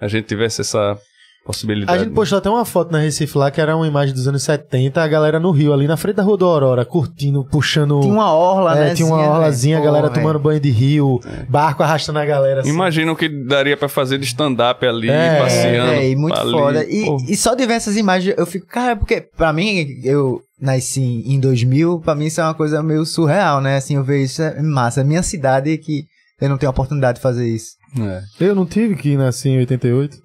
[0.00, 0.96] a gente tivesse essa
[1.44, 1.96] possibilidade.
[1.96, 4.42] A gente postou até uma foto na Recife lá, que era uma imagem dos anos
[4.42, 8.00] 70, a galera no rio, ali na frente da Rua do Aurora, curtindo, puxando...
[8.00, 8.94] Tinha uma orla, é, né?
[8.94, 9.92] tinha uma zinha, orlazinha, a velho?
[9.92, 12.70] galera Pô, tomando banho de rio, barco arrastando a galera assim.
[12.70, 15.92] Imagina o que daria pra fazer de stand-up ali, É, passeando.
[15.92, 16.50] É, e muito ali.
[16.50, 16.84] foda.
[16.84, 21.22] E, e só de ver essas imagens, eu fico, cara, porque pra mim, eu nasci
[21.26, 23.76] em 2000, pra mim isso é uma coisa meio surreal, né?
[23.76, 25.02] Assim, eu vejo isso é massa.
[25.02, 26.06] É minha cidade que
[26.40, 27.72] eu não tenho a oportunidade de fazer isso.
[27.98, 28.22] é.
[28.48, 30.16] Eu não tive que nasci em 88.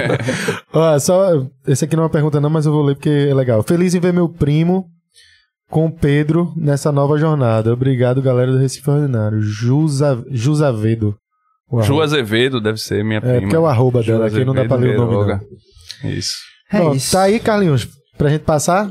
[0.72, 3.34] Ó, só, esse aqui não é uma pergunta não, mas eu vou ler porque é
[3.34, 3.62] legal.
[3.62, 4.86] Feliz em ver meu primo
[5.70, 7.72] com o Pedro nessa nova jornada.
[7.72, 9.40] Obrigado, galera do Recife Ordinário.
[9.40, 11.16] Jusa, Jusavedo.
[11.70, 12.00] O Ju.
[12.02, 13.36] Azevedo deve ser minha prima.
[13.36, 15.32] É, porque é o arroba dela, aqui não dá pra ler o nome
[16.02, 16.10] não.
[16.10, 16.34] Isso.
[16.72, 17.12] É Pronto, isso.
[17.12, 17.88] tá aí, Carlinhos,
[18.18, 18.90] pra gente passar?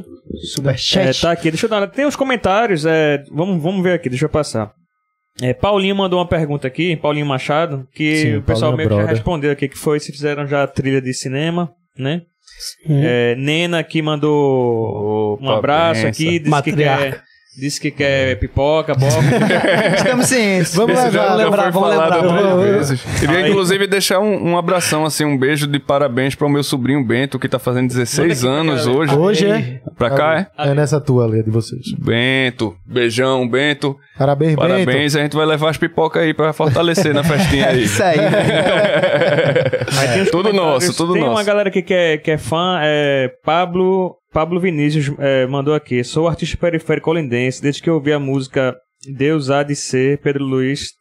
[0.53, 1.09] Superchat.
[1.09, 1.85] É, tá aqui, deixa eu dar.
[1.87, 4.71] Tem uns comentários, é, vamos, vamos ver aqui, deixa eu passar.
[5.41, 9.07] É, Paulinho mandou uma pergunta aqui, Paulinho Machado, que Sim, o pessoal Paulinho meio que
[9.07, 12.23] já respondeu aqui, que foi se fizeram já trilha de cinema, né?
[12.87, 13.01] Hum.
[13.03, 17.11] É, Nena aqui mandou um abraço aqui, disse que Matriarca.
[17.11, 17.23] quer,
[17.59, 19.13] Disse que quer pipoca, boca.
[19.97, 20.73] Estamos cientes.
[20.75, 23.01] Vamos Esse levar, lembrar, vamos lembrar, outras vamos- vezes.
[23.19, 27.03] Queria, inclusive, deixar um, um abração, assim, um beijo de parabéns para o meu sobrinho
[27.03, 29.13] Bento, que tá fazendo 16 anos hoje.
[29.15, 29.81] Hoje é?
[29.97, 30.69] Pra cá, é?
[30.69, 31.91] É nessa tua ali, de vocês.
[31.97, 33.95] Bento, beijão, Bento.
[34.17, 34.61] Parabéns, Bento.
[34.61, 37.83] Parabéns, a gente vai levar as pipocas aí pra fortalecer na festinha aí.
[37.89, 38.17] Isso aí.
[39.99, 41.33] Aí tem os Tudo nosso, tudo tem nosso.
[41.35, 46.03] uma galera que é, que é fã, é Pablo, Pablo Vinícius é, mandou aqui.
[46.03, 48.75] Sou artista periférico olindense, desde que ouvi a música
[49.07, 50.93] Deus há de ser, Pedro Luiz,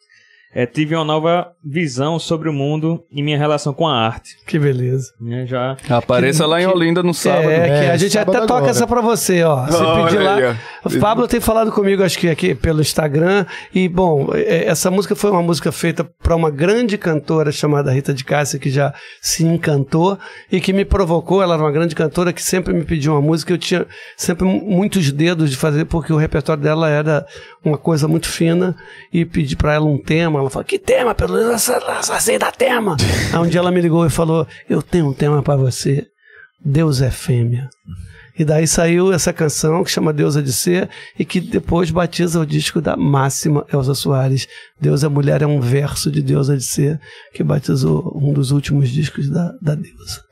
[0.55, 4.36] é, tive uma nova visão sobre o mundo e minha relação com a arte.
[4.47, 5.12] Que beleza.
[5.20, 7.51] Né, já Apareça lá em Olinda no sábado.
[7.51, 8.70] É, que É, a gente até toca agora.
[8.70, 9.67] essa pra você, ó.
[9.67, 10.35] Você Olha pedir lá.
[10.36, 10.57] aí.
[10.85, 13.44] O Pablo tem falado comigo, acho que aqui pelo Instagram.
[13.75, 18.15] E, bom, é, essa música foi uma música feita para uma grande cantora chamada Rita
[18.15, 20.18] de Cássia, que já se encantou
[20.51, 21.43] e que me provocou.
[21.43, 23.52] Ela era uma grande cantora que sempre me pediu uma música.
[23.52, 23.86] Eu tinha
[24.17, 27.27] sempre mu- muitos dedos de fazer, porque o repertório dela era
[27.65, 28.77] uma coisa muito fina.
[29.12, 30.41] E pedi para ela um tema.
[30.41, 31.37] Ela falou: Que tema, Pedro?
[31.37, 32.97] Eu só sei da tema.
[33.33, 36.07] Aí um dia ela me ligou e falou: Eu tenho um tema para você.
[36.65, 37.69] Deus é fêmea.
[38.39, 40.89] E daí saiu essa canção que chama Deusa de Ser
[41.19, 44.47] e que depois batiza o disco da máxima Elza Soares.
[44.81, 47.01] Deus é Mulher é um verso de Deusa de Ser
[47.35, 50.23] que batizou um dos últimos discos da, da deusa.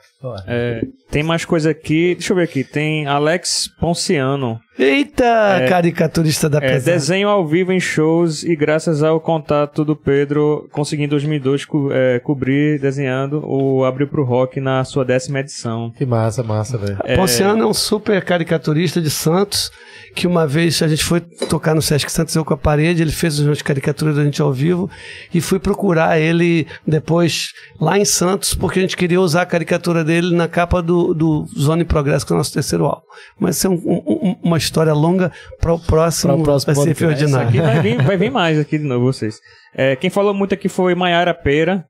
[0.46, 2.14] é, tem mais coisa aqui.
[2.14, 2.62] Deixa eu ver aqui.
[2.62, 4.60] Tem Alex Ponciano.
[4.78, 6.92] Eita, caricaturista da É, pesada.
[6.92, 11.90] desenho ao vivo em shows e graças ao contato do Pedro, consegui em 2002 co
[11.92, 15.90] é, cobrir desenhando o Abril pro Rock na sua décima edição.
[15.96, 16.98] Que massa, massa, velho.
[17.16, 19.70] Ponciano é um super caricaturista de Santos,
[20.14, 23.12] que uma vez a gente foi tocar no Sesc Santos, eu com a parede, ele
[23.12, 24.90] fez umas caricaturas da gente ao vivo,
[25.32, 30.02] e fui procurar ele depois lá em Santos, porque a gente queria usar a caricatura
[30.04, 33.02] dele na capa do, do Zone Progresso, que é o nosso terceiro álbum.
[33.38, 37.24] Mas isso é um- um- uma história longa para o próximo, próximo vai ser podcast.
[37.24, 37.48] Isso ordinário.
[37.48, 39.38] aqui vai vir, vai vir mais aqui de novo, vocês.
[39.74, 41.84] É, quem falou muito aqui foi Maiara Pera.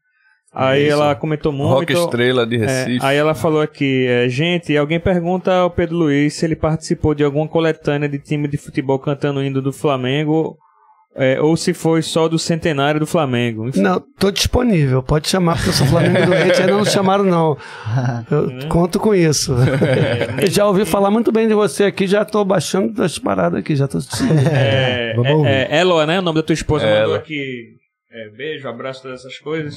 [0.52, 0.92] Aí Isso.
[0.92, 1.68] ela comentou muito.
[1.70, 3.04] Rock Estrela de É, Recife.
[3.04, 7.22] aí ela falou aqui, é, gente, alguém pergunta ao Pedro Luiz se ele participou de
[7.22, 10.56] alguma coletânea de time de futebol cantando o hino do Flamengo
[11.16, 13.68] é, ou se foi só do centenário do Flamengo.
[13.68, 15.02] Enfim, Não, tô disponível.
[15.02, 16.60] Pode chamar, porque eu sou Flamengo doente.
[16.60, 17.56] Ainda não chamaram, não.
[18.30, 19.54] Eu conto com isso.
[20.40, 23.74] Eu já ouvi falar muito bem de você aqui, já tô baixando as paradas aqui,
[23.74, 23.98] já tô
[24.50, 25.14] É,
[25.46, 26.18] é, é, Eloa, né?
[26.18, 27.00] O nome da tua esposa Ela.
[27.00, 27.76] mandou aqui.
[28.16, 29.76] É, beijo, abraço, todas essas coisas.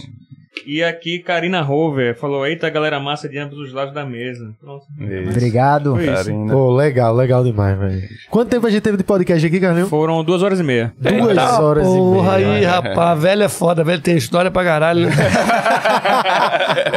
[0.66, 4.52] E aqui, Karina Rover falou: Eita, galera massa de ambos os lados da mesa.
[4.60, 4.84] Pronto.
[5.00, 5.30] Isso.
[5.30, 5.96] Obrigado.
[5.96, 6.52] Karina.
[6.52, 8.02] Pô, legal, legal demais, velho.
[8.30, 9.90] Quanto tempo a gente teve de podcast aqui, Carlinhos?
[9.90, 10.92] Foram duas horas e meia.
[10.98, 12.58] Duas Eita horas porra e meia.
[12.58, 13.22] aí, rapaz.
[13.22, 15.08] Velho é foda, velho tem história pra caralho?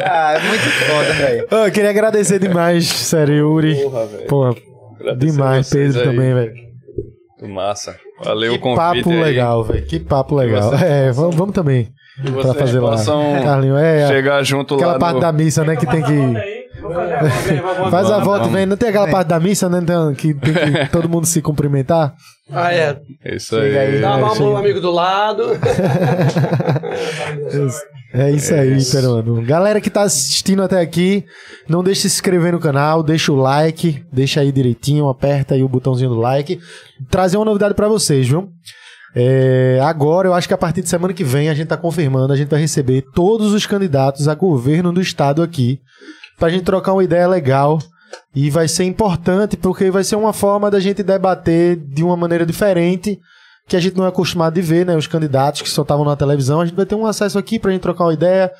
[0.04, 1.46] Ah, é muito foda, velho.
[1.50, 3.74] Eu queria agradecer demais, sério, Yuri.
[3.82, 4.26] Porra, velho.
[4.26, 4.54] Porra,
[5.00, 6.04] Agradecer demais, Pedro aí.
[6.06, 6.52] também, velho.
[7.54, 7.96] Massa.
[8.24, 9.22] Valeu Que o convite papo aí.
[9.22, 9.86] legal, velho.
[9.86, 10.74] Que papo legal.
[10.74, 11.88] É, vamos, vamos também.
[12.22, 12.90] Que Pra fazer lá.
[12.92, 14.06] possam Carlinhos, é.
[14.08, 15.20] chegar junto Aquela lá parte no...
[15.20, 15.76] da missa, né?
[15.76, 16.62] Que tem que.
[17.90, 18.66] Faz a volta, vem.
[18.66, 19.78] Não tem aquela parte da missa, né?
[19.82, 22.12] então, Que tem que todo mundo se cumprimentar.
[22.50, 22.98] Ah, é.
[23.24, 23.78] Isso aí.
[23.78, 24.00] aí.
[24.00, 24.40] Dá uma chega.
[24.40, 25.44] mão pro amigo do lado.
[28.14, 29.42] É isso aí, peruano.
[29.42, 31.24] Galera que tá assistindo até aqui,
[31.66, 35.62] não deixe de se inscrever no canal, deixa o like, deixa aí direitinho, aperta aí
[35.62, 36.60] o botãozinho do like.
[37.10, 38.50] Trazer uma novidade pra vocês, viu?
[39.14, 42.32] É, agora, eu acho que a partir de semana que vem a gente tá confirmando,
[42.32, 45.80] a gente vai receber todos os candidatos a governo do estado aqui,
[46.38, 47.78] pra gente trocar uma ideia legal.
[48.34, 52.44] E vai ser importante porque vai ser uma forma da gente debater de uma maneira
[52.44, 53.18] diferente
[53.68, 54.96] que a gente não é acostumado de ver, né?
[54.96, 56.60] Os candidatos que só estavam na televisão.
[56.60, 58.50] A gente vai ter um acesso aqui pra gente trocar uma ideia,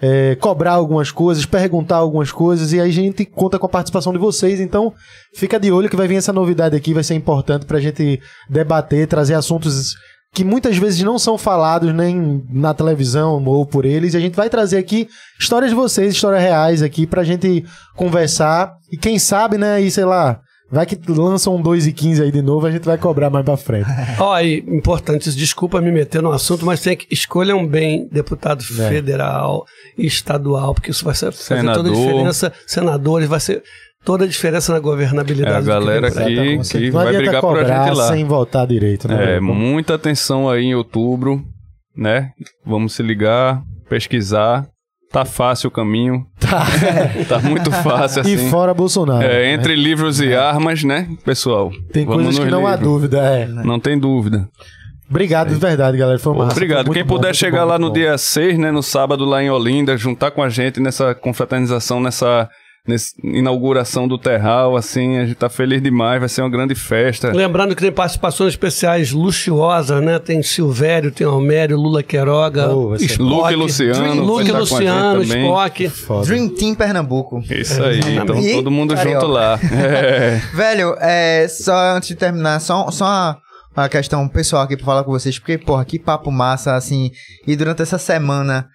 [0.00, 4.12] é, cobrar algumas coisas, perguntar algumas coisas, e aí a gente conta com a participação
[4.12, 4.60] de vocês.
[4.60, 4.92] Então,
[5.34, 9.06] fica de olho que vai vir essa novidade aqui, vai ser importante pra gente debater,
[9.06, 9.94] trazer assuntos
[10.34, 14.14] que muitas vezes não são falados nem na televisão ou por eles.
[14.14, 15.08] E a gente vai trazer aqui
[15.40, 17.64] histórias de vocês, histórias reais aqui pra gente
[17.96, 18.74] conversar.
[18.92, 20.40] E quem sabe, né, e sei lá,
[20.70, 23.44] vai que lançam um 2 e 15 aí de novo, a gente vai cobrar mais
[23.44, 23.86] pra frente.
[24.18, 28.88] Ó, e importante, desculpa me meter no assunto, mas tem que escolham bem deputado É.
[28.88, 29.64] federal
[29.96, 32.52] e estadual, porque isso vai ser, fazer toda a diferença.
[32.66, 33.62] Senadores, vai ser
[34.04, 35.54] toda a diferença na governabilidade.
[35.54, 36.24] É a do galera que cá.
[36.24, 36.78] que- certeza.
[36.78, 38.08] que não vai brigar por a cobrar gente lá.
[38.08, 39.36] sem votar direito, né?
[39.36, 41.42] É, muita atenção aí em outubro,
[41.96, 42.30] né?
[42.64, 44.66] Vamos se ligar, pesquisar.
[45.10, 46.26] Tá fácil o caminho.
[46.48, 46.66] Tá.
[47.28, 48.32] Tá muito fácil assim.
[48.32, 49.22] E fora Bolsonaro.
[49.22, 51.70] É, entre livros e armas, né, pessoal?
[51.92, 53.46] Tem Vamos coisas que não há dúvida, é.
[53.46, 54.48] Não tem dúvida.
[55.10, 56.18] Obrigado de verdade, galera.
[56.18, 56.52] Foi massa.
[56.52, 56.86] Obrigado.
[56.86, 57.92] Foi Quem bom, puder chegar bom, lá no bom.
[57.94, 62.48] dia 6, né, no sábado, lá em Olinda, juntar com a gente nessa confraternização, nessa
[62.88, 67.30] nessa inauguração do Terral, assim, a gente tá feliz demais, vai ser uma grande festa.
[67.32, 70.18] Lembrando que tem participações especiais luxuosas, né?
[70.18, 75.22] Tem Silvério, tem Almério, Lula Queiroga, Oh, Spock, Luke e Luciano Luke e Luciano.
[75.22, 75.88] Spock.
[75.88, 76.26] Foda.
[76.26, 77.40] Dream Team Pernambuco.
[77.50, 79.20] Isso aí, então E todo mundo Carioca.
[79.20, 79.58] junto lá.
[79.70, 80.40] É.
[80.54, 83.38] Velho, é, só antes de terminar, só, só uma,
[83.76, 87.10] uma questão pessoal aqui pra falar com vocês, porque, porra, que papo massa, assim,
[87.46, 88.66] e durante essa semana,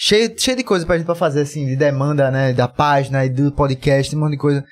[0.00, 3.28] cheio, cheio de coisa pra gente pra fazer, assim, de demanda, né, da página e
[3.28, 4.64] do podcast, um monte de coisa.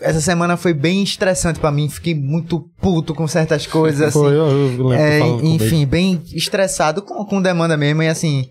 [0.00, 4.18] Essa semana foi bem estressante pra mim, fiquei muito puto com certas coisas, assim.
[4.18, 8.02] Foi, eu, eu lembro É, enfim, bem estressado com, com demanda mesmo.
[8.02, 8.46] E assim,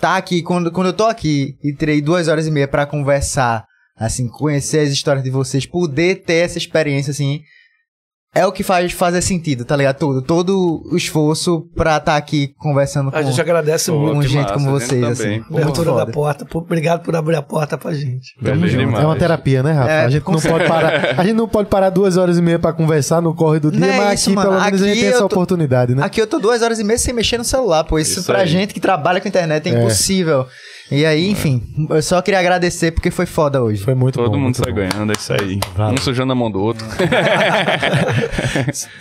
[0.00, 3.64] tá aqui, quando, quando eu tô aqui e terei duas horas e meia pra conversar,
[3.96, 7.40] assim, conhecer as histórias de vocês, poder ter essa experiência, assim,
[8.34, 9.96] é o que faz fazer sentido, tá ligado?
[9.98, 14.20] Todo, todo o esforço pra estar aqui conversando com, A gente agradece Pô, muito com
[14.22, 15.34] que gente massa, como a gente vocês, também.
[15.36, 15.44] assim.
[15.48, 16.44] a Muito abertura da porta.
[16.46, 18.34] Pô, Obrigado por abrir a porta pra gente.
[18.42, 19.90] É uma terapia, né, Rafa?
[19.90, 21.14] É, a gente não pode parar.
[21.20, 23.80] A gente não pode parar duas horas e meia pra conversar no corre do dia,
[23.80, 24.50] Não é mas isso, aqui mano.
[24.50, 26.02] pelo menos a gente Aqui tem essa tô- oportunidade, né?
[26.04, 27.98] Aqui eu tô duas horas e meia sem mexer no celular, pô.
[27.98, 28.46] Isso, Isso pra aí.
[28.46, 29.84] gente que trabalha com internet é, É.
[30.92, 33.82] E aí, enfim, eu só queria agradecer porque foi foda hoje.
[33.82, 34.36] Foi muito Todo bom.
[34.36, 34.76] mundo muito sai bom.
[34.80, 35.58] ganhando, é isso aí.
[35.74, 35.94] Valeu.
[35.94, 36.84] Um sujando a mão do outro.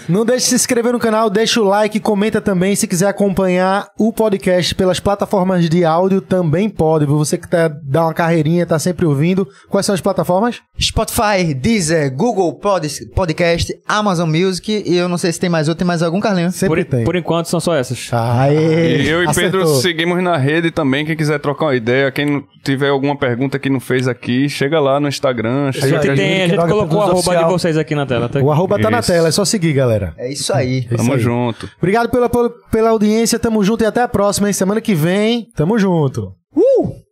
[0.08, 2.76] Não deixe de se inscrever no canal, deixa o like, comenta também.
[2.76, 7.06] Se quiser acompanhar o podcast pelas plataformas de áudio, também pode.
[7.06, 9.48] Você que tá, dá uma carreirinha, tá sempre ouvindo.
[9.70, 10.60] Quais são as plataformas?
[10.80, 15.80] Spotify, Deezer, Google Pod- Podcast, Amazon Music e eu não sei se tem mais outro,
[15.80, 16.56] tem mais algum, Carlinhos?
[16.56, 17.04] Sempre Por, tem.
[17.04, 18.10] por enquanto são só essas.
[18.12, 19.82] Aê, E eu e Pedro acertou.
[19.82, 21.06] seguimos na rede também.
[21.06, 25.00] Quem quiser trocar uma ideia, quem tiver alguma pergunta que não fez aqui, chega lá
[25.00, 25.70] no Instagram.
[25.70, 28.30] A gente, que tem, a gente colocou o arroba de vocês aqui na tela.
[28.30, 28.40] Tá?
[28.40, 29.12] O arroba tá na Isso.
[29.12, 30.14] tela, é só seguir, galera.
[30.18, 30.80] É isso aí.
[30.80, 31.20] isso Tamo aí.
[31.20, 31.70] junto.
[31.78, 34.54] Obrigado pela, pela, pela audiência, tamo junto e até a próxima, hein?
[34.54, 36.34] Semana que vem, tamo junto.
[36.56, 37.11] Uh!